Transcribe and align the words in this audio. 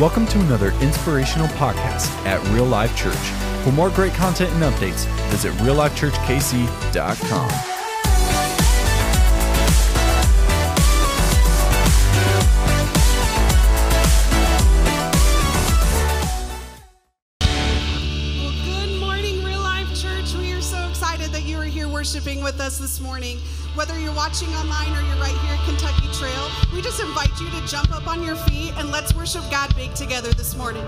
Welcome 0.00 0.26
to 0.28 0.40
another 0.40 0.72
inspirational 0.80 1.48
podcast 1.48 2.08
at 2.24 2.42
Real 2.48 2.64
Life 2.64 2.96
Church. 2.96 3.14
For 3.62 3.72
more 3.72 3.90
great 3.90 4.14
content 4.14 4.50
and 4.54 4.62
updates, 4.62 5.04
visit 5.28 5.52
reallifechurchkc.com. 5.56 7.48
Well, 17.40 18.52
good 18.64 18.98
morning, 18.98 19.44
Real 19.44 19.60
Life 19.60 19.94
Church. 19.94 20.32
We 20.34 20.52
are 20.54 20.62
so 20.62 20.88
excited 20.88 21.30
that 21.32 21.42
you 21.42 21.58
are 21.58 21.64
here 21.64 21.86
worshiping 21.88 22.42
with 22.42 22.60
us 22.60 22.78
this 22.78 22.98
morning 22.98 23.38
whether 23.74 23.98
you're 23.98 24.14
watching 24.14 24.48
online 24.54 24.94
or 24.94 25.00
you're 25.00 25.16
right 25.16 25.36
here 25.38 25.54
at 25.54 25.64
Kentucky 25.64 26.08
Trail, 26.12 26.50
we 26.74 26.82
just 26.82 27.00
invite 27.00 27.30
you 27.40 27.48
to 27.50 27.66
jump 27.66 27.94
up 27.94 28.06
on 28.06 28.22
your 28.22 28.36
feet 28.36 28.72
and 28.76 28.90
let's 28.90 29.14
worship 29.14 29.42
God 29.50 29.74
big 29.74 29.94
together 29.94 30.30
this 30.32 30.54
morning. 30.56 30.84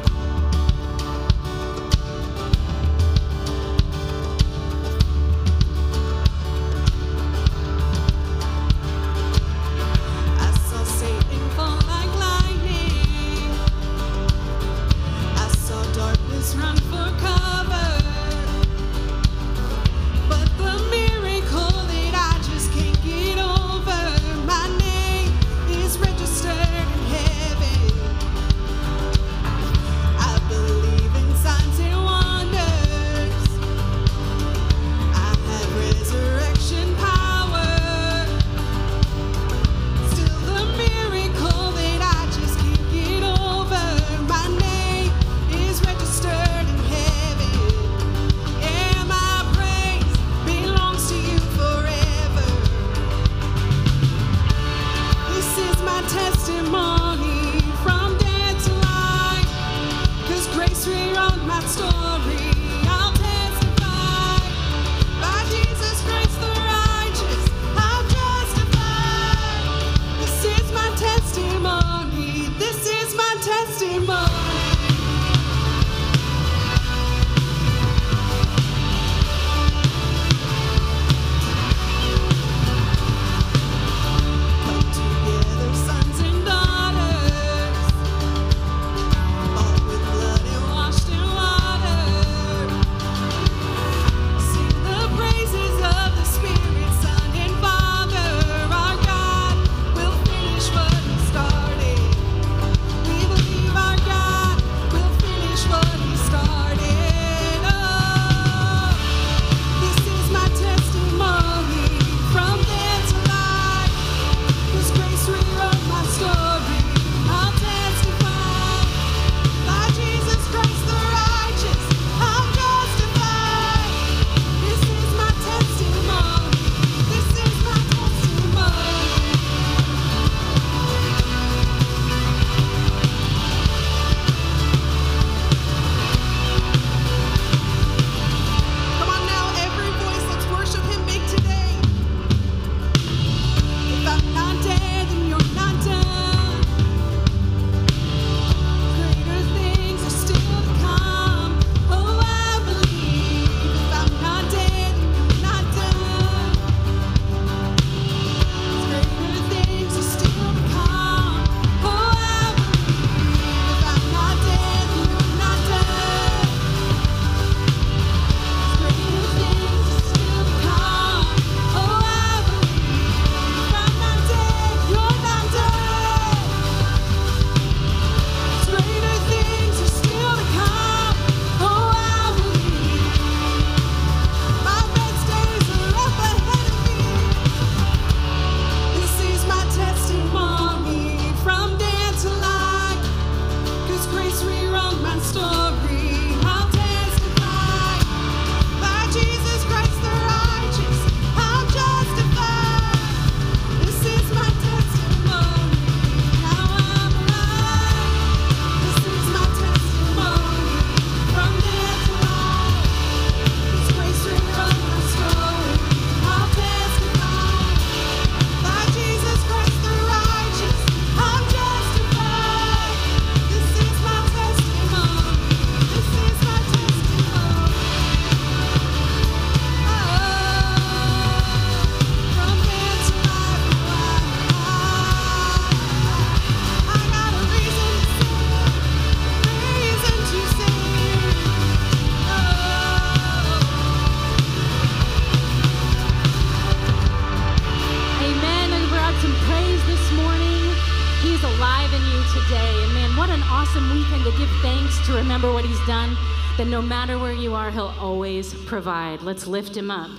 awesome 253.74 253.90
weekend 253.90 254.22
to 254.22 254.30
give 254.38 254.48
thanks, 254.62 255.04
to 255.04 255.14
remember 255.14 255.52
what 255.52 255.64
He's 255.64 255.84
done, 255.84 256.16
that 256.56 256.68
no 256.68 256.80
matter 256.80 257.18
where 257.18 257.32
you 257.32 257.54
are, 257.54 257.72
He'll 257.72 257.94
always 257.98 258.54
provide. 258.66 259.22
Let's 259.22 259.48
lift 259.48 259.76
Him 259.76 259.90
up. 259.90 260.10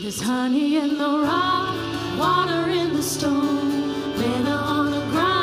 There's 0.00 0.22
honey 0.22 0.76
in 0.76 0.96
the 0.96 1.18
rock, 1.18 1.74
water 2.16 2.70
in 2.70 2.92
the 2.92 3.02
stone, 3.02 3.88
manna 4.18 4.50
on 4.50 4.90
the 4.92 5.00
ground. 5.10 5.37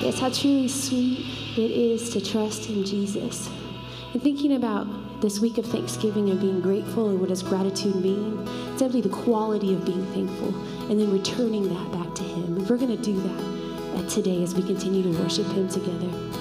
Yes, 0.00 0.20
how 0.20 0.30
truly 0.30 0.68
sweet 0.68 1.26
it 1.58 1.72
is 1.72 2.10
to 2.10 2.20
trust 2.20 2.68
in 2.68 2.84
Jesus. 2.84 3.50
And 4.12 4.22
thinking 4.22 4.54
about 4.54 4.86
this 5.20 5.40
week 5.40 5.58
of 5.58 5.66
Thanksgiving 5.66 6.30
and 6.30 6.40
being 6.40 6.60
grateful 6.60 7.08
and 7.08 7.18
what 7.18 7.30
does 7.30 7.42
gratitude 7.42 7.96
mean? 7.96 8.46
It's 8.70 8.78
Simply 8.78 9.00
the 9.00 9.08
quality 9.08 9.74
of 9.74 9.84
being 9.84 10.06
thankful 10.12 10.54
and 10.88 11.00
then 11.00 11.10
returning 11.12 11.68
that 11.68 11.92
back 11.92 12.14
to 12.14 12.22
Him. 12.22 12.56
And 12.56 12.70
we're 12.70 12.76
going 12.76 12.96
to 12.96 13.02
do 13.02 13.20
that 13.20 14.08
today 14.08 14.40
as 14.44 14.54
we 14.54 14.62
continue 14.62 15.02
to 15.02 15.20
worship 15.20 15.46
Him 15.46 15.68
together. 15.68 16.37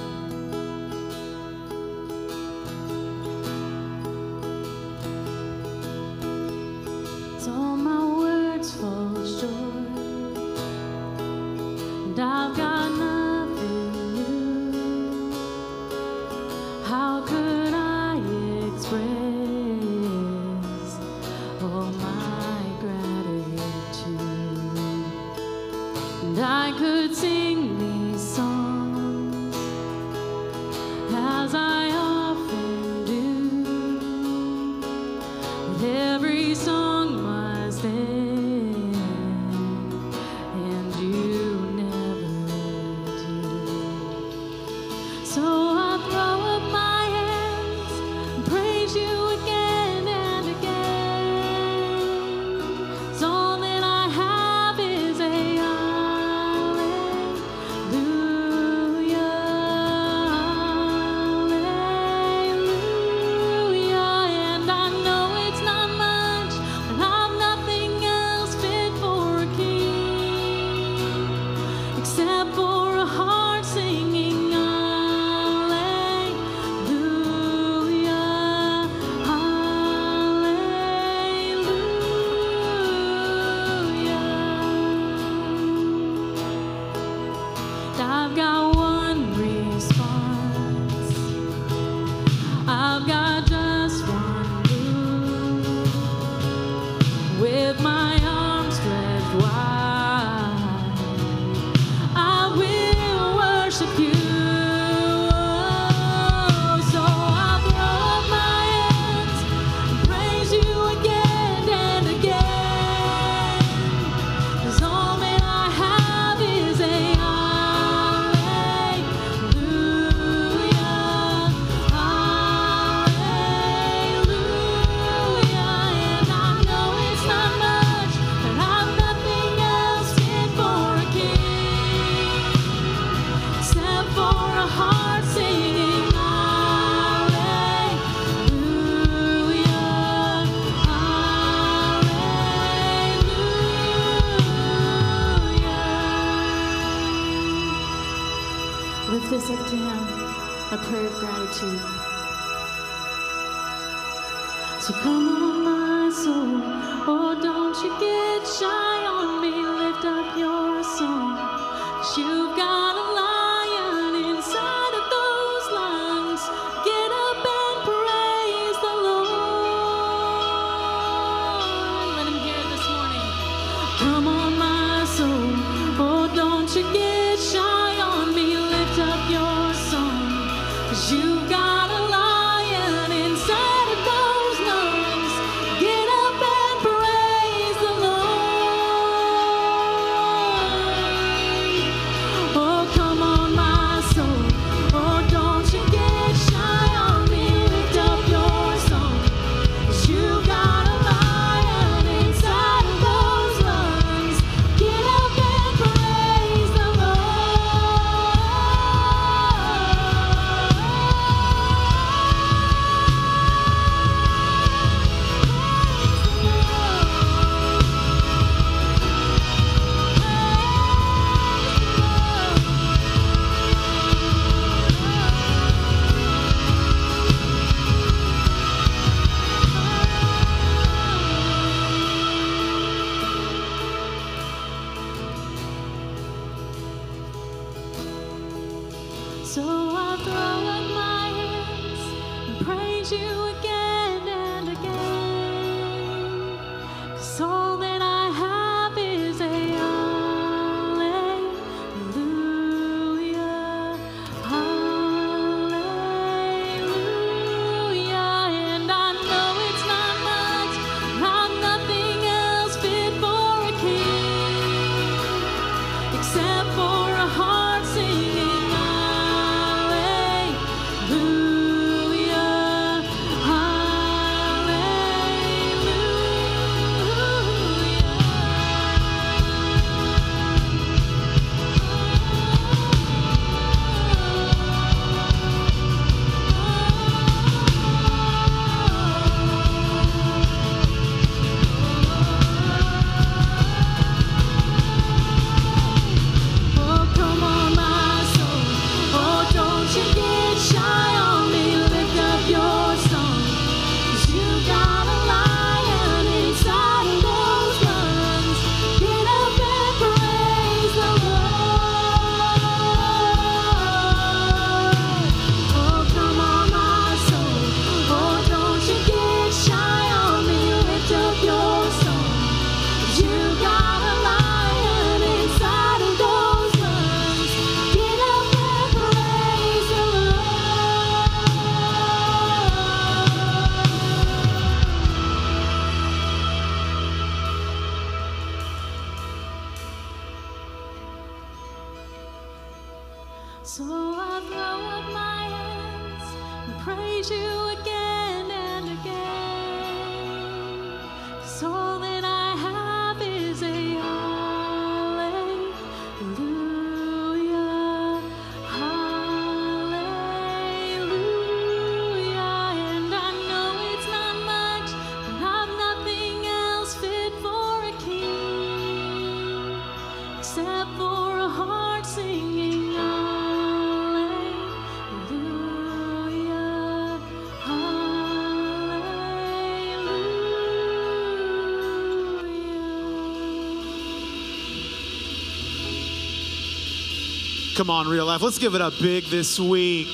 Come 387.78 387.92
on, 387.92 388.08
real 388.08 388.26
life. 388.26 388.42
Let's 388.42 388.58
give 388.58 388.74
it 388.74 388.82
up 388.82 388.94
big 389.00 389.26
this 389.26 389.60
week. 389.60 390.08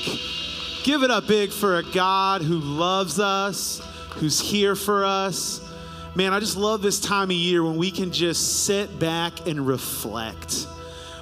Give 0.82 1.02
it 1.02 1.10
up 1.10 1.26
big 1.26 1.50
for 1.50 1.78
a 1.78 1.82
God 1.82 2.42
who 2.42 2.58
loves 2.58 3.18
us, 3.18 3.80
who's 4.16 4.38
here 4.38 4.76
for 4.76 5.02
us. 5.06 5.66
Man, 6.14 6.34
I 6.34 6.40
just 6.40 6.58
love 6.58 6.82
this 6.82 7.00
time 7.00 7.30
of 7.30 7.36
year 7.36 7.64
when 7.64 7.78
we 7.78 7.90
can 7.90 8.12
just 8.12 8.64
sit 8.64 8.98
back 8.98 9.46
and 9.46 9.66
reflect, 9.66 10.66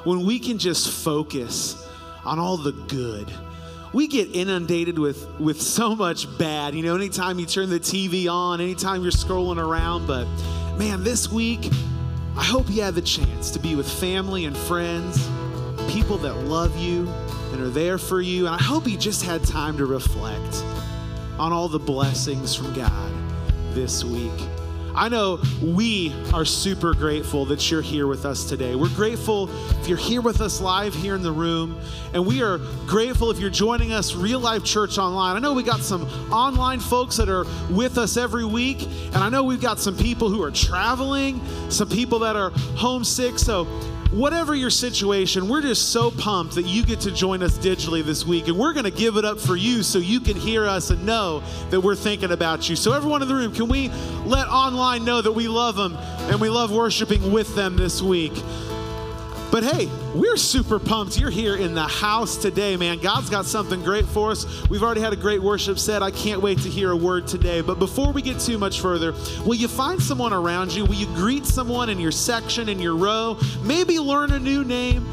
when 0.02 0.26
we 0.26 0.40
can 0.40 0.58
just 0.58 0.90
focus 0.90 1.88
on 2.24 2.40
all 2.40 2.56
the 2.56 2.72
good. 2.72 3.32
We 3.92 4.08
get 4.08 4.34
inundated 4.34 4.98
with, 4.98 5.24
with 5.38 5.62
so 5.62 5.94
much 5.94 6.26
bad. 6.38 6.74
You 6.74 6.82
know, 6.82 6.96
anytime 6.96 7.38
you 7.38 7.46
turn 7.46 7.70
the 7.70 7.78
TV 7.78 8.28
on, 8.28 8.60
anytime 8.60 9.02
you're 9.02 9.12
scrolling 9.12 9.64
around. 9.64 10.08
But 10.08 10.24
man, 10.76 11.04
this 11.04 11.30
week, 11.30 11.70
I 12.36 12.42
hope 12.42 12.68
you 12.68 12.82
had 12.82 12.96
the 12.96 13.02
chance 13.02 13.52
to 13.52 13.60
be 13.60 13.76
with 13.76 13.88
family 13.88 14.44
and 14.44 14.56
friends, 14.56 15.24
people 15.90 16.18
that 16.18 16.34
love 16.34 16.76
you 16.76 17.08
and 17.52 17.60
are 17.60 17.70
there 17.70 17.98
for 17.98 18.20
you. 18.20 18.46
And 18.46 18.54
I 18.54 18.62
hope 18.62 18.88
you 18.88 18.96
just 18.96 19.22
had 19.22 19.44
time 19.44 19.76
to 19.78 19.86
reflect 19.86 20.64
on 21.38 21.52
all 21.52 21.68
the 21.68 21.78
blessings 21.78 22.54
from 22.54 22.72
God 22.74 23.12
this 23.74 24.04
week. 24.04 24.32
I 24.94 25.08
know 25.08 25.40
we 25.62 26.12
are 26.34 26.44
super 26.44 26.92
grateful 26.92 27.46
that 27.46 27.70
you're 27.70 27.80
here 27.80 28.06
with 28.06 28.26
us 28.26 28.44
today. 28.44 28.74
We're 28.74 28.90
grateful 28.90 29.48
if 29.80 29.88
you're 29.88 29.96
here 29.96 30.20
with 30.20 30.42
us 30.42 30.60
live 30.60 30.94
here 30.94 31.14
in 31.14 31.22
the 31.22 31.32
room, 31.32 31.80
and 32.12 32.26
we 32.26 32.42
are 32.42 32.58
grateful 32.86 33.30
if 33.30 33.38
you're 33.38 33.48
joining 33.48 33.92
us 33.92 34.14
real 34.14 34.38
life 34.38 34.64
church 34.64 34.98
online. 34.98 35.34
I 35.34 35.38
know 35.38 35.54
we 35.54 35.62
got 35.62 35.80
some 35.80 36.02
online 36.30 36.78
folks 36.78 37.16
that 37.16 37.30
are 37.30 37.46
with 37.70 37.96
us 37.96 38.18
every 38.18 38.44
week, 38.44 38.82
and 38.82 39.16
I 39.16 39.30
know 39.30 39.44
we've 39.44 39.62
got 39.62 39.78
some 39.78 39.96
people 39.96 40.28
who 40.28 40.42
are 40.42 40.50
traveling, 40.50 41.40
some 41.70 41.88
people 41.88 42.18
that 42.18 42.36
are 42.36 42.50
homesick. 42.76 43.38
So 43.38 43.66
whatever 44.12 44.54
your 44.54 44.70
situation, 44.70 45.48
we're 45.48 45.62
just 45.62 45.90
so 45.90 46.10
pumped 46.10 46.54
that 46.54 46.66
you 46.66 46.84
get 46.84 47.00
to 47.00 47.10
join 47.10 47.42
us 47.42 47.58
digitally 47.58 48.04
this 48.04 48.26
week. 48.26 48.46
And 48.48 48.58
we're 48.58 48.72
going 48.72 48.84
to 48.84 48.90
give 48.90 49.16
it 49.16 49.24
up 49.24 49.40
for 49.40 49.56
you 49.56 49.82
so 49.82 49.98
you 49.98 50.20
can 50.20 50.36
hear 50.36 50.66
us 50.66 50.90
and 50.90 51.04
know 51.04 51.42
that 51.70 51.80
we're 51.80 51.96
thinking 51.96 52.30
about 52.30 52.68
you. 52.68 52.76
So, 52.76 52.92
everyone 52.92 53.22
in 53.22 53.28
the 53.28 53.34
room, 53.34 53.54
can 53.54 53.68
we 53.68 53.88
let 54.24 54.48
online 54.48 55.04
know 55.04 55.22
that 55.22 55.32
we 55.32 55.48
love 55.48 55.76
them 55.76 55.96
and 56.30 56.40
we 56.40 56.48
love 56.48 56.70
worshiping 56.70 57.32
with 57.32 57.54
them 57.54 57.76
this 57.76 58.02
week? 58.02 58.32
But 59.52 59.64
hey, 59.64 59.86
we're 60.14 60.38
super 60.38 60.78
pumped. 60.78 61.20
You're 61.20 61.28
here 61.28 61.56
in 61.56 61.74
the 61.74 61.82
house 61.86 62.38
today, 62.38 62.74
man. 62.78 63.00
God's 63.00 63.28
got 63.28 63.44
something 63.44 63.82
great 63.82 64.06
for 64.06 64.30
us. 64.30 64.46
We've 64.70 64.82
already 64.82 65.02
had 65.02 65.12
a 65.12 65.16
great 65.16 65.42
worship 65.42 65.78
set. 65.78 66.02
I 66.02 66.10
can't 66.10 66.40
wait 66.40 66.60
to 66.60 66.70
hear 66.70 66.90
a 66.90 66.96
word 66.96 67.26
today. 67.26 67.60
But 67.60 67.78
before 67.78 68.12
we 68.12 68.22
get 68.22 68.40
too 68.40 68.56
much 68.56 68.80
further, 68.80 69.12
will 69.44 69.54
you 69.54 69.68
find 69.68 70.00
someone 70.00 70.32
around 70.32 70.72
you? 70.72 70.86
Will 70.86 70.94
you 70.94 71.04
greet 71.08 71.44
someone 71.44 71.90
in 71.90 72.00
your 72.00 72.12
section, 72.12 72.70
in 72.70 72.78
your 72.78 72.96
row? 72.96 73.38
Maybe 73.62 73.98
learn 73.98 74.32
a 74.32 74.38
new 74.38 74.64
name? 74.64 75.06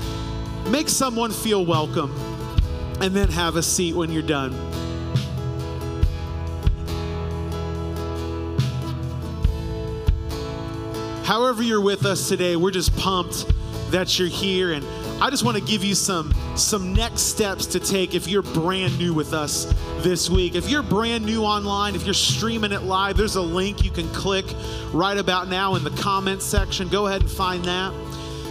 Make 0.69 0.87
someone 0.87 1.31
feel 1.31 1.65
welcome. 1.65 2.09
And 3.01 3.13
then 3.13 3.27
have 3.31 3.57
a 3.57 3.61
seat 3.61 3.93
when 3.93 4.09
you're 4.09 4.23
done. 4.23 4.53
However, 11.25 11.61
you're 11.61 11.81
with 11.81 12.05
us 12.05 12.29
today, 12.29 12.55
we're 12.55 12.71
just 12.71 12.95
pumped 12.95 13.45
that 13.91 14.19
you're 14.19 14.27
here 14.27 14.73
and 14.73 14.85
I 15.21 15.29
just 15.29 15.43
want 15.43 15.57
to 15.57 15.63
give 15.63 15.83
you 15.83 15.95
some 15.95 16.33
some 16.55 16.93
next 16.93 17.23
steps 17.23 17.65
to 17.67 17.79
take 17.79 18.15
if 18.15 18.27
you're 18.27 18.41
brand 18.41 18.97
new 18.97 19.13
with 19.13 19.33
us 19.33 19.73
this 19.97 20.29
week. 20.29 20.55
If 20.55 20.69
you're 20.69 20.81
brand 20.81 21.25
new 21.25 21.43
online, 21.43 21.93
if 21.95 22.05
you're 22.05 22.13
streaming 22.13 22.71
it 22.71 22.83
live, 22.83 23.17
there's 23.17 23.35
a 23.35 23.41
link 23.41 23.83
you 23.83 23.91
can 23.91 24.07
click 24.13 24.45
right 24.93 25.17
about 25.17 25.49
now 25.49 25.75
in 25.75 25.83
the 25.83 25.91
comments 25.91 26.45
section. 26.45 26.87
Go 26.87 27.07
ahead 27.07 27.21
and 27.21 27.29
find 27.29 27.65
that. 27.65 27.93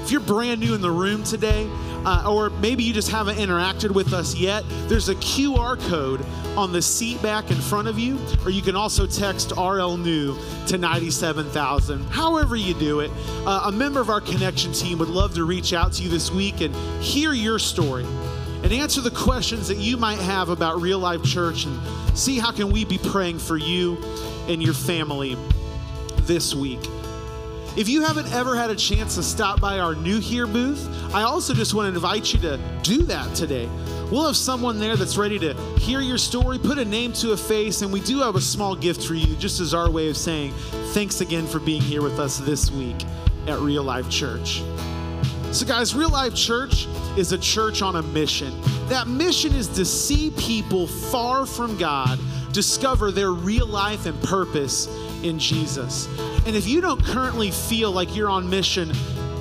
If 0.03 0.13
you're 0.13 0.21
brand 0.21 0.61
new 0.61 0.75
in 0.75 0.81
the 0.81 0.91
room 0.91 1.23
today, 1.23 1.69
uh, 2.09 2.25
or 2.27 2.49
maybe 2.49 2.83
you 2.83 2.95
just 2.95 3.11
haven't 3.11 3.37
interacted 3.37 3.91
with 3.91 4.15
us 4.15 4.35
yet, 4.35 4.65
there's 4.89 5.11
a 5.11 5.15
QR 5.17 5.79
code 5.89 6.25
on 6.57 6.73
the 6.73 6.81
seat 6.81 7.21
back 7.21 7.51
in 7.51 7.57
front 7.57 7.87
of 7.87 7.99
you, 7.99 8.19
or 8.47 8.51
you 8.51 8.63
can 8.63 8.75
also 8.75 9.07
text 9.07 9.53
RL 9.59 9.99
New 9.99 10.35
to 10.69 10.79
97,000. 10.79 12.03
However, 12.05 12.57
you 12.57 12.73
do 12.73 13.01
it, 13.01 13.11
uh, 13.45 13.65
a 13.67 13.73
member 13.73 14.01
of 14.01 14.09
our 14.09 14.23
connection 14.23 14.73
team 14.73 14.99
would 15.01 15.11
love 15.11 15.35
to 15.35 15.45
reach 15.45 15.75
out 15.75 15.93
to 15.95 16.03
you 16.03 16.09
this 16.09 16.31
week 16.31 16.63
and 16.63 16.75
hear 17.03 17.35
your 17.35 17.59
story 17.59 18.07
and 18.63 18.73
answer 18.73 19.03
the 19.03 19.11
questions 19.11 19.69
that 19.69 19.77
you 19.77 19.99
might 19.99 20.19
have 20.19 20.49
about 20.49 20.81
real 20.81 20.99
life 20.99 21.23
church 21.23 21.67
and 21.67 22.19
see 22.19 22.39
how 22.39 22.51
can 22.51 22.71
we 22.73 22.87
be 22.87 22.97
praying 22.97 23.39
for 23.39 23.59
you 23.59 23.99
and 24.49 24.63
your 24.63 24.75
family 24.75 25.37
this 26.23 26.55
week. 26.55 26.81
If 27.79 27.89
you 27.89 28.03
haven't 28.03 28.33
ever 28.33 28.57
had 28.57 28.71
a 28.71 28.75
chance 28.75 29.15
to 29.15 29.23
stop 29.23 29.61
by 29.61 29.79
our 29.79 29.95
new 29.95 30.19
here 30.19 30.49
booth, 30.49 30.85
I 31.15 31.23
also 31.23 31.55
just 31.55 31.75
want 31.75 31.89
to 31.89 31.95
invite 31.95 32.35
you 32.35 32.41
to 32.41 32.59
do 32.83 33.05
that 33.05 33.37
today. 33.37 33.69
We'll 34.11 34.27
have 34.27 34.37
someone 34.37 34.81
there 34.81 34.97
that's 34.97 35.17
ready 35.17 35.39
to 35.39 35.55
hear 35.79 36.01
your 36.01 36.19
story, 36.19 36.59
put 36.59 36.79
a 36.79 36.85
name 36.85 37.13
to 37.13 37.31
a 37.31 37.37
face, 37.37 37.83
and 37.83 37.93
we 37.93 38.01
do 38.01 38.19
have 38.19 38.35
a 38.35 38.41
small 38.41 38.75
gift 38.75 39.07
for 39.07 39.15
you, 39.15 39.37
just 39.37 39.61
as 39.61 39.75
our 39.75 39.89
way 39.89 40.11
of 40.11 40.17
saying 40.17 40.55
thanks 40.93 41.21
again 41.21 41.47
for 41.47 41.61
being 41.61 41.81
here 41.81 42.03
with 42.03 42.19
us 42.19 42.39
this 42.39 42.69
week 42.73 42.97
at 43.47 43.61
Real 43.61 43.85
Life 43.85 44.11
Church. 44.11 44.61
So, 45.53 45.65
guys, 45.65 45.95
Real 45.95 46.11
Life 46.11 46.35
Church 46.35 46.89
is 47.17 47.31
a 47.31 47.39
church 47.39 47.81
on 47.81 47.95
a 47.95 48.03
mission. 48.03 48.61
That 48.89 49.07
mission 49.07 49.55
is 49.55 49.69
to 49.69 49.85
see 49.85 50.33
people 50.33 50.89
far 50.89 51.47
from 51.47 51.79
God 51.79 52.19
discover 52.51 53.13
their 53.13 53.31
real 53.31 53.67
life 53.69 54.07
and 54.07 54.21
purpose 54.25 54.89
in 55.23 55.39
Jesus. 55.39 56.09
And 56.49 56.57
if 56.57 56.67
you 56.67 56.81
don't 56.81 57.05
currently 57.05 57.51
feel 57.51 57.93
like 57.93 58.17
you're 58.17 58.31
on 58.31 58.49
mission 58.49 58.91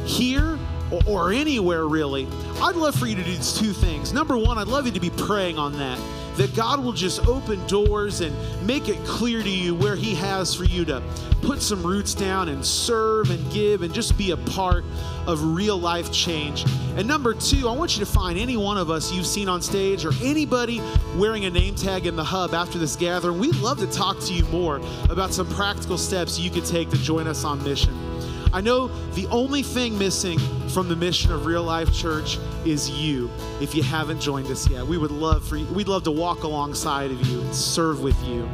here 0.06 0.60
or, 0.92 1.02
or 1.08 1.32
anywhere 1.32 1.88
really, 1.88 2.28
I'd 2.62 2.76
love 2.76 2.96
for 2.96 3.06
you 3.06 3.16
to 3.16 3.24
do 3.24 3.32
these 3.32 3.58
two 3.58 3.72
things. 3.72 4.12
Number 4.12 4.38
one, 4.38 4.58
I'd 4.58 4.68
love 4.68 4.86
you 4.86 4.92
to 4.92 5.00
be 5.00 5.10
praying 5.10 5.58
on 5.58 5.72
that 5.80 5.98
that 6.38 6.56
God 6.56 6.84
will 6.84 6.94
just 6.94 7.28
open 7.28 7.66
doors 7.68 8.22
and 8.22 8.36
make 8.66 8.90
it 8.90 8.98
clear 9.06 9.42
to 9.42 9.50
you 9.50 9.76
where 9.76 9.96
He 9.96 10.16
has 10.16 10.54
for 10.54 10.64
you 10.64 10.86
to 10.86 11.02
put 11.42 11.62
some 11.62 11.86
roots 11.86 12.14
down 12.14 12.50
and 12.50 12.66
serve 12.66 13.30
and 13.30 13.52
give 13.52 13.82
and 13.82 13.94
just 13.94 14.18
be 14.18 14.32
a 14.32 14.38
part 14.38 14.84
of 15.26 15.44
real 15.56 15.78
life 15.78 16.12
change. 16.12 16.66
And 16.96 17.08
number 17.08 17.34
two, 17.34 17.68
I 17.68 17.74
want 17.74 17.98
you 17.98 18.06
to 18.06 18.12
find 18.12 18.40
any 18.40 18.58
one 18.58 18.78
of 18.78 18.90
us 18.90 19.12
you've 19.12 19.28
seen 19.28 19.50
on 19.50 19.62
stage 19.62 20.06
or 20.06 20.12
anybody 20.24 20.82
wearing 21.16 21.46
a 21.46 21.50
name 21.50 21.76
tag 21.76 22.08
in 22.08 22.16
the 22.16 22.24
hub 22.24 22.54
after 22.54 22.78
this 22.78 22.96
gathering. 22.96 23.40
We'd 23.40 23.56
love 23.56 23.80
to 23.80 23.88
talk 23.88 24.20
to 24.22 24.34
you 24.34 24.46
more 24.46 24.82
about 25.10 25.34
some 25.34 25.48
practical 25.50 25.98
steps 25.98 26.40
you 26.40 26.50
could 26.50 26.66
take 26.66 26.90
to 26.92 26.98
join 26.98 27.28
us 27.28 27.44
on 27.44 27.64
mission. 27.64 28.07
I 28.54 28.62
know 28.62 28.88
the 29.14 29.28
only 29.28 29.62
thing 29.62 29.98
missing 29.98 30.40
from 30.70 30.88
the 30.88 30.96
mission 30.96 31.32
of 31.32 31.46
Real 31.46 31.64
Life 31.64 31.94
Church 31.94 32.40
is 32.66 32.90
you. 32.90 33.30
If 33.62 33.76
you 33.76 33.84
haven't 33.84 34.22
joined 34.22 34.48
us 34.48 34.70
yet, 34.70 34.86
we 34.86 34.98
would 34.98 35.12
love 35.12 35.48
for 35.48 35.58
you, 35.58 35.66
we'd 35.68 35.88
love 35.88 36.04
to 36.04 36.12
walk 36.12 36.44
alongside 36.44 37.12
of 37.12 37.26
you 37.28 37.42
and 37.42 37.54
serve 37.54 38.02
with 38.02 38.22
you 38.24 38.50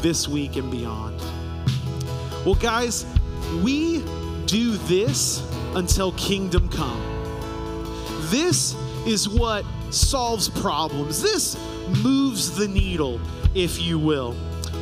this 0.00 0.28
week 0.28 0.56
and 0.56 0.70
beyond. 0.70 1.20
Well, 2.44 2.56
guys, 2.56 3.06
we 3.62 4.00
do 4.46 4.72
this 4.86 5.42
until 5.74 6.12
kingdom 6.12 6.68
come. 6.68 7.00
This 8.30 8.74
is 9.06 9.28
what 9.28 9.64
solves 9.90 10.48
problems. 10.48 11.22
This 11.22 11.56
moves 12.02 12.56
the 12.56 12.66
needle, 12.66 13.20
if 13.54 13.80
you 13.80 13.98
will. 13.98 14.32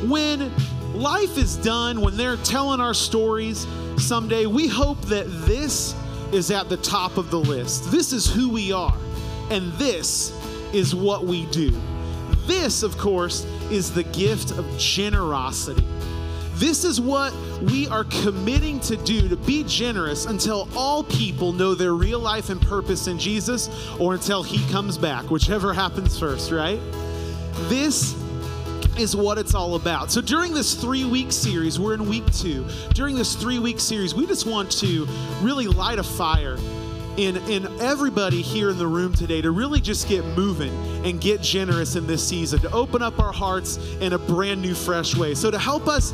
When 0.03 0.51
life 0.95 1.37
is 1.37 1.57
done, 1.57 2.01
when 2.01 2.17
they're 2.17 2.37
telling 2.37 2.79
our 2.79 2.93
stories 2.93 3.67
someday, 3.97 4.45
we 4.45 4.67
hope 4.67 5.01
that 5.03 5.25
this 5.45 5.95
is 6.31 6.51
at 6.51 6.69
the 6.69 6.77
top 6.77 7.17
of 7.17 7.29
the 7.31 7.39
list. 7.39 7.91
This 7.91 8.13
is 8.13 8.27
who 8.29 8.49
we 8.49 8.71
are, 8.71 8.95
and 9.49 9.71
this 9.73 10.33
is 10.73 10.95
what 10.95 11.25
we 11.25 11.45
do. 11.47 11.71
This, 12.45 12.83
of 12.83 12.97
course, 12.97 13.45
is 13.71 13.93
the 13.93 14.03
gift 14.03 14.51
of 14.51 14.65
generosity. 14.77 15.85
This 16.55 16.85
is 16.85 17.01
what 17.01 17.33
we 17.61 17.87
are 17.89 18.05
committing 18.05 18.79
to 18.81 18.95
do 18.97 19.27
to 19.27 19.35
be 19.35 19.63
generous 19.65 20.25
until 20.25 20.69
all 20.75 21.03
people 21.03 21.51
know 21.51 21.75
their 21.75 21.93
real 21.93 22.19
life 22.19 22.49
and 22.49 22.61
purpose 22.61 23.07
in 23.07 23.19
Jesus 23.19 23.69
or 23.99 24.13
until 24.13 24.41
He 24.41 24.65
comes 24.71 24.97
back, 24.97 25.29
whichever 25.29 25.73
happens 25.73 26.17
first, 26.17 26.51
right? 26.51 26.79
This 27.67 28.15
is 28.97 29.15
what 29.15 29.37
it's 29.37 29.53
all 29.53 29.75
about. 29.75 30.11
So 30.11 30.21
during 30.21 30.53
this 30.53 30.73
three 30.73 31.05
week 31.05 31.31
series, 31.31 31.79
we're 31.79 31.93
in 31.93 32.07
week 32.07 32.31
two. 32.33 32.65
During 32.93 33.15
this 33.15 33.35
three 33.35 33.59
week 33.59 33.79
series, 33.79 34.15
we 34.15 34.25
just 34.25 34.45
want 34.45 34.71
to 34.73 35.07
really 35.41 35.67
light 35.67 35.99
a 35.99 36.03
fire 36.03 36.57
in, 37.17 37.37
in 37.49 37.65
everybody 37.81 38.41
here 38.41 38.69
in 38.69 38.77
the 38.77 38.87
room 38.87 39.13
today 39.13 39.41
to 39.41 39.51
really 39.51 39.79
just 39.79 40.07
get 40.07 40.25
moving 40.25 40.73
and 41.05 41.21
get 41.21 41.41
generous 41.41 41.95
in 41.95 42.07
this 42.07 42.27
season, 42.27 42.59
to 42.59 42.71
open 42.71 43.01
up 43.01 43.19
our 43.19 43.31
hearts 43.31 43.77
in 43.99 44.13
a 44.13 44.17
brand 44.17 44.61
new, 44.61 44.73
fresh 44.73 45.15
way. 45.15 45.33
So 45.33 45.51
to 45.51 45.59
help 45.59 45.87
us 45.87 46.13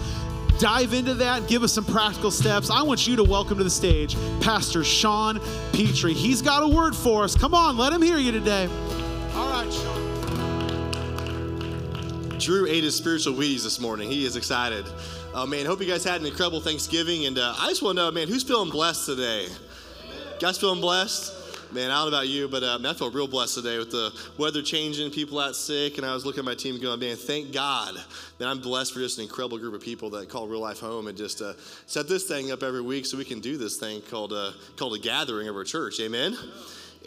dive 0.60 0.94
into 0.94 1.16
that 1.16 1.40
and 1.40 1.48
give 1.48 1.64
us 1.64 1.74
some 1.74 1.86
practical 1.86 2.30
steps, 2.30 2.70
I 2.70 2.84
want 2.84 3.08
you 3.08 3.16
to 3.16 3.24
welcome 3.24 3.58
to 3.58 3.64
the 3.64 3.70
stage 3.70 4.16
Pastor 4.42 4.84
Sean 4.84 5.40
Petrie. 5.74 6.14
He's 6.14 6.42
got 6.42 6.64
a 6.64 6.68
word 6.68 6.96
for 6.96 7.24
us. 7.24 7.36
Come 7.36 7.54
on, 7.54 7.78
let 7.78 7.94
him 7.94 8.02
hear 8.02 8.18
you 8.18 8.32
today. 8.32 8.70
All 9.34 9.50
right, 9.50 9.72
Sean. 9.72 10.01
Drew 12.42 12.66
ate 12.66 12.84
his 12.84 12.96
spiritual 12.96 13.36
Wheaties 13.36 13.62
this 13.62 13.80
morning. 13.80 14.10
He 14.10 14.26
is 14.26 14.36
excited. 14.36 14.84
Uh, 15.32 15.46
man, 15.46 15.68
hope 15.68 15.80
you 15.80 15.86
guys 15.86 16.04
had 16.04 16.22
an 16.22 16.26
incredible 16.26 16.60
Thanksgiving. 16.60 17.28
And 17.28 17.38
uh, 17.38 17.54
I 17.60 17.68
just 17.68 17.84
want 17.84 18.00
to 18.00 18.06
know, 18.06 18.12
man, 18.12 18.28
who's 18.28 18.42
feeling 18.42 18.72
blessed 18.72 19.06
today? 19.06 19.48
Guys 20.40 20.58
feeling 20.58 20.82
blessed? 20.82 21.72
Man, 21.72 21.92
I 21.92 22.02
don't 22.02 22.10
know 22.10 22.18
about 22.18 22.28
you, 22.28 22.48
but 22.48 22.64
uh, 22.64 22.80
man, 22.80 22.96
I 22.96 22.98
felt 22.98 23.14
real 23.14 23.28
blessed 23.28 23.54
today 23.54 23.78
with 23.78 23.92
the 23.92 24.12
weather 24.40 24.64
changing, 24.64 25.12
people 25.12 25.38
out 25.38 25.56
sick, 25.56 26.00
and 26.00 26.06
I 26.06 26.16
was 26.16 26.26
looking 26.26 26.40
at 26.40 26.46
my 26.46 26.56
team 26.56 26.82
going, 26.82 27.00
man, 27.00 27.16
thank 27.16 27.54
God 27.54 27.96
that 28.40 28.48
I'm 28.48 28.60
blessed 28.60 28.94
for 28.94 29.00
just 29.00 29.20
an 29.20 29.26
incredible 29.26 29.60
group 29.60 29.76
of 29.76 29.82
people 29.82 30.10
that 30.10 30.28
call 30.28 30.48
real 30.48 30.62
life 30.62 30.80
home 30.80 31.08
and 31.08 31.16
just 31.16 31.44
uh, 31.44 31.54
set 31.86 32.08
this 32.08 32.24
thing 32.24 32.52
up 32.52 32.64
every 32.64 32.82
week 32.82 33.06
so 33.06 33.20
we 33.20 33.24
can 33.24 33.40
do 33.40 33.56
this 33.56 33.78
thing 33.78 34.02
called 34.10 34.34
uh, 34.34 34.52
called 34.78 34.96
a 34.96 35.00
gathering 35.00 35.48
of 35.48 35.56
our 35.56 35.64
church. 35.64 36.00
Amen. 36.00 36.36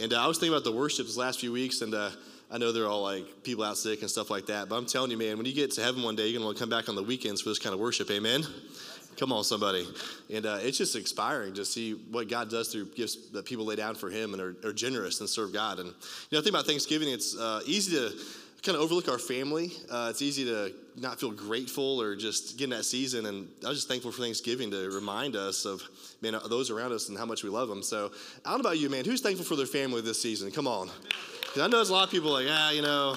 And 0.00 0.12
uh, 0.12 0.24
I 0.24 0.28
was 0.28 0.38
thinking 0.38 0.54
about 0.54 0.64
the 0.64 0.72
worship 0.72 1.06
this 1.06 1.16
last 1.16 1.40
few 1.40 1.50
weeks, 1.50 1.82
and 1.82 1.92
uh, 1.92 2.10
I 2.54 2.58
know 2.58 2.70
they're 2.70 2.86
all 2.86 3.02
like 3.02 3.42
people 3.42 3.64
out 3.64 3.76
sick 3.76 4.02
and 4.02 4.08
stuff 4.08 4.30
like 4.30 4.46
that, 4.46 4.68
but 4.68 4.76
I'm 4.76 4.86
telling 4.86 5.10
you, 5.10 5.18
man, 5.18 5.38
when 5.38 5.44
you 5.44 5.52
get 5.52 5.72
to 5.72 5.82
heaven 5.82 6.04
one 6.04 6.14
day, 6.14 6.28
you're 6.28 6.34
gonna 6.34 6.44
want 6.44 6.56
to 6.56 6.62
come 6.62 6.70
back 6.70 6.88
on 6.88 6.94
the 6.94 7.02
weekends 7.02 7.40
for 7.40 7.48
this 7.48 7.58
kind 7.58 7.74
of 7.74 7.80
worship. 7.80 8.08
Amen. 8.12 8.44
Come 9.16 9.32
on, 9.32 9.42
somebody. 9.42 9.84
And 10.32 10.46
uh, 10.46 10.58
it's 10.62 10.78
just 10.78 10.94
inspiring 10.94 11.54
to 11.54 11.64
see 11.64 11.94
what 12.12 12.28
God 12.28 12.50
does 12.50 12.68
through 12.68 12.90
gifts 12.94 13.30
that 13.30 13.44
people 13.44 13.64
lay 13.64 13.74
down 13.74 13.96
for 13.96 14.08
Him 14.08 14.34
and 14.34 14.40
are, 14.40 14.54
are 14.64 14.72
generous 14.72 15.18
and 15.18 15.28
serve 15.28 15.52
God. 15.52 15.80
And, 15.80 15.88
you 15.88 16.38
know, 16.38 16.42
think 16.42 16.54
about 16.54 16.64
Thanksgiving, 16.64 17.08
it's 17.08 17.36
uh, 17.36 17.60
easy 17.66 17.96
to 17.96 18.16
kind 18.62 18.76
of 18.76 18.82
overlook 18.82 19.08
our 19.08 19.18
family. 19.18 19.72
Uh, 19.90 20.06
it's 20.10 20.22
easy 20.22 20.44
to 20.44 20.72
not 20.96 21.18
feel 21.18 21.32
grateful 21.32 22.00
or 22.00 22.14
just 22.16 22.56
get 22.56 22.64
in 22.64 22.70
that 22.70 22.84
season. 22.84 23.26
And 23.26 23.48
I 23.64 23.68
was 23.68 23.78
just 23.78 23.88
thankful 23.88 24.12
for 24.12 24.22
Thanksgiving 24.22 24.70
to 24.70 24.90
remind 24.90 25.36
us 25.36 25.64
of, 25.64 25.82
man, 26.22 26.36
those 26.48 26.70
around 26.70 26.92
us 26.92 27.08
and 27.08 27.18
how 27.18 27.26
much 27.26 27.42
we 27.42 27.50
love 27.50 27.68
them. 27.68 27.82
So 27.82 28.12
I 28.44 28.50
don't 28.50 28.62
know 28.62 28.68
about 28.68 28.78
you, 28.78 28.88
man. 28.88 29.04
Who's 29.04 29.20
thankful 29.20 29.44
for 29.44 29.56
their 29.56 29.66
family 29.66 30.00
this 30.00 30.22
season? 30.22 30.50
Come 30.50 30.66
on. 30.66 30.90
Because 31.40 31.62
I 31.62 31.66
know 31.66 31.78
there's 31.78 31.90
a 31.90 31.94
lot 31.94 32.04
of 32.04 32.10
people 32.10 32.30
like, 32.30 32.46
ah, 32.48 32.70
you 32.70 32.82
know, 32.82 33.16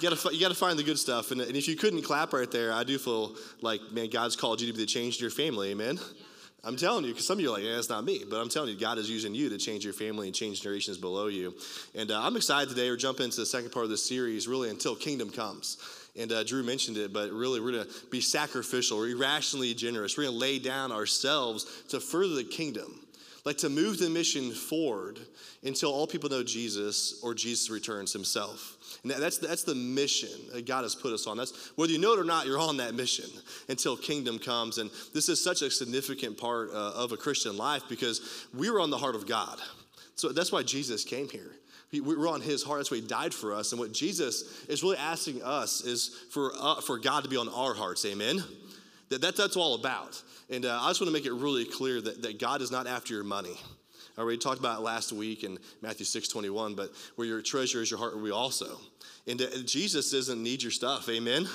you 0.00 0.08
gotta, 0.08 0.34
you 0.34 0.40
gotta 0.40 0.54
find 0.54 0.78
the 0.78 0.82
good 0.82 0.98
stuff. 0.98 1.30
And, 1.30 1.40
and, 1.40 1.56
if 1.56 1.68
you 1.68 1.76
couldn't 1.76 2.02
clap 2.02 2.32
right 2.32 2.50
there, 2.50 2.72
I 2.72 2.84
do 2.84 2.98
feel 2.98 3.34
like, 3.60 3.80
man, 3.92 4.08
God's 4.08 4.36
called 4.36 4.60
you 4.60 4.66
to 4.66 4.72
be 4.72 4.80
the 4.80 4.86
change 4.86 5.16
in 5.16 5.22
your 5.22 5.30
family. 5.30 5.70
Amen? 5.70 5.96
Yeah. 5.96 6.24
I'm 6.62 6.76
telling 6.76 7.04
you, 7.04 7.12
because 7.12 7.26
some 7.26 7.38
of 7.38 7.40
you 7.40 7.48
are 7.48 7.54
like, 7.54 7.62
yeah, 7.62 7.78
it's 7.78 7.88
not 7.88 8.04
me. 8.04 8.22
But 8.28 8.38
I'm 8.38 8.50
telling 8.50 8.68
you, 8.68 8.78
God 8.78 8.98
is 8.98 9.08
using 9.08 9.34
you 9.34 9.48
to 9.48 9.56
change 9.56 9.82
your 9.82 9.94
family 9.94 10.26
and 10.26 10.34
change 10.34 10.60
generations 10.60 10.98
below 10.98 11.28
you. 11.28 11.54
And 11.94 12.10
uh, 12.10 12.20
I'm 12.22 12.36
excited 12.36 12.68
today. 12.68 12.90
We're 12.90 12.96
jumping 12.96 13.24
into 13.24 13.40
the 13.40 13.46
second 13.46 13.72
part 13.72 13.84
of 13.84 13.90
this 13.90 14.06
series, 14.06 14.46
really 14.46 14.68
until 14.68 14.94
kingdom 14.94 15.30
comes. 15.30 15.78
And 16.16 16.32
uh, 16.32 16.42
Drew 16.42 16.62
mentioned 16.62 16.96
it, 16.96 17.12
but 17.12 17.30
really, 17.30 17.60
we're 17.60 17.72
going 17.72 17.86
to 17.86 18.06
be 18.10 18.20
sacrificial, 18.20 18.98
we're 18.98 19.10
irrationally 19.10 19.74
generous. 19.74 20.16
We're 20.16 20.24
going 20.24 20.34
to 20.34 20.40
lay 20.40 20.58
down 20.58 20.92
ourselves 20.92 21.84
to 21.90 22.00
further 22.00 22.34
the 22.34 22.44
kingdom, 22.44 23.06
like 23.44 23.58
to 23.58 23.68
move 23.68 23.98
the 23.98 24.10
mission 24.10 24.50
forward 24.50 25.20
until 25.62 25.92
all 25.92 26.06
people 26.06 26.28
know 26.28 26.42
Jesus 26.42 27.20
or 27.22 27.34
Jesus 27.34 27.70
returns 27.70 28.12
himself. 28.12 28.76
And 29.02 29.12
that's, 29.12 29.38
that's 29.38 29.62
the 29.62 29.74
mission 29.74 30.30
that 30.52 30.66
God 30.66 30.82
has 30.82 30.94
put 30.94 31.12
us 31.12 31.26
on. 31.26 31.36
That's 31.36 31.70
whether 31.76 31.92
you 31.92 31.98
know 31.98 32.14
it 32.14 32.18
or 32.18 32.24
not, 32.24 32.46
you're 32.46 32.58
on 32.58 32.78
that 32.78 32.94
mission 32.94 33.30
until 33.68 33.96
kingdom 33.96 34.38
comes. 34.38 34.78
And 34.78 34.90
this 35.14 35.28
is 35.28 35.42
such 35.42 35.62
a 35.62 35.70
significant 35.70 36.38
part 36.38 36.70
uh, 36.70 36.92
of 36.94 37.12
a 37.12 37.16
Christian 37.16 37.56
life 37.56 37.84
because 37.88 38.46
we 38.52 38.70
were 38.70 38.80
on 38.80 38.90
the 38.90 38.98
heart 38.98 39.14
of 39.14 39.26
God. 39.26 39.58
So 40.16 40.30
that's 40.30 40.50
why 40.50 40.62
Jesus 40.62 41.04
came 41.04 41.28
here. 41.28 41.52
We 41.92 42.00
were 42.00 42.28
on 42.28 42.40
his 42.40 42.62
heart. 42.62 42.78
That's 42.78 42.90
why 42.90 42.98
he 42.98 43.06
died 43.06 43.34
for 43.34 43.52
us. 43.52 43.72
And 43.72 43.80
what 43.80 43.92
Jesus 43.92 44.64
is 44.66 44.82
really 44.82 44.96
asking 44.96 45.42
us 45.42 45.80
is 45.80 46.08
for, 46.30 46.52
uh, 46.58 46.80
for 46.80 46.98
God 46.98 47.24
to 47.24 47.28
be 47.28 47.36
on 47.36 47.48
our 47.48 47.74
hearts. 47.74 48.04
Amen? 48.04 48.42
That, 49.08 49.20
that 49.22 49.36
that's 49.36 49.56
all 49.56 49.74
about. 49.74 50.22
And 50.50 50.64
uh, 50.64 50.78
I 50.80 50.88
just 50.88 51.00
want 51.00 51.08
to 51.08 51.12
make 51.12 51.26
it 51.26 51.32
really 51.32 51.64
clear 51.64 52.00
that, 52.00 52.22
that 52.22 52.38
God 52.38 52.62
is 52.62 52.70
not 52.70 52.86
after 52.86 53.12
your 53.12 53.24
money. 53.24 53.56
I 54.16 54.20
already 54.20 54.38
talked 54.38 54.60
about 54.60 54.78
it 54.78 54.82
last 54.82 55.12
week 55.12 55.42
in 55.42 55.58
Matthew 55.82 56.04
6 56.04 56.28
21, 56.28 56.74
but 56.74 56.90
where 57.16 57.26
your 57.26 57.42
treasure 57.42 57.82
is, 57.82 57.90
your 57.90 57.98
heart 57.98 58.14
will 58.14 58.24
be 58.24 58.30
also. 58.30 58.78
And 59.26 59.40
uh, 59.42 59.46
Jesus 59.64 60.12
doesn't 60.12 60.42
need 60.42 60.62
your 60.62 60.72
stuff, 60.72 61.08
amen? 61.08 61.48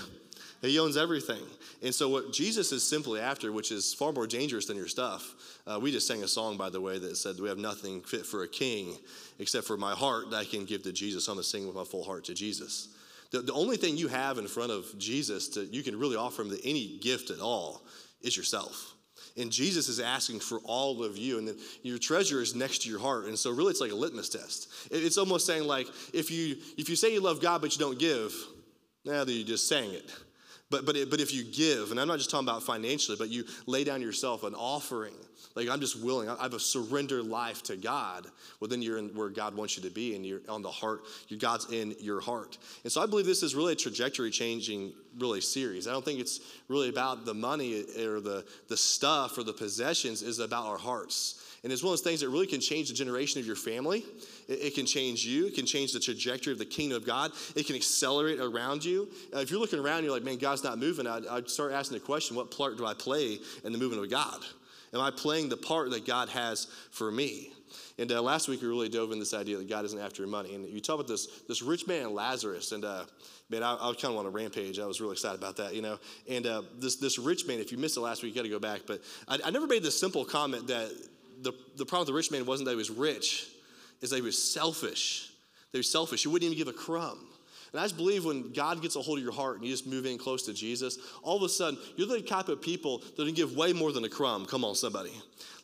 He 0.65 0.79
owns 0.79 0.97
everything. 0.97 1.41
And 1.83 1.93
so, 1.93 2.07
what 2.09 2.31
Jesus 2.31 2.71
is 2.71 2.87
simply 2.87 3.19
after, 3.19 3.51
which 3.51 3.71
is 3.71 3.93
far 3.93 4.11
more 4.11 4.27
dangerous 4.27 4.65
than 4.65 4.77
your 4.77 4.87
stuff, 4.87 5.33
uh, 5.67 5.79
we 5.81 5.91
just 5.91 6.07
sang 6.07 6.23
a 6.23 6.27
song, 6.27 6.57
by 6.57 6.69
the 6.69 6.79
way, 6.79 6.97
that 6.97 7.17
said, 7.17 7.39
We 7.39 7.49
have 7.49 7.57
nothing 7.57 8.01
fit 8.01 8.25
for 8.25 8.43
a 8.43 8.47
king 8.47 8.97
except 9.39 9.67
for 9.67 9.77
my 9.77 9.93
heart 9.93 10.29
that 10.31 10.37
I 10.37 10.45
can 10.45 10.65
give 10.65 10.83
to 10.83 10.93
Jesus. 10.93 11.27
I'm 11.27 11.35
going 11.35 11.43
to 11.43 11.49
sing 11.49 11.67
with 11.67 11.75
my 11.75 11.83
full 11.83 12.03
heart 12.03 12.25
to 12.25 12.33
Jesus. 12.33 12.89
The, 13.31 13.41
the 13.41 13.53
only 13.53 13.75
thing 13.75 13.97
you 13.97 14.07
have 14.07 14.37
in 14.37 14.47
front 14.47 14.71
of 14.71 14.85
Jesus 14.97 15.49
that 15.49 15.73
you 15.73 15.83
can 15.83 15.99
really 15.99 16.15
offer 16.15 16.41
him 16.41 16.51
to 16.51 16.67
any 16.67 16.97
gift 16.99 17.31
at 17.31 17.39
all 17.39 17.83
is 18.21 18.37
yourself. 18.37 18.93
And 19.37 19.51
Jesus 19.51 19.89
is 19.89 19.99
asking 19.99 20.39
for 20.39 20.59
all 20.63 21.03
of 21.03 21.17
you, 21.17 21.39
and 21.39 21.53
your 21.83 21.97
treasure 21.97 22.41
is 22.41 22.55
next 22.55 22.83
to 22.83 22.89
your 22.89 22.99
heart. 22.99 23.25
And 23.25 23.37
so, 23.37 23.51
really, 23.51 23.71
it's 23.71 23.81
like 23.81 23.91
a 23.91 23.95
litmus 23.95 24.29
test. 24.29 24.71
It's 24.89 25.17
almost 25.17 25.45
saying, 25.45 25.65
like, 25.65 25.87
if 26.13 26.31
you 26.31 26.55
if 26.77 26.87
you 26.87 26.95
say 26.95 27.13
you 27.13 27.19
love 27.19 27.41
God 27.41 27.61
but 27.61 27.73
you 27.73 27.79
don't 27.79 27.99
give, 27.99 28.33
now 29.03 29.23
that 29.23 29.31
you're 29.31 29.45
just 29.45 29.67
saying 29.67 29.93
it. 29.93 30.11
But 30.69 30.85
but 30.85 30.95
it, 30.95 31.09
but 31.09 31.19
if 31.19 31.33
you 31.33 31.43
give, 31.43 31.91
and 31.91 31.99
I'm 31.99 32.07
not 32.07 32.17
just 32.17 32.31
talking 32.31 32.47
about 32.47 32.63
financially, 32.63 33.17
but 33.17 33.29
you 33.29 33.43
lay 33.67 33.83
down 33.83 34.01
yourself 34.01 34.43
an 34.43 34.55
offering 34.55 35.13
like 35.55 35.69
I'm 35.69 35.79
just 35.79 36.01
willing. 36.01 36.29
I 36.29 36.41
have 36.43 36.53
a 36.53 36.59
surrender 36.59 37.23
life 37.23 37.63
to 37.63 37.77
God. 37.77 38.27
Well, 38.59 38.67
then 38.67 38.81
you're 38.81 38.97
in 38.97 39.09
where 39.15 39.29
God 39.29 39.55
wants 39.55 39.77
you 39.77 39.83
to 39.83 39.89
be, 39.89 40.15
and 40.15 40.25
you're 40.25 40.41
on 40.49 40.61
the 40.61 40.71
heart. 40.71 41.03
Your 41.29 41.39
God's 41.39 41.71
in 41.71 41.95
your 41.99 42.19
heart. 42.19 42.57
And 42.83 42.91
so 42.91 43.01
I 43.01 43.05
believe 43.05 43.25
this 43.25 43.41
is 43.41 43.55
really 43.55 43.73
a 43.73 43.75
trajectory 43.75 44.31
changing 44.31 44.93
really 45.17 45.41
series. 45.41 45.87
I 45.87 45.91
don't 45.91 46.03
think 46.03 46.19
it's 46.19 46.41
really 46.67 46.89
about 46.89 47.25
the 47.25 47.33
money 47.33 47.85
or 47.99 48.19
the 48.19 48.45
the 48.67 48.77
stuff 48.77 49.37
or 49.37 49.43
the 49.43 49.53
possessions. 49.53 50.23
Is 50.23 50.39
about 50.39 50.65
our 50.65 50.77
hearts. 50.77 51.41
And 51.65 51.73
it's 51.73 51.81
one 51.81 51.91
of 51.91 51.93
those 51.93 52.01
things 52.01 52.19
that 52.19 52.29
really 52.29 52.45
can 52.45 52.61
change 52.61 52.89
the 52.89 52.93
generation 52.93 53.39
of 53.39 53.47
your 53.47 53.55
family. 53.55 54.05
It, 54.47 54.65
it, 54.65 54.75
can 54.75 54.85
change 54.85 55.25
you. 55.25 55.47
It 55.47 55.55
can 55.55 55.65
change 55.65 55.93
the 55.93 55.99
trajectory 55.99 56.53
of 56.53 56.59
the 56.59 56.65
kingdom 56.65 56.95
of 56.95 57.07
God. 57.07 57.31
It 57.55 57.65
can 57.65 57.75
accelerate 57.75 58.39
around 58.39 58.85
you. 58.85 59.09
Uh, 59.35 59.39
if 59.39 59.49
you're 59.49 59.59
looking 59.59 59.79
around, 59.79 60.03
you're 60.03 60.13
like, 60.13 60.21
man, 60.21 60.37
God's 60.37 60.63
not 60.63 60.77
moving. 60.77 61.07
I'd, 61.07 61.25
I'd 61.25 61.49
start 61.49 61.71
asking 61.71 61.97
the 61.97 62.05
question, 62.05 62.37
what 62.37 62.55
part 62.55 62.77
do 62.77 62.85
I 62.85 62.93
play 62.93 63.39
in 63.63 63.71
the 63.71 63.79
movement 63.79 64.03
of 64.03 64.11
God? 64.11 64.41
Am 64.93 65.01
I 65.01 65.09
playing 65.09 65.49
the 65.49 65.57
part 65.57 65.89
that 65.89 66.05
God 66.05 66.29
has 66.29 66.67
for 66.91 67.11
me? 67.11 67.51
And 67.97 68.11
uh, 68.11 68.21
last 68.21 68.47
week 68.47 68.61
we 68.61 68.67
really 68.67 68.87
dove 68.87 69.11
in 69.11 69.17
this 69.17 69.33
idea 69.33 69.57
that 69.57 69.67
God 69.67 69.85
isn't 69.85 69.99
after 69.99 70.21
your 70.21 70.29
money. 70.29 70.53
And 70.53 70.67
you 70.67 70.79
talk 70.79 70.95
about 70.95 71.07
this 71.07 71.27
this 71.47 71.63
rich 71.63 71.87
man 71.87 72.13
Lazarus, 72.13 72.73
and 72.73 72.85
uh, 72.85 73.05
man, 73.49 73.63
I, 73.63 73.73
I 73.73 73.93
kind 73.93 74.05
of 74.05 74.15
want 74.15 74.27
a 74.27 74.31
rampage. 74.31 74.79
I 74.79 74.85
was 74.85 75.01
really 75.01 75.13
excited 75.13 75.39
about 75.39 75.57
that, 75.57 75.73
you 75.73 75.81
know. 75.81 75.97
And 76.29 76.45
uh, 76.45 76.61
this 76.77 76.97
this 76.97 77.17
rich 77.17 77.47
man, 77.47 77.59
if 77.59 77.71
you 77.71 77.77
missed 77.77 77.97
it 77.97 78.01
last 78.01 78.21
week, 78.21 78.35
you 78.35 78.39
got 78.39 78.43
to 78.43 78.49
go 78.49 78.59
back. 78.59 78.81
But 78.85 79.01
I, 79.27 79.39
I 79.45 79.49
never 79.49 79.65
made 79.65 79.81
the 79.81 79.91
simple 79.91 80.25
comment 80.25 80.67
that 80.67 80.91
the 81.41 81.53
the 81.75 81.85
problem 81.85 82.01
with 82.01 82.07
the 82.07 82.13
rich 82.13 82.31
man 82.31 82.45
wasn't 82.45 82.65
that 82.65 82.71
he 82.71 82.77
was 82.77 82.89
rich, 82.89 83.47
is 84.01 84.09
that 84.09 84.17
he 84.17 84.21
was 84.21 84.41
selfish. 84.41 85.31
He 85.71 85.77
was 85.77 85.91
selfish. 85.91 86.21
He 86.21 86.27
wouldn't 86.27 86.51
even 86.51 86.57
give 86.57 86.73
a 86.73 86.77
crumb. 86.77 87.27
And 87.75 87.81
I 87.81 87.83
just 87.83 87.97
believe 87.97 88.23
when 88.23 88.53
God 88.53 88.81
gets 88.81 88.95
a 88.95 89.01
hold 89.01 89.17
of 89.17 89.23
your 89.25 89.33
heart 89.33 89.57
and 89.57 89.65
you 89.65 89.71
just 89.71 89.85
move 89.85 90.05
in 90.05 90.17
close 90.17 90.43
to 90.43 90.53
Jesus, 90.53 90.97
all 91.23 91.35
of 91.35 91.43
a 91.43 91.49
sudden 91.49 91.77
you're 91.97 92.07
the 92.07 92.21
type 92.21 92.47
of 92.47 92.61
people 92.61 92.99
that 93.17 93.25
can 93.25 93.33
give 93.33 93.57
way 93.57 93.73
more 93.73 93.91
than 93.91 94.05
a 94.05 94.09
crumb. 94.09 94.45
Come 94.45 94.63
on, 94.63 94.75
somebody. 94.75 95.11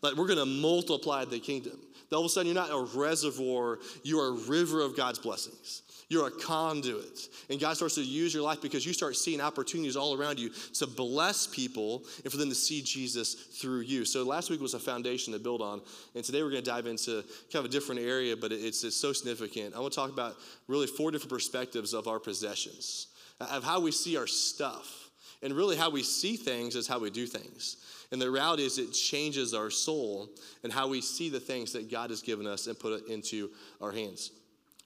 Like 0.02 0.16
we're 0.16 0.28
going 0.28 0.40
to 0.40 0.46
multiply 0.46 1.24
the 1.24 1.40
kingdom. 1.40 1.80
All 2.12 2.20
of 2.20 2.26
a 2.26 2.30
sudden 2.30 2.52
you're 2.52 2.62
not 2.62 2.70
a 2.70 2.98
reservoir, 2.98 3.80
you 4.04 4.20
are 4.20 4.28
a 4.28 4.50
river 4.50 4.82
of 4.82 4.98
God's 4.98 5.20
blessings. 5.20 5.84
You're 6.12 6.28
a 6.28 6.32
conduit. 6.32 7.30
And 7.50 7.58
God 7.58 7.78
starts 7.78 7.96
to 7.96 8.04
use 8.04 8.34
your 8.34 8.44
life 8.44 8.62
because 8.62 8.86
you 8.86 8.92
start 8.92 9.16
seeing 9.16 9.40
opportunities 9.40 9.96
all 9.96 10.14
around 10.14 10.40
you 10.40 10.50
to 10.74 10.86
bless 10.86 11.48
people 11.48 12.04
and 12.26 12.30
for 12.30 12.38
them 12.38 12.50
to 12.50 12.56
see 12.56 12.82
Jesus 12.82 13.34
through 13.34 13.80
you. 13.80 14.04
So 14.04 14.24
last 14.24 14.50
week 14.50 14.60
was 14.60 14.74
a 14.74 14.80
foundation 14.80 15.32
to 15.32 15.40
build 15.40 15.62
on. 15.62 15.80
And 16.14 16.22
today 16.22 16.44
we're 16.44 16.50
going 16.52 16.66
to 16.66 16.70
dive 16.70 16.86
into 16.86 17.24
kind 17.50 17.64
of 17.64 17.66
a 17.66 17.70
different 17.70 18.02
area, 18.02 18.36
but 18.36 18.52
it's, 18.52 18.84
it's 18.84 18.98
so 18.98 19.14
significant. 19.14 19.74
I 19.74 19.80
want 19.80 19.94
to 19.94 19.96
talk 19.96 20.12
about 20.12 20.36
really 20.68 20.86
four 20.86 21.12
different 21.12 21.32
perspectives 21.32 21.94
of 21.94 22.10
our 22.10 22.20
possessions, 22.20 23.08
of 23.40 23.64
how 23.64 23.80
we 23.80 23.94
see 23.94 24.18
our 24.18 24.28
stuff. 24.28 24.98
And 25.42 25.54
really, 25.54 25.78
how 25.78 25.90
we 25.90 26.04
see 26.04 26.36
things 26.36 26.76
is 26.76 26.88
how 26.88 27.00
we 27.00 27.10
do 27.10 27.26
things. 27.26 27.78
And 28.12 28.22
the 28.22 28.30
reality 28.30 28.64
is, 28.64 28.78
it 28.78 28.92
changes 28.92 29.54
our 29.54 29.72
soul 29.72 30.30
and 30.64 30.74
how 30.74 30.90
we 30.90 31.02
see 31.02 31.30
the 31.30 31.40
things 31.40 31.72
that 31.72 31.90
God 31.90 32.10
has 32.10 32.22
given 32.22 32.46
us 32.46 32.68
and 32.68 32.78
put 32.78 33.02
it 33.02 33.08
into 33.10 33.50
our 33.80 33.92
hands. 33.92 34.32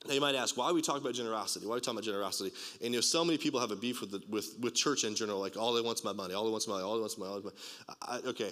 Now 0.08 0.14
you 0.14 0.22
might 0.22 0.36
ask, 0.36 0.56
why 0.56 0.70
are 0.70 0.74
we 0.74 0.82
talking 0.82 1.02
about 1.02 1.14
generosity? 1.14 1.66
Why 1.66 1.74
are 1.74 1.76
we 1.76 1.82
talking 1.82 1.98
about 1.98 2.06
generosity? 2.06 2.52
And 2.82 2.94
you 2.94 2.98
know, 2.98 3.02
so 3.02 3.26
many 3.26 3.38
people 3.38 3.60
have 3.60 3.72
a 3.72 3.76
beef 3.76 4.02
with, 4.02 4.12
the, 4.12 4.22
with, 4.30 4.56
with 4.60 4.76
church 4.76 5.04
in 5.04 5.16
general, 5.16 5.40
like 5.40 5.58
all 5.58 5.74
they 5.74 5.82
want 5.82 5.98
is 5.98 6.04
my 6.04 6.14
money, 6.14 6.34
all 6.34 6.46
they 6.46 6.52
want 6.52 6.64
is 6.64 6.68
my 6.68 6.76
money, 6.76 6.86
all 6.86 6.94
they 6.96 7.02
want 7.02 7.12
is 7.12 7.18
my 7.18 7.28
money. 7.28 7.44
I, 8.02 8.20
okay, 8.30 8.52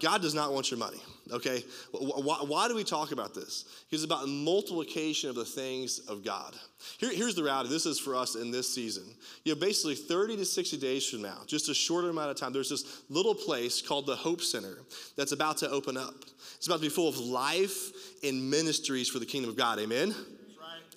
God 0.00 0.22
does 0.22 0.34
not 0.34 0.52
want 0.52 0.70
your 0.70 0.78
money, 0.78 0.98
okay? 1.32 1.62
Why, 1.92 2.36
why, 2.36 2.68
do 2.68 2.74
we 2.74 2.84
talk 2.84 3.12
about 3.12 3.34
this? 3.34 3.64
Because 3.88 4.02
it's 4.02 4.10
about 4.10 4.26
multiplication 4.28 5.28
of 5.28 5.36
the 5.36 5.44
things 5.44 5.98
of 6.08 6.24
God. 6.24 6.54
Here, 6.98 7.12
here's 7.12 7.34
the 7.34 7.42
reality. 7.42 7.68
This 7.68 7.84
is 7.84 7.98
for 7.98 8.16
us 8.16 8.36
in 8.36 8.50
this 8.50 8.72
season. 8.72 9.04
You 9.44 9.54
know, 9.54 9.60
basically 9.60 9.96
30 9.96 10.38
to 10.38 10.44
60 10.46 10.78
days 10.78 11.08
from 11.08 11.22
now, 11.22 11.38
just 11.46 11.68
a 11.68 11.74
shorter 11.74 12.08
amount 12.08 12.30
of 12.30 12.36
time, 12.36 12.52
there's 12.54 12.70
this 12.70 13.02
little 13.10 13.34
place 13.34 13.82
called 13.82 14.06
the 14.06 14.16
Hope 14.16 14.40
Center 14.40 14.78
that's 15.16 15.32
about 15.32 15.58
to 15.58 15.70
open 15.70 15.98
up. 15.98 16.14
It's 16.56 16.66
about 16.66 16.76
to 16.76 16.82
be 16.82 16.88
full 16.88 17.08
of 17.08 17.18
life 17.18 17.92
and 18.24 18.50
ministries 18.50 19.08
for 19.08 19.18
the 19.18 19.26
kingdom 19.26 19.50
of 19.50 19.56
God. 19.56 19.78
Amen? 19.78 20.14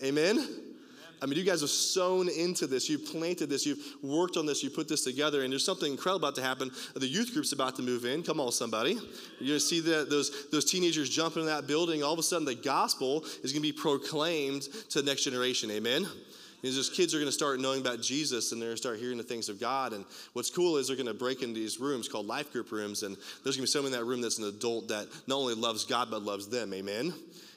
Amen? 0.02 0.48
I 1.24 1.26
mean, 1.26 1.40
you 1.40 1.46
guys 1.46 1.62
have 1.62 1.70
sown 1.70 2.28
into 2.28 2.68
this. 2.68 2.90
You've 2.90 3.06
planted 3.06 3.50
this. 3.50 3.66
You've 3.66 3.80
worked 4.02 4.36
on 4.36 4.46
this. 4.46 4.62
You 4.62 4.70
put 4.70 4.90
this 4.90 5.06
together. 5.06 5.44
And 5.44 5.54
there's 5.54 5.64
something 5.64 5.90
incredible 5.90 6.28
about 6.28 6.36
to 6.36 6.42
happen. 6.42 6.70
The 6.96 7.08
youth 7.08 7.32
group's 7.32 7.54
about 7.54 7.78
to 7.78 7.82
move 7.82 8.04
in. 8.04 8.24
Come 8.24 8.42
on, 8.42 8.52
somebody. 8.52 8.96
You're 9.40 9.48
going 9.48 9.54
to 9.54 9.60
see 9.62 9.80
the, 9.80 10.06
those, 10.10 10.50
those 10.52 10.66
teenagers 10.66 11.10
jump 11.10 11.38
into 11.38 11.46
that 11.46 11.66
building. 11.66 12.04
All 12.04 12.12
of 12.12 12.20
a 12.20 12.24
sudden, 12.24 12.44
the 12.44 12.56
gospel 12.56 13.24
is 13.42 13.54
going 13.54 13.62
to 13.64 13.72
be 13.72 13.72
proclaimed 13.72 14.64
to 14.90 15.02
the 15.02 15.10
next 15.10 15.24
generation. 15.24 15.72
Amen? 15.72 16.06
And 16.64 16.74
those 16.74 16.90
kids 16.90 17.16
are 17.16 17.20
going 17.20 17.28
to 17.28 17.32
start 17.32 17.60
knowing 17.62 17.80
about 17.80 18.02
Jesus 18.02 18.52
and 18.52 18.62
they're 18.62 18.70
going 18.70 18.78
to 18.78 18.82
start 18.82 19.00
hearing 19.00 19.18
the 19.18 19.24
things 19.24 19.48
of 19.48 19.62
God. 19.62 19.94
And 19.94 20.04
what's 20.34 20.50
cool 20.50 20.76
is 20.76 20.88
they're 20.88 20.98
going 20.98 21.08
to 21.08 21.14
break 21.14 21.42
into 21.42 21.56
these 21.56 21.80
rooms 21.80 22.10
called 22.10 22.28
life 22.28 22.52
group 22.52 22.72
rooms. 22.72 23.04
And 23.04 23.16
there's 23.44 23.56
going 23.56 23.58
to 23.58 23.62
be 23.62 23.68
someone 23.68 23.94
in 23.94 24.00
that 24.00 24.06
room 24.06 24.20
that's 24.20 24.40
an 24.40 24.46
adult 24.46 24.90
that 24.90 25.08
not 25.28 25.38
only 25.38 25.56
loves 25.56 25.86
God, 25.86 26.10
but 26.12 26.22
loves 26.22 26.48
them. 26.50 26.74
Amen? 26.74 27.14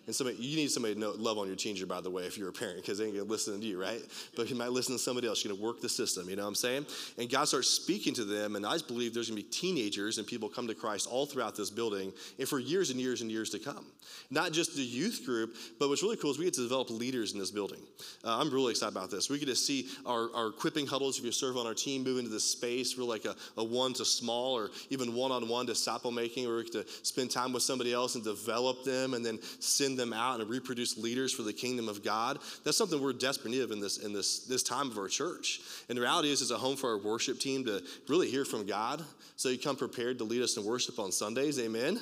And 0.06 0.14
somebody, 0.14 0.36
you 0.38 0.56
need 0.56 0.70
somebody 0.70 0.94
to 0.94 1.00
know, 1.00 1.14
love 1.16 1.36
on 1.36 1.48
your 1.48 1.56
teenager, 1.56 1.84
by 1.84 2.00
the 2.00 2.10
way, 2.10 2.22
if 2.24 2.38
you're 2.38 2.48
a 2.48 2.52
parent, 2.52 2.76
because 2.76 2.98
they 2.98 3.06
ain't 3.06 3.14
gonna 3.16 3.28
listen 3.28 3.60
to 3.60 3.66
you, 3.66 3.80
right? 3.80 4.00
But 4.36 4.48
you 4.48 4.54
might 4.54 4.70
listen 4.70 4.94
to 4.94 5.00
somebody 5.00 5.26
else. 5.26 5.44
You're 5.44 5.54
gonna 5.54 5.64
work 5.64 5.80
the 5.80 5.88
system, 5.88 6.30
you 6.30 6.36
know 6.36 6.42
what 6.42 6.48
I'm 6.48 6.54
saying? 6.54 6.86
And 7.18 7.28
God 7.28 7.48
starts 7.48 7.68
speaking 7.68 8.14
to 8.14 8.24
them, 8.24 8.54
and 8.54 8.64
I 8.64 8.72
just 8.74 8.86
believe 8.86 9.14
there's 9.14 9.28
gonna 9.28 9.36
be 9.36 9.48
teenagers 9.48 10.18
and 10.18 10.26
people 10.26 10.48
come 10.48 10.68
to 10.68 10.74
Christ 10.74 11.08
all 11.10 11.26
throughout 11.26 11.56
this 11.56 11.70
building, 11.70 12.12
and 12.38 12.48
for 12.48 12.60
years 12.60 12.90
and 12.90 13.00
years 13.00 13.20
and 13.20 13.30
years 13.30 13.50
to 13.50 13.58
come. 13.58 13.84
Not 14.30 14.52
just 14.52 14.76
the 14.76 14.82
youth 14.82 15.22
group, 15.26 15.56
but 15.80 15.88
what's 15.88 16.02
really 16.02 16.16
cool 16.16 16.30
is 16.30 16.38
we 16.38 16.44
get 16.44 16.54
to 16.54 16.62
develop 16.62 16.90
leaders 16.90 17.32
in 17.32 17.40
this 17.40 17.50
building. 17.50 17.80
Uh, 18.24 18.38
I'm 18.38 18.50
really 18.50 18.70
excited 18.70 18.96
about 18.96 19.10
this. 19.10 19.28
We 19.28 19.40
get 19.40 19.46
to 19.46 19.56
see 19.56 19.88
our, 20.04 20.28
our 20.34 20.48
equipping 20.48 20.86
huddles, 20.86 21.18
if 21.18 21.24
you 21.24 21.32
serve 21.32 21.56
on 21.56 21.66
our 21.66 21.74
team, 21.74 22.04
move 22.04 22.18
into 22.18 22.30
this 22.30 22.44
space. 22.44 22.96
We're 22.96 23.04
like 23.04 23.24
a, 23.24 23.34
a 23.56 23.64
one 23.64 23.92
to 23.94 24.04
small 24.04 24.56
or 24.56 24.70
even 24.90 25.14
one 25.14 25.32
on 25.32 25.48
one 25.48 25.66
disciple 25.66 26.12
making, 26.12 26.46
where 26.46 26.56
we 26.56 26.62
get 26.64 26.72
to 26.72 26.86
spend 27.02 27.32
time 27.32 27.52
with 27.52 27.64
somebody 27.64 27.92
else 27.92 28.14
and 28.14 28.22
develop 28.22 28.84
them 28.84 29.14
and 29.14 29.26
then 29.26 29.40
send 29.58 29.95
them 29.96 30.12
out 30.12 30.40
and 30.40 30.48
reproduce 30.48 30.96
leaders 30.96 31.32
for 31.32 31.42
the 31.42 31.52
kingdom 31.52 31.88
of 31.88 32.04
God. 32.04 32.38
That's 32.64 32.76
something 32.76 33.00
we're 33.00 33.12
desperate 33.12 33.54
of 33.54 33.70
in 33.70 33.80
this 33.80 33.98
in 33.98 34.12
this 34.12 34.40
this 34.40 34.62
time 34.62 34.90
of 34.90 34.98
our 34.98 35.08
church. 35.08 35.60
And 35.88 35.96
the 35.96 36.02
reality 36.02 36.30
is, 36.30 36.42
it's 36.42 36.50
a 36.50 36.58
home 36.58 36.76
for 36.76 36.90
our 36.90 36.98
worship 36.98 37.38
team 37.38 37.64
to 37.64 37.82
really 38.08 38.30
hear 38.30 38.44
from 38.44 38.66
God. 38.66 39.02
So 39.36 39.48
you 39.48 39.58
come 39.58 39.76
prepared 39.76 40.18
to 40.18 40.24
lead 40.24 40.42
us 40.42 40.56
in 40.56 40.64
worship 40.64 40.98
on 40.98 41.12
Sundays. 41.12 41.58
Amen. 41.58 42.00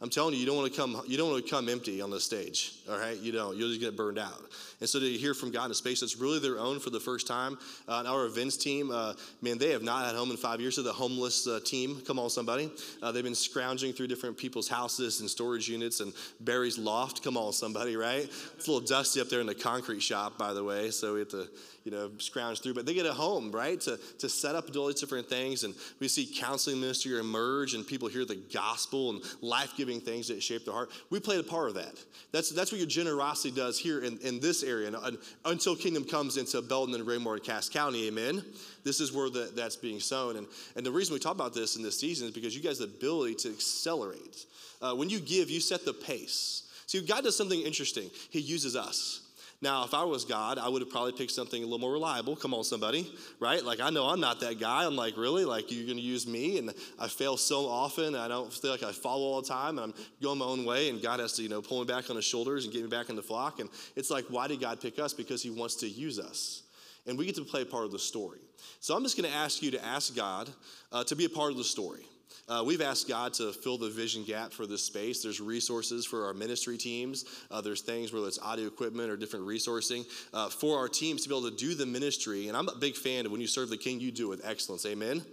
I'm 0.00 0.10
telling 0.10 0.34
you, 0.34 0.40
you 0.40 0.46
don't 0.46 0.56
want 0.56 0.72
to 0.72 0.78
come, 0.78 1.00
you 1.06 1.16
don't 1.16 1.30
want 1.30 1.44
to 1.44 1.50
come 1.50 1.68
empty 1.68 2.00
on 2.02 2.10
the 2.10 2.20
stage. 2.20 2.74
All 2.90 2.98
right, 2.98 3.16
you 3.18 3.32
don't. 3.32 3.56
You'll 3.56 3.68
just 3.68 3.80
get 3.80 3.96
burned 3.96 4.18
out. 4.18 4.42
And 4.80 4.88
so 4.88 5.00
to 5.00 5.06
hear 5.06 5.32
from 5.32 5.50
God 5.50 5.66
in 5.66 5.70
a 5.70 5.74
space 5.74 6.00
that's 6.00 6.18
really 6.18 6.38
their 6.38 6.58
own 6.58 6.80
for 6.80 6.90
the 6.90 7.00
first 7.00 7.26
time. 7.26 7.56
Uh, 7.88 8.04
our 8.06 8.26
events 8.26 8.58
team, 8.58 8.90
uh, 8.90 9.14
man, 9.40 9.56
they 9.56 9.70
have 9.70 9.82
not 9.82 10.04
had 10.04 10.14
home 10.14 10.30
in 10.30 10.36
five 10.36 10.60
years. 10.60 10.76
So 10.76 10.82
the 10.82 10.92
homeless 10.92 11.46
uh, 11.46 11.60
team, 11.64 12.02
come 12.06 12.18
on, 12.18 12.28
somebody. 12.28 12.70
Uh, 13.02 13.10
they've 13.10 13.24
been 13.24 13.34
scrounging 13.34 13.94
through 13.94 14.08
different 14.08 14.36
people's 14.36 14.68
houses 14.68 15.20
and 15.20 15.30
storage 15.30 15.68
units 15.68 16.00
and 16.00 16.12
Barry's 16.40 16.78
loft. 16.78 17.24
Come 17.24 17.38
on, 17.38 17.52
somebody, 17.52 17.96
right? 17.96 18.24
It's 18.56 18.68
a 18.68 18.70
little 18.70 18.86
dusty 18.86 19.20
up 19.20 19.28
there 19.30 19.40
in 19.40 19.46
the 19.46 19.54
concrete 19.54 20.02
shop, 20.02 20.36
by 20.36 20.52
the 20.52 20.62
way. 20.62 20.90
So 20.90 21.14
we 21.14 21.20
have 21.20 21.28
to 21.30 21.48
you 21.86 21.92
know, 21.92 22.10
scrounge 22.18 22.60
through, 22.60 22.74
but 22.74 22.84
they 22.84 22.94
get 22.94 23.06
a 23.06 23.12
home, 23.12 23.52
right, 23.52 23.80
to, 23.82 23.96
to 24.18 24.28
set 24.28 24.56
up 24.56 24.76
all 24.76 24.88
these 24.88 25.00
different 25.00 25.28
things. 25.28 25.62
And 25.62 25.72
we 26.00 26.08
see 26.08 26.26
counseling 26.26 26.80
ministry 26.80 27.16
emerge 27.16 27.74
and 27.74 27.86
people 27.86 28.08
hear 28.08 28.24
the 28.24 28.42
gospel 28.52 29.10
and 29.10 29.22
life 29.40 29.74
giving 29.76 30.00
things 30.00 30.26
that 30.26 30.42
shape 30.42 30.64
their 30.64 30.74
heart. 30.74 30.90
We 31.10 31.20
played 31.20 31.38
a 31.38 31.44
part 31.44 31.68
of 31.68 31.76
that. 31.76 31.94
That's, 32.32 32.50
that's 32.50 32.72
what 32.72 32.78
your 32.78 32.88
generosity 32.88 33.54
does 33.54 33.78
here 33.78 34.00
in, 34.00 34.18
in 34.18 34.40
this 34.40 34.64
area 34.64 34.88
and, 34.88 34.96
and 34.96 35.18
until 35.44 35.76
kingdom 35.76 36.04
comes 36.04 36.38
into 36.38 36.60
Belton 36.60 36.92
and 36.96 37.06
Raymore 37.06 37.34
and 37.34 37.44
Cass 37.44 37.68
County, 37.68 38.08
amen. 38.08 38.42
This 38.82 39.00
is 39.00 39.12
where 39.12 39.30
the, 39.30 39.52
that's 39.54 39.76
being 39.76 40.00
sown. 40.00 40.38
And, 40.38 40.48
and 40.74 40.84
the 40.84 40.90
reason 40.90 41.14
we 41.14 41.20
talk 41.20 41.36
about 41.36 41.54
this 41.54 41.76
in 41.76 41.84
this 41.84 42.00
season 42.00 42.26
is 42.26 42.34
because 42.34 42.56
you 42.56 42.62
guys 42.62 42.78
the 42.78 42.84
ability 42.84 43.36
to 43.36 43.50
accelerate. 43.50 44.46
Uh, 44.82 44.94
when 44.94 45.08
you 45.08 45.20
give, 45.20 45.50
you 45.50 45.60
set 45.60 45.84
the 45.84 45.92
pace. 45.92 46.64
See, 46.86 47.00
God 47.00 47.22
does 47.22 47.36
something 47.36 47.60
interesting. 47.60 48.10
He 48.30 48.40
uses 48.40 48.74
us. 48.74 49.25
Now, 49.62 49.84
if 49.84 49.94
I 49.94 50.04
was 50.04 50.26
God, 50.26 50.58
I 50.58 50.68
would 50.68 50.82
have 50.82 50.90
probably 50.90 51.12
picked 51.12 51.30
something 51.30 51.62
a 51.62 51.64
little 51.64 51.78
more 51.78 51.92
reliable. 51.92 52.36
Come 52.36 52.52
on, 52.52 52.62
somebody, 52.62 53.10
right? 53.40 53.64
Like, 53.64 53.80
I 53.80 53.88
know 53.88 54.06
I'm 54.06 54.20
not 54.20 54.40
that 54.40 54.60
guy. 54.60 54.84
I'm 54.84 54.96
like, 54.96 55.16
really? 55.16 55.46
Like, 55.46 55.72
you're 55.72 55.86
going 55.86 55.96
to 55.96 56.02
use 56.02 56.26
me? 56.26 56.58
And 56.58 56.74
I 56.98 57.08
fail 57.08 57.38
so 57.38 57.66
often. 57.66 58.14
I 58.14 58.28
don't 58.28 58.52
feel 58.52 58.70
like 58.70 58.82
I 58.82 58.92
follow 58.92 59.22
all 59.22 59.40
the 59.40 59.48
time. 59.48 59.78
And 59.78 59.92
I'm 59.92 59.94
going 60.22 60.38
my 60.38 60.44
own 60.44 60.66
way. 60.66 60.90
And 60.90 61.00
God 61.00 61.20
has 61.20 61.32
to, 61.34 61.42
you 61.42 61.48
know, 61.48 61.62
pull 61.62 61.80
me 61.80 61.86
back 61.86 62.10
on 62.10 62.16
his 62.16 62.24
shoulders 62.26 62.64
and 62.64 62.72
get 62.72 62.82
me 62.82 62.88
back 62.88 63.08
in 63.08 63.16
the 63.16 63.22
flock. 63.22 63.58
And 63.58 63.70
it's 63.96 64.10
like, 64.10 64.26
why 64.28 64.46
did 64.46 64.60
God 64.60 64.80
pick 64.80 64.98
us? 64.98 65.14
Because 65.14 65.42
he 65.42 65.50
wants 65.50 65.76
to 65.76 65.88
use 65.88 66.18
us. 66.18 66.62
And 67.06 67.16
we 67.16 67.24
get 67.24 67.36
to 67.36 67.44
play 67.44 67.62
a 67.62 67.66
part 67.66 67.84
of 67.86 67.92
the 67.92 67.98
story. 67.98 68.40
So 68.80 68.94
I'm 68.94 69.02
just 69.04 69.16
going 69.16 69.30
to 69.30 69.36
ask 69.36 69.62
you 69.62 69.70
to 69.70 69.84
ask 69.84 70.14
God 70.14 70.50
uh, 70.92 71.04
to 71.04 71.16
be 71.16 71.24
a 71.24 71.30
part 71.30 71.50
of 71.50 71.56
the 71.56 71.64
story. 71.64 72.04
Uh, 72.48 72.62
we've 72.64 72.80
asked 72.80 73.08
God 73.08 73.34
to 73.34 73.52
fill 73.52 73.76
the 73.76 73.90
vision 73.90 74.22
gap 74.22 74.52
for 74.52 74.66
this 74.66 74.82
space. 74.82 75.22
There's 75.22 75.40
resources 75.40 76.06
for 76.06 76.26
our 76.26 76.34
ministry 76.34 76.78
teams. 76.78 77.24
Uh, 77.50 77.60
there's 77.60 77.80
things, 77.80 78.12
whether 78.12 78.26
it's 78.26 78.38
audio 78.38 78.66
equipment 78.66 79.10
or 79.10 79.16
different 79.16 79.46
resourcing, 79.46 80.06
uh, 80.32 80.48
for 80.48 80.78
our 80.78 80.88
teams 80.88 81.22
to 81.22 81.28
be 81.28 81.36
able 81.36 81.50
to 81.50 81.56
do 81.56 81.74
the 81.74 81.86
ministry. 81.86 82.48
And 82.48 82.56
I'm 82.56 82.68
a 82.68 82.76
big 82.76 82.96
fan 82.96 83.26
of 83.26 83.32
when 83.32 83.40
you 83.40 83.48
serve 83.48 83.68
the 83.68 83.76
King, 83.76 83.98
you 83.98 84.12
do 84.12 84.26
it 84.26 84.36
with 84.36 84.46
excellence. 84.46 84.86
Amen. 84.86 85.24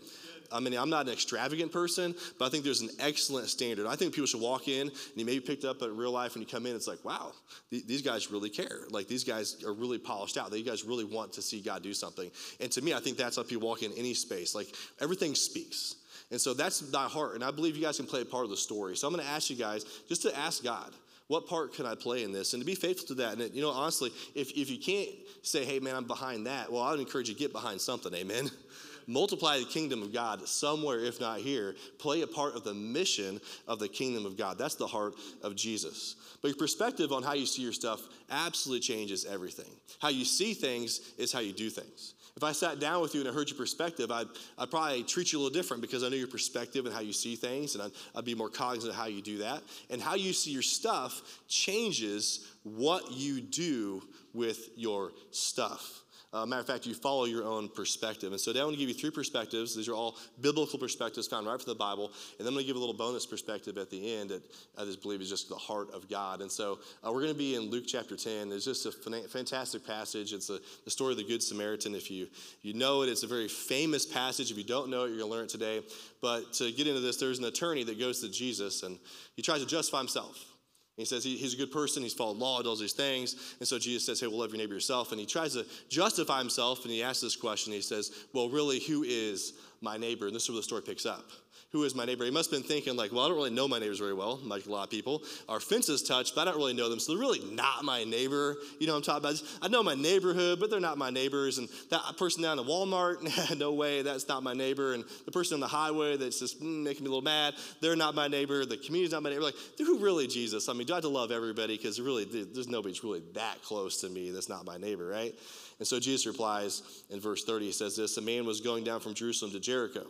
I 0.51 0.59
mean, 0.59 0.73
I'm 0.75 0.89
not 0.89 1.07
an 1.07 1.13
extravagant 1.13 1.71
person, 1.71 2.13
but 2.37 2.45
I 2.45 2.49
think 2.49 2.63
there's 2.63 2.81
an 2.81 2.89
excellent 2.99 3.47
standard. 3.47 3.87
I 3.87 3.95
think 3.95 4.13
people 4.13 4.27
should 4.27 4.41
walk 4.41 4.67
in 4.67 4.87
and 4.87 4.91
you 5.15 5.25
maybe 5.25 5.39
picked 5.39 5.65
up 5.65 5.81
at 5.81 5.91
real 5.91 6.11
life 6.11 6.35
and 6.35 6.43
you 6.43 6.47
come 6.47 6.65
in, 6.67 6.75
it's 6.75 6.87
like, 6.87 7.03
wow, 7.03 7.31
th- 7.71 7.87
these 7.87 8.03
guys 8.03 8.29
really 8.31 8.49
care. 8.49 8.81
Like 8.91 9.07
these 9.07 9.23
guys 9.23 9.63
are 9.65 9.73
really 9.73 9.97
polished 9.97 10.37
out. 10.37 10.51
These 10.51 10.67
guys 10.67 10.83
really 10.83 11.05
want 11.05 11.33
to 11.33 11.41
see 11.41 11.59
God 11.59 11.81
do 11.81 11.93
something. 11.93 12.29
And 12.59 12.71
to 12.71 12.81
me, 12.83 12.93
I 12.93 12.99
think 12.99 13.17
that's 13.17 13.35
how 13.35 13.43
people 13.43 13.67
walk 13.67 13.81
in 13.81 13.91
any 13.93 14.13
space. 14.13 14.53
Like 14.53 14.67
everything 15.01 15.33
speaks. 15.33 15.95
And 16.33 16.41
so 16.41 16.55
that's 16.55 16.91
my 16.91 17.03
heart. 17.03 17.35
And 17.35 17.43
I 17.43 17.51
believe 17.51 17.77
you 17.77 17.83
guys 17.83 17.97
can 17.97 18.07
play 18.07 18.21
a 18.21 18.25
part 18.25 18.43
of 18.43 18.49
the 18.49 18.57
story. 18.57 18.97
So 18.97 19.07
I'm 19.07 19.13
going 19.13 19.23
to 19.23 19.31
ask 19.31 19.51
you 19.51 19.55
guys 19.55 19.85
just 20.09 20.23
to 20.23 20.35
ask 20.35 20.63
God, 20.63 20.91
what 21.27 21.45
part 21.45 21.75
can 21.75 21.85
I 21.85 21.93
play 21.93 22.23
in 22.23 22.31
this? 22.31 22.55
And 22.55 22.61
to 22.61 22.65
be 22.65 22.73
faithful 22.73 23.09
to 23.09 23.13
that. 23.21 23.37
And, 23.37 23.53
you 23.53 23.61
know, 23.61 23.69
honestly, 23.69 24.09
if, 24.33 24.49
if 24.57 24.67
you 24.71 24.79
can't 24.79 25.09
say, 25.43 25.63
hey, 25.63 25.77
man, 25.77 25.95
I'm 25.95 26.07
behind 26.07 26.47
that, 26.47 26.71
well, 26.71 26.81
I 26.81 26.89
would 26.89 26.99
encourage 26.99 27.29
you 27.29 27.35
to 27.35 27.39
get 27.39 27.53
behind 27.53 27.79
something. 27.79 28.11
Amen. 28.15 28.49
Multiply 29.07 29.59
the 29.59 29.65
kingdom 29.65 30.01
of 30.01 30.11
God 30.11 30.47
somewhere, 30.47 31.01
if 31.01 31.21
not 31.21 31.37
here. 31.37 31.75
Play 31.99 32.23
a 32.23 32.27
part 32.27 32.55
of 32.55 32.63
the 32.63 32.73
mission 32.73 33.39
of 33.67 33.77
the 33.77 33.87
kingdom 33.87 34.25
of 34.25 34.35
God. 34.35 34.57
That's 34.57 34.75
the 34.75 34.87
heart 34.87 35.13
of 35.43 35.55
Jesus. 35.55 36.15
But 36.41 36.47
your 36.47 36.57
perspective 36.57 37.11
on 37.11 37.21
how 37.21 37.33
you 37.33 37.45
see 37.45 37.61
your 37.61 37.73
stuff 37.73 38.01
absolutely 38.31 38.81
changes 38.81 39.23
everything. 39.23 39.69
How 39.99 40.09
you 40.09 40.25
see 40.25 40.55
things 40.55 41.11
is 41.19 41.31
how 41.31 41.41
you 41.41 41.53
do 41.53 41.69
things. 41.69 42.12
If 42.35 42.43
I 42.43 42.51
sat 42.51 42.79
down 42.79 43.01
with 43.01 43.13
you 43.13 43.21
and 43.21 43.29
I 43.29 43.33
heard 43.33 43.49
your 43.49 43.57
perspective, 43.57 44.09
I'd, 44.11 44.27
I'd 44.57 44.71
probably 44.71 45.03
treat 45.03 45.31
you 45.31 45.37
a 45.37 45.41
little 45.41 45.53
different 45.53 45.81
because 45.81 46.03
I 46.03 46.09
know 46.09 46.15
your 46.15 46.27
perspective 46.27 46.85
and 46.85 46.93
how 46.93 47.01
you 47.01 47.13
see 47.13 47.35
things, 47.35 47.75
and 47.75 47.83
I'd, 47.83 47.91
I'd 48.15 48.25
be 48.25 48.33
more 48.33 48.49
cognizant 48.49 48.91
of 48.91 48.97
how 48.97 49.05
you 49.05 49.21
do 49.21 49.37
that. 49.39 49.61
And 49.89 50.01
how 50.01 50.15
you 50.15 50.33
see 50.33 50.51
your 50.51 50.63
stuff 50.63 51.21
changes 51.47 52.47
what 52.63 53.11
you 53.11 53.39
do 53.39 54.01
with 54.33 54.69
your 54.75 55.11
stuff. 55.31 56.02
Uh, 56.33 56.47
matter 56.47 56.61
of 56.61 56.67
fact, 56.67 56.87
you 56.87 56.95
follow 56.95 57.25
your 57.25 57.43
own 57.43 57.69
perspective. 57.69 58.31
And 58.31 58.41
so 58.41 58.51
today 58.51 58.61
I 58.61 58.63
want 58.63 58.75
to 58.75 58.79
give 58.79 58.89
you 58.89 58.95
three 58.95 59.11
perspectives. 59.11 59.75
These 59.75 59.87
are 59.87 59.93
all 59.93 60.17
biblical 60.41 60.79
perspectives 60.79 61.27
found 61.27 61.45
right 61.45 61.61
from 61.61 61.71
the 61.71 61.77
Bible. 61.77 62.11
And 62.39 62.39
then 62.39 62.47
I'm 62.47 62.53
going 62.53 62.63
to 62.63 62.67
give 62.67 62.75
a 62.75 62.79
little 62.79 62.95
bonus 62.95 63.27
perspective 63.27 63.77
at 63.77 63.91
the 63.91 64.15
end 64.15 64.31
that 64.31 64.41
I 64.75 64.83
just 64.83 65.03
believe 65.03 65.21
is 65.21 65.29
just 65.29 65.47
the 65.47 65.55
heart 65.55 65.93
of 65.93 66.09
God. 66.09 66.41
And 66.41 66.51
so 66.51 66.79
uh, 67.05 67.11
we're 67.11 67.21
going 67.21 67.33
to 67.33 67.37
be 67.37 67.53
in 67.53 67.69
Luke 67.69 67.83
chapter 67.87 68.15
10. 68.15 68.51
It's 68.51 68.65
just 68.65 68.87
a 68.87 68.91
fantastic 68.91 69.85
passage. 69.85 70.33
It's 70.33 70.49
a, 70.49 70.59
the 70.85 70.91
story 70.91 71.11
of 71.11 71.17
the 71.17 71.23
Good 71.23 71.43
Samaritan. 71.43 71.93
If 71.93 72.09
you, 72.09 72.27
you 72.63 72.73
know 72.73 73.03
it, 73.03 73.09
it's 73.09 73.23
a 73.23 73.27
very 73.27 73.47
famous 73.47 74.03
passage. 74.03 74.49
If 74.49 74.57
you 74.57 74.63
don't 74.63 74.89
know 74.89 75.03
it, 75.03 75.09
you're 75.09 75.19
going 75.19 75.29
to 75.29 75.35
learn 75.35 75.45
it 75.45 75.49
today. 75.49 75.83
But 76.19 76.51
to 76.53 76.71
get 76.71 76.87
into 76.87 76.99
this, 76.99 77.17
there's 77.17 77.37
an 77.37 77.45
attorney 77.45 77.83
that 77.83 77.99
goes 77.99 78.21
to 78.21 78.31
Jesus 78.31 78.81
and 78.81 78.97
he 79.35 79.43
tries 79.43 79.61
to 79.61 79.67
justify 79.67 79.99
himself. 79.99 80.52
He 80.95 81.05
says 81.05 81.23
he, 81.23 81.35
he's 81.37 81.55
a 81.55 81.57
good 81.57 81.71
person, 81.71 82.03
he's 82.03 82.13
followed 82.13 82.37
law, 82.37 82.61
does 82.61 82.79
these 82.79 82.93
things. 82.93 83.55
And 83.59 83.67
so 83.67 83.79
Jesus 83.79 84.05
says, 84.05 84.19
Hey, 84.19 84.27
well, 84.27 84.39
love 84.39 84.51
your 84.51 84.59
neighbor 84.59 84.75
yourself. 84.75 85.11
And 85.11 85.19
he 85.19 85.25
tries 85.25 85.53
to 85.53 85.65
justify 85.89 86.39
himself 86.39 86.83
and 86.83 86.91
he 86.91 87.01
asks 87.01 87.21
this 87.21 87.35
question. 87.35 87.73
He 87.73 87.81
says, 87.81 88.11
Well, 88.31 88.49
really, 88.49 88.79
who 88.79 89.03
is 89.03 89.53
my 89.81 89.97
neighbor? 89.97 90.27
And 90.27 90.35
this 90.35 90.43
is 90.43 90.49
where 90.49 90.57
the 90.57 90.63
story 90.63 90.83
picks 90.83 91.05
up 91.05 91.25
who 91.73 91.83
is 91.83 91.95
my 91.95 92.05
neighbor? 92.05 92.23
He 92.23 92.29
must 92.29 92.51
have 92.51 92.61
been 92.61 92.67
thinking, 92.67 92.95
like, 92.95 93.11
well, 93.11 93.25
I 93.25 93.27
don't 93.27 93.35
really 93.35 93.49
know 93.49 93.67
my 93.67 93.79
neighbors 93.79 93.97
very 93.97 94.13
well, 94.13 94.39
like 94.43 94.67
a 94.67 94.71
lot 94.71 94.83
of 94.83 94.91
people. 94.91 95.23
Our 95.49 95.59
fences 95.59 96.03
touch, 96.03 96.35
but 96.35 96.41
I 96.47 96.51
don't 96.51 96.57
really 96.57 96.75
know 96.75 96.87
them, 96.87 96.99
so 96.99 97.11
they're 97.13 97.19
really 97.19 97.43
not 97.51 97.83
my 97.83 98.03
neighbor. 98.03 98.57
You 98.79 98.85
know 98.85 98.93
what 98.93 99.07
I'm 99.07 99.21
talking 99.21 99.41
about? 99.41 99.43
I 99.59 99.67
know 99.69 99.81
my 99.81 99.95
neighborhood, 99.95 100.59
but 100.59 100.69
they're 100.69 100.79
not 100.79 100.99
my 100.99 101.09
neighbors. 101.09 101.57
And 101.57 101.67
that 101.89 102.15
person 102.17 102.43
down 102.43 102.59
at 102.59 102.65
Walmart, 102.65 103.57
no 103.57 103.73
way, 103.73 104.03
that's 104.03 104.27
not 104.27 104.43
my 104.43 104.53
neighbor. 104.53 104.93
And 104.93 105.03
the 105.25 105.31
person 105.31 105.55
on 105.55 105.61
the 105.61 105.67
highway 105.67 106.15
that's 106.15 106.39
just 106.39 106.61
mm, 106.61 106.83
making 106.83 107.05
me 107.05 107.07
a 107.07 107.09
little 107.09 107.23
mad, 107.23 107.55
they're 107.81 107.95
not 107.95 108.13
my 108.13 108.27
neighbor. 108.27 108.65
The 108.65 108.77
community's 108.77 109.11
not 109.11 109.23
my 109.23 109.31
neighbor. 109.31 109.41
Like, 109.41 109.55
who 109.79 109.97
really 109.97 110.27
Jesus? 110.27 110.69
I 110.69 110.73
mean, 110.73 110.85
do 110.85 110.93
I 110.93 110.97
have 110.97 111.03
to 111.03 111.09
love 111.09 111.31
everybody? 111.31 111.75
Because 111.75 111.99
really, 111.99 112.25
there's 112.25 112.67
nobody 112.67 112.95
really 113.03 113.23
that 113.33 113.63
close 113.63 114.01
to 114.01 114.09
me 114.09 114.29
that's 114.29 114.47
not 114.47 114.63
my 114.63 114.77
neighbor, 114.77 115.07
right? 115.07 115.33
And 115.79 115.87
so 115.87 115.99
Jesus 115.99 116.25
replies 116.25 117.03
in 117.09 117.19
verse 117.19 117.43
30, 117.43 117.65
he 117.65 117.71
says 117.71 117.95
this 117.95 118.17
A 118.17 118.21
man 118.21 118.45
was 118.45 118.61
going 118.61 118.83
down 118.83 118.99
from 118.99 119.13
Jerusalem 119.13 119.51
to 119.51 119.59
Jericho 119.59 120.05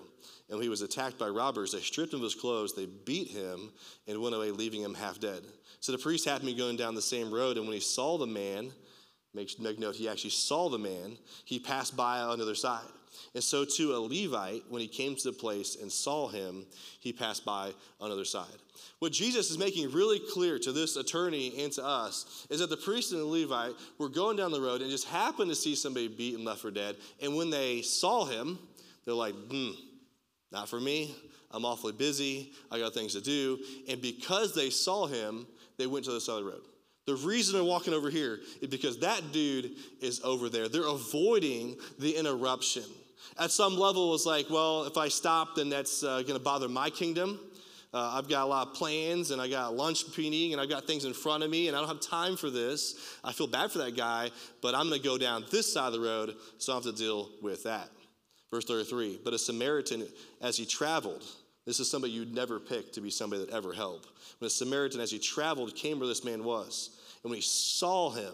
and 0.50 0.62
he 0.62 0.70
was 0.70 0.82
attacked 0.82 1.18
by 1.18 1.28
robbers. 1.28 1.72
They 1.72 1.80
stripped 1.80 2.14
him 2.14 2.20
of 2.20 2.24
his 2.24 2.36
clothes, 2.36 2.74
they 2.76 2.86
beat 2.86 3.30
him, 3.30 3.72
and 4.08 4.22
went 4.22 4.36
away, 4.36 4.52
leaving 4.52 4.82
him 4.82 4.94
half 4.94 5.20
dead. 5.20 5.42
So 5.80 5.92
the 5.92 5.98
priest 5.98 6.26
happened 6.26 6.50
to 6.50 6.56
be 6.56 6.60
going 6.60 6.78
down 6.78 6.96
the 6.96 7.02
same 7.02 7.34
road, 7.34 7.58
and 7.58 7.66
when 7.66 7.74
he 7.74 7.80
saw 7.80 8.18
the 8.18 8.28
man, 8.28 8.72
make, 9.34 9.60
make 9.60 9.80
note, 9.80 9.96
he 9.96 10.08
actually 10.08 10.32
saw 10.32 10.70
the 10.70 10.78
man, 10.78 11.18
he 11.46 11.60
passed 11.60 11.96
by 11.96 12.20
on 12.20 12.38
the 12.38 12.44
other 12.44 12.56
side. 12.56 12.86
And 13.34 13.44
so 13.44 13.66
to 13.66 13.96
a 13.96 13.98
Levite, 13.98 14.64
when 14.70 14.82
he 14.82 14.88
came 14.88 15.16
to 15.16 15.24
the 15.24 15.38
place 15.38 15.78
and 15.82 15.92
saw 15.92 16.28
him, 16.28 16.66
he 17.00 17.14
passed 17.14 17.46
by 17.46 17.72
on 18.00 18.10
the 18.10 18.16
other 18.16 18.26
side. 18.26 18.46
What 19.00 19.12
Jesus 19.12 19.52
is 19.52 19.58
making 19.58 19.92
really 19.92 20.20
clear 20.32 20.58
to 20.60 20.72
this 20.72 20.96
attorney 20.96 21.64
and 21.64 21.72
to 21.74 21.84
us 21.84 22.48
is 22.50 22.60
that 22.60 22.70
the 22.70 22.78
priest 22.78 23.12
and 23.12 23.22
the 23.22 23.26
Levite 23.26 23.74
were 23.98 24.10
going 24.10 24.38
down 24.38 24.52
the 24.52 24.62
road 24.62 24.82
and 24.82 24.90
just 24.90 25.08
happened 25.08 25.50
to 25.50 25.56
see 25.56 25.76
somebody 25.76 26.08
beaten, 26.08 26.46
left 26.46 26.62
for 26.62 26.72
dead. 26.72 26.96
And 27.22 27.36
when 27.36 27.50
they 27.50 27.82
saw 27.82 28.26
him, 28.26 28.60
they're 29.06 29.14
like, 29.14 29.36
hmm, 29.50 29.72
not 30.52 30.70
for 30.70 30.80
me. 30.80 31.16
I'm 31.52 31.66
awfully 31.66 31.94
busy. 31.94 32.54
I 32.72 32.80
got 32.80 32.94
things 32.94 33.14
to 33.14 33.22
do. 33.22 33.60
And 33.88 34.02
because 34.02 34.56
they 34.56 34.70
saw 34.70 35.06
him, 35.06 35.46
they 35.78 35.86
went 35.86 36.06
to 36.06 36.12
the 36.12 36.22
side 36.22 36.40
of 36.40 36.46
the 36.46 36.52
road. 36.52 36.62
The 37.06 37.16
reason 37.16 37.56
they're 37.56 37.64
walking 37.64 37.94
over 37.94 38.10
here 38.10 38.40
is 38.62 38.70
because 38.70 39.00
that 39.00 39.32
dude 39.32 39.72
is 40.02 40.22
over 40.24 40.48
there. 40.50 40.70
They're 40.70 40.88
avoiding 40.88 41.76
the 42.00 42.16
interruption. 42.16 42.86
At 43.38 43.52
some 43.52 43.78
level, 43.78 44.10
was 44.10 44.26
like, 44.26 44.50
well, 44.50 44.84
if 44.86 44.98
I 44.98 45.08
stop, 45.08 45.56
then 45.56 45.70
that's 45.70 46.04
uh, 46.04 46.22
going 46.22 46.38
to 46.38 46.44
bother 46.44 46.70
my 46.70 46.90
kingdom. 46.90 47.40
Uh, 47.94 48.14
I've 48.18 48.28
got 48.28 48.44
a 48.44 48.46
lot 48.48 48.68
of 48.68 48.74
plans 48.74 49.30
and 49.30 49.40
I 49.40 49.48
got 49.48 49.76
lunch 49.76 50.18
meeting 50.18 50.52
and 50.52 50.60
I've 50.60 50.70
got 50.70 50.88
things 50.88 51.06
in 51.06 51.14
front 51.14 51.44
of 51.44 51.52
me 51.52 51.68
and 51.68 51.78
I 51.78 51.80
don't 51.80 51.90
have 51.90 52.02
time 52.02 52.36
for 52.36 52.50
this. 52.50 53.18
I 53.24 53.34
feel 53.34 53.46
bad 53.46 53.72
for 53.72 53.78
that 53.80 53.96
guy, 53.96 54.32
but 54.62 54.74
I'm 54.74 54.90
going 54.90 55.00
to 55.00 55.08
go 55.08 55.18
down 55.20 55.46
this 55.52 55.72
side 55.72 55.88
of 55.88 55.94
the 55.94 56.00
road 56.00 56.36
so 56.58 56.74
I 56.74 56.76
have 56.78 56.84
to 56.86 56.92
deal 56.92 57.30
with 57.42 57.64
that. 57.64 57.90
Verse 58.50 58.66
33 58.66 59.20
But 59.24 59.34
a 59.34 59.38
Samaritan, 59.38 60.08
as 60.42 60.58
he 60.58 60.66
traveled, 60.66 61.24
this 61.66 61.80
is 61.80 61.90
somebody 61.90 62.14
you'd 62.14 62.34
never 62.34 62.60
pick 62.60 62.92
to 62.94 63.02
be 63.02 63.12
somebody 63.12 63.46
that 63.46 63.54
ever 63.54 63.74
helped. 63.74 64.08
When 64.40 64.48
a 64.48 64.50
Samaritan, 64.50 65.00
as 65.00 65.12
he 65.12 65.20
traveled, 65.20 65.76
came 65.76 66.00
where 66.00 66.08
this 66.08 66.26
man 66.26 66.44
was. 66.44 66.98
And 67.24 67.30
when 67.30 67.38
he 67.38 67.44
saw 67.44 68.10
him, 68.10 68.34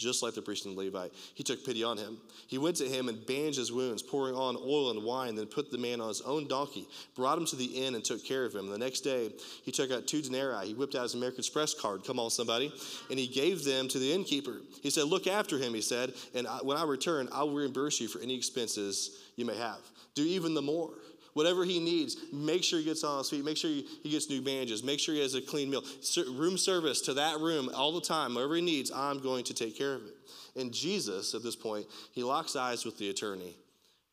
just 0.00 0.22
like 0.22 0.34
the 0.34 0.42
priest 0.42 0.66
and 0.66 0.76
Levite. 0.76 1.12
He 1.34 1.42
took 1.42 1.64
pity 1.64 1.84
on 1.84 1.96
him. 1.96 2.18
He 2.46 2.58
went 2.58 2.76
to 2.76 2.88
him 2.88 3.08
and 3.08 3.24
bandaged 3.26 3.58
his 3.58 3.70
wounds, 3.70 4.02
pouring 4.02 4.34
on 4.34 4.56
oil 4.56 4.90
and 4.90 5.04
wine, 5.04 5.34
then 5.34 5.46
put 5.46 5.70
the 5.70 5.78
man 5.78 6.00
on 6.00 6.08
his 6.08 6.20
own 6.22 6.48
donkey, 6.48 6.86
brought 7.14 7.38
him 7.38 7.46
to 7.46 7.56
the 7.56 7.64
inn, 7.64 7.94
and 7.94 8.04
took 8.04 8.24
care 8.24 8.44
of 8.44 8.54
him. 8.54 8.68
The 8.68 8.78
next 8.78 9.00
day, 9.00 9.30
he 9.64 9.70
took 9.70 9.90
out 9.90 10.06
two 10.06 10.22
denarii. 10.22 10.68
He 10.68 10.74
whipped 10.74 10.94
out 10.94 11.02
his 11.02 11.14
American 11.14 11.40
Express 11.40 11.74
card, 11.74 12.04
come 12.04 12.18
on, 12.18 12.30
somebody, 12.30 12.72
and 13.10 13.18
he 13.18 13.26
gave 13.26 13.64
them 13.64 13.88
to 13.88 13.98
the 13.98 14.12
innkeeper. 14.12 14.60
He 14.82 14.90
said, 14.90 15.04
Look 15.04 15.26
after 15.26 15.58
him, 15.58 15.74
he 15.74 15.82
said, 15.82 16.14
and 16.34 16.46
I, 16.46 16.58
when 16.58 16.76
I 16.76 16.84
return, 16.84 17.28
I'll 17.32 17.50
reimburse 17.50 18.00
you 18.00 18.08
for 18.08 18.20
any 18.20 18.36
expenses 18.36 19.22
you 19.36 19.44
may 19.44 19.56
have. 19.56 19.80
Do 20.14 20.22
even 20.22 20.54
the 20.54 20.62
more. 20.62 20.90
Whatever 21.34 21.64
he 21.64 21.78
needs, 21.78 22.16
make 22.32 22.64
sure 22.64 22.78
he 22.78 22.84
gets 22.84 23.04
on 23.04 23.18
his 23.18 23.30
feet. 23.30 23.44
Make 23.44 23.56
sure 23.56 23.70
he, 23.70 24.10
gets 24.10 24.28
new 24.28 24.42
bandages. 24.42 24.82
Make 24.82 24.98
sure 24.98 25.14
he 25.14 25.20
has 25.20 25.34
a 25.34 25.40
clean 25.40 25.70
meal. 25.70 25.84
Room 26.32 26.58
service 26.58 27.00
to 27.02 27.14
that 27.14 27.38
room 27.38 27.70
all 27.74 27.92
the 27.92 28.00
time. 28.00 28.34
Whatever 28.34 28.56
he 28.56 28.62
needs, 28.62 28.90
I'm 28.90 29.20
going 29.20 29.44
to 29.44 29.54
take 29.54 29.76
care 29.76 29.94
of 29.94 30.02
it. 30.06 30.14
And 30.56 30.72
Jesus, 30.72 31.34
at 31.34 31.42
this 31.42 31.56
point, 31.56 31.86
he 32.12 32.22
locks 32.22 32.56
eyes 32.56 32.84
with 32.84 32.98
the 32.98 33.10
attorney. 33.10 33.54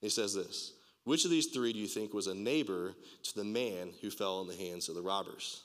He 0.01 0.09
says 0.09 0.33
this 0.33 0.73
Which 1.05 1.25
of 1.25 1.31
these 1.31 1.47
three 1.47 1.73
do 1.73 1.79
you 1.79 1.87
think 1.87 2.13
was 2.13 2.27
a 2.27 2.35
neighbor 2.35 2.93
to 3.23 3.35
the 3.35 3.43
man 3.43 3.89
who 4.01 4.11
fell 4.11 4.41
in 4.41 4.47
the 4.47 4.55
hands 4.55 4.89
of 4.89 4.95
the 4.95 5.01
robbers? 5.01 5.63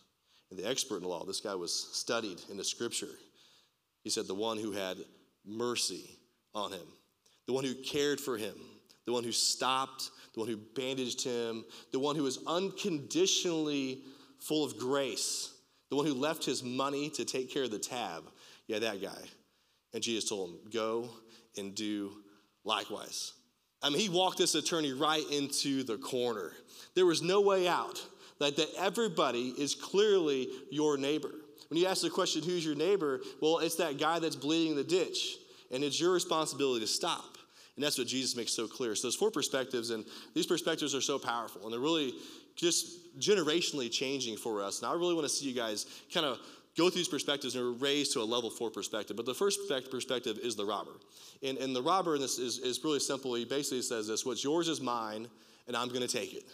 And 0.51 0.59
the 0.59 0.69
expert 0.69 1.03
in 1.03 1.09
law, 1.09 1.25
this 1.25 1.41
guy 1.41 1.55
was 1.55 1.73
studied 1.73 2.41
in 2.51 2.57
the 2.57 2.65
scripture. 2.65 3.09
He 4.05 4.11
said, 4.11 4.27
The 4.27 4.35
one 4.35 4.59
who 4.59 4.73
had 4.73 4.99
mercy 5.47 6.19
on 6.55 6.73
him, 6.73 6.87
the 7.47 7.53
one 7.53 7.65
who 7.65 7.75
cared 7.75 8.21
for 8.21 8.37
him, 8.37 8.55
the 9.07 9.13
one 9.13 9.25
who 9.25 9.33
stopped, 9.33 10.11
the 10.35 10.41
one 10.41 10.49
who 10.49 10.57
bandaged 10.57 11.23
him, 11.23 11.65
the 11.93 11.99
one 11.99 12.17
who 12.17 12.23
was 12.23 12.39
unconditionally 12.47 14.03
full 14.39 14.65
of 14.65 14.79
grace, 14.79 15.53
the 15.91 15.97
one 15.97 16.07
who 16.07 16.15
left 16.15 16.45
his 16.45 16.63
money 16.63 17.11
to 17.11 17.25
take 17.25 17.51
care 17.53 17.65
of 17.65 17.71
the 17.71 17.79
tab. 17.79 18.25
Yeah, 18.67 18.79
that 18.81 19.03
guy. 19.03 19.23
And 19.93 20.03
Jesus 20.03 20.29
told 20.29 20.51
him, 20.51 20.59
Go 20.73 21.11
and 21.57 21.75
do 21.75 22.13
likewise. 22.65 23.33
I 23.83 23.91
mean, 23.91 23.99
he 23.99 24.09
walked 24.09 24.39
this 24.39 24.55
attorney 24.55 24.93
right 24.93 25.25
into 25.31 25.83
the 25.83 25.99
corner. 25.99 26.53
There 26.95 27.07
was 27.07 27.21
no 27.21 27.41
way 27.41 27.67
out. 27.69 28.01
Like 28.39 28.57
that 28.57 28.69
everybody 28.79 29.55
is 29.59 29.75
clearly 29.75 30.49
your 30.71 30.97
neighbor. 30.97 31.31
When 31.69 31.79
you 31.79 31.87
ask 31.87 32.03
the 32.03 32.11
question, 32.11 32.43
who's 32.43 32.65
your 32.65 32.75
neighbor? 32.75 33.21
Well, 33.41 33.59
it's 33.59 33.77
that 33.77 33.99
guy 33.99 34.19
that's 34.19 34.37
bleeding 34.37 34.73
in 34.73 34.77
the 34.77 34.85
ditch. 34.85 35.37
And 35.71 35.83
it's 35.83 36.01
your 36.01 36.13
responsibility 36.13 36.81
to 36.81 36.87
stop. 36.87 37.39
And 37.77 37.85
that's 37.85 37.97
what 37.97 38.07
Jesus 38.07 38.37
makes 38.37 38.53
so 38.53 38.67
clear. 38.69 38.95
So 38.95 39.07
there's 39.07 39.17
four 39.17 39.31
perspectives, 39.31 39.91
and 39.91 40.05
these 40.35 40.47
perspectives 40.47 40.95
are 40.95 41.01
so 41.01 41.19
powerful, 41.19 41.65
and 41.65 41.73
they're 41.73 41.81
really 41.81 42.13
just 42.55 43.19
generationally 43.19 43.91
changing 43.91 44.37
for 44.37 44.63
us. 44.63 44.83
And 44.83 44.91
I 44.91 44.95
really 44.95 45.15
want 45.15 45.25
to 45.25 45.33
see 45.33 45.47
you 45.47 45.55
guys 45.55 45.87
kind 46.13 46.27
of 46.27 46.39
go 46.77 46.89
through 46.89 47.01
these 47.01 47.09
perspectives 47.09 47.55
and 47.55 47.65
we're 47.65 47.73
raised 47.73 48.13
to 48.15 48.21
a 48.21 48.25
level 48.25 48.51
four 48.51 48.71
perspective. 48.71 49.17
But 49.17 49.27
the 49.27 49.35
first 49.35 49.61
perspective 49.91 50.39
is 50.43 50.57
the 50.57 50.65
robber. 50.65 50.93
And, 51.43 51.59
and 51.59 51.77
the 51.77 51.83
robber 51.83 52.15
in 52.15 52.21
this 52.21 52.39
is, 52.39 52.59
is 52.59 52.83
really 52.83 53.01
simple. 53.01 53.35
He 53.35 53.45
basically 53.45 53.83
says 53.83 54.07
this 54.07 54.25
what's 54.25 54.45
yours 54.45 54.69
is 54.69 54.81
mine, 54.81 55.29
and 55.67 55.77
I'm 55.77 55.89
going 55.89 56.03
to 56.03 56.09
take 56.09 56.35
it. 56.35 56.45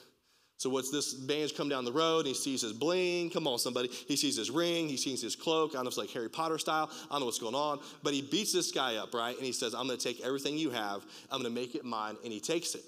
So 0.59 0.69
what's 0.69 0.91
this 0.91 1.15
bandage 1.15 1.57
come 1.57 1.69
down 1.69 1.85
the 1.85 1.93
road? 1.93 2.19
And 2.19 2.29
he 2.29 2.35
sees 2.35 2.63
his 2.63 2.73
bling. 2.73 3.31
Come 3.31 3.47
on, 3.47 3.61
somebody. 3.61 3.89
He 3.89 4.17
sees 4.17 4.37
his 4.37 4.51
ring. 4.51 4.89
He 4.89 4.97
sees 4.97 5.23
his 5.23 5.37
cloak. 5.37 5.71
I 5.71 5.75
don't 5.75 5.85
know 5.85 5.89
if 5.89 5.93
it's 5.93 5.99
like 5.99 6.11
Harry 6.11 6.29
Potter 6.29 6.59
style. 6.59 6.91
I 7.09 7.15
don't 7.15 7.21
know 7.21 7.27
what's 7.27 7.39
going 7.39 7.55
on. 7.55 7.79
But 8.03 8.13
he 8.13 8.23
beats 8.23 8.53
this 8.53 8.73
guy 8.73 8.97
up, 8.97 9.15
right? 9.15 9.37
And 9.37 9.47
he 9.47 9.53
says, 9.53 9.73
I'm 9.73 9.87
to 9.89 9.97
take 9.97 10.21
everything 10.21 10.59
you 10.59 10.71
have. 10.71 11.07
I'm 11.31 11.45
to 11.45 11.51
make 11.51 11.77
it 11.77 11.85
mine. 11.85 12.17
And 12.25 12.33
he 12.33 12.41
takes 12.41 12.75
it. 12.75 12.83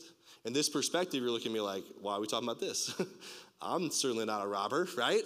And 0.44 0.54
this 0.54 0.68
perspective, 0.68 1.22
you're 1.22 1.30
looking 1.30 1.52
at 1.52 1.54
me 1.54 1.61
like, 1.61 1.85
why 2.00 2.14
are 2.14 2.20
we 2.20 2.26
talking 2.26 2.48
about 2.48 2.59
this? 2.59 2.92
I'm 3.62 3.90
certainly 3.92 4.24
not 4.24 4.44
a 4.44 4.48
robber, 4.48 4.88
right? 4.96 5.22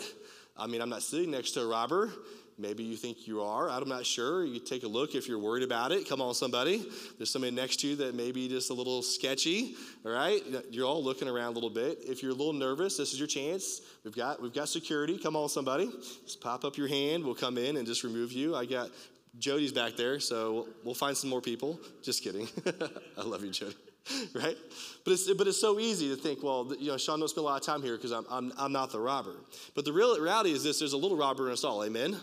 I 0.55 0.67
mean, 0.67 0.83
I'm 0.83 0.91
not 0.91 1.03
sitting 1.03 1.31
next 1.31 1.53
to 1.53 1.63
a 1.63 1.67
robber. 1.67 2.13
Maybe 2.57 2.85
you 2.85 2.97
think 2.97 3.27
you 3.27 3.43
are. 3.43 3.69
I'm 3.69 3.89
not 3.89 4.07
sure. 4.07 4.45
You 4.45 4.61
take 4.61 4.85
a 4.85 4.89
look 4.89 5.15
if 5.15 5.27
you're 5.27 5.39
worried 5.39 5.65
about 5.65 5.91
it. 5.91 6.09
Come 6.09 6.21
on, 6.21 6.35
somebody. 6.35 6.87
There's 7.19 7.31
somebody 7.31 7.55
next 7.55 7.81
to 7.81 7.89
you 7.89 7.97
that 7.97 8.15
may 8.15 8.31
be 8.31 8.49
just 8.49 8.71
a 8.71 8.75
little 8.75 9.03
sketchy. 9.03 9.75
All 10.07 10.13
right, 10.13 10.41
you're 10.71 10.87
all 10.87 11.03
looking 11.03 11.29
around 11.29 11.53
a 11.53 11.55
little 11.55 11.71
bit. 11.71 11.99
If 12.03 12.23
you're 12.23 12.33
a 12.33 12.35
little 12.35 12.53
nervous, 12.53 12.97
this 12.97 13.13
is 13.13 13.19
your 13.19 13.29
chance. 13.29 13.81
We've 14.05 14.15
got 14.15 14.41
we've 14.41 14.53
got 14.53 14.69
security. 14.69 15.19
Come 15.19 15.35
on, 15.35 15.49
somebody. 15.49 15.91
Just 16.25 16.41
pop 16.41 16.65
up 16.65 16.77
your 16.77 16.89
hand. 16.89 17.25
We'll 17.25 17.35
come 17.35 17.59
in 17.59 17.77
and 17.77 17.87
just 17.87 18.05
remove 18.05 18.33
you. 18.33 18.55
I 18.55 18.67
got 18.67 18.91
Jody's 19.39 19.73
back 19.73 19.97
there, 19.97 20.21
so 20.21 20.69
we'll 20.85 20.95
find 20.95 21.17
some 21.17 21.31
more 21.31 21.41
people. 21.41 21.81
Just 22.03 22.23
kidding. 22.23 22.49
I 23.19 23.23
love 23.23 23.43
you, 23.45 23.51
Jody. 23.51 23.75
right? 24.35 24.57
But 25.05 25.13
it's, 25.13 25.33
but 25.33 25.47
it's 25.47 25.61
so 25.61 25.79
easy 25.79 26.09
to 26.09 26.17
think, 26.17 26.43
well, 26.43 26.73
you 26.79 26.89
know, 26.89 26.97
Sean 26.97 27.19
don't 27.19 27.29
spend 27.29 27.45
a 27.45 27.49
lot 27.49 27.61
of 27.61 27.67
time 27.67 27.83
here 27.83 27.97
because 27.97 28.13
I'm, 28.13 28.27
I'm, 28.31 28.53
I'm 28.59 28.73
not 28.73 28.93
the 28.93 29.01
robber. 29.01 29.37
But 29.75 29.85
the 29.85 29.93
real 29.93 30.19
reality 30.21 30.53
is 30.53 30.63
this 30.63 30.79
there's 30.79 30.93
a 30.93 30.99
little 30.99 31.17
robber 31.17 31.47
in 31.47 31.53
us 31.53 31.65
all, 31.65 31.85
amen? 31.85 32.17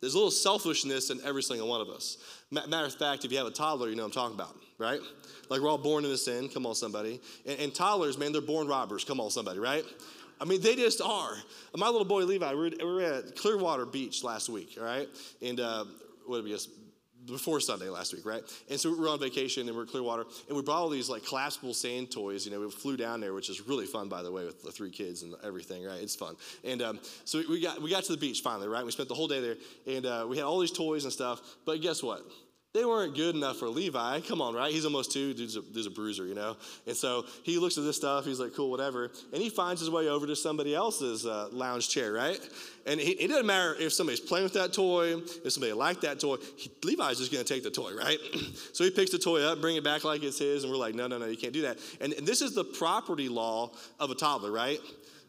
There's 0.00 0.14
a 0.14 0.18
little 0.18 0.30
selfishness 0.30 1.08
in 1.10 1.20
every 1.24 1.42
single 1.42 1.66
one 1.66 1.80
of 1.80 1.88
us. 1.88 2.18
Matter 2.50 2.86
of 2.86 2.94
fact, 2.94 3.24
if 3.24 3.32
you 3.32 3.38
have 3.38 3.46
a 3.46 3.50
toddler, 3.50 3.88
you 3.88 3.96
know 3.96 4.04
I'm 4.04 4.10
talking 4.10 4.34
about, 4.34 4.54
right? 4.76 5.00
Like 5.48 5.62
we're 5.62 5.70
all 5.70 5.78
born 5.78 6.04
into 6.04 6.18
sin. 6.18 6.48
Come 6.50 6.66
on, 6.66 6.74
somebody. 6.74 7.20
And, 7.46 7.58
and 7.58 7.74
toddlers, 7.74 8.18
man, 8.18 8.32
they're 8.32 8.42
born 8.42 8.66
robbers. 8.66 9.04
Come 9.04 9.18
on, 9.18 9.30
somebody, 9.30 9.60
right? 9.60 9.84
I 10.40 10.44
mean, 10.44 10.60
they 10.60 10.76
just 10.76 11.00
are. 11.00 11.36
My 11.74 11.88
little 11.88 12.04
boy 12.04 12.24
Levi, 12.24 12.50
we 12.50 12.56
were, 12.56 12.70
we 12.78 12.84
were 12.84 13.02
at 13.02 13.36
Clearwater 13.36 13.86
Beach 13.86 14.22
last 14.22 14.48
week, 14.50 14.76
all 14.78 14.84
right? 14.84 15.08
And 15.40 15.60
uh, 15.60 15.86
what 16.26 16.36
did 16.36 16.44
we 16.44 16.50
just 16.50 16.68
before 17.26 17.60
Sunday 17.60 17.88
last 17.88 18.12
week, 18.12 18.24
right? 18.26 18.42
And 18.70 18.78
so 18.78 18.90
we 18.90 18.98
were 18.98 19.08
on 19.08 19.18
vacation 19.18 19.68
and 19.68 19.76
we 19.76 19.82
are 19.82 19.86
Clearwater, 19.86 20.24
and 20.48 20.56
we 20.56 20.62
brought 20.62 20.78
all 20.78 20.88
these 20.88 21.08
like 21.08 21.24
collapsible 21.24 21.74
sand 21.74 22.10
toys. 22.10 22.46
You 22.46 22.52
know, 22.52 22.60
we 22.60 22.70
flew 22.70 22.96
down 22.96 23.20
there, 23.20 23.34
which 23.34 23.48
is 23.50 23.66
really 23.66 23.86
fun, 23.86 24.08
by 24.08 24.22
the 24.22 24.30
way, 24.30 24.44
with 24.44 24.62
the 24.62 24.72
three 24.72 24.90
kids 24.90 25.22
and 25.22 25.34
everything, 25.44 25.84
right? 25.84 26.00
It's 26.00 26.16
fun. 26.16 26.36
And 26.64 26.82
um, 26.82 27.00
so 27.24 27.42
we 27.48 27.60
got 27.60 27.80
we 27.80 27.90
got 27.90 28.04
to 28.04 28.12
the 28.12 28.18
beach 28.18 28.40
finally, 28.40 28.68
right? 28.68 28.84
We 28.84 28.90
spent 28.90 29.08
the 29.08 29.14
whole 29.14 29.28
day 29.28 29.40
there, 29.40 29.56
and 29.96 30.06
uh, 30.06 30.26
we 30.28 30.36
had 30.36 30.44
all 30.44 30.58
these 30.58 30.72
toys 30.72 31.04
and 31.04 31.12
stuff. 31.12 31.40
But 31.64 31.80
guess 31.80 32.02
what? 32.02 32.24
They 32.74 32.84
weren't 32.84 33.14
good 33.14 33.36
enough 33.36 33.58
for 33.58 33.68
Levi. 33.68 34.20
Come 34.22 34.42
on, 34.42 34.52
right? 34.52 34.72
He's 34.72 34.84
almost 34.84 35.12
two. 35.12 35.32
Dude's 35.32 35.54
a, 35.54 35.62
dude's 35.62 35.86
a 35.86 35.90
bruiser, 35.90 36.26
you 36.26 36.34
know? 36.34 36.56
And 36.88 36.96
so 36.96 37.24
he 37.44 37.56
looks 37.58 37.78
at 37.78 37.84
this 37.84 37.96
stuff. 37.96 38.24
He's 38.24 38.40
like, 38.40 38.52
cool, 38.52 38.68
whatever. 38.68 39.12
And 39.32 39.40
he 39.40 39.48
finds 39.48 39.80
his 39.80 39.90
way 39.90 40.08
over 40.08 40.26
to 40.26 40.34
somebody 40.34 40.74
else's 40.74 41.24
uh, 41.24 41.50
lounge 41.52 41.88
chair, 41.88 42.12
right? 42.12 42.40
And 42.84 42.98
he, 42.98 43.12
it 43.12 43.28
doesn't 43.28 43.46
matter 43.46 43.76
if 43.78 43.92
somebody's 43.92 44.18
playing 44.18 44.42
with 44.42 44.54
that 44.54 44.72
toy, 44.72 45.18
if 45.18 45.52
somebody 45.52 45.72
liked 45.72 46.00
that 46.00 46.18
toy. 46.18 46.36
He, 46.56 46.68
Levi's 46.82 47.18
just 47.18 47.30
going 47.30 47.44
to 47.44 47.54
take 47.54 47.62
the 47.62 47.70
toy, 47.70 47.94
right? 47.94 48.18
so 48.72 48.82
he 48.82 48.90
picks 48.90 49.12
the 49.12 49.18
toy 49.18 49.42
up, 49.42 49.60
bring 49.60 49.76
it 49.76 49.84
back 49.84 50.02
like 50.02 50.24
it's 50.24 50.40
his, 50.40 50.64
and 50.64 50.72
we're 50.72 50.78
like, 50.78 50.96
no, 50.96 51.06
no, 51.06 51.16
no, 51.16 51.26
you 51.26 51.36
can't 51.36 51.52
do 51.52 51.62
that. 51.62 51.78
And, 52.00 52.12
and 52.14 52.26
this 52.26 52.42
is 52.42 52.56
the 52.56 52.64
property 52.64 53.28
law 53.28 53.70
of 54.00 54.10
a 54.10 54.16
toddler, 54.16 54.50
right? 54.50 54.80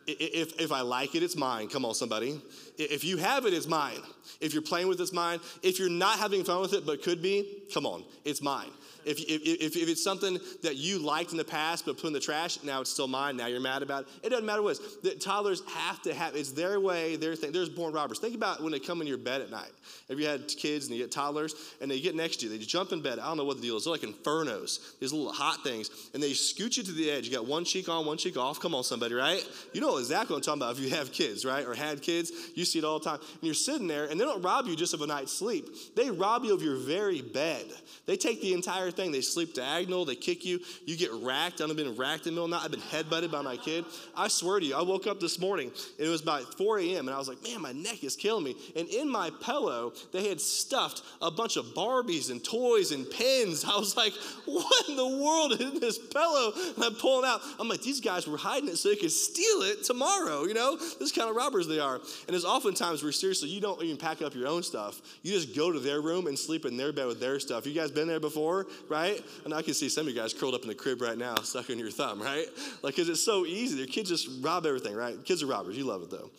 If, 0.07 0.59
if 0.59 0.71
I 0.71 0.81
like 0.81 1.13
it, 1.13 1.21
it's 1.21 1.35
mine. 1.35 1.67
Come 1.67 1.85
on, 1.85 1.93
somebody. 1.93 2.41
If 2.77 3.03
you 3.03 3.17
have 3.17 3.45
it, 3.45 3.53
it's 3.53 3.67
mine. 3.67 4.01
If 4.41 4.53
you're 4.53 4.61
playing 4.61 4.87
with 4.87 4.99
it, 4.99 5.03
it's 5.03 5.13
mine. 5.13 5.39
If 5.63 5.79
you're 5.79 5.89
not 5.89 6.19
having 6.19 6.43
fun 6.43 6.61
with 6.61 6.73
it 6.73 6.85
but 6.85 7.03
could 7.03 7.21
be, 7.21 7.63
come 7.73 7.85
on, 7.85 8.03
it's 8.23 8.41
mine. 8.41 8.69
If, 9.05 9.19
if, 9.19 9.75
if, 9.75 9.87
it's 9.87 10.03
something 10.03 10.39
that 10.63 10.77
you 10.77 10.97
liked 10.97 11.31
in 11.31 11.37
the 11.37 11.45
past 11.45 11.85
but 11.85 11.97
put 11.97 12.07
in 12.07 12.13
the 12.13 12.19
trash, 12.19 12.63
now 12.63 12.81
it's 12.81 12.89
still 12.89 13.07
mine, 13.07 13.37
now 13.37 13.45
you're 13.45 13.59
mad 13.59 13.83
about 13.83 14.03
it. 14.03 14.07
It 14.23 14.29
doesn't 14.29 14.45
matter 14.45 14.63
what 14.63 14.79
it 15.03 15.13
is. 15.13 15.23
Toddlers 15.23 15.61
have 15.67 16.01
to 16.03 16.13
have, 16.13 16.35
it's 16.35 16.51
their 16.51 16.79
way, 16.79 17.15
their 17.15 17.35
thing. 17.35 17.51
There's 17.51 17.69
born 17.69 17.93
robbers. 17.93 18.17
Think 18.17 18.33
about 18.33 18.63
when 18.63 18.71
they 18.71 18.79
come 18.79 19.01
in 19.01 19.07
your 19.07 19.19
bed 19.19 19.41
at 19.41 19.51
night. 19.51 19.69
If 20.09 20.19
you 20.19 20.25
had 20.25 20.47
kids 20.47 20.87
and 20.87 20.95
you 20.95 21.03
get 21.03 21.11
toddlers 21.11 21.53
and 21.81 21.89
they 21.89 21.99
get 21.99 22.15
next 22.15 22.37
to 22.37 22.47
you, 22.47 22.57
they 22.57 22.63
jump 22.63 22.91
in 22.91 23.01
bed. 23.01 23.19
I 23.19 23.27
don't 23.27 23.37
know 23.37 23.45
what 23.45 23.57
the 23.57 23.61
deal 23.61 23.77
is. 23.77 23.83
They're 23.83 23.91
like 23.91 24.01
infernos, 24.01 24.97
these 24.99 25.13
little 25.13 25.31
hot 25.31 25.63
things, 25.63 25.91
and 26.15 26.21
they 26.21 26.33
scoot 26.33 26.77
you 26.77 26.83
to 26.83 26.91
the 26.91 27.11
edge. 27.11 27.27
You 27.27 27.33
got 27.33 27.45
one 27.45 27.63
cheek 27.63 27.87
on, 27.87 28.07
one 28.07 28.17
cheek 28.17 28.37
off. 28.37 28.59
Come 28.59 28.73
on, 28.73 28.83
somebody, 28.83 29.13
right? 29.13 29.47
You 29.73 29.81
know 29.81 29.97
exactly 29.97 30.33
what 30.33 30.37
I'm 30.37 30.43
talking 30.43 30.61
about 30.63 30.77
if 30.77 30.79
you 30.79 30.95
have 30.95 31.11
kids, 31.11 31.45
right? 31.45 31.65
Or 31.65 31.75
had 31.75 32.01
kids. 32.01 32.31
You 32.55 32.64
see 32.65 32.79
it 32.79 32.85
all 32.85 32.99
the 32.99 33.05
time. 33.05 33.19
And 33.19 33.43
you're 33.43 33.53
sitting 33.53 33.87
there 33.87 34.05
and 34.05 34.19
they 34.19 34.25
don't 34.25 34.41
rob 34.41 34.67
you 34.67 34.75
just 34.75 34.93
of 34.93 35.01
a 35.01 35.07
night's 35.07 35.31
sleep, 35.31 35.67
they 35.95 36.09
rob 36.09 36.43
you 36.43 36.53
of 36.53 36.61
your 36.61 36.77
very 36.77 37.21
bed. 37.21 37.65
They 38.05 38.17
take 38.17 38.41
the 38.41 38.53
entire 38.53 38.91
thing. 38.91 39.11
They 39.11 39.21
sleep 39.21 39.53
diagonal. 39.53 40.05
They 40.05 40.15
kick 40.15 40.45
you. 40.45 40.59
You 40.85 40.95
get 40.95 41.11
racked. 41.11 41.61
I've 41.61 41.75
been 41.75 41.95
racked 41.95 42.27
in 42.27 42.35
the 42.35 42.41
middle 42.41 42.45
of 42.45 42.51
the 42.51 42.57
night. 42.57 42.65
I've 42.65 42.71
been 42.71 42.79
headbutted 42.81 43.31
by 43.31 43.41
my 43.41 43.57
kid. 43.57 43.85
I 44.15 44.27
swear 44.27 44.59
to 44.59 44.65
you, 44.65 44.75
I 44.75 44.81
woke 44.81 45.07
up 45.07 45.19
this 45.19 45.39
morning 45.39 45.71
and 45.97 46.07
it 46.07 46.09
was 46.09 46.21
about 46.21 46.57
4 46.57 46.79
a.m. 46.79 47.07
and 47.07 47.15
I 47.15 47.17
was 47.17 47.27
like, 47.27 47.41
man, 47.43 47.61
my 47.61 47.71
neck 47.71 48.03
is 48.03 48.15
killing 48.15 48.43
me. 48.43 48.55
And 48.75 48.87
in 48.89 49.09
my 49.09 49.31
pillow, 49.41 49.93
they 50.11 50.29
had 50.29 50.39
stuffed 50.39 51.01
a 51.21 51.31
bunch 51.31 51.57
of 51.57 51.65
Barbies 51.75 52.29
and 52.29 52.43
toys 52.43 52.91
and 52.91 53.09
pens. 53.09 53.65
I 53.67 53.77
was 53.77 53.97
like, 53.97 54.13
what 54.45 54.89
in 54.89 54.95
the 54.95 55.07
world 55.07 55.53
is 55.53 55.61
in 55.61 55.79
this 55.79 55.97
pillow? 55.97 56.53
And 56.75 56.83
I'm 56.83 56.95
pulling 56.95 57.27
out. 57.27 57.41
I'm 57.59 57.67
like, 57.67 57.81
these 57.81 58.01
guys 58.01 58.27
were 58.27 58.37
hiding 58.37 58.69
it 58.69 58.77
so 58.77 58.89
they 58.89 58.95
could 58.95 59.11
steal 59.11 59.63
it 59.63 59.83
tomorrow. 59.83 60.43
You 60.43 60.53
know, 60.53 60.77
this 60.99 61.11
kind 61.11 61.29
of 61.29 61.35
robbers 61.35 61.67
they 61.67 61.79
are. 61.79 61.95
And 61.95 62.29
there's 62.29 62.45
oftentimes 62.55 63.03
we're 63.03 63.11
seriously, 63.11 63.49
you 63.49 63.59
don't 63.59 63.81
even 63.83 63.97
pack 63.97 64.21
up 64.21 64.33
your 64.33 64.47
own 64.47 64.63
stuff. 64.63 65.01
You 65.23 65.33
just 65.33 65.55
go 65.55 65.71
to 65.71 65.79
their 65.79 66.01
room 66.01 66.27
and 66.27 66.39
sleep 66.39 66.65
in 66.65 66.77
their 66.77 66.93
bed 66.93 67.07
with 67.07 67.19
their 67.19 67.39
stuff. 67.39 67.65
You 67.65 67.73
guys 67.73 67.91
been 67.91 68.07
there 68.07 68.19
before, 68.19 68.67
right? 68.87 69.21
And 69.43 69.53
I 69.53 69.61
can 69.61 69.73
see 69.73 69.89
some 69.89 70.07
of 70.07 70.13
you 70.13 70.19
guys 70.19 70.33
curled 70.33 70.53
up 70.53 70.61
in 70.61 70.69
the 70.69 70.75
crib 70.75 71.01
right 71.01 71.17
now, 71.17 71.35
sucking 71.35 71.77
your 71.77 71.91
thumb, 71.91 72.21
right? 72.21 72.45
Like, 72.81 72.95
because 72.95 73.09
it's 73.09 73.23
so 73.23 73.45
easy. 73.45 73.77
Your 73.77 73.87
kids 73.87 74.09
just 74.09 74.29
rob 74.41 74.65
everything, 74.65 74.95
right? 74.95 75.15
Kids 75.25 75.43
are 75.43 75.47
robbers. 75.47 75.77
You 75.77 75.83
love 75.83 76.01
it, 76.03 76.09
though. 76.09 76.31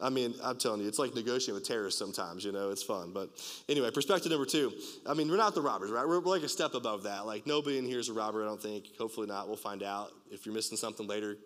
I 0.00 0.10
mean, 0.10 0.34
I'm 0.42 0.58
telling 0.58 0.80
you, 0.80 0.88
it's 0.88 0.98
like 0.98 1.14
negotiating 1.14 1.54
with 1.54 1.66
terrorists 1.66 1.98
sometimes, 1.98 2.44
you 2.44 2.50
know, 2.50 2.70
it's 2.70 2.82
fun. 2.82 3.12
But 3.12 3.30
anyway, 3.68 3.90
perspective 3.92 4.32
number 4.32 4.46
two. 4.46 4.72
I 5.06 5.14
mean, 5.14 5.30
we're 5.30 5.36
not 5.36 5.54
the 5.54 5.62
robbers, 5.62 5.92
right? 5.92 6.06
We're, 6.06 6.18
we're 6.18 6.32
like 6.32 6.42
a 6.42 6.48
step 6.48 6.74
above 6.74 7.04
that. 7.04 7.24
Like, 7.24 7.46
nobody 7.46 7.78
in 7.78 7.84
here 7.84 8.00
is 8.00 8.08
a 8.08 8.12
robber, 8.12 8.42
I 8.42 8.46
don't 8.46 8.60
think. 8.60 8.88
Hopefully 8.98 9.28
not. 9.28 9.46
We'll 9.46 9.56
find 9.56 9.82
out. 9.82 10.10
If 10.30 10.44
you're 10.44 10.54
missing 10.54 10.76
something 10.76 11.06
later, 11.06 11.36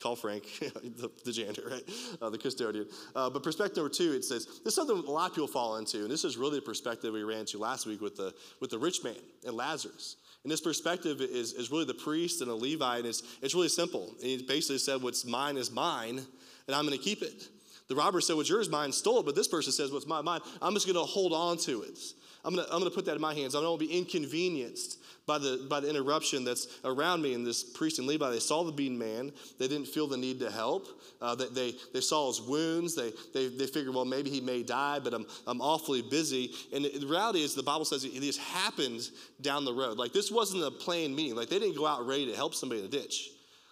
call 0.00 0.16
Frank, 0.16 0.44
the, 0.60 1.10
the 1.24 1.32
janitor, 1.32 1.68
right? 1.70 1.82
Uh, 2.20 2.30
the 2.30 2.38
custodian. 2.38 2.86
Uh, 3.14 3.30
but 3.30 3.42
perspective 3.42 3.78
number 3.78 3.92
two, 3.92 4.12
it 4.12 4.24
says, 4.24 4.46
this 4.46 4.66
is 4.66 4.74
something 4.74 4.96
a 4.96 5.10
lot 5.10 5.30
of 5.30 5.34
people 5.34 5.48
fall 5.48 5.76
into. 5.76 6.02
And 6.02 6.10
this 6.10 6.24
is 6.24 6.36
really 6.36 6.56
the 6.56 6.62
perspective 6.62 7.12
we 7.12 7.22
ran 7.22 7.40
into 7.40 7.58
last 7.58 7.86
week 7.86 8.00
with 8.00 8.16
the, 8.16 8.34
with 8.60 8.70
the 8.70 8.78
rich 8.78 9.02
man 9.02 9.16
and 9.46 9.56
Lazarus. 9.56 10.16
And 10.42 10.52
this 10.52 10.60
perspective 10.60 11.20
is, 11.20 11.54
is 11.54 11.72
really 11.72 11.86
the 11.86 11.94
priest 11.94 12.40
and 12.40 12.50
a 12.50 12.54
Levite, 12.54 13.00
and 13.00 13.08
it's, 13.08 13.22
it's 13.42 13.54
really 13.54 13.68
simple. 13.68 14.14
And 14.20 14.26
he 14.26 14.42
basically 14.42 14.78
said, 14.78 15.02
What's 15.02 15.24
mine 15.24 15.56
is 15.56 15.72
mine, 15.72 16.18
and 16.66 16.76
I'm 16.76 16.86
going 16.86 16.96
to 16.96 17.02
keep 17.02 17.22
it. 17.22 17.48
The 17.88 17.96
robber 17.96 18.20
said, 18.20 18.36
What's 18.36 18.48
yours, 18.48 18.68
mine, 18.68 18.92
stole 18.92 19.18
it. 19.18 19.26
But 19.26 19.34
this 19.34 19.48
person 19.48 19.72
says, 19.72 19.90
What's 19.90 20.06
mine, 20.06 20.24
mine. 20.24 20.40
I'm 20.62 20.74
just 20.74 20.86
going 20.86 20.94
to 20.94 21.02
hold 21.02 21.32
on 21.32 21.56
to 21.58 21.82
it. 21.82 21.98
I'm 22.44 22.54
going 22.54 22.64
to 22.64 22.72
I'm 22.72 22.78
going 22.78 22.88
to 22.88 22.94
put 22.94 23.06
that 23.06 23.16
in 23.16 23.20
my 23.20 23.34
hands. 23.34 23.56
I 23.56 23.60
don't 23.60 23.70
want 23.70 23.80
to 23.80 23.88
be 23.88 23.98
inconvenienced 23.98 25.00
by 25.26 25.38
the, 25.38 25.66
by 25.68 25.80
the 25.80 25.90
interruption 25.90 26.44
that's 26.44 26.68
around 26.84 27.20
me. 27.20 27.34
And 27.34 27.44
this 27.44 27.64
priest 27.64 27.98
and 27.98 28.06
Levi, 28.06 28.30
they 28.30 28.38
saw 28.38 28.62
the 28.62 28.72
beaten 28.72 28.96
man. 28.96 29.32
They 29.58 29.66
didn't 29.66 29.88
feel 29.88 30.06
the 30.06 30.16
need 30.16 30.38
to 30.40 30.50
help. 30.50 30.86
Uh, 31.20 31.34
they, 31.34 31.48
they, 31.48 31.74
they 31.92 32.00
saw 32.00 32.28
his 32.28 32.40
wounds. 32.40 32.94
They, 32.94 33.12
they, 33.34 33.48
they 33.48 33.66
figured, 33.66 33.94
well, 33.94 34.04
maybe 34.04 34.30
he 34.30 34.40
may 34.40 34.62
die, 34.62 35.00
but 35.00 35.12
I'm, 35.12 35.26
I'm 35.46 35.60
awfully 35.60 36.02
busy. 36.02 36.52
And 36.72 36.84
the, 36.84 37.06
reality 37.06 37.42
is, 37.42 37.54
the 37.54 37.62
Bible 37.62 37.84
says 37.84 38.04
it, 38.04 38.12
just 38.12 38.40
happened 38.40 39.10
down 39.40 39.64
the 39.64 39.74
road. 39.74 39.98
Like, 39.98 40.12
this 40.12 40.30
wasn't 40.30 40.62
a 40.62 40.70
planned 40.70 41.16
meeting. 41.16 41.34
Like, 41.34 41.48
they 41.48 41.58
didn't 41.58 41.76
go 41.76 41.86
out 41.86 42.06
ready 42.06 42.26
to 42.26 42.36
help 42.36 42.54
somebody 42.54 42.84
in 42.84 42.90
the 42.90 42.96
ditch. 42.96 43.30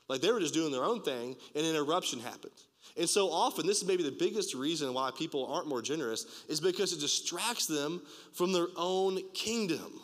Like, 0.08 0.20
they 0.20 0.30
were 0.30 0.40
just 0.40 0.54
doing 0.54 0.72
their 0.72 0.84
own 0.84 1.02
thing, 1.02 1.36
and 1.54 1.64
an 1.64 1.74
interruption 1.74 2.20
happened. 2.20 2.52
And 2.96 3.08
so 3.08 3.30
often, 3.30 3.66
this 3.66 3.80
is 3.80 3.88
maybe 3.88 4.02
the 4.02 4.12
biggest 4.12 4.54
reason 4.54 4.92
why 4.92 5.10
people 5.16 5.46
aren't 5.46 5.66
more 5.66 5.82
generous, 5.82 6.44
is 6.48 6.60
because 6.60 6.92
it 6.92 7.00
distracts 7.00 7.66
them 7.66 8.02
from 8.32 8.52
their 8.52 8.68
own 8.76 9.20
kingdom. 9.32 10.00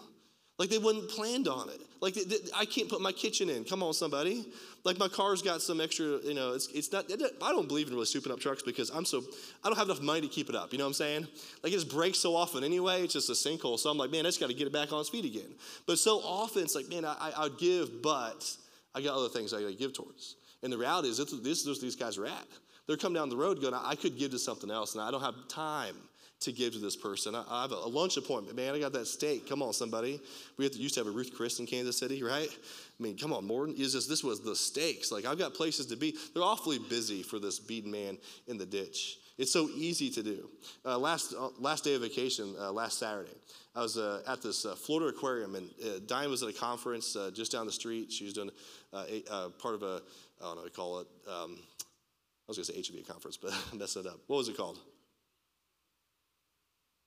Like 0.61 0.69
they 0.69 0.77
wasn't 0.77 1.09
planned 1.09 1.49
on 1.49 1.71
it. 1.71 1.81
Like 2.03 2.13
they, 2.13 2.25
they, 2.25 2.37
I 2.55 2.67
can't 2.67 2.87
put 2.87 3.01
my 3.01 3.13
kitchen 3.13 3.49
in. 3.49 3.65
Come 3.65 3.83
on, 3.83 3.95
somebody. 3.95 4.45
Like 4.85 4.99
my 4.99 5.09
car's 5.09 5.41
got 5.41 5.63
some 5.63 5.81
extra. 5.81 6.19
You 6.23 6.35
know, 6.35 6.53
it's, 6.53 6.67
it's 6.67 6.93
not. 6.93 7.11
I 7.11 7.51
don't 7.51 7.67
believe 7.67 7.89
in 7.89 7.95
really 7.95 8.05
souping 8.05 8.31
up 8.31 8.41
trucks 8.41 8.63
because 8.63 8.91
I'm 8.91 9.07
so. 9.07 9.23
I 9.65 9.69
don't 9.69 9.79
have 9.79 9.87
enough 9.87 10.03
money 10.03 10.21
to 10.21 10.29
keep 10.29 10.51
it 10.51 10.55
up. 10.55 10.71
You 10.73 10.79
know 10.79 10.85
what 10.85 10.89
I'm 10.89 10.95
saying? 10.95 11.29
Like 11.63 11.73
it 11.73 11.77
just 11.77 11.89
breaks 11.89 12.19
so 12.19 12.37
often 12.37 12.63
anyway. 12.63 13.03
It's 13.03 13.15
just 13.15 13.31
a 13.31 13.33
sinkhole. 13.33 13.79
So 13.79 13.89
I'm 13.89 13.97
like, 13.97 14.11
man, 14.11 14.27
I 14.27 14.29
just 14.29 14.39
got 14.39 14.51
to 14.51 14.55
get 14.55 14.67
it 14.67 14.73
back 14.73 14.93
on 14.93 15.03
feet 15.07 15.25
again. 15.25 15.51
But 15.87 15.99
so 15.99 16.19
often 16.19 16.63
it's 16.63 16.75
like, 16.75 16.91
man, 16.91 17.07
I, 17.07 17.33
I 17.35 17.45
would 17.45 17.57
give, 17.57 18.03
but 18.03 18.55
I 18.95 19.01
got 19.01 19.17
other 19.17 19.31
things 19.31 19.55
I 19.55 19.63
got 19.63 19.71
to 19.71 19.77
give 19.77 19.95
towards. 19.95 20.37
And 20.63 20.71
the 20.71 20.77
reality 20.77 21.09
is, 21.09 21.17
this 21.17 21.63
is 21.63 21.67
where 21.67 21.75
these 21.77 21.97
guys 21.97 22.19
are 22.19 22.27
at. 22.27 22.47
They're 22.87 22.99
coming 22.99 23.15
down 23.15 23.31
the 23.31 23.37
road 23.37 23.63
going, 23.63 23.73
I 23.73 23.95
could 23.95 24.19
give 24.19 24.33
to 24.33 24.39
something 24.39 24.71
else, 24.71 24.95
and 24.95 25.03
I 25.03 25.11
don't 25.11 25.23
have 25.23 25.37
time 25.49 25.97
to 26.41 26.53
give 26.53 26.73
to 26.73 26.79
this 26.79 26.97
person. 26.97 27.35
I, 27.35 27.45
I 27.49 27.63
have 27.63 27.73
a, 27.73 27.77
a, 27.77 27.89
lunch 27.89 28.17
appointment. 28.17 28.57
Man, 28.57 28.75
I 28.75 28.79
got 28.79 28.93
that 28.95 29.07
steak. 29.07 29.49
Come 29.49 29.63
on, 29.63 29.73
somebody. 29.73 30.21
We 30.57 30.69
to, 30.69 30.79
used 30.79 30.95
to 30.95 31.01
have 31.01 31.07
a 31.07 31.11
Ruth 31.11 31.33
Chris 31.35 31.59
in 31.59 31.67
Kansas 31.67 31.99
City, 31.99 32.23
right? 32.23 32.49
I 32.49 33.03
mean, 33.03 33.19
come 33.19 33.33
on, 33.33 33.47
Morton. 33.47 33.75
Is 33.77 33.93
this, 33.93 34.07
this 34.07 34.25
was 34.25 34.41
the 34.41 34.57
steaks. 34.57 35.13
Like, 35.13 35.27
I've 35.27 35.39
got 35.39 35.55
places 35.55 35.87
to 35.87 35.97
be. 35.97 36.17
They're 36.33 36.43
awfully 36.43 36.79
busy 36.79 37.23
for 37.23 37.39
this 37.39 37.59
beaten 37.59 37.91
man 37.91 38.17
in 38.49 38.57
the 38.57 38.67
ditch. 38.67 39.19
It's 39.37 39.53
so 39.53 39.69
easy 39.75 40.11
to 40.11 40.23
do. 40.23 40.51
Uh, 40.85 40.99
last, 40.99 41.35
uh, 41.39 41.49
last 41.59 41.85
day 41.85 41.95
of 41.95 42.03
vacation, 42.03 42.55
uh, 42.59 42.73
last 42.73 42.99
Saturday, 42.99 43.31
I 43.75 43.83
was 43.83 43.97
uh, 43.97 44.23
at 44.27 44.43
this 44.43 44.67
uh, 44.67 44.75
Florida 44.75 45.09
aquarium, 45.09 45.55
and 45.55 45.69
uh, 45.83 46.01
Diane 46.07 46.31
was 46.31 46.43
at 46.43 46.49
a 46.49 46.53
conference 46.53 47.17
just 47.33 47.53
down 47.53 47.67
the 47.67 47.73
street. 47.73 48.13
She 48.13 48.25
was 48.25 48.35
doing 48.35 48.51
a, 48.93 49.49
part 49.59 49.75
of 49.75 49.83
a, 49.83 50.03
I 50.41 50.45
don't 50.45 50.57
know 50.57 50.63
what 50.63 50.65
to 50.65 50.77
call 50.77 51.01
it. 51.01 51.07
Um, 51.27 51.59
I 51.59 52.49
was 52.49 52.57
going 52.57 52.67
to 52.67 52.73
say 52.73 52.99
HB 52.99 53.07
conference, 53.07 53.37
but 53.37 53.53
I 53.73 53.77
messed 53.77 53.97
it 53.97 54.07
up. 54.07 54.21
What 54.27 54.39
was 54.39 54.49
it 54.49 54.57
called? 54.57 54.79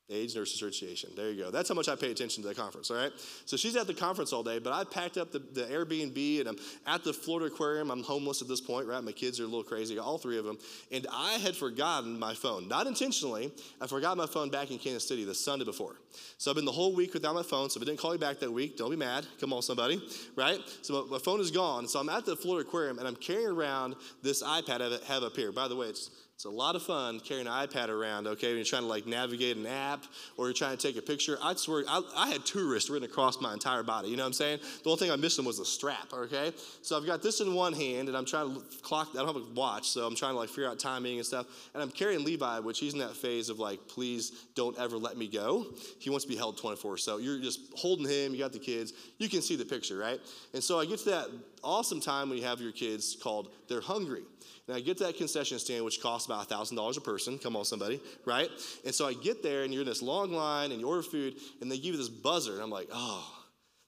AIDS 0.10 0.36
Nurse 0.36 0.54
Association. 0.54 1.12
There 1.16 1.32
you 1.32 1.44
go. 1.44 1.52
That's 1.52 1.70
how 1.70 1.76
much 1.76 1.88
I 1.88 1.96
pay 1.96 2.12
attention 2.12 2.44
to 2.44 2.50
the 2.50 2.56
conference, 2.56 2.92
all 2.92 2.98
right? 2.98 3.12
So 3.46 3.56
she's 3.56 3.78
at 3.78 3.88
the 3.88 3.94
conference 3.94 4.34
all 4.34 4.44
day, 4.44 4.60
but 4.60 4.74
I 4.74 4.84
packed 4.84 5.18
up 5.18 5.32
the, 5.32 5.40
the 5.40 5.64
Airbnb 5.64 6.42
and 6.42 6.50
I'm 6.50 6.58
at 6.86 7.06
the 7.06 7.14
Florida 7.14 7.48
Aquarium. 7.48 7.90
I'm 7.90 8.04
homeless 8.04 8.42
at 8.42 8.50
this 8.50 8.60
point, 8.60 8.86
right? 8.86 9.02
My 9.02 9.14
kids 9.14 9.40
are 9.40 9.44
a 9.44 9.48
little 9.48 9.64
crazy, 9.64 9.98
all 9.98 10.18
three 10.18 10.38
of 10.38 10.44
them. 10.44 10.58
And 10.92 11.08
I 11.12 11.34
had 11.34 11.56
forgotten 11.56 12.20
my 12.20 12.34
phone. 12.34 12.68
Not 12.68 12.86
intentionally. 12.86 13.52
I 13.80 13.88
forgot 13.88 14.18
my 14.18 14.28
phone 14.28 14.50
back 14.50 14.72
in 14.72 14.78
Kansas 14.78 15.08
City 15.08 15.24
the 15.24 15.34
Sunday 15.34 15.64
before. 15.64 15.96
So 16.38 16.52
I've 16.52 16.56
been 16.56 16.66
the 16.66 16.72
whole 16.72 16.94
week 16.94 17.14
without 17.14 17.34
my 17.34 17.44
phone. 17.44 17.70
So 17.70 17.80
if 17.80 17.84
I 17.84 17.86
didn't 17.86 18.00
call 18.00 18.12
you 18.12 18.20
back 18.20 18.40
that 18.40 18.52
week, 18.52 18.76
don't 18.76 18.92
be 18.92 18.98
mad. 18.98 19.26
Come 19.40 19.54
on, 19.54 19.62
somebody, 19.62 20.02
right? 20.36 20.60
So 20.82 21.06
my, 21.06 21.12
my 21.12 21.20
phone 21.20 21.40
is 21.40 21.50
gone. 21.50 21.88
So 21.88 22.00
I'm 22.00 22.10
at 22.10 22.26
the 22.26 22.36
Florida 22.36 22.68
Aquarium 22.68 23.00
and 23.00 23.08
I'm 23.08 23.16
carrying 23.16 23.48
around 23.48 23.96
this 24.22 24.44
iPad 24.44 24.82
I 24.82 25.06
have 25.12 25.24
up 25.24 25.36
here. 25.38 25.54
By 25.54 25.70
the 25.70 25.78
way, 25.78 25.88
it's 25.88 26.12
it's 26.36 26.46
a 26.46 26.50
lot 26.50 26.76
of 26.76 26.82
fun 26.82 27.20
carrying 27.20 27.48
an 27.48 27.54
iPad 27.54 27.90
around, 27.90 28.26
okay, 28.26 28.48
when 28.48 28.58
you're 28.58 28.66
trying 28.66 28.82
to 28.82 28.88
like 28.88 29.06
navigate 29.06 29.56
an 29.56 29.68
app 29.68 30.04
or 30.36 30.48
you're 30.48 30.54
trying 30.54 30.76
to 30.76 30.88
take 30.88 30.98
a 30.98 31.02
picture. 31.02 31.38
I 31.42 31.54
swear, 31.54 31.84
I, 31.88 32.02
I 32.18 32.30
had 32.30 32.44
tourists 32.44 32.90
written 32.90 33.08
across 33.08 33.40
my 33.40 33.54
entire 33.54 33.84
body, 33.84 34.10
you 34.10 34.18
know 34.18 34.24
what 34.24 34.28
I'm 34.28 34.34
saying? 34.34 34.60
The 34.84 34.90
only 34.90 35.00
thing 35.00 35.12
I'm 35.12 35.22
missing 35.22 35.46
was 35.46 35.60
the 35.60 35.66
strap, 35.66 36.12
okay? 36.12 36.52
So 36.82 36.98
I've 36.98 37.06
got 37.06 37.22
this 37.22 37.40
in 37.40 37.54
one 37.54 37.74
hand 37.74 38.08
and 38.08 38.18
I'm 38.18 38.26
trying 38.26 38.56
to 38.56 38.62
clock, 38.82 39.10
I 39.14 39.18
don't 39.18 39.28
have 39.28 39.36
a 39.36 39.54
watch, 39.54 39.90
so 39.90 40.06
I'm 40.08 40.16
trying 40.16 40.34
to 40.34 40.40
like 40.40 40.50
figure 40.50 40.68
out 40.68 40.80
timing 40.80 41.18
and 41.18 41.26
stuff. 41.26 41.46
And 41.76 41.84
I'm 41.84 41.92
carrying 41.92 42.26
Levi, 42.26 42.60
which 42.60 42.80
he's 42.80 42.94
in 42.94 43.00
that 43.00 43.16
phase 43.16 43.50
of 43.50 43.60
like, 43.60 43.88
please 43.88 44.32
don't 44.56 44.78
ever 44.80 44.98
let 44.98 45.18
me 45.18 45.28
go. 45.28 45.68
He 46.00 46.10
wants 46.10 46.26
to 46.26 46.30
be 46.30 46.36
held 46.36 46.58
24. 46.58 46.98
So 46.98 47.20
you're 47.20 47.40
just 47.40 47.60
holding 47.76 48.10
him, 48.10 48.34
you 48.34 48.40
got 48.40 48.54
the 48.54 48.60
kids, 48.60 48.94
you 49.20 49.30
can 49.30 49.44
see 49.44 49.56
the 49.56 49.66
picture, 49.66 49.98
right? 49.98 50.20
And 50.54 50.64
so 50.64 50.80
I 50.80 50.86
get 50.86 50.98
to 51.00 51.06
that 51.12 51.28
awesome 51.64 52.00
time 52.00 52.30
when 52.30 52.38
you 52.38 52.46
have 52.46 52.62
your 52.62 52.72
kids 52.72 53.16
called 53.22 53.50
They're 53.68 53.82
Hungry. 53.82 54.24
And 54.68 54.78
I 54.78 54.80
get 54.80 54.98
to 54.98 55.04
that 55.06 55.18
concession 55.18 55.60
stand, 55.60 55.84
which 55.84 56.02
costs 56.02 56.26
about 56.26 56.48
$1,000 56.48 56.98
a 56.98 57.02
person. 57.02 57.38
Come 57.38 57.56
on, 57.56 57.66
somebody, 57.66 58.02
right? 58.26 58.50
And 58.86 58.96
so 58.96 59.06
I 59.06 59.14
get 59.14 59.44
there, 59.44 59.64
and 59.64 59.74
you're 59.74 59.82
in 59.82 59.88
this 59.88 60.02
long 60.02 60.32
line, 60.32 60.72
and 60.72 60.80
you 60.80 60.88
order 60.88 61.04
food, 61.04 61.36
and 61.62 61.72
they 61.72 61.78
give 61.78 61.94
you 61.94 61.98
this 61.98 62.10
buzzer. 62.10 62.54
And 62.54 62.62
I'm 62.62 62.70
like, 62.70 62.88
oh, 62.94 63.43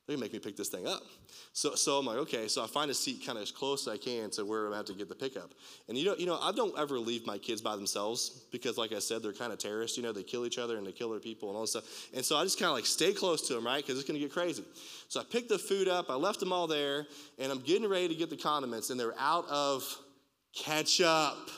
they're 0.05 0.15
gonna 0.15 0.23
make 0.23 0.33
me 0.33 0.39
pick 0.39 0.55
this 0.55 0.69
thing 0.69 0.85
up. 0.85 1.01
So, 1.53 1.73
so 1.73 1.97
I'm 1.97 2.05
like, 2.05 2.17
okay. 2.17 2.47
So 2.47 2.63
I 2.63 2.67
find 2.67 2.91
a 2.91 2.93
seat 2.93 3.23
kind 3.25 3.39
of 3.39 3.41
as 3.41 3.51
close 3.51 3.87
as 3.87 3.93
I 3.93 3.97
can 3.97 4.29
to 4.31 4.45
where 4.45 4.67
I'm 4.67 4.73
about 4.73 4.85
to 4.87 4.93
get 4.93 5.09
the 5.09 5.15
pickup. 5.15 5.51
And 5.87 5.97
you 5.97 6.05
know, 6.05 6.15
you 6.15 6.27
know, 6.27 6.37
I 6.39 6.51
don't 6.51 6.77
ever 6.77 6.99
leave 6.99 7.25
my 7.25 7.39
kids 7.39 7.59
by 7.59 7.75
themselves 7.75 8.45
because, 8.51 8.77
like 8.77 8.93
I 8.93 8.99
said, 8.99 9.23
they're 9.23 9.33
kind 9.33 9.51
of 9.51 9.57
terrorists. 9.57 9.97
You 9.97 10.03
know, 10.03 10.11
they 10.11 10.21
kill 10.21 10.45
each 10.45 10.59
other 10.59 10.77
and 10.77 10.85
they 10.85 10.91
kill 10.91 11.09
their 11.09 11.19
people 11.19 11.49
and 11.49 11.55
all 11.55 11.63
this 11.63 11.71
stuff. 11.71 12.09
And 12.13 12.23
so 12.23 12.37
I 12.37 12.43
just 12.43 12.59
kind 12.59 12.69
of 12.69 12.75
like 12.75 12.85
stay 12.85 13.13
close 13.13 13.47
to 13.47 13.55
them, 13.55 13.65
right? 13.65 13.83
Because 13.83 13.97
it's 13.97 14.07
gonna 14.07 14.19
get 14.19 14.31
crazy. 14.31 14.63
So 15.07 15.19
I 15.19 15.23
picked 15.23 15.49
the 15.49 15.57
food 15.57 15.87
up. 15.87 16.11
I 16.11 16.15
left 16.15 16.39
them 16.39 16.53
all 16.53 16.67
there, 16.67 17.07
and 17.39 17.51
I'm 17.51 17.61
getting 17.61 17.89
ready 17.89 18.07
to 18.09 18.15
get 18.15 18.29
the 18.29 18.37
condiments, 18.37 18.91
and 18.91 18.99
they're 18.99 19.19
out 19.19 19.47
of 19.49 19.83
Ketchup. 20.55 21.49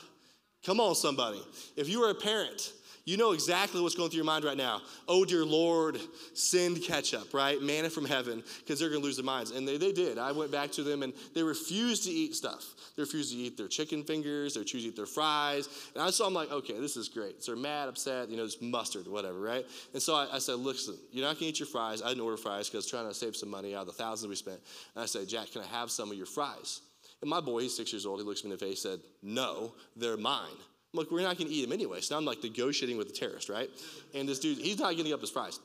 Come 0.64 0.80
on, 0.80 0.94
somebody. 0.94 1.42
If 1.76 1.88
you 1.88 2.00
were 2.00 2.10
a 2.10 2.14
parent, 2.14 2.72
you 3.08 3.16
know 3.16 3.32
exactly 3.32 3.80
what's 3.80 3.94
going 3.94 4.10
through 4.10 4.18
your 4.18 4.26
mind 4.26 4.44
right 4.44 4.56
now. 4.56 4.82
Oh, 5.08 5.24
dear 5.24 5.42
Lord, 5.42 5.98
send 6.34 6.82
ketchup, 6.82 7.32
right? 7.32 7.58
Manna 7.62 7.88
from 7.88 8.04
heaven, 8.04 8.42
because 8.58 8.78
they're 8.78 8.90
going 8.90 9.00
to 9.00 9.06
lose 9.06 9.16
their 9.16 9.24
minds. 9.24 9.50
And 9.50 9.66
they, 9.66 9.78
they 9.78 9.92
did. 9.92 10.18
I 10.18 10.30
went 10.32 10.52
back 10.52 10.70
to 10.72 10.82
them 10.82 11.02
and 11.02 11.14
they 11.34 11.42
refused 11.42 12.04
to 12.04 12.10
eat 12.10 12.34
stuff. 12.34 12.66
They 12.96 13.02
refused 13.02 13.32
to 13.32 13.38
eat 13.38 13.56
their 13.56 13.66
chicken 13.66 14.04
fingers, 14.04 14.52
they 14.52 14.60
refused 14.60 14.84
to 14.84 14.90
eat 14.90 14.96
their 14.96 15.06
fries. 15.06 15.70
And 15.94 16.02
I 16.02 16.10
saw 16.10 16.26
them 16.26 16.34
like, 16.34 16.52
okay, 16.52 16.78
this 16.78 16.98
is 16.98 17.08
great. 17.08 17.42
So 17.42 17.52
they're 17.52 17.62
mad, 17.62 17.88
upset, 17.88 18.28
you 18.28 18.36
know, 18.36 18.44
just 18.44 18.60
mustard, 18.60 19.08
whatever, 19.08 19.40
right? 19.40 19.64
And 19.94 20.02
so 20.02 20.14
I, 20.14 20.28
I 20.34 20.38
said, 20.38 20.56
listen, 20.56 20.98
you're 21.10 21.24
not 21.24 21.36
going 21.36 21.38
to 21.38 21.46
eat 21.46 21.60
your 21.60 21.66
fries. 21.66 22.02
I 22.02 22.08
didn't 22.08 22.24
order 22.24 22.36
fries 22.36 22.68
because 22.68 22.74
I 22.74 22.84
was 22.84 22.90
trying 22.90 23.08
to 23.08 23.14
save 23.14 23.36
some 23.36 23.48
money 23.48 23.74
out 23.74 23.82
of 23.82 23.86
the 23.86 23.94
thousands 23.94 24.28
we 24.28 24.36
spent. 24.36 24.60
And 24.94 25.02
I 25.02 25.06
said, 25.06 25.26
Jack, 25.28 25.52
can 25.52 25.62
I 25.62 25.66
have 25.68 25.90
some 25.90 26.10
of 26.10 26.16
your 26.18 26.26
fries? 26.26 26.82
And 27.22 27.30
my 27.30 27.40
boy, 27.40 27.62
he's 27.62 27.74
six 27.74 27.90
years 27.90 28.04
old, 28.04 28.20
he 28.20 28.26
looks 28.26 28.44
me 28.44 28.50
in 28.50 28.58
the 28.58 28.62
face, 28.62 28.82
said, 28.82 29.00
No, 29.22 29.72
they're 29.96 30.18
mine. 30.18 30.58
I'm 30.94 31.06
we're 31.10 31.22
not 31.22 31.36
gonna 31.36 31.50
eat 31.50 31.64
him 31.64 31.72
anyway. 31.72 32.00
So 32.00 32.14
now 32.14 32.18
I'm 32.18 32.24
like 32.24 32.42
negotiating 32.42 32.96
with 32.96 33.08
the 33.08 33.12
terrorist, 33.12 33.48
right? 33.48 33.68
And 34.14 34.28
this 34.28 34.38
dude, 34.38 34.58
he's 34.58 34.78
not 34.78 34.96
getting 34.96 35.12
up 35.12 35.20
his 35.20 35.30
fries. 35.30 35.60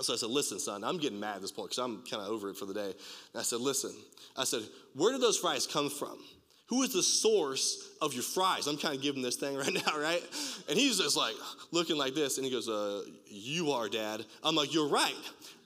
So 0.00 0.12
I 0.12 0.16
said, 0.16 0.30
listen, 0.30 0.58
son, 0.58 0.84
I'm 0.84 0.98
getting 0.98 1.18
mad 1.18 1.36
at 1.36 1.42
this 1.42 1.50
point 1.50 1.70
because 1.70 1.84
I'm 1.84 2.04
kind 2.08 2.22
of 2.22 2.28
over 2.28 2.50
it 2.50 2.56
for 2.56 2.66
the 2.66 2.74
day. 2.74 2.90
And 2.90 3.40
I 3.40 3.42
said, 3.42 3.60
listen, 3.60 3.92
I 4.36 4.44
said, 4.44 4.62
where 4.94 5.12
did 5.12 5.20
those 5.20 5.36
fries 5.36 5.66
come 5.66 5.90
from? 5.90 6.18
Who 6.68 6.82
is 6.82 6.92
the 6.92 7.02
source 7.02 7.88
of 8.00 8.12
your 8.14 8.22
fries? 8.22 8.66
I'm 8.66 8.76
kind 8.76 8.94
of 8.94 9.02
giving 9.02 9.22
this 9.22 9.36
thing 9.36 9.56
right 9.56 9.72
now, 9.72 9.98
right? 9.98 10.22
And 10.68 10.78
he's 10.78 10.98
just 10.98 11.16
like 11.16 11.34
looking 11.72 11.96
like 11.96 12.14
this, 12.14 12.36
and 12.36 12.44
he 12.44 12.52
goes, 12.52 12.68
uh, 12.68 13.02
You 13.26 13.72
are, 13.72 13.88
Dad. 13.88 14.24
I'm 14.44 14.54
like, 14.54 14.72
You're 14.72 14.88
right. 14.88 15.14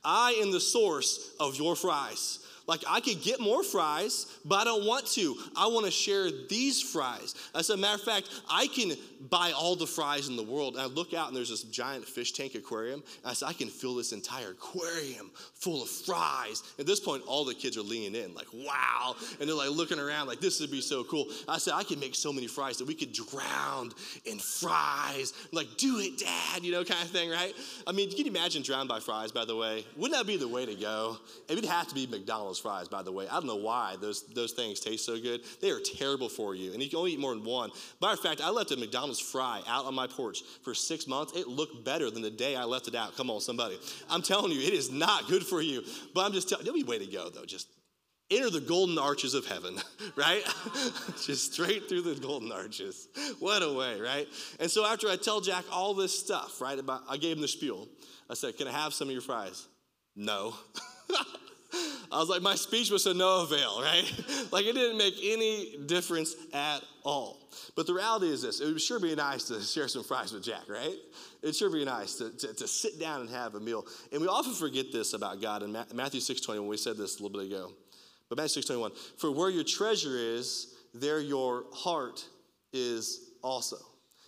I 0.05 0.33
am 0.43 0.51
the 0.51 0.61
source 0.61 1.35
of 1.39 1.57
your 1.57 1.77
fries. 1.77 2.39
Like 2.67 2.83
I 2.89 3.01
could 3.01 3.23
get 3.23 3.41
more 3.41 3.63
fries, 3.63 4.27
but 4.45 4.57
I 4.57 4.65
don't 4.65 4.87
want 4.87 5.07
to. 5.09 5.37
I 5.57 5.67
want 5.67 5.87
to 5.87 5.93
share 5.93 6.31
these 6.49 6.81
fries. 6.81 7.35
As 7.55 7.71
a 7.71 7.77
matter 7.77 7.95
of 7.95 8.03
fact, 8.03 8.31
I 8.49 8.67
can 8.69 8.93
buy 9.31 9.53
all 9.53 9.77
the 9.77 9.87
fries 9.87 10.29
in 10.29 10.37
the 10.37 10.43
world. 10.43 10.75
And 10.75 10.83
I 10.83 10.87
look 10.87 11.15
out 11.15 11.29
and 11.29 11.37
there's 11.37 11.51
this 11.51 11.63
giant 11.63 12.05
fish 12.05 12.33
tank 12.33 12.55
aquarium. 12.55 13.03
And 13.23 13.31
I 13.31 13.35
said, 13.35 13.47
I 13.49 13.53
can 13.53 13.69
fill 13.69 13.95
this 13.95 14.13
entire 14.13 14.51
aquarium 14.51 15.31
full 15.55 15.83
of 15.83 15.89
fries. 15.89 16.63
At 16.79 16.87
this 16.87 17.01
point, 17.01 17.23
all 17.27 17.45
the 17.45 17.55
kids 17.55 17.77
are 17.77 17.83
leaning 17.83 18.21
in, 18.21 18.35
like, 18.35 18.49
wow. 18.53 19.15
And 19.41 19.49
they're 19.49 19.57
like 19.57 19.71
looking 19.71 19.99
around, 19.99 20.27
like, 20.27 20.41
this 20.41 20.61
would 20.61 20.71
be 20.71 20.81
so 20.81 21.05
cool. 21.05 21.27
I 21.49 21.59
said, 21.59 21.75
I 21.75 21.85
can 21.85 22.01
make 22.01 22.15
so 22.15 22.33
many 22.33 22.47
fries 22.47 22.79
that 22.79 22.87
we 22.87 22.95
could 22.95 23.13
drown 23.13 23.93
in 24.25 24.39
fries. 24.39 25.33
Like, 25.53 25.69
do 25.77 25.99
it, 25.99 26.19
dad, 26.19 26.65
you 26.65 26.73
know, 26.73 26.85
kind 26.85 27.03
of 27.03 27.11
thing, 27.11 27.31
right? 27.31 27.55
I 27.87 27.93
mean, 27.93 28.11
you 28.11 28.17
can 28.17 28.27
imagine 28.27 28.63
drowned 28.63 28.89
by 28.89 29.01
fries, 29.01 29.33
by 29.33 29.45
the 29.45 29.57
way? 29.57 29.85
Wouldn't 29.97 30.19
that 30.19 30.27
be 30.27 30.37
the 30.37 30.49
way 30.49 30.67
to 30.67 30.75
go? 30.75 31.19
It 31.49 31.55
would 31.55 31.65
have 31.65 31.89
to 31.89 31.95
be 31.95 32.07
McDonald's 32.07 32.52
fries, 32.59 32.89
by 32.89 33.03
the 33.03 33.13
way. 33.13 33.29
I 33.29 33.35
don't 33.35 33.47
know 33.47 33.57
why 33.57 33.97
those, 34.01 34.23
those 34.35 34.53
things 34.53 34.81
taste 34.81 35.05
so 35.05 35.19
good. 35.21 35.41
They 35.61 35.71
are 35.71 35.81
terrible 35.81 36.29
for 36.29 36.55
you, 36.55 36.73
and 36.73 36.83
you 36.83 36.89
can 36.89 36.99
only 36.99 37.13
eat 37.13 37.21
more 37.21 37.35
than 37.35 37.45
one. 37.45 37.71
Matter 38.01 38.15
of 38.15 38.21
fact, 38.21 38.41
I 38.41 38.51
left 38.51 38.71
a 38.73 38.77
McDonald's 38.77 39.21
fry 39.21 39.63
out 39.67 39.85
on 39.87 39.95
my 39.95 40.07
porch 40.07 40.43
for 40.63 40.75
six 40.75 41.07
months. 41.07 41.37
It 41.37 41.49
looked 41.49 41.85
better 41.85 42.11
than 42.11 42.23
the 42.23 42.31
day 42.31 42.57
I 42.57 42.65
left 42.65 42.89
it 42.89 42.95
out. 42.95 43.17
Come 43.17 43.31
on, 43.31 43.41
somebody. 43.41 43.79
I'm 44.11 44.23
telling 44.23 44.53
you, 44.53 44.61
it 44.61 44.75
is 44.75 44.91
not 44.91 45.29
good 45.29 45.45
for 45.45 45.61
you. 45.63 45.83
But 46.15 46.25
I'm 46.25 46.33
just 46.33 46.49
telling 46.49 46.67
you, 46.67 46.85
way 46.85 46.99
to 46.99 47.07
go, 47.07 47.31
though. 47.31 47.45
Just 47.45 47.69
enter 48.31 48.51
the 48.51 48.61
golden 48.61 48.99
arches 48.99 49.35
of 49.35 49.47
heaven, 49.47 49.77
right? 50.17 50.43
Just 51.25 51.53
straight 51.53 51.89
through 51.89 52.03
the 52.03 52.15
golden 52.15 52.51
arches. 52.53 53.09
What 53.39 53.63
a 53.63 53.73
way, 53.73 54.01
right? 54.01 54.27
And 54.59 54.71
so 54.71 54.87
after 54.87 55.09
I 55.09 55.17
tell 55.17 55.41
Jack 55.41 55.65
all 55.71 55.95
this 55.95 56.19
stuff, 56.19 56.61
right, 56.61 56.79
about 56.79 57.03
I 57.09 57.17
gave 57.17 57.37
him 57.37 57.43
the 57.43 57.49
spiel. 57.49 57.89
I 58.31 58.35
said, 58.35 58.57
"Can 58.57 58.69
I 58.69 58.73
have 58.73 58.95
some 58.95 59.09
of 59.09 59.13
your 59.13 59.23
fries?" 59.23 59.67
No. 60.17 60.55
I 62.11 62.19
was 62.19 62.29
like, 62.29 62.43
my 62.43 62.55
speech 62.55 62.91
was 62.91 63.05
to 63.05 63.15
no 63.15 63.43
avail, 63.43 63.81
right? 63.81 64.05
like 64.53 64.67
it 64.67 64.75
didn't 64.75 64.99
make 64.99 65.15
any 65.23 65.79
difference 65.87 66.35
at 66.53 66.81
all. 67.05 67.39
But 67.75 67.87
the 67.87 67.95
reality 67.95 68.29
is 68.29 68.43
this 68.43 68.61
it 68.61 68.67
would 68.67 68.81
sure 68.81 69.01
be 69.01 69.15
nice 69.15 69.45
to 69.45 69.61
share 69.61 69.89
some 69.89 70.05
fries 70.05 70.33
with 70.33 70.45
Jack, 70.45 70.69
right? 70.69 70.95
It'd 71.43 71.57
sure 71.57 71.71
be 71.71 71.85
nice 71.85 72.17
to, 72.17 72.31
to, 72.31 72.55
to 72.55 72.69
sit 72.69 73.01
down 73.01 73.23
and 73.23 73.31
have 73.31 73.55
a 73.55 73.61
meal. 73.61 73.87
And 74.13 74.21
we 74.21 74.29
often 74.29 74.53
forget 74.53 74.93
this 74.93 75.15
about 75.15 75.41
God 75.41 75.63
in 75.63 75.73
Matthew 75.95 76.21
6 76.21 76.47
when 76.49 76.67
we 76.67 76.77
said 76.77 76.97
this 76.97 77.19
a 77.19 77.23
little 77.23 77.39
bit 77.39 77.51
ago. 77.51 77.73
But 78.29 78.39
Matthew 78.39 78.63
6 78.63 78.71
for 79.19 79.31
where 79.31 79.51
your 79.51 79.65
treasure 79.65 80.17
is, 80.17 80.75
there 80.95 81.21
your 81.21 81.65
heart 81.73 82.25
is 82.73 83.33
also. 83.43 83.77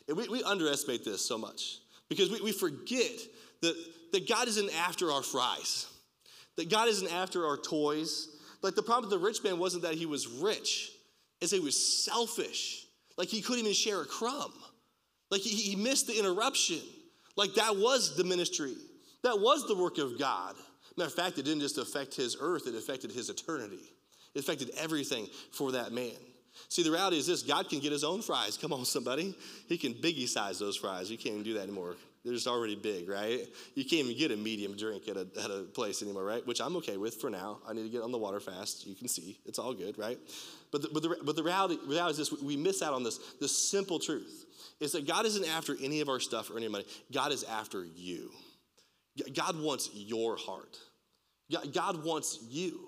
And 0.09 0.17
we, 0.17 0.29
we 0.29 0.43
underestimate 0.43 1.05
this 1.05 1.27
so 1.27 1.39
much 1.39 1.79
because 2.09 2.31
we, 2.31 2.41
we 2.41 2.53
forget 2.53 3.13
that, 3.63 3.75
that 4.13 4.29
God 4.29 4.49
isn't 4.49 4.75
after 4.77 5.11
our 5.11 5.23
fries. 5.23 5.87
That 6.57 6.71
God 6.71 6.89
isn't 6.89 7.13
after 7.13 7.47
our 7.47 7.57
toys. 7.57 8.29
Like 8.63 8.75
the 8.75 8.83
problem 8.83 9.11
with 9.11 9.21
the 9.21 9.25
rich 9.25 9.43
man 9.43 9.59
wasn't 9.59 9.83
that 9.83 9.95
he 9.95 10.07
was 10.07 10.27
rich, 10.27 10.91
is 11.41 11.51
he 11.51 11.61
was 11.61 12.05
selfish. 12.05 12.87
Like 13.17 13.29
he 13.29 13.43
couldn't 13.43 13.61
even 13.61 13.73
share 13.73 14.01
a 14.01 14.07
crumb. 14.07 14.53
Like 15.31 15.43
he, 15.43 15.51
he 15.51 15.77
missed 15.77 16.07
the 16.07 16.19
interruption. 16.19 16.81
Like 17.37 17.55
that 17.55 17.77
was 17.77 18.17
the 18.17 18.25
ministry. 18.25 18.75
That 19.23 19.41
was 19.41 19.67
the 19.67 19.75
work 19.75 19.99
of 19.99 20.19
God. 20.19 20.55
Matter 20.97 21.09
of 21.09 21.15
fact, 21.15 21.39
it 21.39 21.45
didn't 21.45 21.61
just 21.61 21.79
affect 21.79 22.15
his 22.15 22.37
earth, 22.41 22.67
it 22.67 22.75
affected 22.75 23.11
his 23.11 23.31
eternity. 23.31 23.81
It 24.35 24.41
affected 24.41 24.71
everything 24.79 25.29
for 25.53 25.73
that 25.73 25.93
man. 25.93 26.13
See, 26.69 26.83
the 26.83 26.91
reality 26.91 27.19
is 27.19 27.27
this 27.27 27.43
God 27.43 27.69
can 27.69 27.81
get 27.81 27.93
his 27.93 28.05
own 28.05 28.23
fries. 28.23 28.57
Come 28.57 28.73
on, 28.73 28.85
somebody. 28.85 29.35
He 29.69 29.77
can 29.79 29.95
biggie 29.95 30.29
size 30.29 30.59
those 30.59 30.77
fries. 30.77 31.11
You 31.11 31.19
can't 31.19 31.43
do 31.43 31.55
that 31.55 31.63
anymore. 31.63 31.97
They're 32.25 32.33
just 32.33 32.47
already 32.47 32.75
big, 32.75 33.09
right? 33.09 33.47
You 33.75 33.85
can't 33.85 34.07
even 34.07 34.17
get 34.17 34.31
a 34.31 34.37
medium 34.37 34.77
drink 34.77 35.09
at 35.09 35.17
a, 35.17 35.27
at 35.43 35.51
a 35.51 35.65
place 35.75 36.03
anymore, 36.03 36.25
right? 36.25 36.47
Which 36.47 36.61
I'm 36.61 36.75
okay 36.77 36.97
with 36.97 37.21
for 37.21 37.29
now. 37.29 37.59
I 37.69 37.75
need 37.75 37.83
to 37.83 37.91
get 37.91 38.01
on 38.01 38.13
the 38.13 38.19
water 38.19 38.41
fast. 38.41 38.87
You 38.87 38.95
can 38.95 39.09
see. 39.09 39.39
It's 39.45 39.59
all 39.59 39.75
good, 39.75 39.99
right? 39.99 40.19
But 40.73 40.83
the, 40.83 40.89
but 40.93 41.03
the, 41.03 41.17
but 41.23 41.37
the 41.37 41.43
reality, 41.43 41.77
reality 41.87 42.13
is 42.13 42.31
this 42.31 42.43
we 42.43 42.57
miss 42.57 42.81
out 42.81 42.95
on 42.95 43.03
this, 43.03 43.19
this 43.41 43.71
simple 43.71 43.99
truth 43.99 44.47
is 44.81 44.93
that 44.93 45.07
God 45.07 45.27
isn't 45.27 45.47
after 45.47 45.77
any 45.83 46.01
of 46.01 46.09
our 46.09 46.19
stuff 46.19 46.51
or 46.51 46.57
any 46.57 46.69
money. 46.69 46.85
God 47.13 47.31
is 47.31 47.45
after 47.45 47.85
you. 47.85 48.31
God 49.35 49.61
wants 49.61 49.91
your 49.93 50.37
heart. 50.37 50.79
God 51.73 52.05
wants 52.05 52.39
you. 52.49 52.81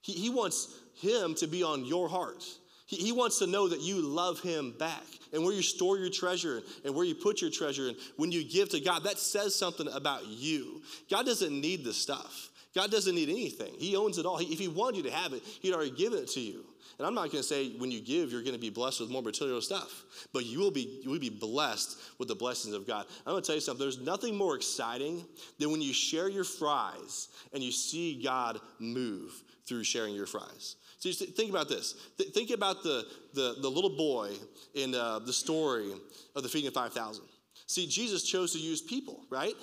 He, 0.00 0.12
he 0.12 0.30
wants 0.30 0.74
Him 1.00 1.34
to 1.36 1.46
be 1.46 1.62
on 1.62 1.84
your 1.84 2.08
heart. 2.08 2.42
He, 2.88 2.96
he 2.96 3.12
wants 3.12 3.38
to 3.38 3.46
know 3.46 3.68
that 3.68 3.80
you 3.80 4.00
love 4.00 4.40
Him 4.40 4.74
back 4.78 5.04
and 5.32 5.44
where 5.44 5.52
you 5.52 5.62
store 5.62 5.98
your 5.98 6.10
treasure 6.10 6.62
and 6.84 6.94
where 6.94 7.04
you 7.04 7.14
put 7.14 7.40
your 7.40 7.50
treasure 7.50 7.88
and 7.88 7.96
when 8.16 8.32
you 8.32 8.42
give 8.42 8.70
to 8.70 8.80
God, 8.80 9.04
that 9.04 9.18
says 9.18 9.54
something 9.54 9.86
about 9.92 10.26
you. 10.26 10.82
God 11.10 11.26
doesn't 11.26 11.52
need 11.52 11.84
the 11.84 11.92
stuff. 11.92 12.50
God 12.74 12.90
doesn't 12.90 13.14
need 13.14 13.28
anything. 13.28 13.74
He 13.78 13.94
owns 13.94 14.18
it 14.18 14.26
all. 14.26 14.38
He, 14.38 14.52
if 14.52 14.58
He 14.58 14.68
wanted 14.68 14.96
you 14.96 15.02
to 15.04 15.10
have 15.10 15.32
it, 15.34 15.42
He'd 15.60 15.74
already 15.74 15.90
given 15.90 16.18
it 16.18 16.28
to 16.28 16.40
you. 16.40 16.64
And 16.98 17.06
I'm 17.06 17.14
not 17.14 17.30
going 17.30 17.42
to 17.42 17.42
say 17.44 17.70
when 17.76 17.92
you 17.92 18.00
give, 18.00 18.32
you're 18.32 18.42
going 18.42 18.54
to 18.54 18.60
be 18.60 18.70
blessed 18.70 19.00
with 19.00 19.10
more 19.10 19.22
material 19.22 19.60
stuff, 19.60 20.02
but 20.32 20.44
you 20.46 20.58
will 20.58 20.72
be, 20.72 21.00
you 21.04 21.10
will 21.10 21.20
be 21.20 21.30
blessed 21.30 21.96
with 22.18 22.26
the 22.26 22.34
blessings 22.34 22.74
of 22.74 22.88
God. 22.88 23.06
I'm 23.24 23.32
going 23.32 23.42
to 23.42 23.46
tell 23.46 23.54
you 23.54 23.60
something. 23.60 23.84
There's 23.84 24.00
nothing 24.00 24.34
more 24.34 24.56
exciting 24.56 25.24
than 25.58 25.70
when 25.70 25.80
you 25.80 25.92
share 25.92 26.28
your 26.28 26.42
fries 26.42 27.28
and 27.52 27.62
you 27.62 27.70
see 27.70 28.20
God 28.20 28.58
move 28.80 29.30
through 29.64 29.84
sharing 29.84 30.14
your 30.14 30.26
fries. 30.26 30.74
So 30.98 31.10
think 31.12 31.50
about 31.50 31.68
this. 31.68 31.94
Th- 32.16 32.32
think 32.32 32.50
about 32.50 32.82
the, 32.82 33.06
the, 33.34 33.56
the, 33.60 33.68
little 33.68 33.96
boy 33.96 34.32
in 34.74 34.94
uh, 34.94 35.20
the 35.20 35.32
story 35.32 35.92
of 36.34 36.42
the 36.42 36.48
feeding 36.48 36.68
of 36.68 36.74
5,000. 36.74 37.24
See, 37.66 37.86
Jesus 37.86 38.24
chose 38.24 38.52
to 38.52 38.58
use 38.58 38.82
people, 38.82 39.24
right? 39.30 39.54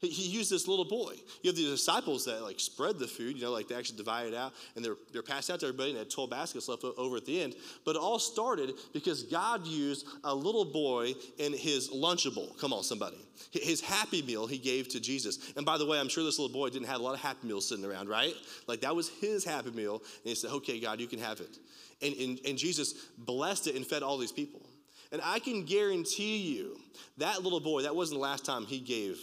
He 0.00 0.28
used 0.28 0.50
this 0.50 0.68
little 0.68 0.84
boy. 0.84 1.14
You 1.42 1.48
have 1.48 1.56
the 1.56 1.64
disciples 1.64 2.26
that 2.26 2.42
like 2.42 2.60
spread 2.60 2.98
the 2.98 3.06
food, 3.06 3.36
you 3.36 3.42
know, 3.42 3.52
like 3.52 3.68
they 3.68 3.74
actually 3.74 3.96
divide 3.96 4.26
it 4.26 4.34
out 4.34 4.52
and 4.76 4.84
they're, 4.84 4.96
they're 5.12 5.22
passed 5.22 5.50
out 5.50 5.60
to 5.60 5.66
everybody 5.66 5.90
and 5.90 5.96
they 5.96 6.00
had 6.00 6.10
12 6.10 6.30
baskets 6.30 6.68
left 6.68 6.84
over 6.84 7.16
at 7.16 7.24
the 7.24 7.40
end. 7.40 7.54
But 7.84 7.96
it 7.96 8.02
all 8.02 8.18
started 8.18 8.74
because 8.92 9.22
God 9.22 9.66
used 9.66 10.06
a 10.24 10.34
little 10.34 10.64
boy 10.64 11.14
in 11.38 11.52
his 11.52 11.90
Lunchable. 11.90 12.58
Come 12.58 12.72
on, 12.72 12.82
somebody. 12.82 13.16
His 13.50 13.80
Happy 13.80 14.22
Meal 14.22 14.46
he 14.46 14.58
gave 14.58 14.88
to 14.88 15.00
Jesus. 15.00 15.52
And 15.56 15.64
by 15.64 15.78
the 15.78 15.86
way, 15.86 15.98
I'm 15.98 16.08
sure 16.08 16.22
this 16.22 16.38
little 16.38 16.52
boy 16.52 16.70
didn't 16.70 16.88
have 16.88 17.00
a 17.00 17.02
lot 17.02 17.14
of 17.14 17.20
Happy 17.20 17.46
Meals 17.46 17.68
sitting 17.68 17.84
around, 17.84 18.08
right? 18.08 18.34
Like 18.66 18.80
that 18.82 18.94
was 18.94 19.08
his 19.08 19.44
Happy 19.44 19.70
Meal. 19.70 19.96
And 19.96 20.24
he 20.24 20.34
said, 20.34 20.50
okay, 20.50 20.80
God, 20.80 21.00
you 21.00 21.06
can 21.06 21.18
have 21.20 21.40
it. 21.40 21.58
And, 22.02 22.14
and, 22.16 22.40
and 22.46 22.58
Jesus 22.58 22.94
blessed 23.16 23.68
it 23.68 23.76
and 23.76 23.86
fed 23.86 24.02
all 24.02 24.18
these 24.18 24.32
people. 24.32 24.60
And 25.12 25.22
I 25.24 25.38
can 25.38 25.64
guarantee 25.64 26.38
you 26.38 26.76
that 27.18 27.42
little 27.42 27.60
boy, 27.60 27.82
that 27.82 27.94
wasn't 27.94 28.18
the 28.18 28.22
last 28.22 28.44
time 28.44 28.66
he 28.66 28.80
gave 28.80 29.18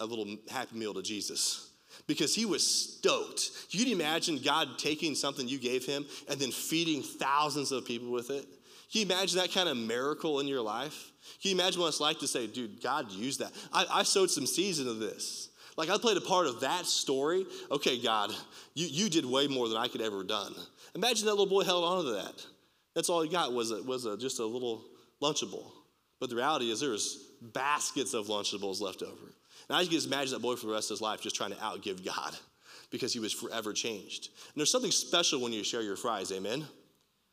a 0.00 0.06
little 0.06 0.36
happy 0.50 0.76
meal 0.76 0.94
to 0.94 1.02
Jesus 1.02 1.70
because 2.06 2.34
he 2.34 2.44
was 2.44 2.66
stoked. 2.66 3.50
You 3.70 3.84
can 3.84 3.92
imagine 3.92 4.38
God 4.38 4.78
taking 4.78 5.14
something 5.14 5.48
you 5.48 5.58
gave 5.58 5.84
him 5.84 6.06
and 6.28 6.38
then 6.38 6.50
feeding 6.50 7.02
thousands 7.02 7.72
of 7.72 7.84
people 7.84 8.10
with 8.10 8.30
it? 8.30 8.46
Can 8.90 9.00
you 9.00 9.06
imagine 9.06 9.38
that 9.38 9.52
kind 9.52 9.68
of 9.68 9.76
miracle 9.76 10.40
in 10.40 10.46
your 10.46 10.62
life? 10.62 11.12
Can 11.42 11.50
you 11.50 11.54
imagine 11.54 11.80
what 11.80 11.88
it's 11.88 12.00
like 12.00 12.18
to 12.20 12.26
say, 12.26 12.46
dude, 12.46 12.82
God 12.82 13.12
used 13.12 13.40
that? 13.40 13.52
I, 13.72 13.86
I 13.92 14.02
sowed 14.02 14.30
some 14.30 14.46
seeds 14.46 14.78
into 14.78 14.94
this. 14.94 15.50
Like 15.76 15.90
I 15.90 15.98
played 15.98 16.16
a 16.16 16.22
part 16.22 16.46
of 16.46 16.60
that 16.60 16.86
story. 16.86 17.46
Okay, 17.70 18.00
God, 18.00 18.32
you, 18.74 18.86
you 18.86 19.10
did 19.10 19.26
way 19.26 19.46
more 19.46 19.68
than 19.68 19.76
I 19.76 19.88
could 19.88 20.00
ever 20.00 20.24
done. 20.24 20.54
Imagine 20.94 21.26
that 21.26 21.32
little 21.32 21.46
boy 21.46 21.64
held 21.64 21.84
on 21.84 22.04
to 22.06 22.10
that. 22.12 22.46
That's 22.94 23.10
all 23.10 23.22
he 23.22 23.28
got 23.28 23.52
was, 23.52 23.70
a, 23.70 23.82
was 23.82 24.06
a, 24.06 24.16
just 24.16 24.40
a 24.40 24.44
little 24.44 24.84
Lunchable. 25.22 25.70
But 26.18 26.30
the 26.30 26.36
reality 26.36 26.70
is 26.70 26.80
there 26.80 26.90
was 26.90 27.18
baskets 27.40 28.14
of 28.14 28.26
Lunchables 28.26 28.80
left 28.80 29.02
over. 29.02 29.34
And 29.68 29.76
I 29.76 29.82
can 29.82 29.92
just 29.92 30.06
imagine 30.06 30.32
that 30.32 30.42
boy 30.42 30.56
for 30.56 30.66
the 30.66 30.72
rest 30.72 30.90
of 30.90 30.96
his 30.96 31.00
life 31.02 31.20
just 31.20 31.36
trying 31.36 31.50
to 31.50 31.56
outgive 31.56 32.04
God 32.04 32.36
because 32.90 33.12
he 33.12 33.20
was 33.20 33.32
forever 33.32 33.72
changed. 33.72 34.28
And 34.28 34.54
there's 34.56 34.72
something 34.72 34.90
special 34.90 35.40
when 35.40 35.52
you 35.52 35.64
share 35.64 35.82
your 35.82 35.96
fries, 35.96 36.32
amen? 36.32 36.66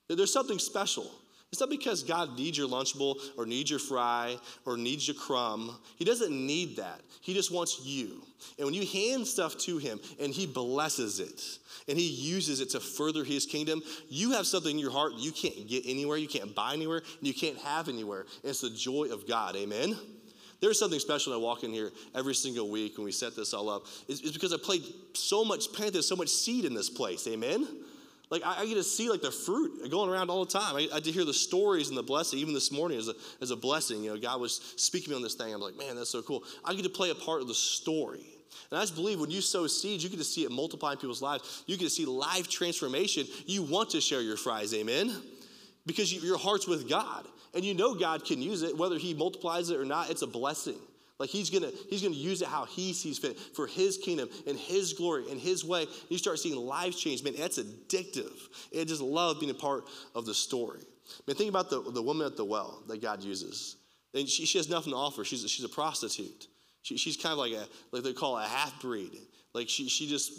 There's 0.08 0.34
something 0.34 0.60
special. 0.60 1.10
It's 1.52 1.62
not 1.62 1.70
because 1.70 2.04
God 2.04 2.38
needs 2.38 2.58
your 2.58 2.68
Lunchable 2.68 3.16
or 3.38 3.46
needs 3.46 3.70
your 3.70 3.80
fry 3.80 4.38
or 4.66 4.76
needs 4.76 5.08
your 5.08 5.16
crumb. 5.16 5.78
He 5.96 6.04
doesn't 6.04 6.32
need 6.32 6.76
that. 6.78 7.00
He 7.22 7.34
just 7.34 7.50
wants 7.52 7.80
you. 7.86 8.22
And 8.58 8.66
when 8.66 8.74
you 8.74 8.86
hand 8.86 9.26
stuff 9.26 9.58
to 9.60 9.78
him 9.78 10.00
and 10.20 10.34
he 10.34 10.48
blesses 10.48 11.20
it 11.20 11.42
and 11.88 11.98
he 11.98 12.08
uses 12.08 12.60
it 12.60 12.72
to 12.72 12.80
further 12.80 13.24
his 13.24 13.46
kingdom, 13.46 13.82
you 14.10 14.32
have 14.32 14.46
something 14.46 14.72
in 14.72 14.80
your 14.80 14.92
heart 14.92 15.14
you 15.16 15.32
can't 15.32 15.68
get 15.68 15.84
anywhere, 15.86 16.18
you 16.18 16.28
can't 16.28 16.54
buy 16.54 16.74
anywhere, 16.74 16.98
and 16.98 17.28
you 17.28 17.34
can't 17.34 17.58
have 17.60 17.88
anywhere. 17.88 18.26
And 18.44 18.50
it's 18.50 18.62
the 18.62 18.70
joy 18.70 19.06
of 19.14 19.28
God. 19.28 19.56
Amen? 19.56 19.96
There's 20.66 20.80
something 20.80 21.00
special 21.00 21.32
when 21.32 21.40
I 21.40 21.44
walk 21.44 21.64
in 21.64 21.72
here 21.72 21.92
every 22.16 22.34
single 22.34 22.72
week 22.72 22.98
when 22.98 23.06
we 23.06 23.12
set 23.12 23.36
this 23.36 23.54
all 23.54 23.70
up. 23.70 23.86
It's, 24.08 24.22
it's 24.22 24.32
because 24.32 24.52
I 24.52 24.58
played 24.58 24.82
so 25.14 25.46
much, 25.46 25.72
planted 25.72 26.02
so 26.02 26.16
much 26.16 26.30
seed 26.30 26.66
in 26.66 26.74
this 26.74 26.90
place. 26.90 27.28
Amen? 27.28 27.68
Like 28.32 28.44
I, 28.44 28.62
I, 28.62 28.66
get 28.66 28.74
to 28.74 28.84
see 28.84 29.08
like 29.08 29.22
the 29.22 29.30
fruit 29.30 29.92
going 29.92 30.10
around 30.10 30.32
all 30.32 30.44
the 30.44 30.52
time. 30.52 30.76
I, 30.76 30.88
I 30.92 30.96
get 30.96 31.04
to 31.04 31.12
hear 31.12 31.24
the 31.24 31.36
stories 31.36 31.90
and 31.90 31.96
the 31.96 32.02
blessing. 32.02 32.40
Even 32.40 32.56
this 32.56 32.72
morning 32.72 32.98
as 32.98 33.10
a, 33.10 33.14
as 33.42 33.52
a 33.52 33.56
blessing, 33.56 34.04
you 34.04 34.10
know, 34.10 34.20
God 34.20 34.42
was 34.42 34.74
speaking 34.76 35.12
me 35.12 35.16
on 35.16 35.22
this 35.22 35.36
thing. 35.36 35.54
I'm 35.54 35.62
like, 35.62 35.78
man, 35.78 35.98
that's 35.98 36.10
so 36.10 36.24
cool. 36.24 36.44
I 36.66 36.74
get 36.74 36.82
to 36.82 36.90
play 36.90 37.12
a 37.12 37.16
part 37.16 37.44
of 37.44 37.48
the 37.48 37.54
story. 37.54 38.26
And 38.72 38.80
I 38.80 38.82
just 38.82 38.96
believe 38.96 39.20
when 39.20 39.30
you 39.30 39.42
sow 39.42 39.68
seeds, 39.68 40.04
you 40.04 40.10
get 40.10 40.18
to 40.18 40.26
see 40.26 40.46
it 40.46 40.52
multiply 40.52 40.94
in 40.94 40.98
people's 40.98 41.22
lives. 41.22 41.64
You 41.68 41.78
get 41.78 41.84
to 41.84 41.92
see 41.92 42.06
life 42.08 42.50
transformation. 42.50 43.28
You 43.46 43.62
want 43.62 43.92
to 43.92 44.02
share 44.02 44.22
your 44.22 44.38
fries, 44.38 44.74
amen? 44.74 45.16
Because 45.86 46.12
you, 46.12 46.22
your 46.22 46.40
heart's 46.40 46.68
with 46.68 46.90
God. 46.90 47.28
And 47.56 47.64
you 47.64 47.74
know 47.74 47.96
God 47.96 48.26
can 48.26 48.42
use 48.42 48.62
it, 48.62 48.78
whether 48.78 48.98
He 48.98 49.14
multiplies 49.14 49.70
it 49.70 49.80
or 49.80 49.86
not, 49.86 50.12
it's 50.12 50.22
a 50.22 50.28
blessing. 50.28 50.78
Like 51.18 51.30
he's 51.30 51.50
gonna 51.50 51.72
he's 51.90 52.02
gonna 52.02 52.14
use 52.14 52.42
it 52.42 52.50
how 52.50 52.66
he 52.66 52.92
sees 52.92 53.18
fit 53.18 53.40
for 53.40 53.68
his 53.68 53.98
kingdom 53.98 54.28
and 54.48 54.60
his 54.60 54.94
glory 54.94 55.32
and 55.32 55.40
his 55.40 55.64
way. 55.64 55.88
You 56.10 56.18
start 56.18 56.40
seeing 56.40 56.58
lives 56.58 57.00
change, 57.00 57.24
man. 57.24 57.34
That's 57.38 57.58
addictive. 57.58 58.34
I 58.78 58.84
just 58.84 59.02
love 59.02 59.40
being 59.40 59.52
a 59.52 59.56
part 59.56 59.86
of 60.14 60.26
the 60.26 60.34
story. 60.34 60.82
Man, 61.26 61.38
think 61.38 61.50
about 61.50 61.70
the, 61.70 61.82
the 61.82 62.02
woman 62.02 62.28
at 62.28 62.36
the 62.36 62.44
well 62.44 62.84
that 62.88 63.02
God 63.02 63.24
uses. 63.24 63.78
And 64.14 64.28
she, 64.28 64.46
she 64.46 64.58
has 64.58 64.70
nothing 64.70 64.92
to 64.92 64.98
offer. 64.98 65.24
She's 65.24 65.44
a, 65.44 65.48
she's 65.48 65.66
a 65.66 65.70
prostitute. 65.70 66.48
She, 66.82 66.98
she's 66.98 67.16
kind 67.16 67.32
of 67.32 67.40
like 67.40 67.54
a 67.54 67.66
like 67.92 68.04
they 68.04 68.14
call 68.14 68.38
it 68.38 68.46
a 68.46 68.50
half 68.50 68.82
breed. 68.82 69.18
Like 69.54 69.70
she 69.70 69.88
she 69.88 70.08
just 70.08 70.34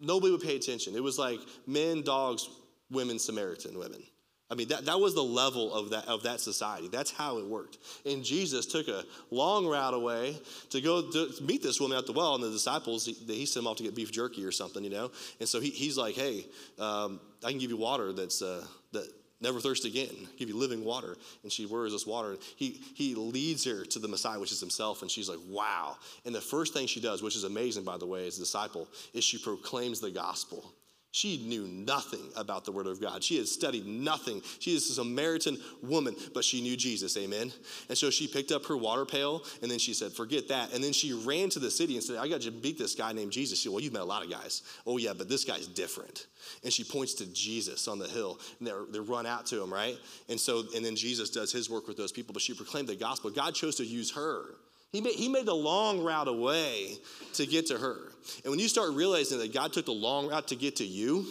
nobody 0.00 0.30
would 0.30 0.42
pay 0.42 0.54
attention. 0.54 0.94
It 0.94 1.02
was 1.02 1.18
like 1.18 1.40
men, 1.66 2.02
dogs, 2.02 2.48
women, 2.88 3.18
Samaritan 3.18 3.76
women. 3.76 4.02
I 4.50 4.56
mean, 4.56 4.68
that, 4.68 4.86
that 4.86 4.98
was 4.98 5.14
the 5.14 5.22
level 5.22 5.72
of 5.72 5.90
that, 5.90 6.08
of 6.08 6.24
that 6.24 6.40
society. 6.40 6.88
That's 6.88 7.12
how 7.12 7.38
it 7.38 7.46
worked. 7.46 7.78
And 8.04 8.24
Jesus 8.24 8.66
took 8.66 8.88
a 8.88 9.04
long 9.30 9.66
route 9.66 9.94
away 9.94 10.40
to 10.70 10.80
go 10.80 11.02
to 11.02 11.32
meet 11.40 11.62
this 11.62 11.80
woman 11.80 11.96
at 11.96 12.06
the 12.06 12.12
well, 12.12 12.34
and 12.34 12.42
the 12.42 12.50
disciples, 12.50 13.06
he, 13.06 13.12
he 13.12 13.46
sent 13.46 13.62
them 13.64 13.70
off 13.70 13.76
to 13.76 13.84
get 13.84 13.94
beef 13.94 14.10
jerky 14.10 14.44
or 14.44 14.50
something, 14.50 14.82
you 14.82 14.90
know? 14.90 15.12
And 15.38 15.48
so 15.48 15.60
he, 15.60 15.70
he's 15.70 15.96
like, 15.96 16.16
hey, 16.16 16.46
um, 16.78 17.20
I 17.44 17.50
can 17.50 17.58
give 17.58 17.70
you 17.70 17.76
water 17.76 18.12
that's, 18.12 18.42
uh, 18.42 18.64
that 18.92 19.08
never 19.40 19.60
thirst 19.60 19.84
again, 19.84 20.14
give 20.36 20.48
you 20.48 20.56
living 20.56 20.84
water. 20.84 21.16
And 21.44 21.52
she, 21.52 21.64
is 21.64 21.92
this 21.92 22.06
water? 22.06 22.36
He, 22.56 22.80
he 22.94 23.14
leads 23.14 23.64
her 23.66 23.84
to 23.84 23.98
the 24.00 24.08
Messiah, 24.08 24.40
which 24.40 24.52
is 24.52 24.60
himself, 24.60 25.02
and 25.02 25.10
she's 25.10 25.28
like, 25.28 25.38
wow. 25.48 25.96
And 26.24 26.34
the 26.34 26.40
first 26.40 26.74
thing 26.74 26.88
she 26.88 27.00
does, 27.00 27.22
which 27.22 27.36
is 27.36 27.44
amazing, 27.44 27.84
by 27.84 27.98
the 27.98 28.06
way, 28.06 28.26
as 28.26 28.36
a 28.36 28.40
disciple, 28.40 28.88
is 29.14 29.22
she 29.22 29.38
proclaims 29.38 30.00
the 30.00 30.10
gospel. 30.10 30.72
She 31.12 31.38
knew 31.38 31.66
nothing 31.66 32.30
about 32.36 32.64
the 32.64 32.70
Word 32.70 32.86
of 32.86 33.00
God. 33.00 33.24
She 33.24 33.36
had 33.36 33.48
studied 33.48 33.84
nothing. 33.84 34.42
She 34.60 34.76
is 34.76 34.88
a 34.90 34.94
Samaritan 34.94 35.58
woman, 35.82 36.14
but 36.34 36.44
she 36.44 36.60
knew 36.60 36.76
Jesus, 36.76 37.16
amen? 37.16 37.52
And 37.88 37.98
so 37.98 38.10
she 38.10 38.28
picked 38.28 38.52
up 38.52 38.64
her 38.66 38.76
water 38.76 39.04
pail 39.04 39.42
and 39.60 39.68
then 39.68 39.80
she 39.80 39.92
said, 39.92 40.12
Forget 40.12 40.46
that. 40.48 40.72
And 40.72 40.84
then 40.84 40.92
she 40.92 41.12
ran 41.12 41.48
to 41.50 41.58
the 41.58 41.70
city 41.70 41.94
and 41.94 42.04
said, 42.04 42.18
I 42.18 42.28
got 42.28 42.42
to 42.42 42.52
beat 42.52 42.78
this 42.78 42.94
guy 42.94 43.12
named 43.12 43.32
Jesus. 43.32 43.58
She 43.58 43.64
said, 43.64 43.72
Well, 43.72 43.82
you've 43.82 43.92
met 43.92 44.02
a 44.02 44.04
lot 44.04 44.24
of 44.24 44.30
guys. 44.30 44.62
Oh, 44.86 44.98
yeah, 44.98 45.12
but 45.12 45.28
this 45.28 45.44
guy's 45.44 45.66
different. 45.66 46.28
And 46.62 46.72
she 46.72 46.84
points 46.84 47.14
to 47.14 47.26
Jesus 47.32 47.88
on 47.88 47.98
the 47.98 48.08
hill 48.08 48.38
and 48.60 48.70
they 48.92 49.00
run 49.00 49.26
out 49.26 49.46
to 49.46 49.60
him, 49.60 49.72
right? 49.72 49.98
And 50.28 50.38
so, 50.38 50.62
and 50.76 50.84
then 50.84 50.94
Jesus 50.94 51.30
does 51.30 51.50
his 51.50 51.68
work 51.68 51.88
with 51.88 51.96
those 51.96 52.12
people, 52.12 52.32
but 52.32 52.42
she 52.42 52.54
proclaimed 52.54 52.88
the 52.88 52.94
gospel. 52.94 53.30
God 53.30 53.56
chose 53.56 53.74
to 53.76 53.84
use 53.84 54.12
her. 54.12 54.54
He 54.92 55.00
made, 55.00 55.14
he 55.14 55.28
made 55.28 55.46
the 55.46 55.54
long 55.54 56.02
route 56.02 56.28
away 56.28 56.98
to 57.34 57.46
get 57.46 57.66
to 57.66 57.78
her. 57.78 58.12
And 58.44 58.50
when 58.50 58.58
you 58.58 58.68
start 58.68 58.90
realizing 58.92 59.38
that 59.38 59.52
God 59.52 59.72
took 59.72 59.86
the 59.86 59.92
long 59.92 60.28
route 60.28 60.48
to 60.48 60.56
get 60.56 60.76
to 60.76 60.84
you, 60.84 61.26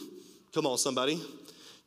come 0.54 0.66
on, 0.66 0.78
somebody. 0.78 1.22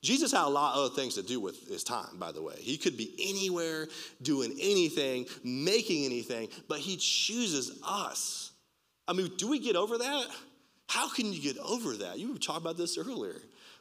Jesus 0.03 0.33
had 0.33 0.45
a 0.45 0.49
lot 0.49 0.75
of 0.75 0.85
other 0.85 0.95
things 0.95 1.15
to 1.15 1.23
do 1.23 1.39
with 1.39 1.69
his 1.69 1.85
time, 1.85 2.19
by 2.19 2.33
the 2.33 2.43
way. 2.43 2.57
He 2.59 2.77
could 2.77 2.97
be 2.97 3.15
anywhere, 3.21 3.87
doing 4.21 4.53
anything, 4.61 5.27
making 5.45 6.05
anything, 6.05 6.49
but 6.69 6.79
he 6.79 6.97
chooses 6.97 7.81
us. 7.87 8.51
I 9.07 9.13
mean, 9.13 9.31
do 9.37 9.49
we 9.49 9.61
get 9.61 9.77
over 9.77 9.99
that? 9.99 10.27
How 10.89 11.09
can 11.09 11.33
you 11.33 11.41
get 11.41 11.57
over 11.59 11.97
that? 11.99 12.19
You 12.19 12.33
were 12.33 12.39
talking 12.39 12.63
about 12.63 12.77
this 12.77 12.99
earlier. 12.99 13.37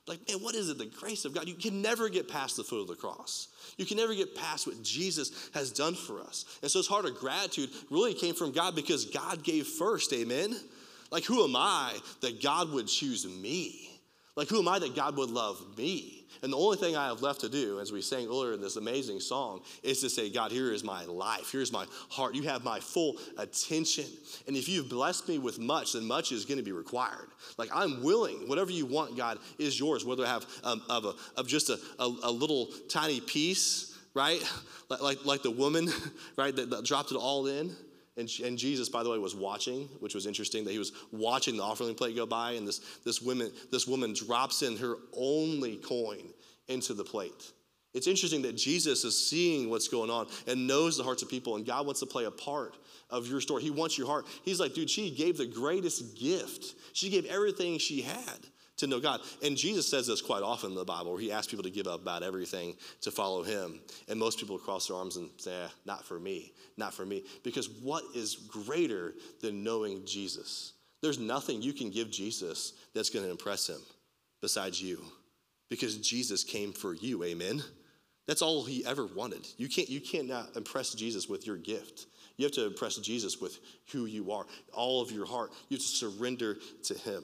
Like, 0.08 0.28
man, 0.28 0.39
what 0.39 0.56
is 0.56 0.70
it? 0.70 0.78
The 0.78 0.88
grace 0.88 1.26
of 1.26 1.34
God. 1.34 1.47
You 1.47 1.54
can 1.54 1.82
never 1.82 2.10
get 2.10 2.28
past 2.28 2.58
the 2.58 2.64
foot 2.64 2.82
of 2.82 2.88
the 2.88 2.95
cross. 2.95 3.49
You 3.78 3.86
can 3.86 3.97
never 3.97 4.16
get 4.16 4.36
past 4.36 4.66
what 4.66 4.82
Jesus 4.82 5.49
has 5.54 5.72
done 5.72 5.93
for 5.93 6.20
us. 6.22 6.45
And 6.62 6.72
so 6.72 6.80
his 6.80 6.88
heart 6.88 7.06
of 7.06 7.16
gratitude 7.16 7.70
really 7.89 8.14
came 8.14 8.34
from 8.34 8.52
God 8.52 8.76
because 8.76 9.06
God 9.06 9.43
gave 9.43 9.68
first. 9.68 10.12
Amen. 10.14 10.56
Like, 11.12 11.24
who 11.26 11.43
am 11.43 11.56
I 11.56 11.93
that 12.22 12.41
God 12.41 12.72
would 12.72 12.88
choose 12.88 13.28
me? 13.28 13.91
Like, 14.36 14.47
who 14.47 14.59
am 14.59 14.67
I 14.67 14.79
that 14.79 14.95
God 14.95 15.17
would 15.17 15.29
love 15.29 15.61
me? 15.77 16.25
And 16.41 16.53
the 16.53 16.57
only 16.57 16.77
thing 16.77 16.95
I 16.95 17.07
have 17.07 17.21
left 17.21 17.41
to 17.41 17.49
do, 17.49 17.82
as 17.82 17.91
we 17.91 18.01
sang 18.01 18.27
earlier 18.27 18.53
in 18.53 18.61
this 18.61 18.77
amazing 18.77 19.19
song, 19.19 19.61
is 19.84 19.99
to 20.01 20.09
say, 20.09 20.29
God, 20.29 20.51
here 20.51 20.71
is 20.71 20.84
my 20.84 21.03
life. 21.03 21.51
Here's 21.51 21.71
my 21.71 21.86
heart. 22.09 22.34
You 22.34 22.43
have 22.43 22.63
my 22.63 22.79
full 22.79 23.17
attention. 23.38 24.05
And 24.47 24.55
if 24.55 24.69
you've 24.69 24.89
blessed 24.89 25.27
me 25.27 25.38
with 25.38 25.59
much, 25.59 25.93
then 25.93 26.05
much 26.05 26.32
is 26.32 26.45
going 26.45 26.57
to 26.57 26.63
be 26.63 26.71
required. 26.71 27.27
Like, 27.57 27.69
I'm 27.73 28.01
willing. 28.01 28.47
Whatever 28.47 28.71
you 28.71 28.86
want, 28.86 29.17
God, 29.17 29.38
is 29.59 29.77
yours. 29.77 30.05
Whether 30.05 30.25
I 30.25 30.29
have 30.29 30.45
um, 30.63 30.82
of, 30.89 31.05
a, 31.05 31.13
of 31.36 31.47
just 31.47 31.69
a, 31.69 31.77
a, 31.99 32.05
a 32.23 32.32
little 32.32 32.69
tiny 32.88 33.19
piece, 33.19 33.99
right? 34.13 34.41
Like, 34.89 35.01
like, 35.01 35.25
like 35.25 35.43
the 35.43 35.51
woman, 35.51 35.89
right, 36.38 36.55
that, 36.55 36.69
that 36.69 36.86
dropped 36.86 37.11
it 37.11 37.17
all 37.17 37.47
in 37.47 37.75
and, 38.18 38.30
and, 38.43 38.57
Jesus, 38.57 38.89
by 38.89 39.03
the 39.03 39.09
way, 39.09 39.18
was 39.18 39.36
watching, 39.36 39.88
which 39.99 40.14
was 40.14 40.26
interesting 40.26 40.66
that 40.66 40.72
he 40.72 40.80
was 40.80 40.91
watching 41.12 41.55
the 41.55 41.64
offering 41.64 41.95
plate 41.95 42.16
go 42.16 42.26
by, 42.26 42.51
and 42.51 42.68
this, 42.68 42.80
this, 43.05 43.22
woman, 43.22 43.51
this 43.72 43.88
woman 43.88 44.14
drops 44.14 44.64
in 44.64 44.76
her 44.78 44.95
only 45.14 45.78
coin 45.78 46.28
into 46.68 46.93
the 46.93 47.05
plate. 47.05 47.53
It's 47.93 48.07
interesting 48.07 48.41
that 48.43 48.55
Jesus 48.55 49.03
is 49.05 49.30
seeing 49.30 49.70
what's 49.70 49.88
going 49.88 50.09
on 50.09 50.28
and 50.45 50.68
knows 50.68 50.97
the 50.97 51.03
hearts 51.03 51.24
of 51.24 51.30
people, 51.30 51.55
and 51.55 51.66
God 51.66 51.86
wants 51.86 52.01
to 52.01 52.05
play 52.05 52.26
a 52.26 52.32
part 52.32 52.76
of 53.09 53.28
your 53.28 53.39
story. 53.39 53.64
He 53.64 53.72
wants 53.72 53.97
your 53.97 54.07
heart. 54.07 54.26
He's 54.43 54.59
like, 54.59 54.74
dude, 54.74 54.89
she 54.89 55.12
gave 55.12 55.38
the 55.38 55.45
greatest 55.45 56.18
gift. 56.18 56.76
She 56.93 57.09
gave 57.09 57.26
everything 57.26 57.78
she 57.78 58.01
had 58.01 58.39
to 58.78 58.88
know 58.88 58.99
God. 58.99 59.22
And 59.43 59.55
Jesus 59.55 59.88
says 59.88 60.07
this 60.07 60.22
quite 60.22 60.43
often 60.43 60.72
in 60.72 60.76
the 60.76 60.86
Bible, 60.86 61.11
where 61.11 61.22
he 61.22 61.32
asks 61.32 61.51
people 61.51 61.63
to 61.63 61.69
give 61.69 61.88
up 61.88 62.01
about 62.01 62.24
everything 62.24 62.76
to 63.01 63.11
follow 63.11 63.43
him. 63.43 63.80
And 64.07 64.19
most 64.19 64.39
people 64.39 64.57
cross 64.57 64.88
their 64.88 64.97
arms 64.97 65.17
and 65.17 65.30
say, 65.38 65.53
eh, 65.53 65.67
not 65.86 66.05
for 66.05 66.19
me, 66.19 66.53
not 66.78 66.93
for 66.93 67.05
me. 67.05 67.24
Because 67.43 67.69
what 67.69 68.03
is 68.15 68.36
greater 68.36 69.13
than 69.41 69.63
knowing 69.63 70.05
Jesus? 70.05 70.74
There's 71.01 71.19
nothing 71.19 71.61
you 71.61 71.74
can 71.74 71.89
give 71.89 72.11
Jesus 72.11 72.74
that's 72.93 73.09
going 73.09 73.26
to 73.26 73.32
impress 73.32 73.67
him 73.67 73.82
besides 74.41 74.82
you. 74.82 75.01
Because 75.69 75.97
Jesus 75.97 76.43
came 76.43 76.74
for 76.74 76.93
you, 76.93 77.24
amen? 77.24 77.63
That's 78.28 78.41
all 78.41 78.63
he 78.63 78.86
ever 78.86 79.05
wanted. 79.05 79.47
You 79.57 79.67
can't, 79.67 79.89
you 79.89 80.01
can't 80.01 80.32
impress 80.55 80.93
Jesus 80.93 81.28
with 81.28 81.47
your 81.47 81.57
gift. 81.57 82.07
You 82.38 82.45
have 82.45 82.53
to 82.53 82.65
impress 82.65 82.97
Jesus 82.97 83.39
with 83.39 83.59
who 83.91 84.05
you 84.05 84.32
are, 84.32 84.45
all 84.74 85.01
of 85.01 85.11
your 85.11 85.26
heart. 85.26 85.51
You 85.69 85.78
have 85.78 85.82
to 85.82 85.88
surrender 85.88 86.57
to 86.84 86.93
him. 86.93 87.24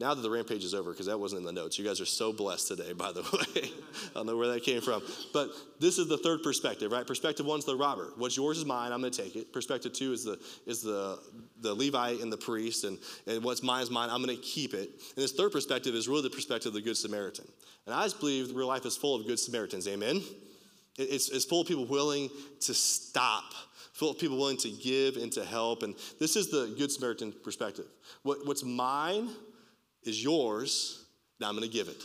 Now 0.00 0.14
that 0.14 0.22
the 0.22 0.30
rampage 0.30 0.62
is 0.62 0.74
over, 0.74 0.92
because 0.92 1.06
that 1.06 1.18
wasn't 1.18 1.40
in 1.40 1.46
the 1.46 1.52
notes, 1.52 1.76
you 1.76 1.84
guys 1.84 2.00
are 2.00 2.06
so 2.06 2.32
blessed 2.32 2.68
today, 2.68 2.92
by 2.92 3.10
the 3.10 3.22
way. 3.32 3.70
I 4.10 4.14
don't 4.14 4.26
know 4.26 4.36
where 4.36 4.46
that 4.52 4.62
came 4.62 4.80
from. 4.80 5.02
But 5.32 5.50
this 5.80 5.98
is 5.98 6.06
the 6.06 6.18
third 6.18 6.44
perspective, 6.44 6.92
right? 6.92 7.04
Perspective 7.04 7.44
one's 7.44 7.64
the 7.64 7.76
robber. 7.76 8.12
What's 8.16 8.36
yours 8.36 8.58
is 8.58 8.64
mine, 8.64 8.92
I'm 8.92 9.00
gonna 9.00 9.10
take 9.10 9.34
it. 9.34 9.52
Perspective 9.52 9.92
two 9.92 10.12
is 10.12 10.22
the 10.22 10.38
is 10.66 10.82
the 10.82 11.18
the 11.60 11.74
Levite 11.74 12.20
and 12.20 12.32
the 12.32 12.36
priest, 12.36 12.84
and, 12.84 12.96
and 13.26 13.42
what's 13.42 13.64
mine 13.64 13.82
is 13.82 13.90
mine, 13.90 14.08
I'm 14.10 14.20
gonna 14.20 14.36
keep 14.36 14.72
it. 14.72 14.88
And 14.88 15.16
this 15.16 15.32
third 15.32 15.50
perspective 15.50 15.96
is 15.96 16.06
really 16.06 16.22
the 16.22 16.30
perspective 16.30 16.68
of 16.68 16.74
the 16.74 16.82
Good 16.82 16.96
Samaritan. 16.96 17.46
And 17.86 17.94
I 17.94 18.04
just 18.04 18.20
believe 18.20 18.54
real 18.54 18.68
life 18.68 18.86
is 18.86 18.96
full 18.96 19.16
of 19.16 19.26
good 19.26 19.40
Samaritans, 19.40 19.88
amen? 19.88 20.22
It's, 20.96 21.28
it's 21.30 21.44
full 21.44 21.62
of 21.62 21.68
people 21.68 21.86
willing 21.86 22.28
to 22.60 22.74
stop 22.74 23.54
full 23.92 24.10
of 24.12 24.18
people 24.18 24.38
willing 24.38 24.56
to 24.56 24.70
give 24.70 25.16
and 25.16 25.32
to 25.32 25.44
help. 25.44 25.82
And 25.82 25.96
this 26.20 26.36
is 26.36 26.50
the 26.50 26.72
Good 26.78 26.92
Samaritan 26.92 27.32
perspective. 27.42 27.86
What, 28.22 28.46
what's 28.46 28.62
mine 28.62 29.30
is 30.02 30.22
yours. 30.22 31.04
Now 31.40 31.48
I'm 31.48 31.56
going 31.56 31.68
to 31.68 31.72
give 31.72 31.88
it. 31.88 32.02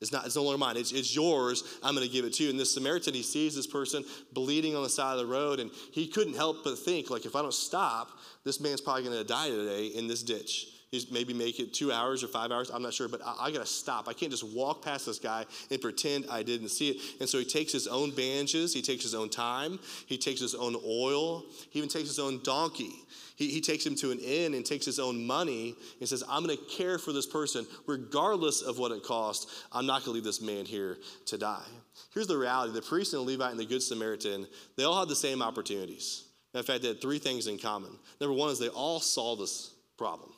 It's 0.00 0.12
not, 0.12 0.26
it's 0.26 0.36
no 0.36 0.42
longer 0.42 0.58
mine. 0.58 0.76
It's, 0.76 0.92
it's 0.92 1.14
yours. 1.14 1.78
I'm 1.82 1.94
going 1.94 2.06
to 2.06 2.12
give 2.12 2.26
it 2.26 2.34
to 2.34 2.44
you. 2.44 2.50
And 2.50 2.60
this 2.60 2.74
Samaritan, 2.74 3.14
he 3.14 3.22
sees 3.22 3.56
this 3.56 3.66
person 3.66 4.04
bleeding 4.32 4.76
on 4.76 4.82
the 4.82 4.90
side 4.90 5.12
of 5.12 5.18
the 5.18 5.26
road, 5.26 5.58
and 5.58 5.70
he 5.92 6.06
couldn't 6.06 6.36
help 6.36 6.64
but 6.64 6.78
think, 6.78 7.08
like, 7.08 7.24
if 7.24 7.34
I 7.34 7.40
don't 7.40 7.54
stop, 7.54 8.10
this 8.44 8.60
man's 8.60 8.82
probably 8.82 9.04
going 9.04 9.16
to 9.16 9.24
die 9.24 9.48
today 9.48 9.86
in 9.86 10.06
this 10.06 10.22
ditch. 10.22 10.66
He's 10.90 11.10
maybe 11.10 11.34
make 11.34 11.58
it 11.58 11.74
two 11.74 11.90
hours 11.90 12.22
or 12.22 12.28
five 12.28 12.52
hours. 12.52 12.70
I'm 12.70 12.82
not 12.82 12.94
sure, 12.94 13.08
but 13.08 13.20
I, 13.24 13.46
I 13.46 13.50
got 13.50 13.60
to 13.60 13.66
stop. 13.66 14.08
I 14.08 14.12
can't 14.12 14.30
just 14.30 14.44
walk 14.44 14.84
past 14.84 15.06
this 15.06 15.18
guy 15.18 15.44
and 15.70 15.80
pretend 15.80 16.26
I 16.30 16.42
didn't 16.42 16.68
see 16.68 16.90
it. 16.90 17.02
And 17.20 17.28
so 17.28 17.38
he 17.38 17.44
takes 17.44 17.72
his 17.72 17.88
own 17.88 18.12
bandages. 18.12 18.72
He 18.72 18.82
takes 18.82 19.02
his 19.02 19.14
own 19.14 19.28
time. 19.28 19.80
He 20.06 20.16
takes 20.16 20.40
his 20.40 20.54
own 20.54 20.76
oil. 20.86 21.44
He 21.70 21.80
even 21.80 21.88
takes 21.88 22.08
his 22.08 22.20
own 22.20 22.40
donkey. 22.44 22.92
He, 23.34 23.48
he 23.48 23.60
takes 23.60 23.84
him 23.84 23.96
to 23.96 24.12
an 24.12 24.20
inn 24.20 24.54
and 24.54 24.64
takes 24.64 24.86
his 24.86 24.98
own 24.98 25.26
money 25.26 25.74
and 26.00 26.08
says, 26.08 26.22
I'm 26.28 26.44
going 26.44 26.56
to 26.56 26.64
care 26.64 26.98
for 26.98 27.12
this 27.12 27.26
person 27.26 27.66
regardless 27.86 28.62
of 28.62 28.78
what 28.78 28.92
it 28.92 29.02
costs. 29.02 29.64
I'm 29.72 29.86
not 29.86 30.04
going 30.04 30.12
to 30.12 30.12
leave 30.12 30.24
this 30.24 30.40
man 30.40 30.64
here 30.64 30.98
to 31.26 31.36
die. 31.36 31.66
Here's 32.14 32.28
the 32.28 32.38
reality 32.38 32.72
the 32.72 32.82
priest 32.82 33.12
and 33.12 33.26
the 33.26 33.32
Levite 33.32 33.50
and 33.50 33.60
the 33.60 33.66
Good 33.66 33.82
Samaritan, 33.82 34.46
they 34.76 34.84
all 34.84 35.00
had 35.00 35.08
the 35.08 35.16
same 35.16 35.42
opportunities. 35.42 36.24
In 36.54 36.62
fact, 36.62 36.82
they 36.82 36.88
had 36.88 37.02
three 37.02 37.18
things 37.18 37.48
in 37.48 37.58
common. 37.58 37.90
Number 38.20 38.34
one 38.34 38.50
is 38.50 38.58
they 38.58 38.68
all 38.68 39.00
saw 39.00 39.36
this 39.36 39.74
problem. 39.98 40.30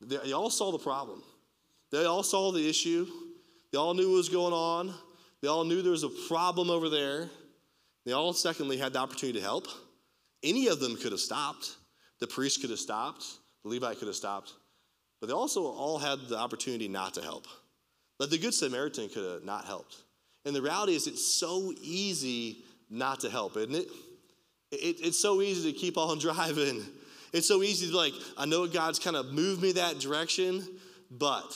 They, 0.00 0.16
they 0.18 0.32
all 0.32 0.50
saw 0.50 0.72
the 0.72 0.78
problem. 0.78 1.22
They 1.92 2.04
all 2.04 2.22
saw 2.22 2.52
the 2.52 2.68
issue. 2.68 3.06
They 3.72 3.78
all 3.78 3.94
knew 3.94 4.10
what 4.10 4.16
was 4.16 4.28
going 4.28 4.52
on. 4.52 4.94
They 5.42 5.48
all 5.48 5.64
knew 5.64 5.82
there 5.82 5.92
was 5.92 6.02
a 6.02 6.10
problem 6.28 6.70
over 6.70 6.88
there. 6.88 7.28
They 8.04 8.12
all, 8.12 8.32
secondly, 8.32 8.76
had 8.76 8.92
the 8.92 9.00
opportunity 9.00 9.38
to 9.38 9.44
help. 9.44 9.66
Any 10.42 10.68
of 10.68 10.80
them 10.80 10.96
could 10.96 11.12
have 11.12 11.20
stopped. 11.20 11.76
The 12.20 12.26
priest 12.26 12.60
could 12.60 12.70
have 12.70 12.78
stopped, 12.78 13.24
the 13.62 13.68
Levite 13.70 13.98
could 13.98 14.08
have 14.08 14.16
stopped, 14.16 14.52
but 15.20 15.26
they 15.26 15.34
also 15.34 15.66
all 15.66 15.98
had 15.98 16.18
the 16.28 16.38
opportunity 16.38 16.88
not 16.88 17.14
to 17.14 17.22
help. 17.22 17.46
But 18.18 18.30
the 18.30 18.38
Good 18.38 18.54
Samaritan 18.54 19.08
could 19.10 19.30
have 19.30 19.44
not 19.44 19.66
helped. 19.66 19.96
And 20.46 20.56
the 20.56 20.62
reality 20.62 20.94
is, 20.94 21.06
it's 21.06 21.26
so 21.26 21.74
easy 21.82 22.64
not 22.88 23.20
to 23.20 23.30
help, 23.30 23.56
isn't 23.56 23.74
it? 23.74 23.88
it 24.70 24.96
it's 25.02 25.18
so 25.18 25.42
easy 25.42 25.72
to 25.72 25.78
keep 25.78 25.98
on 25.98 26.18
driving. 26.20 26.82
It's 27.36 27.48
so 27.48 27.62
easy 27.62 27.90
to, 27.90 27.96
like, 27.96 28.14
I 28.36 28.46
know 28.46 28.66
God's 28.66 28.98
kind 28.98 29.16
of 29.16 29.26
moved 29.32 29.62
me 29.62 29.72
that 29.72 29.98
direction, 29.98 30.66
but 31.10 31.54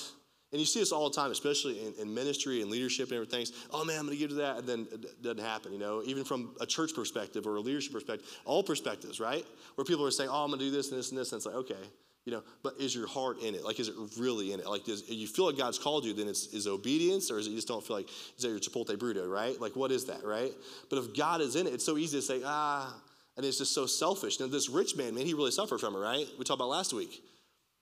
And 0.53 0.59
you 0.59 0.66
see 0.66 0.81
this 0.81 0.91
all 0.91 1.09
the 1.09 1.14
time, 1.14 1.31
especially 1.31 1.87
in, 1.87 1.95
in 1.95 2.12
ministry 2.12 2.61
and 2.61 2.70
leadership 2.70 3.11
and 3.11 3.14
everything. 3.14 3.47
Oh 3.72 3.85
man, 3.85 4.01
I'm 4.01 4.07
going 4.07 4.16
to 4.16 4.20
give 4.20 4.31
to 4.31 4.37
that, 4.37 4.59
and 4.59 4.66
then 4.66 4.89
it 4.91 5.22
doesn't 5.22 5.39
happen. 5.39 5.72
You 5.72 5.78
know, 5.78 6.03
even 6.05 6.24
from 6.24 6.57
a 6.61 6.66
church 6.66 6.93
perspective 6.95 7.47
or 7.47 7.57
a 7.57 7.61
leadership 7.61 7.93
perspective, 7.93 8.28
all 8.45 8.62
perspectives, 8.64 9.20
right? 9.20 9.47
Where 9.76 9.85
people 9.85 10.05
are 10.05 10.11
saying, 10.11 10.28
"Oh, 10.31 10.43
I'm 10.43 10.49
going 10.49 10.59
to 10.59 10.64
do 10.64 10.72
this 10.72 10.91
and 10.91 10.99
this 10.99 11.11
and 11.11 11.18
this," 11.18 11.33
and 11.33 11.39
it's 11.39 11.47
like, 11.47 11.55
okay, 11.55 11.85
you 12.24 12.33
know, 12.33 12.43
but 12.64 12.74
is 12.81 12.95
your 12.97 13.07
heart 13.07 13.41
in 13.43 13.55
it? 13.55 13.64
Like, 13.64 13.78
is 13.78 13.89
it 13.89 13.95
really 14.18 14.53
in 14.53 14.59
it? 14.59 14.66
Like, 14.66 14.85
does 14.85 15.09
you 15.09 15.28
feel 15.28 15.47
like 15.47 15.57
God's 15.57 15.78
called 15.78 16.05
you? 16.05 16.12
Then 16.14 16.26
it's 16.26 16.49
is 16.49 16.66
obedience, 16.66 17.31
or 17.31 17.39
is 17.39 17.47
it 17.47 17.51
you 17.51 17.57
just 17.57 17.68
don't 17.68 17.87
feel 17.87 17.97
like 17.97 18.09
is 18.09 18.43
that 18.43 18.49
your 18.49 18.59
Chipotle 18.59 18.97
burrito, 18.97 19.31
right? 19.31 19.59
Like, 19.61 19.76
what 19.76 19.93
is 19.93 20.07
that, 20.07 20.24
right? 20.24 20.53
But 20.89 20.99
if 20.99 21.16
God 21.16 21.41
is 21.43 21.55
in 21.55 21.68
it, 21.68 21.74
it's 21.74 21.87
so 21.87 21.97
easy 21.97 22.18
to 22.18 22.22
say, 22.22 22.43
ah, 22.45 22.93
and 23.41 23.49
it's 23.49 23.59
just 23.59 23.74
so 23.74 23.86
selfish. 23.86 24.38
Now, 24.38 24.47
this 24.47 24.68
rich 24.68 24.97
man, 24.97 25.14
man, 25.14 25.26
he 25.26 25.34
really 25.34 25.51
suffered 25.51 25.80
from 25.80 25.95
it, 25.97 25.99
right? 25.99 26.26
We 26.38 26.45
talked 26.45 26.61
about 26.61 26.68
last 26.68 26.93
week. 26.93 27.22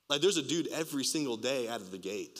Like, 0.09 0.21
there's 0.21 0.37
a 0.37 0.43
dude 0.43 0.67
every 0.67 1.03
single 1.03 1.37
day 1.37 1.67
out 1.67 1.81
of 1.81 1.91
the 1.91 1.97
gate 1.97 2.39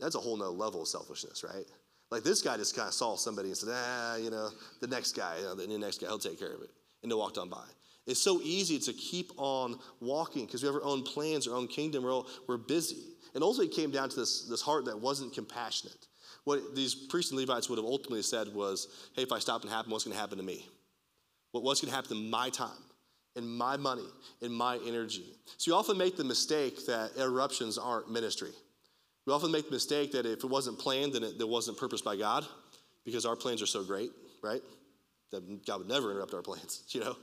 that's 0.00 0.14
a 0.14 0.20
whole 0.20 0.36
nother 0.36 0.50
level 0.50 0.82
of 0.82 0.88
selfishness, 0.88 1.44
right? 1.44 1.64
Like 2.10 2.22
this 2.22 2.42
guy 2.42 2.56
just 2.56 2.76
kind 2.76 2.88
of 2.88 2.94
saw 2.94 3.16
somebody 3.16 3.48
and 3.48 3.56
said, 3.56 3.70
ah, 3.72 4.16
you 4.16 4.30
know, 4.30 4.50
the 4.80 4.86
next 4.86 5.12
guy, 5.12 5.36
you 5.38 5.44
know, 5.44 5.54
the 5.54 5.78
next 5.78 6.00
guy, 6.00 6.08
he'll 6.08 6.18
take 6.18 6.38
care 6.38 6.52
of 6.52 6.62
it. 6.62 6.70
And 7.02 7.10
they 7.10 7.14
walked 7.14 7.38
on 7.38 7.48
by. 7.48 7.64
It's 8.06 8.20
so 8.20 8.40
easy 8.42 8.78
to 8.80 8.92
keep 8.92 9.32
on 9.36 9.78
walking 10.00 10.44
because 10.44 10.62
we 10.62 10.66
have 10.66 10.74
our 10.74 10.84
own 10.84 11.02
plans, 11.02 11.48
our 11.48 11.56
own 11.56 11.68
kingdom, 11.68 12.04
we're, 12.04 12.12
all, 12.12 12.26
we're 12.46 12.58
busy. 12.58 13.02
And 13.34 13.42
ultimately 13.42 13.72
it 13.72 13.76
came 13.76 13.90
down 13.90 14.10
to 14.10 14.16
this, 14.16 14.42
this 14.42 14.60
heart 14.60 14.84
that 14.86 15.00
wasn't 15.00 15.32
compassionate. 15.32 16.06
What 16.44 16.76
these 16.76 16.94
priests 16.94 17.30
and 17.30 17.40
Levites 17.40 17.70
would 17.70 17.78
have 17.78 17.86
ultimately 17.86 18.22
said 18.22 18.48
was, 18.54 18.88
hey, 19.16 19.22
if 19.22 19.32
I 19.32 19.38
stop 19.38 19.62
and 19.62 19.70
happen, 19.70 19.90
what's 19.90 20.04
going 20.04 20.14
to 20.14 20.20
happen 20.20 20.36
to 20.36 20.44
me? 20.44 20.68
What's 21.62 21.80
going 21.80 21.90
to 21.90 21.94
happen 21.94 22.10
to 22.10 22.22
my 22.22 22.50
time? 22.50 22.84
in 23.36 23.48
my 23.48 23.76
money, 23.76 24.06
in 24.42 24.52
my 24.52 24.78
energy. 24.86 25.24
So 25.56 25.70
you 25.70 25.76
often 25.76 25.98
make 25.98 26.16
the 26.16 26.24
mistake 26.24 26.86
that 26.86 27.12
interruptions 27.16 27.78
aren't 27.78 28.10
ministry. 28.10 28.52
We 29.26 29.32
often 29.32 29.50
make 29.50 29.66
the 29.66 29.72
mistake 29.72 30.12
that 30.12 30.26
if 30.26 30.44
it 30.44 30.50
wasn't 30.50 30.78
planned, 30.78 31.14
then 31.14 31.22
it, 31.22 31.40
it 31.40 31.48
wasn't 31.48 31.78
purposed 31.78 32.04
by 32.04 32.16
God 32.16 32.44
because 33.04 33.26
our 33.26 33.36
plans 33.36 33.62
are 33.62 33.66
so 33.66 33.82
great, 33.82 34.10
right? 34.42 34.62
That 35.30 35.66
God 35.66 35.78
would 35.78 35.88
never 35.88 36.10
interrupt 36.10 36.34
our 36.34 36.42
plans, 36.42 36.84
you 36.90 37.00
know? 37.00 37.16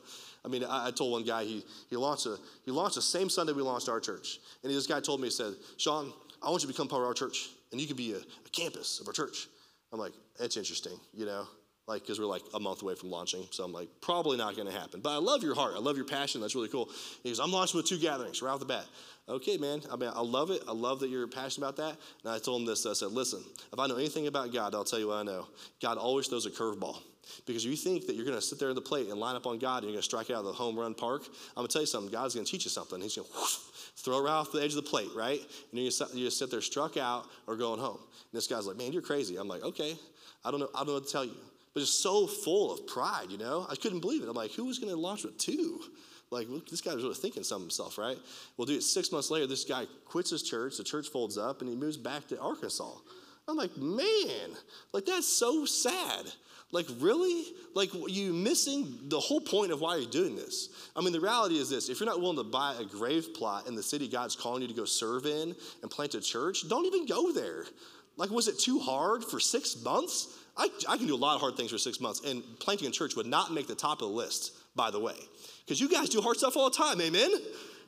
I 0.43 0.47
mean, 0.47 0.63
I, 0.63 0.87
I, 0.87 0.91
told 0.91 1.11
one 1.11 1.23
guy, 1.23 1.43
he, 1.43 1.63
he, 1.89 1.95
launched 1.95 2.25
a, 2.25 2.37
he 2.65 2.71
launched 2.71 2.95
the 2.95 3.01
same 3.01 3.29
Sunday 3.29 3.53
we 3.53 3.61
launched 3.61 3.89
our 3.89 3.99
church. 3.99 4.39
And 4.63 4.73
this 4.73 4.87
guy 4.87 4.99
told 4.99 5.21
me, 5.21 5.27
he 5.27 5.31
said, 5.31 5.53
Sean, 5.77 6.11
I 6.41 6.49
want 6.49 6.63
you 6.63 6.67
to 6.67 6.73
become 6.73 6.87
part 6.87 7.03
of 7.03 7.07
our 7.07 7.13
church, 7.13 7.51
and 7.71 7.79
you 7.79 7.85
can 7.85 7.95
be 7.95 8.13
a, 8.13 8.17
a 8.17 8.49
campus 8.51 8.99
of 8.99 9.07
our 9.07 9.13
church. 9.13 9.47
I'm 9.93 9.99
like, 9.99 10.13
that's 10.39 10.57
interesting, 10.57 10.99
you 11.13 11.25
know? 11.25 11.45
Like 11.87 12.01
because 12.01 12.19
we're 12.19 12.25
like 12.25 12.43
a 12.53 12.59
month 12.59 12.81
away 12.81 12.95
from 12.95 13.09
launching. 13.09 13.43
So 13.51 13.63
i'm 13.63 13.71
like 13.71 13.89
probably 14.01 14.37
not 14.37 14.55
going 14.55 14.67
to 14.67 14.73
happen. 14.73 15.01
But 15.01 15.11
i 15.11 15.17
love 15.17 15.43
your 15.43 15.55
heart. 15.55 15.73
I 15.75 15.79
love 15.79 15.97
your 15.97 16.05
passion. 16.05 16.41
That's 16.41 16.55
really 16.55 16.69
cool. 16.69 16.89
He 17.23 17.29
goes 17.29 17.39
i'm 17.39 17.51
launching 17.51 17.77
with 17.77 17.87
two 17.87 17.99
gatherings 17.99 18.41
right 18.41 18.51
off 18.51 18.59
the 18.59 18.65
bat. 18.65 18.85
Okay 19.27 19.57
man. 19.57 19.81
I 19.91 19.95
mean 19.95 20.11
i 20.13 20.21
love 20.21 20.51
it. 20.51 20.63
I 20.67 20.73
love 20.73 20.99
that 21.01 21.09
you're 21.09 21.27
passionate 21.27 21.67
about 21.67 21.77
that. 21.77 21.97
And 22.23 22.33
i 22.33 22.39
told 22.39 22.61
him 22.61 22.67
this 22.67 22.85
i 22.85 22.93
said 22.93 23.11
listen 23.11 23.43
if 23.71 23.79
i 23.79 23.87
know 23.87 23.97
anything 23.97 24.27
about 24.27 24.53
god 24.53 24.75
i'll 24.75 24.83
tell 24.83 24.99
you 24.99 25.07
what 25.07 25.17
i 25.17 25.23
know. 25.23 25.47
God 25.81 25.97
always 25.97 26.27
throws 26.27 26.45
a 26.45 26.51
curveball. 26.51 26.97
Because 27.45 27.63
you 27.63 27.75
think 27.75 28.07
that 28.07 28.15
you're 28.15 28.25
going 28.25 28.37
to 28.37 28.41
sit 28.41 28.59
there 28.59 28.69
in 28.69 28.75
the 28.75 28.81
plate 28.81 29.07
and 29.07 29.19
line 29.19 29.35
up 29.35 29.45
on 29.45 29.57
god 29.57 29.77
and 29.77 29.83
you're 29.83 29.93
going 29.93 30.01
to 30.01 30.05
strike 30.05 30.29
out 30.29 30.39
of 30.39 30.45
the 30.45 30.53
home 30.53 30.77
run 30.77 30.93
park 30.93 31.23
i'm 31.25 31.55
going 31.55 31.67
to 31.67 31.73
tell 31.73 31.81
you 31.81 31.87
something. 31.87 32.11
God's 32.11 32.35
going 32.35 32.45
to 32.45 32.51
teach 32.51 32.65
you 32.65 32.71
something. 32.71 33.01
He's 33.01 33.15
going 33.15 33.27
to 33.33 33.47
throw 33.97 34.19
it 34.19 34.23
right 34.23 34.31
off 34.31 34.51
the 34.51 34.61
edge 34.61 34.71
of 34.71 34.75
the 34.75 34.89
plate 34.89 35.09
right? 35.15 35.39
And 35.71 35.79
you're 35.79 35.91
going 35.91 36.23
to 36.23 36.31
sit 36.31 36.51
there 36.51 36.61
struck 36.61 36.97
out 36.97 37.25
or 37.47 37.55
going 37.55 37.79
home. 37.79 37.99
And 37.99 38.37
this 38.37 38.47
guy's 38.47 38.65
like 38.65 38.77
man 38.77 38.91
you're 38.91 39.01
crazy. 39.01 39.37
I'm 39.37 39.47
like 39.47 39.63
okay. 39.63 39.97
I 40.43 40.49
don't 40.49 40.59
know 40.59 40.69
i 40.73 40.79
don't 40.79 40.87
know 40.87 40.93
what 40.95 41.05
to 41.05 41.11
tell 41.11 41.25
you 41.25 41.35
but 41.73 41.81
it's 41.81 41.91
so 41.91 42.27
full 42.27 42.73
of 42.73 42.85
pride, 42.87 43.27
you 43.29 43.37
know? 43.37 43.65
I 43.69 43.75
couldn't 43.75 44.01
believe 44.01 44.23
it. 44.23 44.29
I'm 44.29 44.35
like, 44.35 44.51
who 44.51 44.65
was 44.65 44.79
going 44.79 44.91
to 44.91 44.99
launch 44.99 45.23
with 45.23 45.37
two? 45.37 45.81
Like, 46.29 46.47
this 46.69 46.81
guy 46.81 46.93
was 46.93 47.03
really 47.03 47.15
thinking 47.15 47.43
something 47.43 47.65
himself, 47.65 47.97
right? 47.97 48.17
Well, 48.55 48.65
dude, 48.65 48.83
six 48.83 49.11
months 49.11 49.29
later, 49.29 49.47
this 49.47 49.65
guy 49.65 49.85
quits 50.05 50.29
his 50.29 50.43
church, 50.43 50.77
the 50.77 50.83
church 50.83 51.09
folds 51.09 51.37
up, 51.37 51.61
and 51.61 51.69
he 51.69 51.75
moves 51.75 51.97
back 51.97 52.27
to 52.27 52.39
Arkansas. 52.39 52.93
I'm 53.47 53.57
like, 53.57 53.75
man, 53.75 54.51
like, 54.93 55.05
that's 55.05 55.27
so 55.27 55.65
sad. 55.65 56.25
Like, 56.71 56.85
really? 56.99 57.43
Like, 57.73 57.89
you 58.07 58.31
missing 58.31 58.97
the 59.09 59.19
whole 59.19 59.41
point 59.41 59.73
of 59.73 59.81
why 59.81 59.97
you're 59.97 60.09
doing 60.09 60.37
this. 60.37 60.69
I 60.95 61.01
mean, 61.01 61.11
the 61.11 61.19
reality 61.19 61.57
is 61.57 61.69
this 61.69 61.89
if 61.89 61.99
you're 61.99 62.07
not 62.07 62.21
willing 62.21 62.37
to 62.37 62.43
buy 62.43 62.75
a 62.79 62.85
grave 62.85 63.33
plot 63.33 63.67
in 63.67 63.75
the 63.75 63.83
city 63.83 64.07
God's 64.07 64.35
calling 64.35 64.61
you 64.61 64.69
to 64.69 64.73
go 64.73 64.85
serve 64.85 65.25
in 65.25 65.53
and 65.81 65.91
plant 65.91 66.15
a 66.15 66.21
church, 66.21 66.69
don't 66.69 66.85
even 66.85 67.05
go 67.05 67.33
there. 67.33 67.65
Like, 68.15 68.29
was 68.29 68.47
it 68.47 68.59
too 68.59 68.79
hard 68.79 69.23
for 69.23 69.39
six 69.39 69.81
months? 69.83 70.37
I, 70.57 70.69
I 70.87 70.97
can 70.97 71.07
do 71.07 71.15
a 71.15 71.17
lot 71.17 71.35
of 71.35 71.41
hard 71.41 71.55
things 71.55 71.71
for 71.71 71.77
six 71.77 71.99
months, 71.99 72.21
and 72.25 72.43
planting 72.59 72.87
a 72.87 72.91
church 72.91 73.15
would 73.15 73.25
not 73.25 73.53
make 73.53 73.67
the 73.67 73.75
top 73.75 74.01
of 74.01 74.09
the 74.09 74.13
list, 74.13 74.53
by 74.75 74.91
the 74.91 74.99
way. 74.99 75.15
Because 75.65 75.79
you 75.79 75.89
guys 75.89 76.09
do 76.09 76.21
hard 76.21 76.37
stuff 76.37 76.57
all 76.57 76.69
the 76.69 76.75
time, 76.75 76.99
amen? 77.01 77.31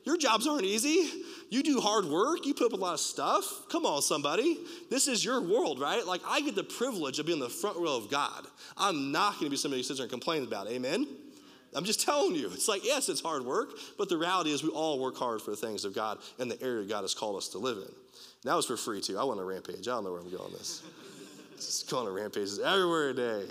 Your 0.05 0.17
jobs 0.17 0.47
aren't 0.47 0.65
easy. 0.65 1.09
You 1.49 1.63
do 1.63 1.79
hard 1.79 2.05
work. 2.05 2.45
You 2.45 2.53
put 2.53 2.67
up 2.67 2.73
a 2.73 2.81
lot 2.81 2.93
of 2.93 2.99
stuff. 2.99 3.45
Come 3.69 3.85
on, 3.85 4.01
somebody. 4.01 4.57
This 4.89 5.07
is 5.07 5.23
your 5.23 5.39
world, 5.39 5.79
right? 5.79 6.05
Like, 6.05 6.21
I 6.27 6.41
get 6.41 6.55
the 6.55 6.63
privilege 6.63 7.19
of 7.19 7.25
being 7.25 7.39
the 7.39 7.49
front 7.49 7.77
row 7.77 7.95
of 7.95 8.09
God. 8.09 8.45
I'm 8.77 9.11
not 9.11 9.33
going 9.33 9.45
to 9.45 9.49
be 9.49 9.55
somebody 9.55 9.79
who 9.79 9.83
sits 9.83 9.99
there 9.99 10.05
and 10.05 10.11
complains 10.11 10.47
about 10.47 10.67
it. 10.67 10.73
Amen? 10.73 11.07
I'm 11.75 11.85
just 11.85 12.01
telling 12.01 12.35
you. 12.35 12.47
It's 12.47 12.67
like, 12.67 12.83
yes, 12.83 13.09
it's 13.09 13.21
hard 13.21 13.45
work, 13.45 13.69
but 13.97 14.09
the 14.09 14.17
reality 14.17 14.51
is 14.51 14.61
we 14.61 14.69
all 14.69 14.99
work 14.99 15.17
hard 15.17 15.41
for 15.41 15.51
the 15.51 15.57
things 15.57 15.85
of 15.85 15.95
God 15.95 16.19
and 16.37 16.51
the 16.51 16.61
area 16.61 16.85
God 16.85 17.01
has 17.01 17.13
called 17.13 17.37
us 17.37 17.47
to 17.49 17.57
live 17.57 17.77
in. 17.77 17.83
And 17.83 17.93
that 18.43 18.55
was 18.55 18.65
for 18.65 18.77
free, 18.77 19.01
too. 19.01 19.17
I 19.17 19.23
want 19.23 19.39
a 19.39 19.43
rampage. 19.43 19.87
I 19.87 19.91
don't 19.91 20.03
know 20.03 20.11
where 20.11 20.21
I'm 20.21 20.29
going 20.29 20.51
with 20.51 20.59
this. 20.59 20.83
Just 21.65 21.89
going 21.89 22.07
on 22.07 22.13
rampages 22.13 22.59
everywhere 22.59 23.09
a 23.09 23.13
day. 23.13 23.45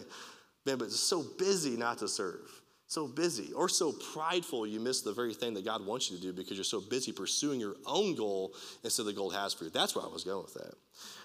Man, 0.66 0.78
but 0.78 0.90
so 0.90 1.24
busy 1.38 1.76
not 1.76 1.98
to 1.98 2.08
serve. 2.08 2.48
So 2.86 3.08
busy 3.08 3.52
or 3.54 3.70
so 3.70 3.92
prideful 4.12 4.66
you 4.66 4.78
miss 4.78 5.00
the 5.00 5.14
very 5.14 5.32
thing 5.32 5.54
that 5.54 5.64
God 5.64 5.84
wants 5.86 6.10
you 6.10 6.18
to 6.18 6.22
do 6.22 6.32
because 6.32 6.58
you're 6.58 6.64
so 6.64 6.80
busy 6.80 7.10
pursuing 7.10 7.58
your 7.58 7.74
own 7.86 8.14
goal 8.14 8.52
instead 8.84 9.02
of 9.02 9.06
the 9.06 9.12
goal 9.14 9.30
has 9.30 9.54
for 9.54 9.64
you. 9.64 9.70
That's 9.70 9.96
where 9.96 10.04
I 10.04 10.08
was 10.08 10.24
going 10.24 10.42
with 10.42 10.54
that. 10.54 10.64
And 10.64 10.72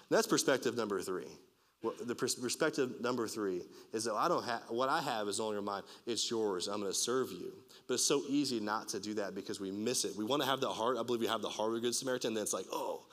that's 0.08 0.26
perspective 0.26 0.76
number 0.76 1.02
three. 1.02 1.26
Well, 1.82 1.94
the 2.00 2.14
perspective 2.14 3.00
number 3.00 3.28
three 3.28 3.62
is 3.92 4.04
that 4.04 4.14
I 4.14 4.26
don't 4.26 4.44
have 4.44 4.62
what 4.68 4.88
I 4.88 5.00
have 5.00 5.28
is 5.28 5.38
on 5.38 5.52
your 5.52 5.62
mind. 5.62 5.84
It's 6.06 6.28
yours. 6.28 6.66
I'm 6.66 6.80
going 6.80 6.90
to 6.90 6.98
serve 6.98 7.30
you. 7.30 7.52
But 7.86 7.94
it's 7.94 8.04
so 8.04 8.22
easy 8.28 8.58
not 8.58 8.88
to 8.88 9.00
do 9.00 9.14
that 9.14 9.34
because 9.34 9.60
we 9.60 9.70
miss 9.70 10.04
it. 10.04 10.16
We 10.16 10.24
want 10.24 10.42
to 10.42 10.48
have 10.48 10.60
the 10.60 10.70
heart. 10.70 10.96
I 10.98 11.02
believe 11.04 11.20
we 11.20 11.28
have 11.28 11.42
the 11.42 11.48
heart 11.48 11.70
of 11.70 11.76
a 11.76 11.80
good 11.80 11.94
Samaritan. 11.94 12.34
Then 12.34 12.42
it's 12.42 12.52
like, 12.52 12.66
oh, 12.72 13.04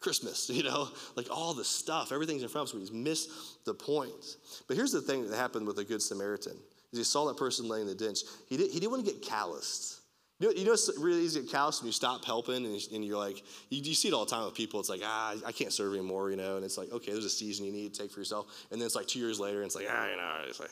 Christmas, 0.00 0.50
you 0.52 0.62
know, 0.62 0.88
like 1.16 1.28
all 1.30 1.54
the 1.54 1.64
stuff, 1.64 2.12
everything's 2.12 2.42
in 2.42 2.48
front 2.48 2.68
of 2.68 2.70
us. 2.70 2.74
We 2.74 2.80
just 2.80 2.94
miss 2.94 3.56
the 3.64 3.74
point. 3.74 4.36
But 4.68 4.76
here's 4.76 4.92
the 4.92 5.00
thing 5.00 5.28
that 5.28 5.36
happened 5.36 5.66
with 5.66 5.76
the 5.76 5.84
Good 5.84 6.02
Samaritan. 6.02 6.56
Is 6.92 6.98
he 6.98 7.04
saw 7.04 7.26
that 7.26 7.36
person 7.36 7.68
laying 7.68 7.82
in 7.82 7.88
the 7.88 7.94
ditch. 7.94 8.20
He, 8.48 8.56
did, 8.56 8.70
he 8.70 8.80
didn't 8.80 8.92
want 8.92 9.04
to 9.04 9.12
get 9.12 9.22
calloused. 9.22 10.00
You 10.38 10.48
know, 10.48 10.54
you 10.54 10.64
know 10.66 10.72
it's 10.72 10.90
really 10.98 11.22
easy 11.22 11.40
to 11.40 11.46
get 11.46 11.52
calloused 11.52 11.80
when 11.80 11.86
you 11.86 11.92
stop 11.92 12.24
helping 12.24 12.66
and, 12.66 12.80
and 12.92 13.04
you're 13.04 13.16
like, 13.16 13.42
you, 13.70 13.80
you, 13.82 13.94
see 13.94 14.08
it 14.08 14.14
all 14.14 14.26
the 14.26 14.30
time 14.30 14.44
with 14.44 14.54
people. 14.54 14.78
It's 14.78 14.90
like, 14.90 15.00
ah, 15.02 15.34
I 15.46 15.52
can't 15.52 15.72
serve 15.72 15.94
anymore, 15.94 16.30
you 16.30 16.36
know, 16.36 16.56
and 16.56 16.64
it's 16.64 16.76
like, 16.76 16.92
okay, 16.92 17.12
there's 17.12 17.24
a 17.24 17.30
season 17.30 17.64
you 17.64 17.72
need 17.72 17.94
to 17.94 18.02
take 18.02 18.12
for 18.12 18.20
yourself. 18.20 18.46
And 18.70 18.80
then 18.80 18.86
it's 18.86 18.94
like 18.94 19.06
two 19.06 19.18
years 19.18 19.40
later 19.40 19.58
and 19.58 19.66
it's 19.66 19.74
like, 19.74 19.86
ah, 19.90 20.08
you 20.10 20.16
know, 20.16 20.32
it's 20.46 20.60
like, 20.60 20.70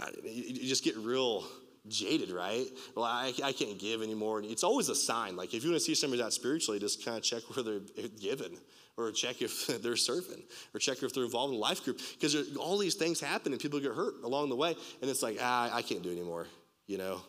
ah, 0.00 0.08
you, 0.22 0.42
you 0.60 0.68
just 0.68 0.84
get 0.84 0.96
real 0.98 1.44
jaded, 1.88 2.30
right? 2.30 2.66
Well, 2.94 3.04
I, 3.04 3.32
I 3.42 3.52
can't 3.52 3.78
give 3.78 4.02
anymore. 4.02 4.38
And 4.38 4.50
it's 4.50 4.64
always 4.64 4.88
a 4.88 4.94
sign. 4.94 5.36
Like 5.36 5.54
if 5.54 5.64
you 5.64 5.70
want 5.70 5.80
to 5.80 5.84
see 5.84 5.94
somebody 5.94 6.22
that 6.22 6.32
spiritually, 6.32 6.78
just 6.78 7.04
kind 7.04 7.16
of 7.16 7.22
check 7.22 7.42
where 7.54 7.62
they're 7.62 8.08
giving 8.20 8.58
or 8.96 9.10
check 9.12 9.42
if 9.42 9.66
they're 9.82 9.96
serving 9.96 10.42
or 10.74 10.80
check 10.80 11.02
if 11.02 11.12
they're 11.12 11.24
involved 11.24 11.52
in 11.52 11.58
a 11.58 11.60
life 11.60 11.84
group 11.84 12.00
because 12.18 12.56
all 12.56 12.78
these 12.78 12.94
things 12.94 13.20
happen 13.20 13.52
and 13.52 13.60
people 13.60 13.80
get 13.80 13.92
hurt 13.92 14.14
along 14.24 14.48
the 14.48 14.56
way. 14.56 14.74
And 15.00 15.10
it's 15.10 15.22
like, 15.22 15.38
ah, 15.40 15.70
I 15.72 15.82
can't 15.82 16.02
do 16.02 16.10
anymore, 16.10 16.46
you 16.86 16.98
know? 16.98 17.20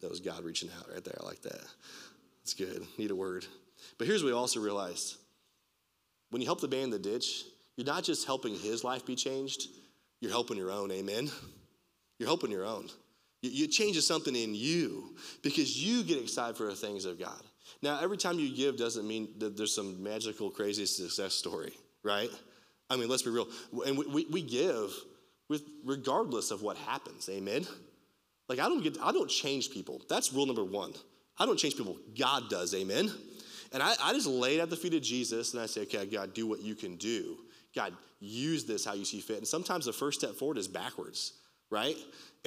That 0.00 0.10
was 0.10 0.20
God 0.20 0.44
reaching 0.44 0.70
out 0.78 0.88
right 0.92 1.04
there. 1.04 1.16
I 1.20 1.24
like 1.24 1.42
that. 1.42 1.60
It's 2.42 2.54
good. 2.54 2.86
Need 2.98 3.10
a 3.10 3.16
word. 3.16 3.46
But 3.98 4.06
here's 4.06 4.22
what 4.22 4.30
we 4.30 4.34
also 4.34 4.60
realized. 4.60 5.16
When 6.30 6.40
you 6.40 6.46
help 6.46 6.60
the 6.60 6.68
man 6.68 6.84
in 6.84 6.90
the 6.90 6.98
ditch, 6.98 7.44
you're 7.76 7.86
not 7.86 8.04
just 8.04 8.26
helping 8.26 8.54
his 8.54 8.82
life 8.82 9.04
be 9.04 9.14
changed, 9.14 9.68
you're 10.20 10.30
helping 10.30 10.56
your 10.56 10.70
own. 10.70 10.90
Amen? 10.90 11.30
You're 12.18 12.28
helping 12.28 12.50
your 12.50 12.64
own. 12.64 12.88
It 13.48 13.68
changes 13.68 14.06
something 14.06 14.34
in 14.34 14.54
you 14.54 15.14
because 15.42 15.82
you 15.82 16.02
get 16.02 16.18
excited 16.18 16.56
for 16.56 16.64
the 16.64 16.74
things 16.74 17.04
of 17.04 17.18
God. 17.18 17.40
Now, 17.82 18.00
every 18.00 18.16
time 18.16 18.38
you 18.38 18.54
give 18.54 18.76
doesn't 18.76 19.06
mean 19.06 19.28
that 19.38 19.56
there's 19.56 19.74
some 19.74 20.02
magical, 20.02 20.50
crazy 20.50 20.86
success 20.86 21.34
story, 21.34 21.72
right? 22.02 22.30
I 22.88 22.96
mean, 22.96 23.08
let's 23.08 23.22
be 23.22 23.30
real. 23.30 23.48
And 23.86 23.98
we, 23.98 24.06
we, 24.06 24.26
we 24.26 24.42
give 24.42 24.92
with 25.48 25.62
regardless 25.84 26.50
of 26.50 26.62
what 26.62 26.76
happens. 26.76 27.28
Amen. 27.28 27.66
Like 28.48 28.58
I 28.58 28.68
don't 28.68 28.82
get 28.82 28.98
I 29.02 29.12
don't 29.12 29.30
change 29.30 29.70
people. 29.70 30.00
That's 30.08 30.32
rule 30.32 30.46
number 30.46 30.64
one. 30.64 30.92
I 31.38 31.46
don't 31.46 31.58
change 31.58 31.76
people. 31.76 31.96
God 32.18 32.48
does. 32.48 32.74
Amen. 32.74 33.10
And 33.72 33.82
I, 33.82 33.94
I 34.00 34.12
just 34.12 34.28
lay 34.28 34.56
it 34.58 34.60
at 34.60 34.70
the 34.70 34.76
feet 34.76 34.94
of 34.94 35.02
Jesus 35.02 35.52
and 35.52 35.62
I 35.62 35.66
say, 35.66 35.82
okay, 35.82 36.06
God, 36.06 36.32
do 36.32 36.46
what 36.46 36.60
you 36.60 36.74
can 36.74 36.96
do. 36.96 37.38
God, 37.74 37.92
use 38.20 38.64
this 38.64 38.84
how 38.84 38.94
you 38.94 39.04
see 39.04 39.20
fit. 39.20 39.38
And 39.38 39.48
sometimes 39.48 39.86
the 39.86 39.92
first 39.92 40.20
step 40.20 40.36
forward 40.36 40.58
is 40.58 40.68
backwards, 40.68 41.32
right? 41.70 41.96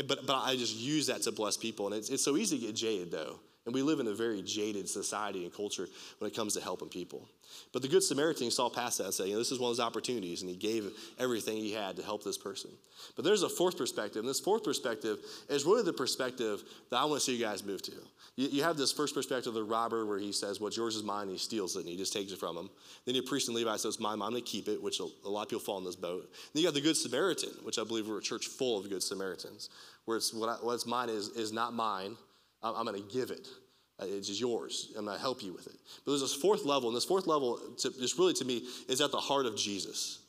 But, 0.06 0.28
but 0.28 0.44
I 0.44 0.56
just 0.56 0.76
use 0.76 1.08
that 1.08 1.24
to 1.24 1.32
bless 1.32 1.58
people. 1.58 1.88
And 1.88 1.96
it's, 1.96 2.10
it's 2.10 2.24
so 2.24 2.38
easy 2.38 2.60
to 2.60 2.68
get 2.68 2.76
jaded, 2.76 3.12
though. 3.12 3.40
And 3.68 3.76
we 3.76 3.82
live 3.82 4.00
in 4.00 4.08
a 4.08 4.14
very 4.14 4.42
jaded 4.42 4.88
society 4.88 5.44
and 5.44 5.54
culture 5.54 5.90
when 6.20 6.32
it 6.32 6.34
comes 6.34 6.54
to 6.54 6.62
helping 6.62 6.88
people. 6.88 7.28
But 7.74 7.82
the 7.82 7.90
Good 7.90 8.02
Samaritan 8.02 8.50
saw 8.50 8.70
past 8.70 8.98
that 9.00 9.04
and 9.04 9.14
said, 9.14 9.28
you 9.28 9.34
know, 9.34 9.40
this 9.40 9.52
is 9.52 9.60
one 9.60 9.70
of 9.70 9.76
those 9.76 9.86
opportunities, 9.86 10.42
and 10.42 10.50
he 10.50 10.56
gave 10.56 10.90
everything 11.20 11.58
he 11.58 11.74
had 11.74 11.98
to 11.98 12.02
help 12.02 12.24
this 12.24 12.38
person. 12.38 12.72
But 13.18 13.26
there's 13.26 13.44
a 13.44 13.50
fourth 13.50 13.78
perspective, 13.78 14.22
and 14.22 14.30
this 14.30 14.40
fourth 14.40 14.64
perspective 14.64 15.18
is 15.50 15.66
really 15.66 15.84
the 15.84 15.92
perspective 15.92 16.64
that 16.90 16.98
I 16.98 17.04
want 17.04 17.20
to 17.20 17.26
see 17.26 17.36
you 17.36 17.44
guys 17.44 17.62
move 17.66 17.82
to. 17.84 17.92
You, 18.38 18.48
you 18.48 18.64
have 18.64 18.78
this 18.78 18.94
first 18.94 19.14
perspective 19.14 19.50
of 19.50 19.56
the 19.56 19.66
robber 19.66 20.06
where 20.06 20.18
he 20.18 20.32
says, 20.32 20.62
what's 20.62 20.78
yours 20.78 20.96
is 20.96 21.04
mine, 21.04 21.24
and 21.24 21.32
he 21.32 21.38
steals 21.38 21.76
it, 21.76 21.82
and 21.82 21.90
he 21.90 21.98
just 21.98 22.14
takes 22.14 22.32
it 22.32 22.40
from 22.40 22.56
him. 22.56 22.70
Then 23.04 23.16
your 23.16 23.26
priest 23.26 23.50
and 23.50 23.58
Levi 23.58 23.76
says, 23.76 23.86
it's 23.96 24.00
mine, 24.00 24.14
I'm 24.14 24.32
going 24.32 24.36
to 24.36 24.42
keep 24.42 24.70
it, 24.70 24.82
which 24.82 25.02
a, 25.02 25.08
a 25.26 25.30
lot 25.30 25.42
of 25.42 25.50
people 25.50 25.60
fall 25.60 25.78
in 25.78 25.84
this 25.84 25.98
boat. 25.98 26.32
Then 26.54 26.62
you 26.62 26.68
got 26.70 26.74
the 26.74 26.80
Good 26.80 26.96
Samaritan, 26.96 27.50
which 27.64 27.78
I 27.80 27.84
believe 27.84 28.08
we're 28.08 28.20
a 28.20 28.22
church 28.22 28.48
full 28.48 28.80
of 28.80 28.90
Good 28.90 29.04
Samaritans, 29.04 29.70
where 30.06 30.16
it's 30.16 30.34
what 30.34 30.48
I, 30.48 30.54
what's 30.62 30.86
mine 30.86 31.10
is, 31.10 31.28
is 31.30 31.52
not 31.52 31.74
mine, 31.74 32.16
I'm, 32.64 32.86
going 32.86 33.02
to 33.02 33.14
give 33.14 33.32
it. 33.32 33.48
Uh, 34.00 34.06
It's 34.08 34.28
just 34.28 34.40
yours. 34.40 34.94
I'm 34.98 35.06
going 35.06 35.18
to 35.18 35.22
help 35.22 35.44
you 35.44 35.54
with 35.54 35.68
it. 35.68 35.76
But 36.06 36.12
there's 36.12 36.22
this 36.22 36.34
fourth 36.34 36.66
level, 36.66 36.90
and 36.90 36.96
this 36.96 37.06
fourth 37.06 37.28
level, 37.28 37.60
to, 37.80 37.90
just 37.92 38.18
really 38.18 38.34
to 38.34 38.46
me, 38.46 38.64
is 38.88 39.02
at 39.02 39.12
the 39.12 39.18
heart 39.18 39.46
of 39.46 39.56
Jesus. 39.56 40.20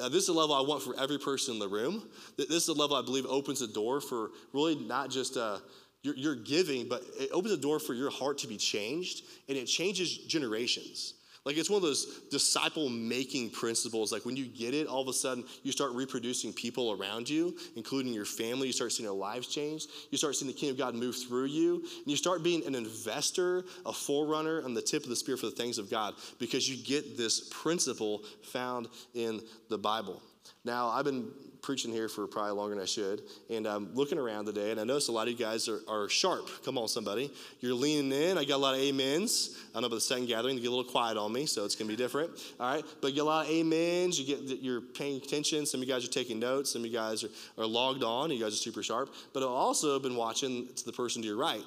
Uh, 0.00 0.08
this 0.08 0.24
is 0.24 0.28
a 0.28 0.32
level 0.32 0.54
I 0.54 0.60
want 0.60 0.82
for 0.82 0.98
every 1.00 1.18
person 1.18 1.54
in 1.54 1.60
the 1.60 1.68
room. 1.68 2.08
This 2.36 2.50
is 2.50 2.68
a 2.68 2.74
level 2.74 2.96
I 2.96 3.02
believe 3.02 3.24
opens 3.26 3.60
the 3.60 3.66
door 3.66 4.00
for 4.00 4.30
really 4.52 4.74
not 4.74 5.10
just 5.10 5.36
uh, 5.36 5.58
your, 6.02 6.14
your 6.16 6.34
giving, 6.34 6.86
but 6.88 7.02
it 7.18 7.30
opens 7.32 7.54
the 7.54 7.60
door 7.60 7.78
for 7.78 7.94
your 7.94 8.10
heart 8.10 8.38
to 8.38 8.46
be 8.46 8.56
changed, 8.56 9.24
and 9.48 9.56
it 9.56 9.64
changes 9.64 10.18
generations. 10.18 11.14
Like 11.46 11.56
it's 11.56 11.70
one 11.70 11.76
of 11.76 11.82
those 11.84 12.22
disciple 12.28 12.88
making 12.88 13.50
principles. 13.50 14.10
Like 14.10 14.26
when 14.26 14.36
you 14.36 14.46
get 14.46 14.74
it, 14.74 14.88
all 14.88 15.00
of 15.00 15.06
a 15.06 15.12
sudden 15.12 15.44
you 15.62 15.70
start 15.70 15.92
reproducing 15.92 16.52
people 16.52 16.98
around 17.00 17.30
you, 17.30 17.56
including 17.76 18.12
your 18.12 18.24
family. 18.24 18.66
You 18.66 18.72
start 18.72 18.90
seeing 18.90 19.06
their 19.06 19.14
lives 19.14 19.46
change. 19.46 19.86
You 20.10 20.18
start 20.18 20.34
seeing 20.34 20.50
the 20.50 20.58
kingdom 20.58 20.74
of 20.74 20.78
God 20.78 20.96
move 20.96 21.14
through 21.16 21.44
you. 21.44 21.76
And 21.76 22.06
you 22.06 22.16
start 22.16 22.42
being 22.42 22.66
an 22.66 22.74
investor, 22.74 23.64
a 23.86 23.92
forerunner 23.92 24.64
on 24.64 24.74
the 24.74 24.82
tip 24.82 25.04
of 25.04 25.08
the 25.08 25.14
spear 25.14 25.36
for 25.36 25.46
the 25.46 25.52
things 25.52 25.78
of 25.78 25.88
God 25.88 26.14
because 26.40 26.68
you 26.68 26.84
get 26.84 27.16
this 27.16 27.48
principle 27.52 28.24
found 28.42 28.88
in 29.14 29.40
the 29.68 29.78
Bible. 29.78 30.20
Now, 30.64 30.88
I've 30.88 31.04
been 31.04 31.30
preaching 31.66 31.90
here 31.90 32.08
for 32.08 32.28
probably 32.28 32.52
longer 32.52 32.76
than 32.76 32.82
I 32.82 32.86
should, 32.86 33.22
and 33.50 33.66
I'm 33.66 33.92
looking 33.92 34.18
around 34.18 34.46
today, 34.46 34.70
and 34.70 34.78
I 34.78 34.84
noticed 34.84 35.08
a 35.08 35.12
lot 35.12 35.26
of 35.26 35.32
you 35.32 35.44
guys 35.44 35.68
are, 35.68 35.80
are 35.88 36.08
sharp. 36.08 36.48
Come 36.64 36.78
on, 36.78 36.86
somebody. 36.86 37.28
You're 37.58 37.74
leaning 37.74 38.12
in. 38.12 38.38
I 38.38 38.44
got 38.44 38.54
a 38.54 38.58
lot 38.58 38.76
of 38.76 38.80
amens. 38.80 39.58
I 39.74 39.80
know 39.80 39.88
about 39.88 39.96
the 39.96 40.00
second 40.00 40.26
gathering, 40.26 40.54
you 40.54 40.62
get 40.62 40.68
a 40.68 40.76
little 40.76 40.88
quiet 40.88 41.16
on 41.16 41.32
me, 41.32 41.44
so 41.44 41.64
it's 41.64 41.74
going 41.74 41.90
to 41.90 41.96
be 41.96 42.00
different. 42.00 42.30
All 42.60 42.72
right? 42.72 42.84
But 43.00 43.08
you 43.08 43.14
get 43.16 43.22
a 43.22 43.24
lot 43.24 43.46
of 43.46 43.52
amens. 43.52 44.18
You 44.20 44.36
get, 44.36 44.62
you're 44.62 44.80
paying 44.80 45.20
attention. 45.20 45.66
Some 45.66 45.82
of 45.82 45.88
you 45.88 45.92
guys 45.92 46.04
are 46.04 46.10
taking 46.10 46.38
notes. 46.38 46.72
Some 46.72 46.82
of 46.82 46.86
you 46.86 46.92
guys 46.92 47.24
are, 47.24 47.30
are 47.58 47.66
logged 47.66 48.04
on. 48.04 48.30
You 48.30 48.38
guys 48.38 48.52
are 48.52 48.56
super 48.56 48.84
sharp. 48.84 49.12
But 49.34 49.42
I've 49.42 49.48
also 49.48 49.98
been 49.98 50.14
watching 50.14 50.68
to 50.72 50.84
the 50.84 50.92
person 50.92 51.20
to 51.22 51.26
your 51.26 51.36
right. 51.36 51.64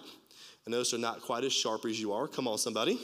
I 0.65 0.69
notice 0.69 0.91
they're 0.91 0.99
not 0.99 1.21
quite 1.21 1.43
as 1.43 1.51
sharp 1.51 1.83
as 1.83 1.99
you 1.99 2.13
are. 2.13 2.25
Come 2.29 2.47
on, 2.47 2.57
somebody. 2.57 2.97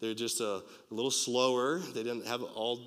They're 0.00 0.12
just 0.12 0.40
a, 0.40 0.54
a 0.56 0.62
little 0.90 1.12
slower. 1.12 1.78
They 1.78 2.02
didn't 2.02 2.26
have 2.26 2.42
all 2.42 2.80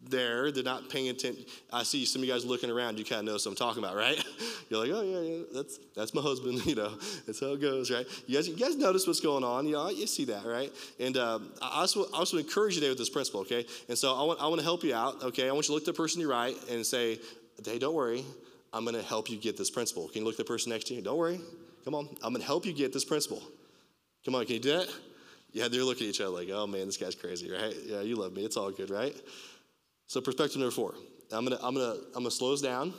there. 0.00 0.52
They're 0.52 0.62
not 0.62 0.88
paying 0.90 1.08
attention. 1.08 1.44
I 1.72 1.82
see 1.82 2.04
some 2.04 2.22
of 2.22 2.28
you 2.28 2.32
guys 2.32 2.44
looking 2.44 2.70
around. 2.70 2.98
You 2.98 3.04
kind 3.04 3.20
of 3.20 3.24
know 3.26 3.32
what 3.32 3.46
I'm 3.46 3.54
talking 3.54 3.82
about, 3.82 3.96
right? 3.96 4.22
You're 4.70 4.80
like, 4.80 4.90
oh 4.92 5.02
yeah, 5.02 5.20
yeah, 5.20 5.42
that's 5.52 5.78
that's 5.94 6.14
my 6.14 6.22
husband. 6.22 6.62
You 6.74 6.76
know, 6.76 6.94
that's 7.26 7.40
how 7.40 7.48
it 7.48 7.60
goes, 7.60 7.90
right? 7.90 8.06
You 8.26 8.36
guys, 8.36 8.48
you 8.48 8.56
guys 8.56 8.76
notice 8.76 9.06
what's 9.06 9.20
going 9.20 9.44
on. 9.44 9.66
You 9.66 9.74
know, 9.74 9.90
you 9.90 10.06
see 10.06 10.24
that, 10.26 10.44
right? 10.44 10.72
And 10.98 11.16
um, 11.16 11.52
I 11.60 11.80
also 11.80 12.04
I 12.06 12.18
also 12.18 12.38
encourage 12.38 12.74
you 12.74 12.80
today 12.80 12.90
with 12.90 12.98
this 12.98 13.10
principle, 13.10 13.40
okay? 13.40 13.66
And 13.88 13.96
so 13.96 14.14
I 14.14 14.22
want 14.22 14.40
I 14.40 14.46
want 14.46 14.60
to 14.60 14.64
help 14.64 14.82
you 14.82 14.94
out, 14.94 15.22
okay? 15.22 15.48
I 15.48 15.52
want 15.52 15.68
you 15.68 15.68
to 15.68 15.72
look 15.74 15.82
at 15.82 15.86
the 15.86 15.92
person 15.92 16.20
you 16.20 16.30
right 16.30 16.56
and 16.70 16.84
say, 16.84 17.18
hey, 17.64 17.78
don't 17.78 17.94
worry, 17.94 18.24
I'm 18.72 18.84
going 18.84 18.96
to 18.96 19.02
help 19.02 19.30
you 19.30 19.36
get 19.36 19.56
this 19.56 19.70
principle. 19.70 20.08
Can 20.08 20.22
you 20.22 20.24
look 20.24 20.34
at 20.34 20.38
the 20.38 20.44
person 20.44 20.70
next 20.70 20.86
to 20.88 20.94
you? 20.94 21.02
Don't 21.02 21.18
worry, 21.18 21.40
come 21.84 21.94
on, 21.94 22.08
I'm 22.22 22.32
going 22.32 22.40
to 22.40 22.46
help 22.46 22.66
you 22.66 22.72
get 22.72 22.92
this 22.92 23.04
principle. 23.04 23.42
Come 24.24 24.34
on, 24.34 24.44
can 24.46 24.54
you 24.54 24.60
do 24.60 24.78
that? 24.78 24.88
Yeah, 25.52 25.68
they're 25.68 25.84
looking 25.84 26.08
at 26.08 26.14
each 26.14 26.20
other 26.20 26.30
like, 26.30 26.48
oh 26.50 26.66
man, 26.66 26.86
this 26.86 26.96
guy's 26.96 27.14
crazy, 27.14 27.50
right? 27.50 27.74
Yeah, 27.84 28.00
you 28.00 28.16
love 28.16 28.32
me. 28.32 28.44
It's 28.44 28.56
all 28.56 28.72
good, 28.72 28.90
right? 28.90 29.14
So 30.06 30.20
perspective 30.20 30.58
number 30.58 30.74
four. 30.74 30.94
I'm 31.32 31.44
gonna 31.44 31.58
I'm 31.62 31.74
gonna 31.74 31.96
I'm 32.14 32.22
gonna 32.22 32.30
slow 32.30 32.50
this 32.52 32.60
down, 32.60 32.92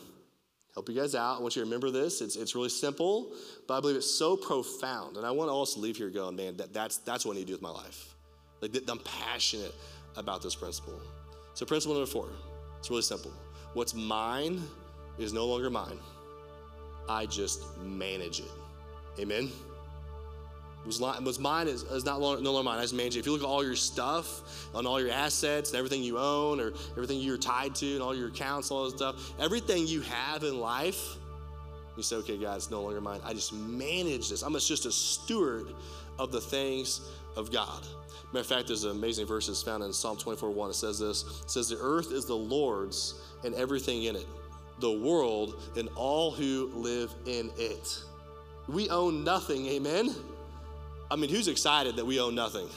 help 0.74 0.90
you 0.90 0.96
guys 0.96 1.16
out. 1.16 1.40
I 1.40 1.42
want 1.42 1.56
you 1.56 1.62
to 1.62 1.66
remember 1.66 1.92
this. 1.92 2.22
It's 2.22 2.36
it's 2.36 2.56
really 2.56 2.70
simple, 2.70 3.34
but 3.68 3.78
I 3.78 3.80
believe 3.80 3.96
it's 3.96 4.10
so 4.10 4.36
profound. 4.36 5.18
And 5.18 5.26
I 5.26 5.32
want 5.32 5.50
to 5.50 5.54
also 5.54 5.80
leave 5.80 5.98
here 5.98 6.10
going, 6.10 6.36
man, 6.36 6.58
that, 6.58 6.74
that's 6.74 6.98
that's 6.98 7.26
what 7.26 7.34
I 7.34 7.36
need 7.36 7.42
to 7.42 7.48
do 7.48 7.54
with 7.54 7.62
my 7.62 7.70
life. 7.70 8.16
Like 8.62 8.76
I'm 8.90 9.00
passionate 9.00 9.74
about 10.18 10.42
this 10.42 10.56
principle. 10.56 11.00
So 11.54 11.66
principle 11.66 11.96
number 11.96 12.10
four. 12.10 12.30
It's 12.80 12.90
really 12.90 13.02
simple. 13.02 13.32
What's 13.74 13.94
mine 13.94 14.62
is 15.18 15.34
no 15.34 15.46
longer 15.46 15.70
mine. 15.70 16.00
I 17.08 17.26
just 17.26 17.78
manage 17.80 18.40
it. 18.40 18.52
Amen. 19.20 19.52
Was, 20.86 21.00
was 21.00 21.40
mine 21.40 21.68
is, 21.68 21.84
is 21.84 22.06
not 22.06 22.22
long, 22.22 22.44
no 22.44 22.52
longer 22.52 22.70
mine. 22.70 22.78
I 22.78 22.84
just 22.84 22.94
manage 22.94 23.16
it. 23.16 23.20
If 23.20 23.26
you 23.26 23.32
look 23.32 23.42
at 23.42 23.48
all 23.48 23.64
your 23.64 23.76
stuff, 23.76 24.70
on 24.76 24.86
all 24.86 25.02
your 25.02 25.12
assets 25.12 25.72
and 25.72 25.78
everything 25.78 26.04
you 26.04 26.20
own 26.20 26.60
or 26.60 26.74
everything 26.92 27.20
you're 27.20 27.38
tied 27.38 27.74
to 27.76 27.94
and 27.94 28.02
all 28.02 28.16
your 28.16 28.28
accounts, 28.28 28.70
all 28.70 28.86
that 28.86 28.98
stuff, 28.98 29.34
everything 29.40 29.88
you 29.88 30.02
have 30.02 30.44
in 30.44 30.60
life, 30.60 31.16
you 31.98 32.04
say, 32.04 32.18
okay, 32.18 32.38
God, 32.38 32.58
it's 32.58 32.70
no 32.70 32.82
longer 32.82 33.02
mine. 33.02 33.20
I 33.24 33.34
just 33.34 33.54
manage 33.54 34.30
this. 34.30 34.42
I'm 34.42 34.54
just 34.54 34.86
a 34.86 34.92
steward 34.92 35.74
of 36.20 36.32
the 36.32 36.42
things 36.42 37.02
of 37.36 37.52
God. 37.52 37.84
Matter 38.34 38.42
of 38.42 38.48
fact, 38.48 38.68
there's 38.68 38.84
an 38.84 38.92
amazing 38.92 39.26
verse 39.26 39.48
that's 39.48 39.64
found 39.64 39.84
in 39.84 39.94
Psalm 39.94 40.18
24 40.18 40.50
1. 40.50 40.70
It 40.70 40.74
says 40.74 41.00
this 41.00 41.24
It 41.44 41.50
says, 41.50 41.70
The 41.70 41.78
earth 41.80 42.12
is 42.12 42.26
the 42.26 42.36
Lord's 42.36 43.16
and 43.44 43.56
everything 43.56 44.04
in 44.04 44.16
it, 44.16 44.26
the 44.80 44.92
world 44.92 45.62
and 45.78 45.88
all 45.96 46.32
who 46.32 46.70
live 46.74 47.14
in 47.26 47.50
it. 47.58 48.04
We 48.68 48.90
own 48.90 49.24
nothing, 49.24 49.68
amen? 49.68 50.14
I 51.12 51.16
mean, 51.16 51.30
who's 51.30 51.48
excited 51.48 51.96
that 51.98 52.06
we 52.06 52.20
own 52.20 52.36
nothing? 52.36 52.68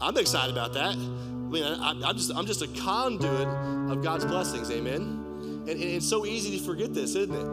I'm 0.00 0.16
excited 0.16 0.52
about 0.56 0.72
that. 0.74 0.94
I 0.94 0.96
mean, 0.96 1.62
I, 1.64 1.90
I'm, 2.04 2.16
just, 2.16 2.32
I'm 2.34 2.46
just 2.46 2.62
a 2.62 2.68
conduit 2.80 3.46
of 3.90 4.02
God's 4.02 4.24
blessings, 4.24 4.70
amen? 4.70 5.00
And, 5.42 5.68
and 5.68 5.82
it's 5.82 6.08
so 6.08 6.24
easy 6.26 6.58
to 6.58 6.64
forget 6.64 6.94
this, 6.94 7.14
isn't 7.14 7.34
it? 7.34 7.46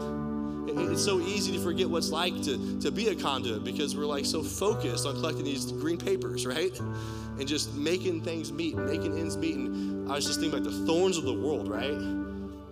It- 0.70 0.92
It's 0.92 1.04
so 1.04 1.20
easy 1.20 1.52
to 1.52 1.58
forget 1.62 1.88
what's 1.88 2.10
like 2.10 2.34
to, 2.42 2.80
to 2.80 2.90
be 2.90 3.08
a 3.08 3.14
conduit 3.14 3.64
because 3.64 3.96
we're 3.96 4.06
like 4.06 4.24
so 4.26 4.42
focused 4.42 5.06
on 5.06 5.14
collecting 5.14 5.44
these 5.44 5.72
green 5.72 5.98
papers, 5.98 6.46
right? 6.46 6.78
And 6.78 7.46
just 7.46 7.74
making 7.74 8.22
things 8.22 8.52
meet, 8.52 8.76
making 8.76 9.18
ends 9.18 9.36
meet. 9.36 9.56
And 9.56 10.10
I 10.10 10.14
was 10.16 10.26
just 10.26 10.40
thinking 10.40 10.58
about 10.58 10.70
the 10.70 10.86
thorns 10.86 11.16
of 11.16 11.24
the 11.24 11.32
world, 11.34 11.68
right? 11.68 11.92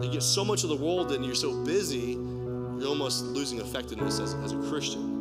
You 0.05 0.11
get 0.13 0.23
so 0.23 0.45
much 0.45 0.63
of 0.63 0.69
the 0.69 0.77
world 0.77 1.13
and 1.13 1.25
you're 1.25 1.35
so 1.35 1.65
busy, 1.65 2.13
you're 2.79 2.89
almost 2.89 3.25
losing 3.25 3.61
effectiveness 3.61 4.21
as, 4.21 4.35
as 4.35 4.53
a 4.53 4.59
Christian 4.69 5.16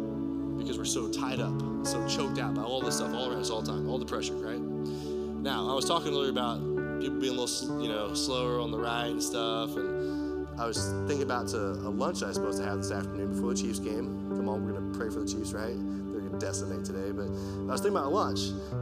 because 0.66 0.80
we're 0.80 0.86
so 0.86 1.08
tied 1.08 1.40
up, 1.40 1.54
so 1.86 2.04
choked 2.08 2.40
out 2.40 2.56
by 2.56 2.64
all 2.64 2.82
this 2.82 2.96
stuff 2.96 3.14
all 3.14 3.30
around 3.30 3.40
us 3.40 3.52
all 3.52 3.62
the 3.62 3.72
time, 3.72 3.88
all 3.88 4.00
the 4.00 4.06
pressure, 4.06 4.34
right? 4.34 4.60
Now, 4.60 5.70
I 5.70 5.76
was 5.76 5.86
talking 5.86 6.12
earlier 6.12 6.32
about 6.32 6.58
people 7.00 7.20
being 7.20 7.38
a 7.38 7.40
little, 7.40 7.82
you 7.84 7.88
know, 7.88 8.16
slower 8.16 8.60
on 8.60 8.72
the 8.72 8.80
ride 8.80 9.12
and 9.12 9.22
stuff, 9.22 9.76
and 9.76 10.48
I 10.60 10.66
was 10.66 10.92
thinking 11.06 11.22
about 11.22 11.50
to 11.50 11.58
a 11.58 11.92
lunch 11.92 12.24
I 12.24 12.28
was 12.28 12.38
supposed 12.38 12.58
to 12.58 12.66
have 12.66 12.78
this 12.78 12.92
afternoon 12.92 13.36
before 13.36 13.54
the 13.54 13.62
Chiefs 13.62 13.78
game. 13.78 14.08
Come 14.36 14.50
on, 14.50 14.66
we're 14.66 14.74
gonna 14.74 14.98
pray 14.98 15.10
for 15.12 15.20
the 15.20 15.28
Chiefs, 15.28 15.54
right? 15.54 15.76
They're 16.12 16.22
gonna 16.22 16.40
decimate 16.40 16.84
today, 16.84 17.12
but 17.12 17.28
I 17.28 17.72
was 17.72 17.82
thinking 17.82 17.98
about 17.98 18.12
lunch, 18.12 18.40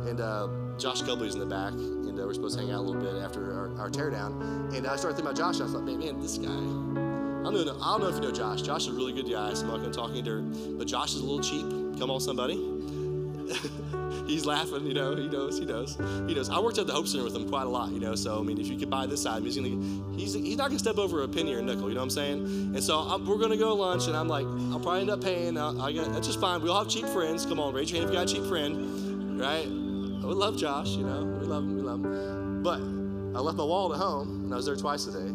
and 0.07 0.21
uh, 0.21 0.47
Josh 0.77 1.01
Kelby's 1.01 1.33
in 1.33 1.41
the 1.41 1.45
back, 1.45 1.73
and 1.73 2.17
uh, 2.17 2.23
we're 2.23 2.33
supposed 2.33 2.57
to 2.57 2.63
hang 2.63 2.71
out 2.71 2.79
a 2.79 2.85
little 2.87 3.01
bit 3.01 3.21
after 3.21 3.51
our, 3.51 3.77
our 3.77 3.89
teardown, 3.89 4.73
and 4.73 4.87
I 4.87 4.95
started 4.95 5.17
thinking 5.17 5.25
about 5.25 5.35
Josh. 5.35 5.59
And 5.59 5.69
I 5.69 5.73
thought, 5.73 5.83
man, 5.83 5.99
man, 5.99 6.21
this 6.21 6.37
guy. 6.37 7.02
I 7.43 7.51
don't, 7.51 7.65
know, 7.65 7.77
I 7.81 7.91
don't 7.91 8.01
know 8.01 8.07
if 8.07 8.15
you 8.15 8.21
know 8.21 8.31
Josh. 8.31 8.61
Josh 8.61 8.83
is 8.83 8.87
a 8.87 8.93
really 8.93 9.11
good 9.11 9.29
guy, 9.29 9.53
so 9.53 9.65
I'm 9.65 9.71
not 9.71 9.79
going 9.79 9.91
to 9.91 9.97
talk 9.97 10.11
any 10.11 10.21
dirt. 10.21 10.43
But 10.77 10.87
Josh 10.87 11.13
is 11.13 11.19
a 11.19 11.25
little 11.25 11.41
cheap. 11.41 11.99
Come 11.99 12.09
on, 12.09 12.21
somebody. 12.21 12.55
He's 14.27 14.45
laughing, 14.45 14.87
you 14.87 14.93
know. 14.93 15.13
He 15.15 15.27
knows. 15.27 15.59
He 15.59 15.65
knows. 15.65 15.97
He 16.27 16.33
knows. 16.33 16.49
I 16.49 16.59
worked 16.59 16.77
at 16.77 16.87
the 16.87 16.93
Hope 16.93 17.07
Center 17.07 17.25
with 17.25 17.35
him 17.35 17.49
quite 17.49 17.65
a 17.65 17.69
lot, 17.69 17.91
you 17.91 17.99
know. 17.99 18.15
So 18.15 18.39
I 18.39 18.43
mean, 18.43 18.59
if 18.59 18.67
you 18.67 18.77
could 18.77 18.89
buy 18.89 19.05
this 19.05 19.21
side, 19.21 19.43
he's 19.43 19.57
gonna. 19.57 19.75
He's 20.15 20.33
he's 20.33 20.55
not 20.55 20.69
gonna 20.69 20.79
step 20.79 20.97
over 20.97 21.23
a 21.23 21.27
penny 21.27 21.53
or 21.53 21.59
a 21.59 21.61
nickel. 21.61 21.89
You 21.89 21.95
know 21.95 21.99
what 21.99 22.03
I'm 22.03 22.09
saying? 22.09 22.45
And 22.73 22.81
so 22.81 22.99
I'm, 22.99 23.25
we're 23.25 23.37
gonna 23.37 23.57
go 23.57 23.67
to 23.67 23.73
lunch, 23.73 24.07
and 24.07 24.15
I'm 24.15 24.29
like, 24.29 24.45
I'll 24.45 24.79
probably 24.79 25.01
end 25.01 25.09
up 25.09 25.21
paying. 25.21 25.57
I, 25.57 25.71
I 25.71 25.91
got, 25.91 26.13
that's 26.13 26.27
just 26.27 26.39
fine. 26.39 26.61
We 26.61 26.69
all 26.69 26.83
have 26.83 26.87
cheap 26.87 27.05
friends. 27.07 27.45
Come 27.45 27.59
on, 27.59 27.73
raise 27.73 27.91
your 27.91 27.99
hand 27.99 28.09
if 28.09 28.13
you 28.13 28.19
got 28.19 28.31
a 28.31 28.33
cheap 28.33 28.47
friend, 28.47 29.39
right? 29.39 29.67
We 29.67 30.33
love 30.33 30.57
Josh, 30.57 30.91
you 30.91 31.03
know. 31.03 31.25
We 31.25 31.45
love 31.45 31.63
him. 31.63 31.75
We 31.75 31.81
love 31.81 32.05
him. 32.05 32.63
But 32.63 32.79
I 33.37 33.41
left 33.41 33.57
my 33.57 33.65
wallet 33.65 33.99
at 33.99 34.01
home, 34.01 34.45
and 34.45 34.53
I 34.53 34.55
was 34.55 34.65
there 34.65 34.77
twice 34.77 35.05
a 35.07 35.11
day. 35.11 35.33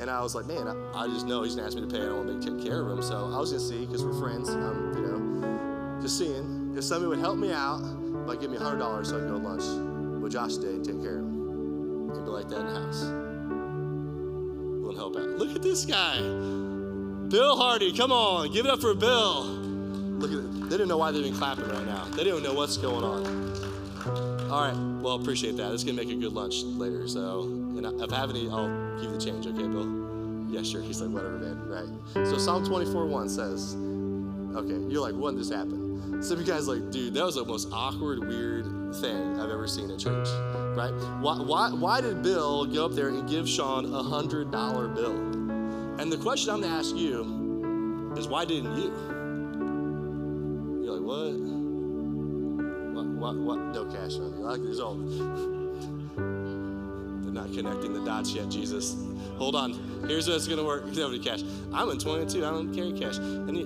And 0.00 0.08
I 0.10 0.22
was 0.22 0.34
like, 0.34 0.46
man, 0.46 0.66
I, 0.66 1.02
I 1.02 1.06
just 1.08 1.26
know 1.26 1.42
he's 1.42 1.54
gonna 1.54 1.66
ask 1.66 1.76
me 1.76 1.82
to 1.82 1.86
pay. 1.86 2.00
and 2.00 2.10
I 2.10 2.14
want 2.14 2.42
to 2.42 2.50
take 2.50 2.64
care 2.64 2.80
of 2.80 2.90
him. 2.90 3.02
So 3.02 3.30
I 3.32 3.38
was 3.38 3.50
gonna 3.52 3.62
see 3.62 3.84
because 3.84 4.02
we're 4.02 4.18
friends. 4.18 4.48
You 4.48 4.56
know, 4.56 5.98
just 6.00 6.16
seeing 6.16 6.72
if 6.76 6.84
somebody 6.84 7.08
would 7.08 7.18
help 7.18 7.36
me 7.36 7.52
out 7.52 7.80
by 8.26 8.34
giving 8.34 8.52
me 8.52 8.56
hundred 8.56 8.78
dollars 8.78 9.10
so 9.10 9.16
I 9.16 9.20
could 9.20 9.28
go 9.28 9.38
to 9.38 9.46
lunch 9.46 10.22
with 10.22 10.32
Josh 10.32 10.56
and 10.56 10.82
take 10.84 11.02
care 11.02 11.18
of 11.18 11.24
him. 11.26 12.10
It'd 12.12 12.24
be 12.24 12.30
like 12.30 12.48
that 12.48 12.60
in 12.60 12.66
the 12.66 12.80
house. 12.80 13.02
We'll 14.82 14.96
help 14.96 15.16
out. 15.16 15.28
Look 15.38 15.54
at 15.54 15.62
this 15.62 15.84
guy, 15.84 16.18
Bill 17.28 17.56
Hardy. 17.56 17.92
Come 17.92 18.10
on, 18.10 18.50
give 18.52 18.64
it 18.64 18.70
up 18.70 18.80
for 18.80 18.94
Bill. 18.94 19.44
Look 19.44 20.32
at 20.32 20.38
it. 20.38 20.62
They 20.70 20.76
didn't 20.76 20.88
know 20.88 20.98
why 20.98 21.10
they're 21.12 21.20
even 21.20 21.36
clapping 21.36 21.68
right 21.68 21.86
now. 21.86 22.04
They 22.16 22.24
don't 22.24 22.42
know 22.42 22.54
what's 22.54 22.78
going 22.78 23.04
on. 23.04 24.50
All 24.50 24.62
right. 24.62 25.02
Well, 25.02 25.14
appreciate 25.14 25.56
that. 25.58 25.72
It's 25.72 25.84
gonna 25.84 25.96
make 25.96 26.10
a 26.10 26.14
good 26.14 26.32
lunch 26.32 26.62
later. 26.62 27.06
So, 27.06 27.42
and 27.84 28.00
if 28.00 28.12
I 28.12 28.16
have 28.16 28.30
any, 28.30 28.48
I'll 28.48 29.00
give 29.00 29.10
the 29.12 29.18
change. 29.18 29.46
Okay, 29.46 29.66
Bill? 29.66 30.46
Yeah, 30.48 30.62
sure. 30.62 30.82
He's 30.82 31.00
like, 31.00 31.10
whatever, 31.10 31.38
man. 31.38 31.68
Right. 31.68 32.26
So 32.26 32.38
Psalm 32.38 32.64
24 32.64 33.06
1 33.06 33.28
says, 33.28 33.76
okay, 34.56 34.92
you're 34.92 35.00
like, 35.00 35.14
when 35.14 35.34
did 35.34 35.40
this 35.40 35.50
happen? 35.50 36.22
Some 36.22 36.38
of 36.38 36.46
you 36.46 36.52
guys 36.52 36.66
like, 36.66 36.90
dude, 36.90 37.14
that 37.14 37.24
was 37.24 37.36
the 37.36 37.44
most 37.44 37.68
awkward, 37.72 38.26
weird 38.26 38.64
thing 38.96 39.38
I've 39.38 39.50
ever 39.50 39.68
seen 39.68 39.90
at 39.90 39.98
church, 39.98 40.28
right? 40.76 40.92
Why, 41.20 41.40
why, 41.40 41.70
why 41.72 42.00
did 42.00 42.22
Bill 42.22 42.66
go 42.66 42.86
up 42.86 42.92
there 42.92 43.08
and 43.08 43.28
give 43.28 43.48
Sean 43.48 43.94
a 43.94 44.02
hundred 44.02 44.50
dollar 44.50 44.88
bill? 44.88 45.16
And 46.00 46.10
the 46.10 46.18
question 46.18 46.52
I'm 46.52 46.62
gonna 46.62 46.76
ask 46.76 46.96
you 46.96 48.12
is, 48.16 48.26
why 48.26 48.44
didn't 48.44 48.76
you? 48.76 48.92
You're 50.84 50.98
like, 50.98 51.06
what? 51.06 51.32
What? 52.94 53.06
What? 53.06 53.36
what? 53.36 53.58
No 53.74 53.84
cash 53.84 54.14
on 54.14 54.32
you. 54.36 54.44
Like, 54.44 54.62
there's 54.62 54.80
all. 54.80 55.59
Not 57.32 57.52
connecting 57.52 57.92
the 57.92 58.04
dots 58.04 58.32
yet, 58.34 58.48
Jesus. 58.48 58.96
Hold 59.38 59.54
on. 59.54 59.72
Here's 60.06 60.28
what's 60.28 60.46
gonna 60.46 60.64
work. 60.64 60.86
Nobody 60.92 61.18
cash. 61.18 61.42
I'm 61.72 61.88
in 61.90 61.98
22. 61.98 62.38
I 62.44 62.50
don't 62.50 62.74
carry 62.74 62.92
cash. 62.92 63.18
And 63.18 63.56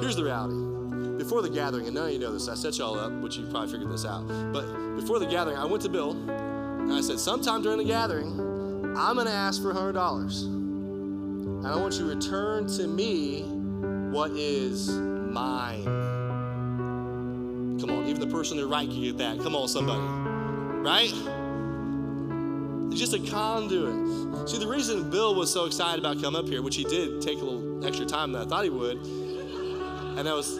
here's 0.00 0.16
the 0.16 0.24
reality. 0.24 1.18
Before 1.18 1.42
the 1.42 1.50
gathering, 1.50 1.86
and 1.86 1.94
none 1.94 2.06
of 2.06 2.12
you 2.12 2.18
know 2.18 2.32
this, 2.32 2.48
I 2.48 2.54
set 2.54 2.78
y'all 2.78 2.98
up, 2.98 3.12
which 3.20 3.36
you 3.36 3.46
probably 3.46 3.70
figured 3.70 3.90
this 3.92 4.04
out. 4.04 4.26
But 4.52 4.96
before 4.96 5.18
the 5.18 5.26
gathering, 5.26 5.56
I 5.56 5.64
went 5.64 5.82
to 5.82 5.88
Bill 5.88 6.12
and 6.12 6.92
I 6.92 7.00
said, 7.00 7.18
sometime 7.18 7.62
during 7.62 7.78
the 7.78 7.84
gathering, 7.84 8.40
I'm 8.96 9.16
gonna 9.16 9.30
ask 9.30 9.62
for 9.62 9.72
hundred 9.72 9.92
dollars. 9.92 10.42
And 10.42 11.66
I 11.66 11.76
want 11.76 11.94
you 11.94 12.08
to 12.08 12.14
return 12.14 12.66
to 12.76 12.86
me 12.86 13.42
what 14.12 14.32
is 14.32 14.90
mine. 14.90 15.84
Come 17.80 17.90
on, 17.90 18.06
even 18.06 18.20
the 18.20 18.26
person 18.26 18.56
to 18.56 18.64
the 18.64 18.68
right 18.68 18.88
can 18.88 19.00
get 19.00 19.18
that. 19.18 19.38
Come 19.40 19.56
on, 19.56 19.68
somebody. 19.68 20.02
Right? 20.82 21.41
It's 22.92 23.00
just 23.00 23.14
a 23.14 23.30
conduit. 23.30 24.46
See, 24.46 24.58
the 24.58 24.68
reason 24.68 25.08
Bill 25.08 25.34
was 25.34 25.50
so 25.50 25.64
excited 25.64 25.98
about 25.98 26.20
coming 26.20 26.38
up 26.38 26.46
here, 26.46 26.60
which 26.60 26.76
he 26.76 26.84
did 26.84 27.22
take 27.22 27.40
a 27.40 27.42
little 27.42 27.86
extra 27.86 28.04
time 28.04 28.32
than 28.32 28.42
I 28.42 28.44
thought 28.44 28.64
he 28.64 28.70
would, 28.70 28.98
and 28.98 30.28
I 30.28 30.34
was 30.34 30.58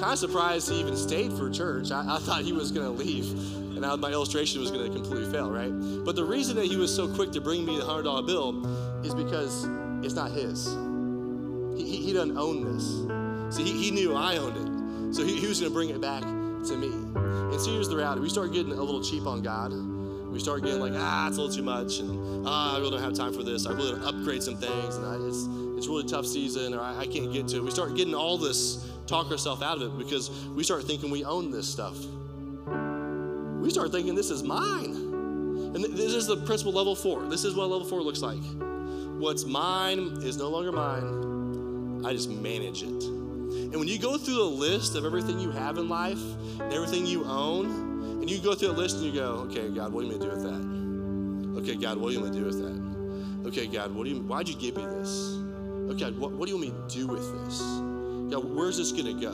kind 0.00 0.12
of 0.12 0.18
surprised 0.20 0.70
he 0.70 0.78
even 0.78 0.96
stayed 0.96 1.32
for 1.32 1.50
church. 1.50 1.90
I, 1.90 2.14
I 2.14 2.18
thought 2.20 2.42
he 2.42 2.52
was 2.52 2.70
going 2.70 2.86
to 2.86 2.92
leave, 2.92 3.28
and 3.76 3.84
I, 3.84 3.96
my 3.96 4.12
illustration 4.12 4.60
was 4.60 4.70
going 4.70 4.88
to 4.88 4.96
completely 4.96 5.28
fail, 5.32 5.50
right? 5.50 5.72
But 6.04 6.14
the 6.14 6.24
reason 6.24 6.54
that 6.56 6.66
he 6.66 6.76
was 6.76 6.94
so 6.94 7.08
quick 7.08 7.32
to 7.32 7.40
bring 7.40 7.66
me 7.66 7.76
the 7.76 7.84
hundred 7.84 8.04
dollar 8.04 8.22
bill 8.22 8.64
is 9.04 9.12
because 9.12 9.64
it's 10.04 10.14
not 10.14 10.30
his. 10.30 10.66
He, 11.76 11.90
he, 11.90 11.96
he 12.06 12.12
doesn't 12.12 12.38
own 12.38 12.62
this. 12.72 13.56
See, 13.56 13.64
he, 13.64 13.86
he 13.86 13.90
knew 13.90 14.14
I 14.14 14.36
owned 14.36 14.56
it, 14.56 15.14
so 15.16 15.24
he, 15.24 15.40
he 15.40 15.48
was 15.48 15.58
going 15.58 15.72
to 15.72 15.74
bring 15.74 15.90
it 15.90 16.00
back 16.00 16.22
to 16.22 16.76
me. 16.76 16.86
And 17.16 17.60
so 17.60 17.72
here's 17.72 17.88
the 17.88 17.96
reality: 17.96 18.20
we 18.20 18.28
start 18.28 18.52
getting 18.52 18.70
a 18.70 18.80
little 18.80 19.02
cheap 19.02 19.26
on 19.26 19.42
God. 19.42 19.72
We 20.34 20.40
start 20.40 20.64
getting 20.64 20.80
like, 20.80 20.94
ah, 20.96 21.28
it's 21.28 21.36
a 21.36 21.42
little 21.42 21.54
too 21.54 21.62
much, 21.62 22.00
and 22.00 22.44
ah, 22.44 22.74
I 22.74 22.78
really 22.80 22.90
don't 22.90 23.02
have 23.02 23.14
time 23.14 23.32
for 23.32 23.44
this. 23.44 23.66
I 23.66 23.72
really 23.72 23.92
want 23.92 24.02
to 24.02 24.08
upgrade 24.08 24.42
some 24.42 24.56
things, 24.56 24.96
and 24.96 25.06
I, 25.06 25.14
it's 25.28 25.46
it's 25.78 25.86
really 25.86 26.02
tough 26.02 26.26
season, 26.26 26.74
or 26.74 26.80
I, 26.80 27.02
I 27.02 27.06
can't 27.06 27.32
get 27.32 27.46
to 27.48 27.58
it. 27.58 27.62
We 27.62 27.70
start 27.70 27.94
getting 27.94 28.16
all 28.16 28.36
this, 28.36 28.84
talk 29.06 29.30
ourselves 29.30 29.62
out 29.62 29.80
of 29.80 29.82
it 29.82 29.96
because 29.96 30.32
we 30.48 30.64
start 30.64 30.82
thinking 30.82 31.12
we 31.12 31.24
own 31.24 31.52
this 31.52 31.68
stuff. 31.68 31.96
We 33.60 33.70
start 33.70 33.92
thinking 33.92 34.16
this 34.16 34.30
is 34.30 34.42
mine. 34.42 34.96
And 35.72 35.76
th- 35.76 35.92
this 35.92 36.12
is 36.12 36.26
the 36.26 36.38
principle 36.38 36.72
level 36.72 36.96
four. 36.96 37.22
This 37.26 37.44
is 37.44 37.54
what 37.54 37.70
level 37.70 37.86
four 37.86 38.02
looks 38.02 38.20
like. 38.20 38.42
What's 39.20 39.44
mine 39.44 40.18
is 40.22 40.36
no 40.36 40.48
longer 40.48 40.72
mine. 40.72 42.04
I 42.04 42.12
just 42.12 42.28
manage 42.28 42.82
it. 42.82 43.04
And 43.04 43.76
when 43.76 43.86
you 43.86 44.00
go 44.00 44.18
through 44.18 44.34
the 44.34 44.42
list 44.42 44.96
of 44.96 45.04
everything 45.04 45.38
you 45.38 45.52
have 45.52 45.78
in 45.78 45.88
life, 45.88 46.20
and 46.58 46.72
everything 46.72 47.06
you 47.06 47.24
own, 47.24 47.93
and 48.24 48.30
you 48.30 48.38
go 48.38 48.54
through 48.54 48.70
a 48.70 48.72
list 48.72 48.96
and 48.96 49.04
you 49.04 49.12
go, 49.12 49.46
okay, 49.50 49.68
God, 49.68 49.92
what 49.92 50.00
are 50.00 50.06
you 50.06 50.16
going 50.16 50.22
to 50.22 50.28
do 50.30 50.34
with 50.34 50.44
that? 50.44 51.60
Okay, 51.60 51.76
God, 51.76 51.98
what 51.98 52.08
are 52.08 52.12
you 52.12 52.20
going 52.20 52.32
to 52.32 52.38
do 52.38 52.46
with 52.46 52.58
that? 52.58 53.48
Okay, 53.48 53.66
God, 53.66 53.94
what 53.94 54.04
do 54.04 54.10
you, 54.12 54.22
why'd 54.22 54.48
you 54.48 54.56
give 54.56 54.78
me 54.78 54.86
this? 54.86 55.36
Okay, 55.90 56.10
what, 56.12 56.32
what 56.32 56.46
do 56.46 56.54
you 56.54 56.58
want 56.58 56.74
me 56.74 56.88
to 56.88 56.94
do 56.94 57.06
with 57.06 57.44
this? 57.44 57.60
God, 58.32 58.44
where's 58.56 58.78
this 58.78 58.92
going 58.92 59.14
to 59.14 59.20
go? 59.20 59.30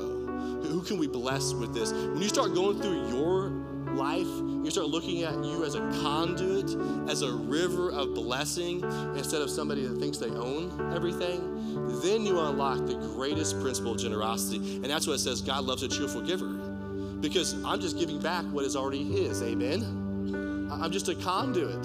Who 0.67 0.83
can 0.83 0.99
we 0.99 1.07
bless 1.07 1.55
with 1.55 1.73
this? 1.73 1.93
When 1.93 2.21
you 2.21 2.29
start 2.29 2.53
going 2.53 2.83
through 2.83 3.11
your 3.11 3.51
life, 3.95 4.27
you 4.27 4.69
start 4.73 4.89
looking 4.89 5.23
at 5.23 5.35
you 5.35 5.65
as 5.65 5.77
a 5.77 5.89
conduit, 6.03 6.77
as 7.09 7.23
a 7.23 7.33
river 7.33 7.93
of 7.93 8.13
blessing, 8.15 8.83
instead 9.17 9.41
of 9.41 9.51
somebody 9.51 9.87
that 9.87 10.01
thinks 10.01 10.19
they 10.19 10.31
own 10.31 10.93
everything, 10.93 12.01
then 12.03 12.27
you 12.27 12.41
unlock 12.41 12.85
the 12.87 12.97
greatest 13.15 13.61
principle 13.61 13.93
of 13.93 13.99
generosity. 13.99 14.57
And 14.57 14.87
that's 14.87 15.07
what 15.07 15.13
it 15.13 15.21
says 15.21 15.41
God 15.41 15.63
loves 15.63 15.85
a 15.85 15.89
cheerful 15.89 16.23
giver. 16.23 16.70
Because 17.21 17.63
I'm 17.65 17.81
just 17.81 17.99
giving 17.99 18.21
back 18.21 18.45
what 18.47 18.65
is 18.65 18.77
already 18.77 19.05
His. 19.05 19.43
Amen? 19.43 20.69
I'm 20.71 20.91
just 20.91 21.09
a 21.09 21.15
conduit. 21.15 21.85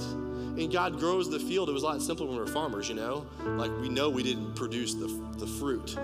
And 0.57 0.71
God 0.71 0.99
grows 0.99 1.29
the 1.29 1.39
field. 1.39 1.67
It 1.67 1.73
was 1.73 1.83
a 1.83 1.87
lot 1.87 2.01
simpler 2.01 2.27
when 2.27 2.35
we 2.35 2.41
were 2.41 2.47
farmers, 2.47 2.87
you 2.87 2.95
know? 2.95 3.25
Like 3.43 3.71
we 3.81 3.89
know 3.89 4.09
we 4.09 4.23
didn't 4.23 4.55
produce 4.55 4.93
the, 4.93 5.07
the 5.37 5.47
fruit, 5.47 5.97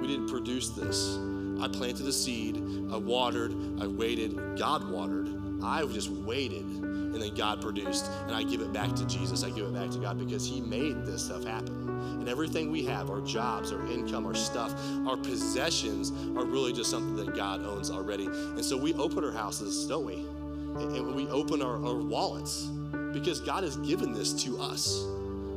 we 0.00 0.08
didn't 0.08 0.28
produce 0.28 0.70
this. 0.70 1.18
I 1.60 1.68
planted 1.68 2.02
the 2.02 2.12
seed, 2.12 2.56
I 2.92 2.96
watered, 2.96 3.54
I 3.80 3.86
waited, 3.86 4.58
God 4.58 4.90
watered. 4.90 5.28
I 5.62 5.86
just 5.86 6.10
waited, 6.10 6.66
and 7.14 7.22
then 7.22 7.32
God 7.34 7.62
produced, 7.62 8.10
and 8.26 8.32
I 8.32 8.42
give 8.42 8.60
it 8.60 8.72
back 8.72 8.94
to 8.96 9.06
Jesus. 9.06 9.44
I 9.44 9.50
give 9.50 9.66
it 9.66 9.72
back 9.72 9.90
to 9.90 9.98
God 9.98 10.18
because 10.18 10.46
He 10.46 10.60
made 10.60 11.06
this 11.06 11.24
stuff 11.24 11.44
happen. 11.44 11.88
And 12.20 12.28
everything 12.28 12.70
we 12.72 12.84
have, 12.86 13.08
our 13.08 13.20
jobs, 13.20 13.72
our 13.72 13.86
income, 13.86 14.26
our 14.26 14.34
stuff, 14.34 14.74
our 15.06 15.16
possessions, 15.16 16.10
are 16.36 16.44
really 16.44 16.72
just 16.72 16.90
something 16.90 17.14
that 17.24 17.36
God 17.36 17.64
owns 17.64 17.90
already. 17.90 18.26
And 18.26 18.64
so 18.64 18.76
we 18.76 18.94
open 18.94 19.24
our 19.24 19.30
houses, 19.30 19.86
don't 19.86 20.04
we? 20.04 20.14
And 20.14 21.14
we 21.14 21.28
open 21.28 21.62
our, 21.62 21.76
our 21.86 22.02
wallets 22.02 22.66
because 23.12 23.40
God 23.40 23.62
has 23.62 23.76
given 23.78 24.12
this 24.12 24.32
to 24.44 24.60
us. 24.60 25.04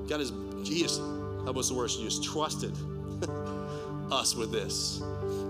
God 0.08 0.20
has, 0.20 0.32
He 0.64 0.84
has, 0.84 1.00
was 1.00 1.70
the 1.70 1.74
word? 1.74 1.90
He 1.90 2.04
has 2.04 2.20
trusted 2.20 2.74
us 4.12 4.36
with 4.36 4.52
this. 4.52 5.02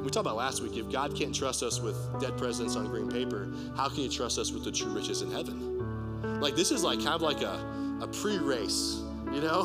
We 0.04 0.10
talked 0.10 0.26
about 0.26 0.38
last 0.38 0.64
week 0.64 0.78
if 0.78 0.90
God 0.90 1.16
can't 1.16 1.36
trust 1.36 1.64
us 1.64 1.82
with 1.82 1.98
dead 2.22 2.38
presidents 2.38 2.78
on 2.78 2.88
green 2.88 3.12
paper, 3.12 3.52
how 3.76 3.90
can 3.90 3.98
He 3.98 4.10
trust 4.10 4.40
us 4.40 4.52
with 4.54 4.64
the 4.64 4.72
true 4.72 4.92
riches 4.92 5.22
in 5.22 5.32
heaven? 5.32 5.78
Like 6.40 6.56
this 6.56 6.72
is 6.72 6.84
like 6.84 7.00
kind 7.00 7.16
of 7.16 7.22
like 7.22 7.42
a, 7.42 8.00
a 8.02 8.08
pre-race, 8.08 9.02
you 9.32 9.42
know? 9.42 9.64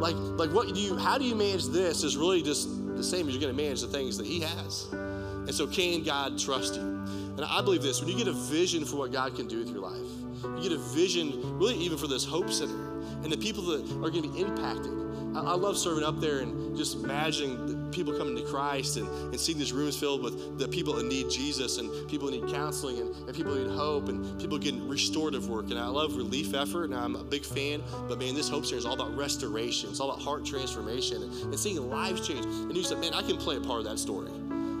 Like 0.00 0.14
like 0.16 0.50
what 0.50 0.72
do 0.74 0.80
you 0.80 0.96
how 0.96 1.18
do 1.18 1.24
you 1.24 1.34
manage 1.34 1.66
this 1.66 2.02
is 2.02 2.16
really 2.16 2.42
just 2.42 2.68
the 2.96 3.04
same 3.04 3.28
as 3.28 3.34
you're 3.34 3.40
gonna 3.40 3.52
manage 3.52 3.80
the 3.80 3.88
things 3.88 4.16
that 4.18 4.26
He 4.26 4.40
has. 4.40 4.86
And 4.92 5.54
so 5.54 5.66
can 5.66 6.02
God 6.02 6.38
trust 6.38 6.74
you? 6.74 6.80
And 6.80 7.42
I 7.44 7.60
believe 7.62 7.82
this 7.82 8.00
when 8.00 8.08
you 8.08 8.16
get 8.16 8.28
a 8.28 8.32
vision 8.32 8.84
for 8.84 8.96
what 8.96 9.12
God 9.12 9.36
can 9.36 9.46
do 9.46 9.58
with 9.58 9.68
your 9.68 9.80
life, 9.80 10.56
you 10.56 10.62
get 10.62 10.72
a 10.72 10.78
vision 10.78 11.58
really 11.58 11.76
even 11.76 11.98
for 11.98 12.06
this 12.06 12.24
hope 12.24 12.50
center 12.50 12.98
and 13.22 13.32
the 13.32 13.36
people 13.36 13.62
that 13.64 13.82
are 14.04 14.10
gonna 14.10 14.28
be 14.28 14.40
impacted. 14.40 15.05
I, 15.34 15.54
love 15.54 15.76
serving 15.76 16.04
up 16.04 16.20
there 16.20 16.40
and 16.40 16.76
just 16.76 16.96
imagining 16.96 17.90
people 17.90 18.16
coming 18.16 18.36
to 18.36 18.42
Christ 18.42 18.96
and, 18.96 19.08
and 19.08 19.40
seeing 19.40 19.58
these 19.58 19.72
rooms 19.72 19.96
filled 19.96 20.22
with 20.22 20.58
the 20.58 20.68
people 20.68 20.94
that 20.94 21.06
need 21.06 21.30
Jesus 21.30 21.78
and 21.78 22.08
people 22.08 22.30
that 22.30 22.42
need 22.42 22.52
counseling 22.52 23.00
and, 23.00 23.14
and 23.14 23.34
people 23.34 23.54
that 23.54 23.66
need 23.66 23.76
hope 23.76 24.08
and 24.08 24.38
people 24.40 24.58
getting 24.58 24.86
restorative 24.88 25.48
work. 25.48 25.70
And 25.70 25.78
I 25.78 25.86
love 25.86 26.16
relief 26.16 26.54
effort 26.54 26.84
and 26.84 26.94
I'm 26.94 27.16
a 27.16 27.24
big 27.24 27.44
fan. 27.44 27.82
But 28.08 28.18
man, 28.18 28.34
this 28.34 28.48
Hope 28.48 28.64
Center 28.64 28.78
is 28.78 28.86
all 28.86 28.94
about 28.94 29.16
restoration. 29.16 29.90
It's 29.90 30.00
all 30.00 30.10
about 30.10 30.22
heart 30.22 30.44
transformation 30.44 31.22
and, 31.22 31.32
and 31.44 31.58
seeing 31.58 31.90
lives 31.90 32.26
change. 32.26 32.44
And 32.44 32.76
you 32.76 32.84
said, 32.84 32.98
man, 32.98 33.14
I 33.14 33.22
can 33.22 33.36
play 33.36 33.56
a 33.56 33.60
part 33.60 33.80
of 33.80 33.84
that 33.86 33.98
story. 33.98 34.30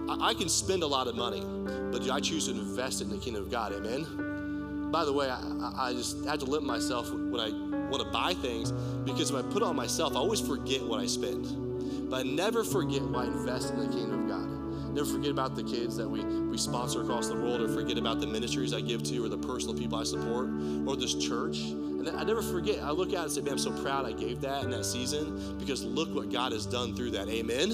I, 0.08 0.30
I 0.30 0.34
can 0.34 0.48
spend 0.48 0.82
a 0.82 0.86
lot 0.86 1.06
of 1.08 1.16
money, 1.16 1.42
but 1.90 2.08
I 2.10 2.20
choose 2.20 2.46
to 2.46 2.52
invest 2.52 3.00
it 3.00 3.04
in 3.04 3.10
the 3.10 3.18
kingdom 3.18 3.42
of 3.42 3.50
God? 3.50 3.72
Amen. 3.72 4.35
By 4.90 5.04
the 5.04 5.12
way, 5.12 5.28
I, 5.30 5.72
I 5.76 5.92
just 5.92 6.24
have 6.24 6.38
to 6.40 6.44
limit 6.44 6.66
myself 6.66 7.12
when 7.12 7.40
I 7.40 7.50
want 7.88 8.02
to 8.02 8.10
buy 8.10 8.34
things 8.34 8.72
because 9.04 9.30
if 9.30 9.36
I 9.36 9.42
put 9.42 9.62
on 9.62 9.76
myself, 9.76 10.14
I 10.14 10.18
always 10.18 10.40
forget 10.40 10.82
what 10.82 11.00
I 11.00 11.06
spend. 11.06 12.10
But 12.10 12.20
I 12.20 12.22
never 12.22 12.64
forget 12.64 13.02
why 13.02 13.24
I 13.24 13.26
invest 13.26 13.72
in 13.72 13.80
the 13.80 13.88
kingdom 13.88 14.22
of 14.22 14.28
God. 14.28 14.94
Never 14.94 15.06
forget 15.06 15.30
about 15.30 15.56
the 15.56 15.62
kids 15.62 15.96
that 15.96 16.08
we, 16.08 16.24
we 16.24 16.56
sponsor 16.56 17.02
across 17.02 17.28
the 17.28 17.34
world 17.34 17.60
or 17.60 17.68
forget 17.68 17.98
about 17.98 18.20
the 18.20 18.26
ministries 18.26 18.72
I 18.72 18.80
give 18.80 19.02
to 19.04 19.24
or 19.24 19.28
the 19.28 19.36
personal 19.36 19.76
people 19.76 19.98
I 19.98 20.04
support 20.04 20.48
or 20.86 20.96
this 20.96 21.14
church. 21.14 21.58
And 21.58 22.08
I 22.08 22.22
never 22.22 22.40
forget. 22.40 22.82
I 22.82 22.92
look 22.92 23.08
at 23.08 23.18
it 23.18 23.22
and 23.22 23.32
say, 23.32 23.40
man, 23.42 23.54
I'm 23.54 23.58
so 23.58 23.72
proud 23.82 24.06
I 24.06 24.12
gave 24.12 24.40
that 24.42 24.64
in 24.64 24.70
that 24.70 24.86
season 24.86 25.58
because 25.58 25.84
look 25.84 26.14
what 26.14 26.32
God 26.32 26.52
has 26.52 26.64
done 26.64 26.94
through 26.94 27.10
that. 27.10 27.28
Amen? 27.28 27.72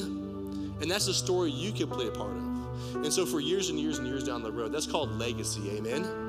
And 0.80 0.90
that's 0.90 1.06
the 1.06 1.14
story 1.14 1.50
you 1.50 1.70
can 1.70 1.88
play 1.88 2.08
a 2.08 2.10
part 2.10 2.36
of. 2.36 2.94
And 2.96 3.12
so 3.12 3.24
for 3.24 3.38
years 3.38 3.68
and 3.68 3.78
years 3.78 3.98
and 3.98 4.08
years 4.08 4.24
down 4.24 4.42
the 4.42 4.50
road, 4.50 4.72
that's 4.72 4.86
called 4.86 5.12
legacy. 5.12 5.76
Amen? 5.76 6.21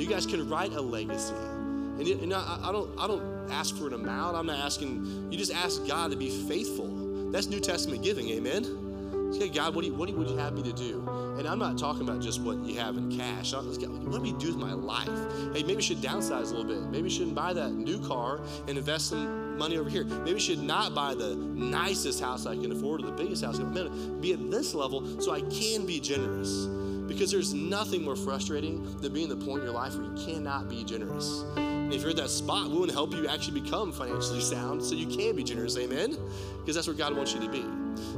You 0.00 0.06
guys 0.06 0.24
can 0.24 0.48
write 0.48 0.72
a 0.72 0.80
legacy. 0.80 1.34
And, 1.34 2.28
know, 2.28 2.38
I, 2.38 2.70
I 2.70 2.72
don't 2.72 2.98
I 2.98 3.06
don't 3.06 3.50
ask 3.50 3.76
for 3.76 3.88
an 3.88 3.92
amount. 3.92 4.34
I'm 4.34 4.46
not 4.46 4.58
asking. 4.58 5.28
You 5.30 5.36
just 5.36 5.52
ask 5.52 5.86
God 5.86 6.10
to 6.10 6.16
be 6.16 6.30
faithful. 6.30 7.30
That's 7.30 7.48
New 7.48 7.60
Testament 7.60 8.02
giving. 8.02 8.30
Amen. 8.30 8.88
Okay, 9.34 9.48
God, 9.48 9.76
what, 9.76 9.82
do 9.82 9.88
you, 9.88 9.94
what 9.94 10.10
would 10.10 10.28
you 10.28 10.36
have 10.38 10.54
me 10.54 10.62
to 10.64 10.72
do? 10.72 11.06
And 11.38 11.46
I'm 11.46 11.60
not 11.60 11.78
talking 11.78 12.02
about 12.02 12.20
just 12.20 12.40
what 12.40 12.56
you 12.64 12.80
have 12.80 12.96
in 12.96 13.16
cash. 13.16 13.52
I'm, 13.52 13.72
God, 13.74 14.04
what 14.08 14.24
do 14.24 14.28
you 14.28 14.36
do 14.36 14.48
with 14.48 14.56
my 14.56 14.72
life? 14.72 15.08
Hey, 15.54 15.62
maybe 15.62 15.74
you 15.74 15.82
should 15.82 15.98
downsize 15.98 16.50
a 16.50 16.56
little 16.56 16.64
bit. 16.64 16.82
Maybe 16.90 17.08
you 17.08 17.14
shouldn't 17.14 17.36
buy 17.36 17.52
that 17.52 17.70
new 17.70 18.04
car 18.04 18.40
and 18.66 18.76
invest 18.76 19.10
some 19.10 19.56
money 19.56 19.78
over 19.78 19.88
here. 19.88 20.04
Maybe 20.04 20.32
you 20.32 20.40
should 20.40 20.62
not 20.62 20.94
buy 20.96 21.14
the 21.14 21.36
nicest 21.36 22.20
house 22.20 22.44
I 22.44 22.56
can 22.56 22.72
afford 22.72 23.02
or 23.02 23.06
the 23.06 23.12
biggest 23.12 23.44
house. 23.44 23.58
Man, 23.58 24.20
be 24.20 24.32
at 24.32 24.50
this 24.50 24.74
level 24.74 25.20
so 25.20 25.30
I 25.30 25.42
can 25.42 25.86
be 25.86 26.00
generous. 26.00 26.66
Because 27.10 27.32
there's 27.32 27.52
nothing 27.52 28.04
more 28.04 28.14
frustrating 28.14 28.96
than 29.00 29.12
being 29.12 29.28
the 29.28 29.36
point 29.36 29.58
in 29.58 29.64
your 29.64 29.74
life 29.74 29.96
where 29.96 30.04
you 30.04 30.14
cannot 30.24 30.68
be 30.68 30.84
generous. 30.84 31.44
And 31.56 31.92
if 31.92 32.02
you're 32.02 32.10
at 32.10 32.16
that 32.18 32.30
spot, 32.30 32.70
we 32.70 32.78
want 32.78 32.88
to 32.88 32.94
help 32.94 33.12
you 33.12 33.26
actually 33.26 33.60
become 33.60 33.90
financially 33.90 34.40
sound 34.40 34.82
so 34.82 34.94
you 34.94 35.08
can 35.08 35.34
be 35.34 35.42
generous. 35.42 35.76
Amen? 35.76 36.16
Because 36.60 36.76
that's 36.76 36.86
where 36.86 36.96
God 36.96 37.16
wants 37.16 37.34
you 37.34 37.40
to 37.40 37.48
be. 37.48 37.64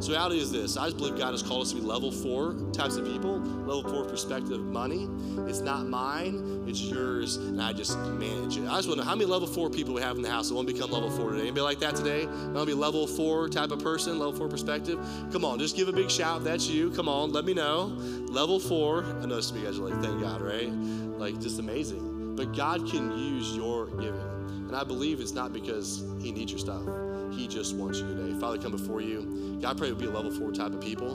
So 0.01 0.13
reality 0.13 0.39
is 0.39 0.51
this: 0.51 0.77
I 0.77 0.87
just 0.87 0.99
believe 0.99 1.19
God 1.19 1.33
has 1.33 1.43
called 1.43 1.63
us 1.63 1.71
to 1.73 1.77
be 1.77 1.83
level 1.83 2.11
four 2.11 2.55
types 2.73 2.97
of 2.97 3.07
people, 3.07 3.39
level 3.39 3.83
four 3.83 4.05
perspective 4.05 4.53
of 4.53 4.65
money. 4.65 5.09
It's 5.49 5.61
not 5.61 5.87
mine, 5.87 6.65
it's 6.67 6.81
yours, 6.81 7.37
and 7.37 7.61
I 7.61 7.73
just 7.73 7.99
manage 7.99 8.57
it. 8.57 8.67
I 8.67 8.77
just 8.77 8.89
want 8.89 9.01
to 9.01 9.05
know 9.05 9.11
how 9.11 9.15
many 9.15 9.27
level 9.27 9.49
four 9.49 9.71
people 9.71 9.95
we 9.95 10.03
have 10.03 10.17
in 10.17 10.23
the 10.23 10.31
house 10.31 10.49
that 10.49 10.55
want 10.55 10.69
to 10.69 10.75
become 10.75 10.91
level 10.91 11.11
four 11.11 11.31
today. 11.31 11.43
Anybody 11.43 11.63
like 11.63 11.81
that 11.81 11.97
today? 11.97 12.27
Want 12.27 12.59
to 12.59 12.67
be 12.67 12.75
level 12.75 13.07
four 13.07 13.49
type 13.49 13.71
of 13.71 13.83
person, 13.83 14.19
level 14.19 14.33
four 14.33 14.49
perspective? 14.49 14.99
Come 15.33 15.45
on, 15.45 15.59
just 15.59 15.77
give 15.77 15.89
a 15.89 15.93
big 15.93 16.11
shout. 16.11 16.39
if 16.39 16.45
That's 16.45 16.69
you. 16.69 16.91
Come 16.91 17.09
on, 17.09 17.33
let 17.33 17.45
me 17.45 17.55
know. 17.55 17.87
Level 18.29 18.59
four. 18.59 19.05
I 19.05 19.27
know 19.27 19.41
some 19.41 19.57
of 19.57 19.63
you 19.63 19.69
guys 19.69 19.79
are 19.79 19.83
like, 19.83 20.03
thank 20.03 20.21
God, 20.21 20.41
right? 20.41 20.71
Like, 20.73 21.41
just 21.41 21.59
amazing. 21.59 22.35
But 22.37 22.55
God 22.57 22.89
can 22.89 23.17
use 23.17 23.55
your 23.55 23.87
giving. 23.87 24.21
And 24.69 24.77
I 24.77 24.85
believe 24.85 25.21
it's 25.21 25.33
not 25.33 25.53
because 25.53 26.03
He 26.21 26.33
needs 26.33 26.51
your 26.51 26.59
stuff. 26.59 26.83
He 27.33 27.49
just 27.49 27.75
wants 27.75 28.01
you 28.01 28.07
today. 28.07 28.39
Father, 28.39 28.59
come 28.59 28.73
before 28.73 29.01
you. 29.01 29.59
God, 29.61 29.77
I 29.77 29.79
pray 29.79 29.91
we'd 29.91 29.99
be 29.99 30.07
a 30.07 30.11
level 30.11 30.31
four 30.31 30.53
type 30.53 30.73
of 30.73 30.81
people. 30.81 31.15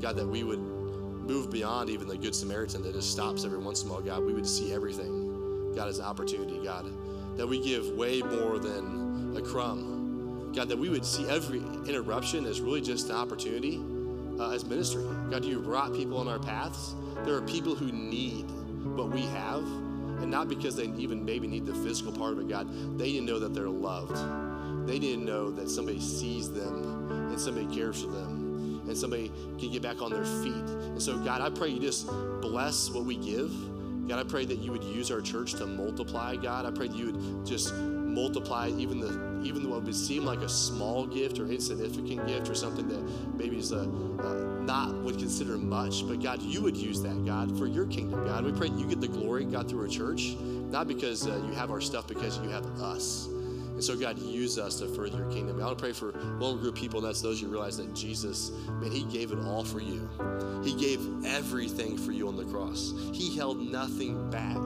God, 0.00 0.16
that 0.16 0.26
we 0.26 0.42
would 0.42 0.58
move 0.58 1.50
beyond 1.50 1.90
even 1.90 2.08
the 2.08 2.16
Good 2.16 2.34
Samaritan 2.34 2.82
that 2.82 2.92
just 2.92 3.10
stops 3.10 3.44
every 3.44 3.58
once 3.58 3.82
in 3.82 3.88
a 3.88 3.92
while. 3.92 4.02
God, 4.02 4.24
we 4.24 4.32
would 4.32 4.46
see 4.46 4.72
everything, 4.72 5.72
God, 5.74 5.88
as 5.88 5.98
an 5.98 6.04
opportunity, 6.04 6.62
God. 6.62 6.86
That 7.36 7.46
we 7.46 7.62
give 7.62 7.88
way 7.90 8.20
more 8.20 8.58
than 8.58 9.34
a 9.36 9.40
crumb. 9.40 10.52
God, 10.54 10.68
that 10.68 10.78
we 10.78 10.88
would 10.88 11.04
see 11.04 11.28
every 11.28 11.58
interruption 11.88 12.46
as 12.46 12.60
really 12.60 12.80
just 12.80 13.08
an 13.10 13.16
opportunity 13.16 13.80
uh, 14.38 14.50
as 14.50 14.64
ministry. 14.64 15.04
God, 15.30 15.44
you 15.44 15.60
brought 15.60 15.94
people 15.94 16.18
on 16.18 16.28
our 16.28 16.38
paths. 16.38 16.94
There 17.24 17.34
are 17.34 17.42
people 17.42 17.74
who 17.74 17.90
need 17.90 18.44
what 18.96 19.10
we 19.10 19.22
have, 19.22 19.62
and 19.62 20.30
not 20.30 20.48
because 20.48 20.76
they 20.76 20.86
even 20.96 21.24
maybe 21.24 21.46
need 21.46 21.66
the 21.66 21.74
physical 21.74 22.12
part 22.12 22.32
of 22.32 22.40
it, 22.40 22.48
God. 22.48 22.68
They 22.98 23.12
need 23.12 23.20
to 23.20 23.24
know 23.24 23.38
that 23.38 23.54
they're 23.54 23.68
loved. 23.68 24.16
They 24.86 24.98
to 24.98 25.16
know 25.16 25.50
that 25.50 25.68
somebody 25.70 26.00
sees 26.00 26.52
them 26.52 27.10
and 27.10 27.40
somebody 27.40 27.74
cares 27.74 28.02
for 28.02 28.08
them 28.08 28.82
and 28.86 28.96
somebody 28.96 29.32
can 29.58 29.70
get 29.70 29.82
back 29.82 30.02
on 30.02 30.10
their 30.10 30.24
feet. 30.24 30.52
And 30.54 31.02
so, 31.02 31.18
God, 31.18 31.40
I 31.40 31.50
pray 31.50 31.68
you 31.68 31.80
just 31.80 32.06
bless 32.40 32.90
what 32.90 33.04
we 33.04 33.16
give. 33.16 33.50
God, 34.08 34.18
I 34.18 34.28
pray 34.28 34.44
that 34.44 34.58
you 34.58 34.70
would 34.72 34.84
use 34.84 35.10
our 35.10 35.22
church 35.22 35.54
to 35.54 35.66
multiply, 35.66 36.36
God. 36.36 36.66
I 36.66 36.70
pray 36.70 36.88
that 36.88 36.96
you 36.96 37.12
would 37.12 37.46
just 37.46 37.74
multiply 37.74 38.68
even 38.76 39.00
the 39.00 39.34
even 39.44 39.68
what 39.68 39.82
would 39.82 39.94
seem 39.94 40.24
like 40.24 40.40
a 40.40 40.48
small 40.48 41.06
gift 41.06 41.38
or 41.38 41.46
insignificant 41.46 42.26
gift 42.26 42.48
or 42.48 42.54
something 42.54 42.88
that 42.88 43.02
maybe 43.36 43.58
is 43.58 43.72
a, 43.72 43.80
uh, 43.80 44.62
not 44.62 44.94
would 45.02 45.18
consider 45.18 45.58
much, 45.58 46.06
but 46.08 46.22
God, 46.22 46.40
you 46.40 46.62
would 46.62 46.76
use 46.76 47.02
that, 47.02 47.26
God, 47.26 47.56
for 47.58 47.66
your 47.66 47.84
kingdom, 47.86 48.24
God. 48.24 48.44
We 48.44 48.52
pray 48.52 48.70
that 48.70 48.78
you 48.78 48.86
get 48.86 49.02
the 49.02 49.08
glory, 49.08 49.44
God, 49.44 49.68
through 49.68 49.82
our 49.82 49.88
church, 49.88 50.36
not 50.70 50.88
because 50.88 51.26
uh, 51.26 51.42
you 51.46 51.52
have 51.52 51.70
our 51.70 51.80
stuff, 51.80 52.06
because 52.06 52.38
you 52.38 52.48
have 52.48 52.64
us. 52.80 53.28
And 53.74 53.82
so, 53.82 53.96
God, 53.96 54.18
use 54.20 54.56
us 54.56 54.78
to 54.78 54.86
further 54.86 55.18
your 55.18 55.30
kingdom. 55.30 55.60
I 55.60 55.64
want 55.64 55.76
to 55.76 55.82
pray 55.82 55.92
for 55.92 56.12
one 56.38 56.58
group 56.58 56.74
of 56.74 56.80
people, 56.80 57.00
and 57.00 57.08
that's 57.08 57.20
those 57.20 57.40
who 57.40 57.48
realize 57.48 57.76
that 57.78 57.92
Jesus, 57.92 58.52
man, 58.80 58.92
He 58.92 59.02
gave 59.04 59.32
it 59.32 59.38
all 59.40 59.64
for 59.64 59.80
you. 59.80 60.08
He 60.62 60.74
gave 60.74 61.00
everything 61.24 61.98
for 61.98 62.12
you 62.12 62.28
on 62.28 62.36
the 62.36 62.44
cross. 62.44 62.94
He 63.12 63.36
held 63.36 63.60
nothing 63.60 64.30
back. 64.30 64.56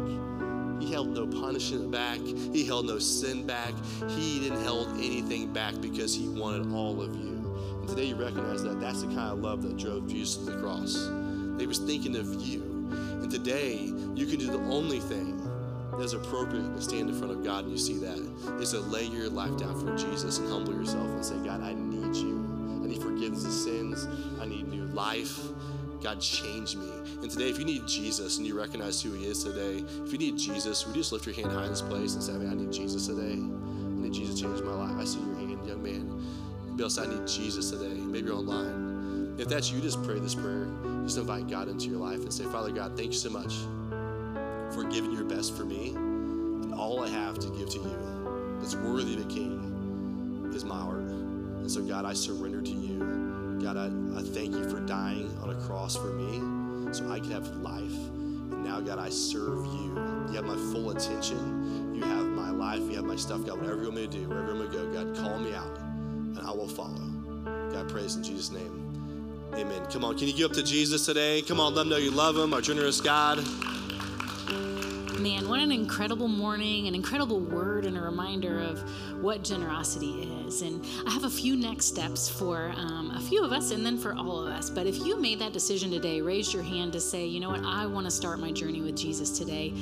He 0.80 0.92
held 0.92 1.09
no 1.09 1.26
punishment 1.26 1.90
back. 1.90 2.18
He 2.18 2.64
held 2.66 2.86
no 2.86 2.98
sin 2.98 3.46
back. 3.46 3.72
He 4.11 4.40
didn't 4.40 4.64
hold 4.64 4.88
anything 4.98 5.52
back 5.54 5.80
because 5.80 6.14
He 6.14 6.28
wanted 6.28 6.70
all 6.72 7.00
of 7.00 7.14
you. 7.16 7.78
And 7.80 7.88
today 7.88 8.04
you 8.04 8.16
recognize 8.16 8.62
that 8.62 8.78
that's 8.78 9.00
the 9.00 9.09
kind 9.09 9.32
of 9.32 9.38
love 9.38 9.62
that 9.62 9.78
drove 9.78 10.06
Jesus 10.06 10.36
to 10.36 10.50
the 10.50 10.61
cross. 10.61 10.94
He 11.59 11.66
was 11.66 11.78
thinking 11.78 12.14
of 12.14 12.34
you. 12.42 12.62
And 12.92 13.30
today 13.30 13.92
you 14.14 14.26
can 14.26 14.38
do 14.38 14.46
the 14.46 14.62
only 14.70 15.00
thing 15.00 15.38
that 15.99 16.05
is 16.05 16.12
appropriate 16.12 16.76
to 16.76 16.80
stand 16.80 17.11
in 17.11 17.18
front 17.18 17.32
of 17.32 17.42
God 17.42 17.64
and 17.64 17.72
you 17.72 17.78
see 17.78 17.99
that 17.99 18.18
is 18.61 18.70
to 18.70 18.78
lay 18.80 19.05
your 19.05 19.28
life 19.28 19.57
down 19.57 19.78
for 19.80 19.96
Jesus 19.96 20.38
and 20.38 20.49
humble 20.49 20.72
yourself 20.72 21.07
and 21.07 21.24
say, 21.24 21.34
God, 21.44 21.61
I 21.61 21.74
need 21.74 22.14
you. 22.14 22.38
I 22.84 22.86
need 22.86 23.03
forgiveness 23.03 23.44
of 23.44 23.53
sins. 23.53 24.07
I 24.40 24.46
need 24.46 24.68
new 24.68 24.84
life. 24.86 25.40
God, 26.01 26.20
change 26.20 26.76
me. 26.76 26.88
And 27.20 27.28
today, 27.28 27.51
if 27.51 27.59
you 27.59 27.64
need 27.64 27.84
Jesus 27.88 28.38
and 28.38 28.46
you 28.46 28.57
recognize 28.57 29.03
who 29.03 29.12
He 29.12 29.24
is 29.26 29.42
today, 29.42 29.84
if 30.05 30.12
you 30.12 30.18
need 30.18 30.38
Jesus, 30.38 30.86
would 30.86 30.94
you 30.94 31.03
just 31.03 31.11
lift 31.11 31.26
your 31.26 31.34
hand 31.34 31.51
high 31.51 31.64
in 31.64 31.70
this 31.70 31.82
place 31.82 32.14
and 32.14 32.22
say, 32.22 32.32
I, 32.32 32.38
mean, 32.38 32.51
I 32.51 32.55
need 32.55 32.72
Jesus 32.72 33.09
today? 33.09 33.32
I 33.32 34.01
need 34.01 34.12
Jesus 34.12 34.36
to 34.36 34.42
change 34.42 34.62
my 34.62 34.74
life. 34.74 34.96
I 34.96 35.05
see 35.05 35.18
your 35.18 35.34
hand, 35.34 35.66
young 35.66 35.82
man. 35.82 36.24
Maybe 36.68 36.84
else, 36.84 36.99
I 36.99 37.07
need 37.07 37.26
Jesus 37.26 37.72
today. 37.72 37.94
Maybe 37.94 38.28
you're 38.28 38.36
online. 38.36 39.34
If 39.36 39.49
that's 39.49 39.72
you, 39.72 39.80
just 39.80 40.05
pray 40.05 40.20
this 40.20 40.36
prayer. 40.36 40.68
Just 41.03 41.18
invite 41.18 41.49
God 41.49 41.66
into 41.66 41.88
your 41.88 41.99
life 41.99 42.20
and 42.20 42.32
say, 42.32 42.44
Father 42.44 42.70
God, 42.70 42.96
thank 42.96 43.09
you 43.09 43.18
so 43.18 43.30
much 43.30 43.55
for 44.72 44.84
giving 44.84 45.12
your 45.12 45.24
best 45.24 45.56
for 45.56 45.64
me. 45.64 45.90
And 45.90 46.74
all 46.74 47.02
I 47.02 47.08
have 47.08 47.38
to 47.40 47.48
give 47.50 47.70
to 47.70 47.78
you 47.78 48.58
that's 48.60 48.74
worthy 48.76 49.14
of 49.14 49.26
a 49.26 49.28
king 49.28 50.50
is 50.54 50.64
my 50.64 50.78
heart. 50.78 51.00
And 51.00 51.70
so, 51.70 51.82
God, 51.82 52.04
I 52.04 52.12
surrender 52.12 52.62
to 52.62 52.70
you. 52.70 53.58
God, 53.62 53.76
I, 53.76 53.86
I 54.18 54.22
thank 54.22 54.54
you 54.54 54.68
for 54.68 54.80
dying 54.80 55.36
on 55.42 55.50
a 55.50 55.54
cross 55.66 55.96
for 55.96 56.12
me 56.12 56.92
so 56.92 57.10
I 57.10 57.20
can 57.20 57.30
have 57.32 57.46
life. 57.56 57.82
And 57.82 58.64
now, 58.64 58.80
God, 58.80 58.98
I 58.98 59.08
serve 59.08 59.66
you. 59.66 59.94
You 60.28 60.34
have 60.34 60.44
my 60.44 60.56
full 60.72 60.90
attention. 60.90 61.94
You 61.94 62.02
have 62.02 62.26
my 62.26 62.50
life. 62.50 62.80
You 62.80 62.96
have 62.96 63.04
my 63.04 63.16
stuff. 63.16 63.44
God, 63.44 63.60
whatever 63.60 63.82
you 63.82 63.90
want 63.90 63.96
me 63.96 64.06
to 64.06 64.12
do, 64.12 64.28
wherever 64.28 64.52
I'm 64.52 64.58
going 64.58 64.70
to 64.70 64.76
go, 64.76 65.04
God, 65.04 65.16
call 65.16 65.38
me 65.38 65.54
out 65.54 65.78
and 66.38 66.46
I 66.46 66.50
will 66.50 66.68
follow. 66.68 66.94
God, 67.72 67.88
praise 67.88 68.16
in 68.16 68.22
Jesus' 68.22 68.50
name. 68.50 68.84
Amen. 69.54 69.86
Come 69.90 70.04
on, 70.04 70.16
can 70.16 70.28
you 70.28 70.34
give 70.34 70.50
up 70.50 70.56
to 70.56 70.62
Jesus 70.62 71.06
today? 71.06 71.42
Come 71.42 71.58
on, 71.58 71.74
let 71.74 71.82
him 71.82 71.88
know 71.88 71.96
you 71.96 72.10
love 72.10 72.36
him, 72.36 72.52
our 72.54 72.60
generous 72.60 73.00
God. 73.00 73.38
Man, 75.18 75.48
what 75.48 75.58
an 75.58 75.72
incredible 75.72 76.28
morning, 76.28 76.86
an 76.86 76.94
incredible 76.94 77.40
word, 77.40 77.84
and 77.86 77.98
a 77.98 78.00
reminder 78.00 78.60
of 78.60 78.78
what 79.20 79.42
generosity 79.42 80.22
is. 80.49 80.62
And 80.62 80.84
I 81.07 81.11
have 81.11 81.24
a 81.24 81.30
few 81.30 81.57
next 81.57 81.86
steps 81.86 82.28
for 82.28 82.72
um, 82.76 83.12
a 83.14 83.20
few 83.20 83.44
of 83.44 83.53
us 83.53 83.70
and 83.70 83.84
then 83.84 83.96
for 83.96 84.14
all 84.14 84.46
of 84.46 84.49
us. 84.49 84.70
But 84.70 84.86
if 84.86 84.99
you 84.99 85.20
made 85.20 85.38
that 85.38 85.53
decision 85.53 85.90
today, 85.90 86.20
raise 86.20 86.53
your 86.53 86.62
hand 86.62 86.92
to 86.94 87.01
say, 87.01 87.26
you 87.26 87.40
know 87.40 87.51
what, 87.51 87.64
I 87.64 87.86
want 87.86 88.07
to 88.07 88.11
start 88.11 88.40
my 88.40 88.51
journey 88.51 88.80
with 88.80 88.96
Jesus 88.96 89.38
today. 89.38 89.72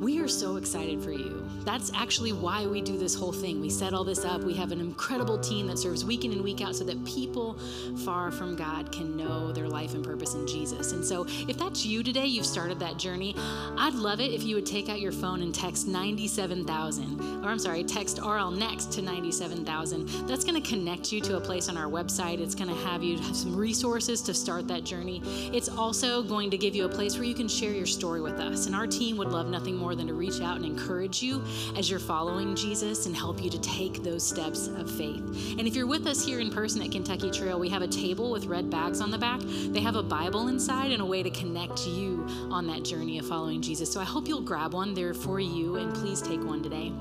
We 0.00 0.18
are 0.18 0.28
so 0.28 0.56
excited 0.56 1.02
for 1.02 1.12
you. 1.12 1.48
That's 1.64 1.92
actually 1.94 2.32
why 2.32 2.66
we 2.66 2.80
do 2.80 2.98
this 2.98 3.14
whole 3.14 3.32
thing. 3.32 3.60
We 3.60 3.70
set 3.70 3.94
all 3.94 4.04
this 4.04 4.24
up. 4.24 4.42
We 4.42 4.54
have 4.54 4.72
an 4.72 4.80
incredible 4.80 5.38
team 5.38 5.66
that 5.68 5.78
serves 5.78 6.04
week 6.04 6.24
in 6.24 6.32
and 6.32 6.42
week 6.42 6.60
out 6.60 6.74
so 6.74 6.84
that 6.84 7.02
people 7.04 7.58
far 8.04 8.30
from 8.30 8.56
God 8.56 8.92
can 8.92 9.16
know 9.16 9.52
their 9.52 9.68
life 9.68 9.94
and 9.94 10.04
purpose 10.04 10.34
in 10.34 10.46
Jesus. 10.46 10.92
And 10.92 11.04
so 11.04 11.26
if 11.48 11.56
that's 11.58 11.86
you 11.86 12.02
today, 12.02 12.26
you've 12.26 12.46
started 12.46 12.78
that 12.80 12.98
journey, 12.98 13.34
I'd 13.78 13.94
love 13.94 14.20
it 14.20 14.32
if 14.32 14.42
you 14.42 14.56
would 14.56 14.66
take 14.66 14.88
out 14.88 15.00
your 15.00 15.12
phone 15.12 15.42
and 15.42 15.54
text 15.54 15.86
97,000, 15.86 17.44
or 17.44 17.48
I'm 17.48 17.58
sorry, 17.58 17.84
text 17.84 18.18
RL 18.18 18.50
next 18.50 18.92
to 18.92 19.02
97,000. 19.02 20.08
That's 20.26 20.44
going 20.44 20.60
to 20.60 20.68
connect 20.68 21.12
you 21.12 21.20
to 21.22 21.36
a 21.36 21.40
place 21.40 21.68
on 21.68 21.76
our 21.76 21.90
website. 21.90 22.40
It's 22.40 22.54
going 22.54 22.68
to 22.68 22.80
have 22.86 23.02
you 23.02 23.18
have 23.18 23.36
some 23.36 23.54
resources 23.54 24.22
to 24.22 24.34
start 24.34 24.68
that 24.68 24.84
journey. 24.84 25.22
It's 25.52 25.68
also 25.68 26.22
going 26.22 26.50
to 26.50 26.56
give 26.56 26.74
you 26.74 26.86
a 26.86 26.88
place 26.88 27.16
where 27.16 27.24
you 27.24 27.34
can 27.34 27.48
share 27.48 27.72
your 27.72 27.86
story 27.86 28.20
with 28.20 28.40
us. 28.40 28.66
And 28.66 28.74
our 28.74 28.86
team 28.86 29.16
would 29.16 29.28
love 29.28 29.48
nothing 29.48 29.76
more 29.76 29.94
than 29.94 30.06
to 30.06 30.14
reach 30.14 30.40
out 30.40 30.56
and 30.56 30.64
encourage 30.64 31.22
you 31.22 31.42
as 31.76 31.90
you're 31.90 32.00
following 32.00 32.54
Jesus 32.54 33.06
and 33.06 33.14
help 33.14 33.42
you 33.42 33.50
to 33.50 33.60
take 33.60 34.02
those 34.02 34.26
steps 34.26 34.68
of 34.68 34.90
faith. 34.90 35.22
And 35.58 35.66
if 35.66 35.74
you're 35.74 35.86
with 35.86 36.06
us 36.06 36.24
here 36.24 36.40
in 36.40 36.50
person 36.50 36.82
at 36.82 36.90
Kentucky 36.90 37.30
Trail, 37.30 37.58
we 37.58 37.68
have 37.68 37.82
a 37.82 37.88
table 37.88 38.30
with 38.30 38.46
red 38.46 38.70
bags 38.70 39.00
on 39.00 39.10
the 39.10 39.18
back. 39.18 39.40
They 39.40 39.80
have 39.80 39.96
a 39.96 40.02
Bible 40.02 40.48
inside 40.48 40.92
and 40.92 41.02
a 41.02 41.06
way 41.06 41.22
to 41.22 41.30
connect 41.30 41.86
you 41.86 42.26
on 42.50 42.66
that 42.66 42.84
journey 42.84 43.18
of 43.18 43.26
following 43.26 43.60
Jesus. 43.60 43.90
So 43.90 44.00
I 44.00 44.04
hope 44.04 44.28
you'll 44.28 44.40
grab 44.40 44.72
one. 44.74 44.94
They're 44.94 45.14
for 45.14 45.40
you, 45.40 45.76
and 45.76 45.94
please 45.94 46.20
take 46.20 46.42
one 46.44 46.62
today. 46.62 46.92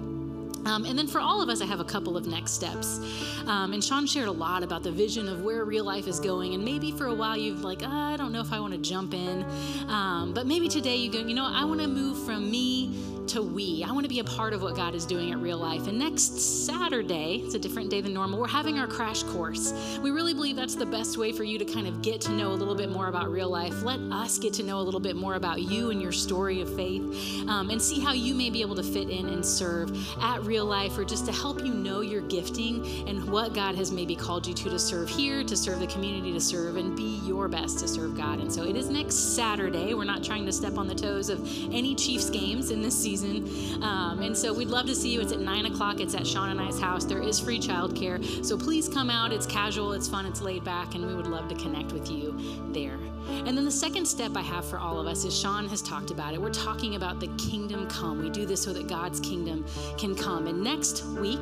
Um, 0.65 0.85
and 0.85 0.97
then 0.97 1.07
for 1.07 1.19
all 1.19 1.41
of 1.41 1.49
us, 1.49 1.61
I 1.61 1.65
have 1.65 1.79
a 1.79 1.85
couple 1.85 2.15
of 2.15 2.27
next 2.27 2.51
steps. 2.51 2.99
Um, 3.47 3.73
and 3.73 3.83
Sean 3.83 4.05
shared 4.05 4.27
a 4.27 4.31
lot 4.31 4.63
about 4.63 4.83
the 4.83 4.91
vision 4.91 5.27
of 5.27 5.43
where 5.43 5.65
real 5.65 5.83
life 5.83 6.07
is 6.07 6.19
going. 6.19 6.53
And 6.53 6.63
maybe 6.63 6.91
for 6.91 7.07
a 7.07 7.13
while 7.13 7.37
you've 7.37 7.63
like, 7.63 7.81
oh, 7.83 7.89
I 7.89 8.17
don't 8.17 8.31
know 8.31 8.41
if 8.41 8.53
I 8.53 8.59
want 8.59 8.73
to 8.73 8.79
jump 8.79 9.13
in. 9.13 9.45
Um, 9.89 10.33
but 10.33 10.47
maybe 10.47 10.67
today 10.67 10.95
you 10.95 11.11
go, 11.11 11.19
you 11.19 11.33
know, 11.33 11.45
I 11.45 11.65
want 11.65 11.81
to 11.81 11.87
move 11.87 12.23
from 12.25 12.49
me 12.49 12.91
to 13.27 13.41
we. 13.41 13.83
I 13.83 13.91
want 13.91 14.03
to 14.03 14.09
be 14.09 14.19
a 14.19 14.23
part 14.23 14.53
of 14.53 14.61
what 14.61 14.75
God 14.75 14.95
is 14.95 15.05
doing 15.05 15.31
at 15.31 15.37
real 15.37 15.57
life. 15.57 15.87
And 15.87 15.97
next 15.97 16.65
Saturday, 16.65 17.41
it's 17.43 17.55
a 17.55 17.59
different 17.59 17.89
day 17.89 18.01
than 18.01 18.13
normal, 18.13 18.39
we're 18.39 18.47
having 18.47 18.77
our 18.77 18.87
crash 18.87 19.23
course. 19.23 19.73
We 20.01 20.11
really 20.11 20.33
believe 20.33 20.55
that's 20.55 20.75
the 20.75 20.85
best 20.85 21.17
way 21.17 21.31
for 21.31 21.43
you 21.43 21.57
to 21.57 21.65
kind 21.65 21.87
of 21.87 22.01
get 22.01 22.21
to 22.21 22.31
know 22.31 22.51
a 22.51 22.55
little 22.55 22.75
bit 22.75 22.89
more 22.89 23.07
about 23.07 23.31
real 23.31 23.49
life. 23.49 23.83
Let 23.83 23.99
us 24.11 24.37
get 24.37 24.53
to 24.55 24.63
know 24.63 24.79
a 24.79 24.83
little 24.83 24.99
bit 24.99 25.15
more 25.15 25.35
about 25.35 25.61
you 25.61 25.91
and 25.91 26.01
your 26.01 26.11
story 26.11 26.61
of 26.61 26.75
faith 26.75 27.03
um, 27.47 27.69
and 27.69 27.81
see 27.81 27.99
how 27.99 28.13
you 28.13 28.35
may 28.35 28.49
be 28.49 28.61
able 28.61 28.75
to 28.75 28.83
fit 28.83 29.09
in 29.09 29.29
and 29.29 29.45
serve 29.45 29.95
at 30.21 30.43
real 30.43 30.65
life 30.65 30.97
or 30.97 31.05
just 31.05 31.25
to 31.25 31.31
help 31.31 31.63
you 31.63 31.73
know 31.73 32.01
your 32.01 32.21
gifting 32.21 33.07
and 33.07 33.23
what 33.29 33.53
God 33.53 33.75
has 33.75 33.91
maybe 33.91 34.15
called 34.15 34.45
you 34.45 34.53
to 34.53 34.69
to 34.69 34.79
serve 34.79 35.09
here, 35.09 35.43
to 35.43 35.55
serve 35.55 35.79
the 35.79 35.87
community, 35.87 36.33
to 36.33 36.41
serve, 36.41 36.75
and 36.75 36.95
be 36.95 37.21
your 37.25 37.47
best 37.47 37.79
to 37.79 37.87
serve 37.87 38.17
God. 38.17 38.39
And 38.39 38.51
so 38.51 38.63
it 38.63 38.75
is 38.75 38.89
next 38.89 39.35
Saturday. 39.35 39.93
We're 39.93 40.03
not 40.03 40.23
trying 40.23 40.45
to 40.45 40.51
step 40.51 40.77
on 40.77 40.87
the 40.87 40.95
toes 40.95 41.29
of 41.29 41.41
any 41.71 41.95
Chiefs 41.95 42.29
games 42.29 42.71
in 42.71 42.81
this 42.81 43.01
season 43.01 43.12
season. 43.13 43.83
Um, 43.83 44.21
and 44.21 44.35
so 44.35 44.53
we'd 44.53 44.69
love 44.69 44.87
to 44.87 44.95
see 44.95 45.09
you. 45.09 45.21
It's 45.21 45.31
at 45.31 45.39
9 45.39 45.65
o'clock. 45.67 45.99
It's 45.99 46.15
at 46.15 46.25
Sean 46.25 46.49
and 46.49 46.59
I's 46.59 46.79
house. 46.79 47.05
There 47.05 47.21
is 47.21 47.39
free 47.39 47.59
childcare. 47.59 48.43
So 48.43 48.57
please 48.57 48.89
come 48.89 49.09
out. 49.09 49.31
It's 49.31 49.45
casual, 49.45 49.93
it's 49.93 50.07
fun, 50.07 50.25
it's 50.25 50.41
laid 50.41 50.63
back, 50.63 50.95
and 50.95 51.05
we 51.05 51.13
would 51.13 51.27
love 51.27 51.47
to 51.49 51.55
connect 51.55 51.91
with 51.91 52.09
you 52.09 52.35
there. 52.71 52.97
And 53.45 53.55
then 53.57 53.65
the 53.65 53.71
second 53.71 54.05
step 54.05 54.35
I 54.35 54.41
have 54.41 54.65
for 54.65 54.79
all 54.79 54.99
of 54.99 55.07
us 55.07 55.23
is 55.23 55.37
Sean 55.37 55.67
has 55.69 55.81
talked 55.81 56.11
about 56.11 56.33
it. 56.33 56.41
We're 56.41 56.49
talking 56.49 56.95
about 56.95 57.19
the 57.19 57.27
kingdom 57.37 57.87
come. 57.87 58.21
We 58.21 58.29
do 58.29 58.45
this 58.45 58.61
so 58.61 58.73
that 58.73 58.87
God's 58.87 59.19
kingdom 59.19 59.65
can 59.97 60.13
come. 60.15 60.47
And 60.47 60.61
next 60.61 61.05
week, 61.05 61.39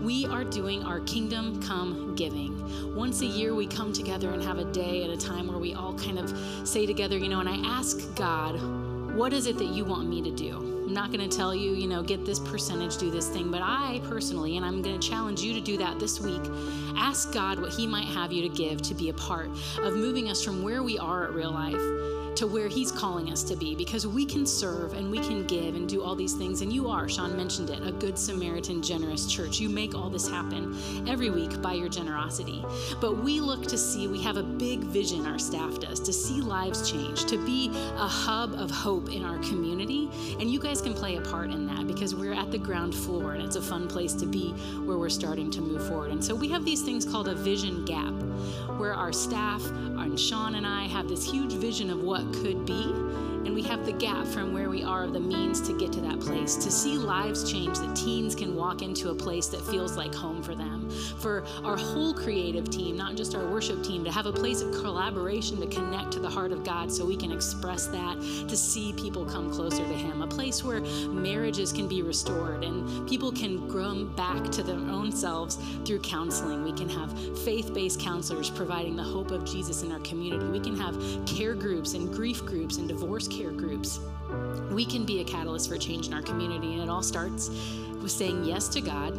we 0.00 0.24
are 0.26 0.44
doing 0.44 0.84
our 0.84 1.00
kingdom 1.00 1.60
come 1.62 2.14
giving. 2.14 2.94
Once 2.94 3.20
a 3.20 3.26
year, 3.26 3.54
we 3.54 3.66
come 3.66 3.92
together 3.92 4.30
and 4.30 4.42
have 4.42 4.58
a 4.58 4.64
day 4.72 5.04
at 5.04 5.10
a 5.10 5.16
time 5.16 5.48
where 5.48 5.58
we 5.58 5.74
all 5.74 5.94
kind 5.94 6.18
of 6.18 6.32
say 6.66 6.86
together, 6.86 7.18
you 7.18 7.28
know, 7.28 7.40
and 7.40 7.48
I 7.48 7.56
ask 7.66 8.14
God, 8.14 8.58
what 9.14 9.32
is 9.32 9.46
it 9.46 9.58
that 9.58 9.68
you 9.68 9.84
want 9.84 10.08
me 10.08 10.22
to 10.22 10.30
do? 10.30 10.77
I'm 10.88 10.94
not 10.94 11.12
going 11.12 11.28
to 11.28 11.36
tell 11.36 11.54
you, 11.54 11.72
you 11.72 11.86
know, 11.86 12.02
get 12.02 12.24
this 12.24 12.38
percentage, 12.38 12.96
do 12.96 13.10
this 13.10 13.28
thing, 13.28 13.50
but 13.50 13.60
I 13.62 14.00
personally, 14.08 14.56
and 14.56 14.64
I'm 14.64 14.80
going 14.80 14.98
to 14.98 15.06
challenge 15.06 15.42
you 15.42 15.52
to 15.52 15.60
do 15.60 15.76
that 15.76 16.00
this 16.00 16.18
week, 16.18 16.40
ask 16.96 17.30
God 17.30 17.58
what 17.58 17.74
He 17.74 17.86
might 17.86 18.06
have 18.06 18.32
you 18.32 18.40
to 18.40 18.48
give 18.48 18.80
to 18.80 18.94
be 18.94 19.10
a 19.10 19.12
part 19.12 19.50
of 19.82 19.92
moving 19.92 20.30
us 20.30 20.42
from 20.42 20.62
where 20.62 20.82
we 20.82 20.98
are 20.98 21.24
at 21.24 21.34
real 21.34 21.50
life 21.50 22.17
to 22.38 22.46
where 22.46 22.68
He's 22.68 22.92
calling 22.92 23.32
us 23.32 23.42
to 23.42 23.56
be 23.56 23.74
because 23.74 24.06
we 24.06 24.24
can 24.24 24.46
serve 24.46 24.92
and 24.92 25.10
we 25.10 25.18
can 25.18 25.44
give 25.44 25.74
and 25.74 25.88
do 25.88 26.04
all 26.04 26.14
these 26.14 26.34
things. 26.34 26.62
And 26.62 26.72
you 26.72 26.88
are, 26.88 27.08
Sean 27.08 27.36
mentioned 27.36 27.68
it, 27.68 27.84
a 27.84 27.90
good 27.90 28.16
Samaritan, 28.16 28.80
generous 28.80 29.26
church. 29.26 29.58
You 29.58 29.68
make 29.68 29.96
all 29.96 30.08
this 30.08 30.28
happen 30.28 30.78
every 31.08 31.30
week 31.30 31.60
by 31.60 31.72
your 31.72 31.88
generosity. 31.88 32.64
But 33.00 33.18
we 33.18 33.40
look 33.40 33.66
to 33.66 33.76
see, 33.76 34.06
we 34.06 34.22
have 34.22 34.36
a 34.36 34.44
big 34.44 34.84
vision, 34.84 35.26
our 35.26 35.40
staff 35.40 35.80
does, 35.80 35.98
to 35.98 36.12
see 36.12 36.40
lives 36.40 36.88
change, 36.88 37.24
to 37.24 37.44
be 37.44 37.70
a 37.74 38.06
hub 38.06 38.54
of 38.54 38.70
hope 38.70 39.10
in 39.10 39.24
our 39.24 39.38
community. 39.38 40.08
And 40.38 40.48
you 40.48 40.60
guys 40.60 40.80
can 40.80 40.94
play 40.94 41.16
a 41.16 41.20
part 41.20 41.50
in 41.50 41.66
that 41.66 41.88
because 41.88 42.14
we're 42.14 42.34
at 42.34 42.52
the 42.52 42.58
ground 42.58 42.94
floor 42.94 43.32
and 43.32 43.42
it's 43.42 43.56
a 43.56 43.62
fun 43.62 43.88
place 43.88 44.12
to 44.12 44.26
be 44.26 44.50
where 44.84 44.96
we're 44.96 45.08
starting 45.08 45.50
to 45.50 45.60
move 45.60 45.88
forward. 45.88 46.12
And 46.12 46.24
so 46.24 46.36
we 46.36 46.48
have 46.50 46.64
these 46.64 46.82
things 46.82 47.04
called 47.04 47.26
a 47.26 47.34
vision 47.34 47.84
gap 47.84 48.14
where 48.78 48.94
our 48.94 49.12
staff 49.12 49.60
and 50.02 50.18
Sean 50.18 50.54
and 50.54 50.66
I 50.66 50.84
have 50.84 51.08
this 51.08 51.24
huge 51.24 51.52
vision 51.54 51.90
of 51.90 52.00
what 52.00 52.32
could 52.34 52.64
be. 52.64 52.82
And 53.44 53.54
we 53.54 53.62
have 53.62 53.86
the 53.86 53.92
gap 53.92 54.26
from 54.26 54.52
where 54.52 54.68
we 54.68 54.82
are, 54.82 55.04
of 55.04 55.12
the 55.12 55.20
means 55.20 55.60
to 55.62 55.78
get 55.78 55.92
to 55.92 56.00
that 56.02 56.20
place, 56.20 56.56
to 56.56 56.70
see 56.70 56.98
lives 56.98 57.50
change, 57.50 57.78
that 57.78 57.96
teens 57.96 58.34
can 58.34 58.54
walk 58.54 58.82
into 58.82 59.10
a 59.10 59.14
place 59.14 59.46
that 59.48 59.60
feels 59.62 59.96
like 59.96 60.14
home 60.14 60.42
for 60.42 60.54
them. 60.54 60.77
For 61.18 61.44
our 61.64 61.76
whole 61.76 62.14
creative 62.14 62.70
team, 62.70 62.96
not 62.96 63.16
just 63.16 63.34
our 63.34 63.46
worship 63.46 63.82
team, 63.82 64.04
to 64.04 64.12
have 64.12 64.26
a 64.26 64.32
place 64.32 64.62
of 64.62 64.72
collaboration 64.72 65.60
to 65.60 65.66
connect 65.66 66.12
to 66.12 66.20
the 66.20 66.28
heart 66.28 66.52
of 66.52 66.64
God 66.64 66.92
so 66.92 67.04
we 67.04 67.16
can 67.16 67.32
express 67.32 67.86
that, 67.88 68.20
to 68.48 68.56
see 68.56 68.92
people 68.94 69.24
come 69.24 69.50
closer 69.50 69.84
to 69.84 69.94
Him. 69.94 70.22
A 70.22 70.26
place 70.26 70.62
where 70.62 70.80
marriages 71.08 71.72
can 71.72 71.88
be 71.88 72.02
restored 72.02 72.64
and 72.64 73.08
people 73.08 73.32
can 73.32 73.66
grow 73.68 73.88
back 74.04 74.50
to 74.50 74.62
their 74.62 74.76
own 74.76 75.10
selves 75.12 75.58
through 75.84 76.00
counseling. 76.00 76.62
We 76.62 76.72
can 76.72 76.88
have 76.88 77.10
faith 77.40 77.72
based 77.72 78.00
counselors 78.00 78.50
providing 78.50 78.96
the 78.96 79.02
hope 79.02 79.30
of 79.30 79.44
Jesus 79.44 79.82
in 79.82 79.92
our 79.92 80.00
community. 80.00 80.44
We 80.46 80.60
can 80.60 80.76
have 80.76 80.96
care 81.26 81.54
groups 81.54 81.94
and 81.94 82.12
grief 82.12 82.44
groups 82.44 82.76
and 82.76 82.88
divorce 82.88 83.28
care 83.28 83.50
groups. 83.50 84.00
We 84.70 84.84
can 84.84 85.04
be 85.04 85.20
a 85.20 85.24
catalyst 85.24 85.68
for 85.68 85.78
change 85.78 86.06
in 86.06 86.14
our 86.14 86.22
community, 86.22 86.74
and 86.74 86.82
it 86.82 86.88
all 86.88 87.02
starts 87.02 87.48
with 88.02 88.10
saying 88.10 88.44
yes 88.44 88.68
to 88.68 88.80
God 88.80 89.16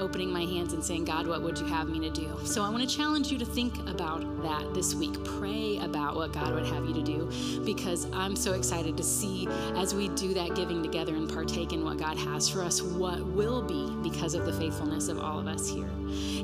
opening 0.00 0.32
my 0.32 0.44
hands 0.44 0.72
and 0.72 0.82
saying, 0.82 1.04
God, 1.04 1.26
what 1.26 1.42
would 1.42 1.58
you 1.58 1.66
have 1.66 1.88
me 1.88 2.00
to 2.00 2.10
do? 2.10 2.38
So 2.44 2.62
I 2.62 2.68
want 2.68 2.88
to 2.88 2.96
challenge 2.96 3.30
you 3.30 3.38
to 3.38 3.44
think 3.44 3.76
about 3.88 4.42
that 4.42 4.74
this 4.74 4.94
week. 4.94 5.12
Pray 5.24 5.78
about 5.78 6.16
what 6.16 6.32
God 6.32 6.54
would 6.54 6.66
have 6.66 6.84
you 6.86 6.94
to 6.94 7.02
do 7.02 7.62
because 7.64 8.06
I'm 8.12 8.36
so 8.36 8.52
excited 8.52 8.96
to 8.96 9.02
see 9.02 9.48
as 9.76 9.94
we 9.94 10.08
do 10.10 10.34
that 10.34 10.54
giving 10.54 10.82
together 10.82 11.14
and 11.14 11.32
partake 11.32 11.72
in 11.72 11.84
what 11.84 11.98
God 11.98 12.16
has 12.16 12.48
for 12.48 12.62
us, 12.62 12.82
what 12.82 13.24
will 13.24 13.62
be 13.62 13.90
because 14.08 14.34
of 14.34 14.44
the 14.46 14.52
faithfulness 14.52 15.08
of 15.08 15.18
all 15.18 15.38
of 15.38 15.46
us 15.46 15.68
here. 15.68 15.88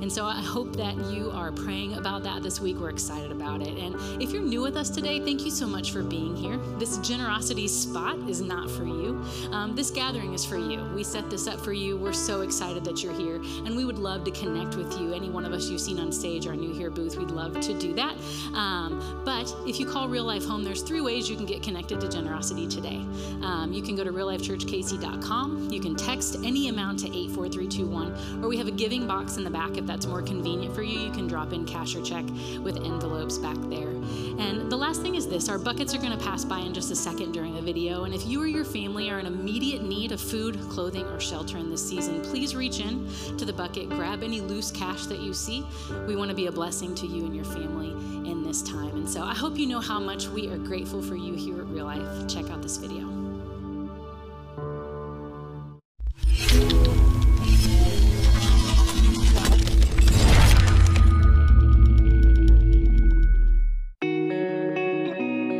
And 0.03 0.11
so 0.11 0.25
I 0.25 0.41
hope 0.41 0.77
that 0.77 0.97
you 1.13 1.31
are 1.31 1.53
praying 1.53 1.95
about 1.95 2.23
that 2.25 2.43
this 2.43 2.61
week. 2.61 2.79
We're 2.79 2.91
excited 2.91 3.31
about 3.31 3.61
it. 3.61 3.77
And 3.79 3.95
if 4.23 4.31
you're 4.31 4.43
new 4.43 4.63
with 4.63 4.77
us 4.77 4.91
today, 4.91 5.21
thank 5.21 5.45
you 5.45 5.51
so 5.51 5.67
much 5.67 5.93
for 5.93 6.03
being 6.03 6.35
here. 6.35 6.57
This 6.79 6.97
generosity 6.99 7.69
spot 7.69 8.17
is 8.29 8.41
not 8.41 8.71
for 8.71 8.85
you, 8.85 9.23
um, 9.53 9.75
this 9.75 9.91
gathering 9.91 10.35
is 10.35 10.45
for 10.45 10.57
you. 10.57 10.85
We 10.95 11.05
set 11.05 11.31
this 11.31 11.47
up 11.47 11.61
for 11.61 11.73
you. 11.73 11.97
We're 11.97 12.13
so 12.13 12.41
excited 12.41 12.85
that 12.85 13.03
you're 13.03 13.13
here 13.13 13.40
and 13.65 13.77
we 13.77 13.85
would 13.85 13.99
love 13.99 14.25
to 14.25 14.31
connect 14.31 14.77
with 14.77 14.99
you. 14.99 15.13
Any 15.13 15.31
one 15.31 15.45
of 15.45 15.53
us 15.53 15.69
you've 15.69 15.81
seen 15.81 15.99
on 15.99 16.13
stage, 16.13 16.47
our 16.47 16.57
New 16.57 16.73
Here 16.73 16.91
booth, 16.91 17.17
we'd 17.17 17.31
love 17.31 17.61
to 17.61 17.79
do 17.79 17.95
that. 17.95 18.15
Um, 18.55 19.23
but 19.25 19.55
if 19.67 19.79
you 19.79 19.87
call 19.87 20.09
Real 20.09 20.25
Life 20.25 20.45
home, 20.45 20.65
there's 20.65 20.83
three 20.83 21.01
ways 21.01 21.29
you 21.29 21.37
can 21.37 21.47
get 21.47 21.63
connected 21.63 22.01
to 22.01 22.09
generosity 22.09 22.67
today. 22.67 23.05
Um, 23.43 23.73
you 23.73 23.83
can 23.83 23.97
go 23.97 24.05
to 24.05 24.13
reallifechurchkc.com. 24.13 25.71
You 25.71 25.81
can 25.81 25.97
text 25.97 26.37
any 26.45 26.69
amount 26.69 27.01
to 27.01 27.07
84321, 27.07 28.45
or 28.45 28.49
we 28.49 28.57
have 28.57 28.69
a 28.69 28.73
giving 28.73 29.07
box 29.07 29.37
in 29.37 29.45
the 29.45 29.51
back 29.51 29.77
if 29.77 29.87
that's 29.87 30.07
more 30.07 30.23
convenient 30.23 30.75
for 30.75 30.83
you. 30.83 30.99
You 30.99 31.11
can 31.11 31.27
drop 31.27 31.53
in 31.53 31.65
cash 31.65 31.95
or 31.95 32.03
check 32.03 32.25
with 32.63 32.77
envelopes 32.77 33.39
back 33.39 33.57
there. 33.69 33.91
And 34.39 34.71
the 34.71 34.77
last 34.77 35.03
thing 35.03 35.15
is 35.15 35.29
this 35.29 35.49
our 35.49 35.59
buckets 35.59 35.95
are 35.95 35.99
going 35.99 36.17
to 36.17 36.25
pass 36.25 36.45
by 36.45 36.61
in 36.61 36.73
just 36.75 36.91
a 36.91 36.97
second 36.97 37.33
during 37.33 37.55
the 37.55 37.63
video. 37.63 38.05
And 38.05 38.15
if 38.15 38.27
you 38.27 38.41
or 38.41 38.47
your 38.47 38.65
family 38.65 39.11
are 39.11 39.19
in 39.19 39.27
immediate 39.27 39.83
need 39.83 40.13
of 40.13 40.21
food, 40.21 40.59
clothing, 40.71 41.05
or 41.07 41.21
shelter 41.21 41.59
in 41.59 41.71
this 41.71 41.87
season, 41.87 42.21
please 42.23 42.55
reach 42.55 42.81
in 42.81 43.07
to 43.39 43.45
the 43.45 43.53
bucket, 43.53 43.89
grab 43.89 44.23
any 44.23 44.41
loose 44.41 44.71
cash 44.71 45.07
that 45.07 45.21
you 45.21 45.33
see. 45.35 45.65
We 46.07 46.17
want 46.17 46.31
to 46.31 46.37
be 46.37 46.47
a 46.47 46.53
blessing 46.53 46.95
to 46.97 47.07
you 47.07 47.25
and 47.27 47.35
your 47.35 47.45
family 47.45 47.91
in 48.31 48.43
this 48.43 48.63
time. 48.63 48.97
And 48.97 49.09
so 49.09 49.23
I 49.23 49.35
hope 49.35 49.57
you 49.57 49.67
know 49.67 49.81
how 49.81 50.01
much 50.01 50.29
we 50.29 50.49
are 50.49 50.59
grateful 50.59 51.03
for 51.03 51.17
you 51.17 51.35
here 51.35 51.61
at 51.61 51.67
Real 51.67 51.87
Life. 51.87 52.29
Check 52.29 52.51
out 52.51 52.63
this 52.63 52.77
video. 52.77 53.09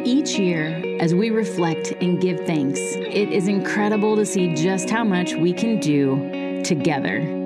Each 0.05 0.39
year, 0.39 0.99
as 1.01 1.15
we 1.15 1.31
reflect 1.31 1.93
and 2.01 2.21
give 2.21 2.41
thanks, 2.41 2.79
it 2.81 3.33
is 3.33 3.49
incredible 3.49 4.17
to 4.17 4.27
see 4.27 4.55
just 4.55 4.91
how 4.91 5.05
much 5.05 5.35
we 5.35 5.53
can 5.53 5.81
do 5.81 6.63
together. 6.63 7.40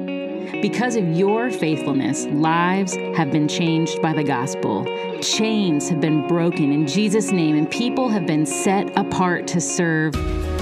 Because 0.65 0.97
of 0.97 1.07
your 1.11 1.51
faithfulness, 1.51 2.25
lives 2.25 2.97
have 3.19 3.31
been 3.31 3.47
changed 3.47 4.01
by 4.01 4.15
the 4.15 4.25
gospel. 4.25 4.87
Chains 5.21 5.91
have 5.91 6.01
been 6.01 6.27
broken 6.27 6.73
in 6.73 6.87
Jesus' 6.87 7.31
name, 7.33 7.55
and 7.55 7.71
people 7.71 8.09
have 8.09 8.27
been 8.27 8.47
set 8.47 8.91
apart 8.97 9.47
to 9.49 9.61
serve 9.61 10.15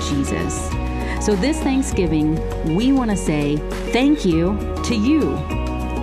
Jesus. 0.08 0.68
So, 1.24 1.36
this 1.36 1.60
Thanksgiving, 1.60 2.34
we 2.74 2.90
want 2.90 3.12
to 3.12 3.16
say 3.16 3.58
thank 3.92 4.24
you 4.24 4.58
to 4.86 4.96
you 4.96 5.36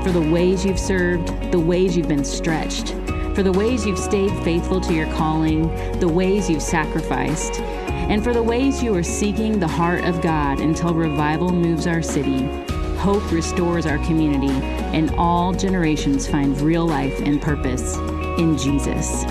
for 0.02 0.14
the 0.14 0.26
ways 0.32 0.64
you've 0.64 0.80
served, 0.80 1.52
the 1.52 1.60
ways 1.60 1.98
you've 1.98 2.08
been 2.08 2.24
stretched, 2.24 2.92
for 3.36 3.44
the 3.44 3.52
ways 3.52 3.86
you've 3.86 4.00
stayed 4.00 4.32
faithful 4.46 4.80
to 4.80 4.94
your 4.94 5.12
calling, 5.16 5.64
the 6.00 6.08
ways 6.08 6.50
you've 6.50 6.64
sacrificed, 6.64 7.60
and 7.60 8.24
for 8.24 8.34
the 8.34 8.42
ways 8.42 8.82
you 8.82 8.96
are 8.96 9.04
seeking 9.04 9.60
the 9.60 9.68
heart 9.68 10.06
of 10.06 10.22
God 10.22 10.62
until 10.62 10.94
revival 10.94 11.52
moves 11.52 11.86
our 11.86 12.02
city, 12.02 12.48
hope 13.00 13.32
restores 13.32 13.86
our 13.86 13.98
community, 14.00 14.52
and 14.94 15.10
all 15.12 15.54
generations 15.54 16.28
find 16.28 16.60
real 16.62 16.86
life 16.86 17.18
and 17.22 17.42
purpose 17.42 17.96
in 18.38 18.58
Jesus. 18.58 19.22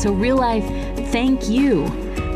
So, 0.00 0.12
real 0.12 0.36
life, 0.36 0.64
thank 1.10 1.48
you. 1.48 1.86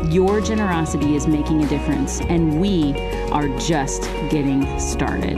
Your 0.09 0.41
generosity 0.41 1.15
is 1.15 1.25
making 1.27 1.63
a 1.63 1.67
difference, 1.67 2.21
and 2.21 2.61
we 2.61 2.93
are 3.31 3.47
just 3.57 4.03
getting 4.29 4.79
started. 4.79 5.37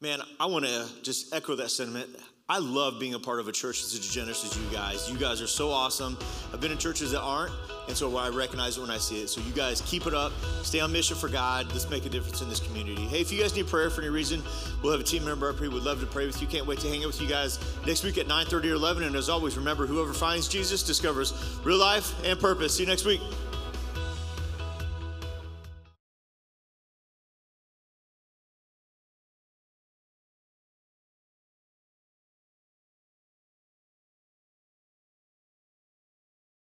Man, 0.00 0.20
I 0.38 0.46
want 0.46 0.66
to 0.66 0.88
just 1.02 1.34
echo 1.34 1.56
that 1.56 1.70
sentiment. 1.70 2.10
I 2.48 2.58
love 2.60 3.00
being 3.00 3.14
a 3.14 3.18
part 3.18 3.40
of 3.40 3.48
a 3.48 3.52
church 3.52 3.80
that's 3.82 3.98
as 3.98 4.08
generous 4.08 4.44
as 4.44 4.56
you 4.56 4.64
guys. 4.72 5.10
You 5.10 5.18
guys 5.18 5.42
are 5.42 5.48
so 5.48 5.70
awesome. 5.70 6.16
I've 6.54 6.60
been 6.60 6.70
in 6.70 6.78
churches 6.78 7.10
that 7.10 7.20
aren't, 7.20 7.52
and 7.88 7.96
so 7.96 8.16
I 8.16 8.28
recognize 8.28 8.78
it 8.78 8.82
when 8.82 8.90
I 8.90 8.98
see 8.98 9.20
it. 9.20 9.28
So 9.28 9.40
you 9.40 9.50
guys 9.52 9.80
keep 9.80 10.06
it 10.06 10.14
up. 10.14 10.32
Stay 10.62 10.78
on 10.78 10.92
mission 10.92 11.16
for 11.16 11.28
God. 11.28 11.66
Let's 11.72 11.90
make 11.90 12.06
a 12.06 12.08
difference 12.08 12.42
in 12.42 12.48
this 12.48 12.60
community. 12.60 13.04
Hey, 13.06 13.20
if 13.20 13.32
you 13.32 13.40
guys 13.40 13.56
need 13.56 13.66
prayer 13.66 13.90
for 13.90 14.00
any 14.00 14.10
reason, 14.10 14.44
we'll 14.80 14.92
have 14.92 15.00
a 15.00 15.04
team 15.04 15.24
member 15.24 15.50
up 15.50 15.58
here. 15.58 15.72
We'd 15.72 15.82
love 15.82 15.98
to 15.98 16.06
pray 16.06 16.24
with 16.24 16.40
you. 16.40 16.46
Can't 16.46 16.68
wait 16.68 16.78
to 16.80 16.88
hang 16.88 17.00
out 17.00 17.08
with 17.08 17.20
you 17.20 17.26
guys 17.26 17.58
next 17.84 18.04
week 18.04 18.16
at 18.16 18.28
9:30 18.28 18.70
or 18.70 18.74
11. 18.74 19.02
And 19.02 19.16
as 19.16 19.28
always, 19.28 19.56
remember, 19.56 19.84
whoever 19.84 20.12
finds 20.12 20.46
Jesus 20.46 20.84
discovers 20.84 21.34
real 21.64 21.78
life 21.78 22.14
and 22.24 22.38
purpose. 22.38 22.76
See 22.76 22.84
you 22.84 22.88
next 22.88 23.06
week. 23.06 23.22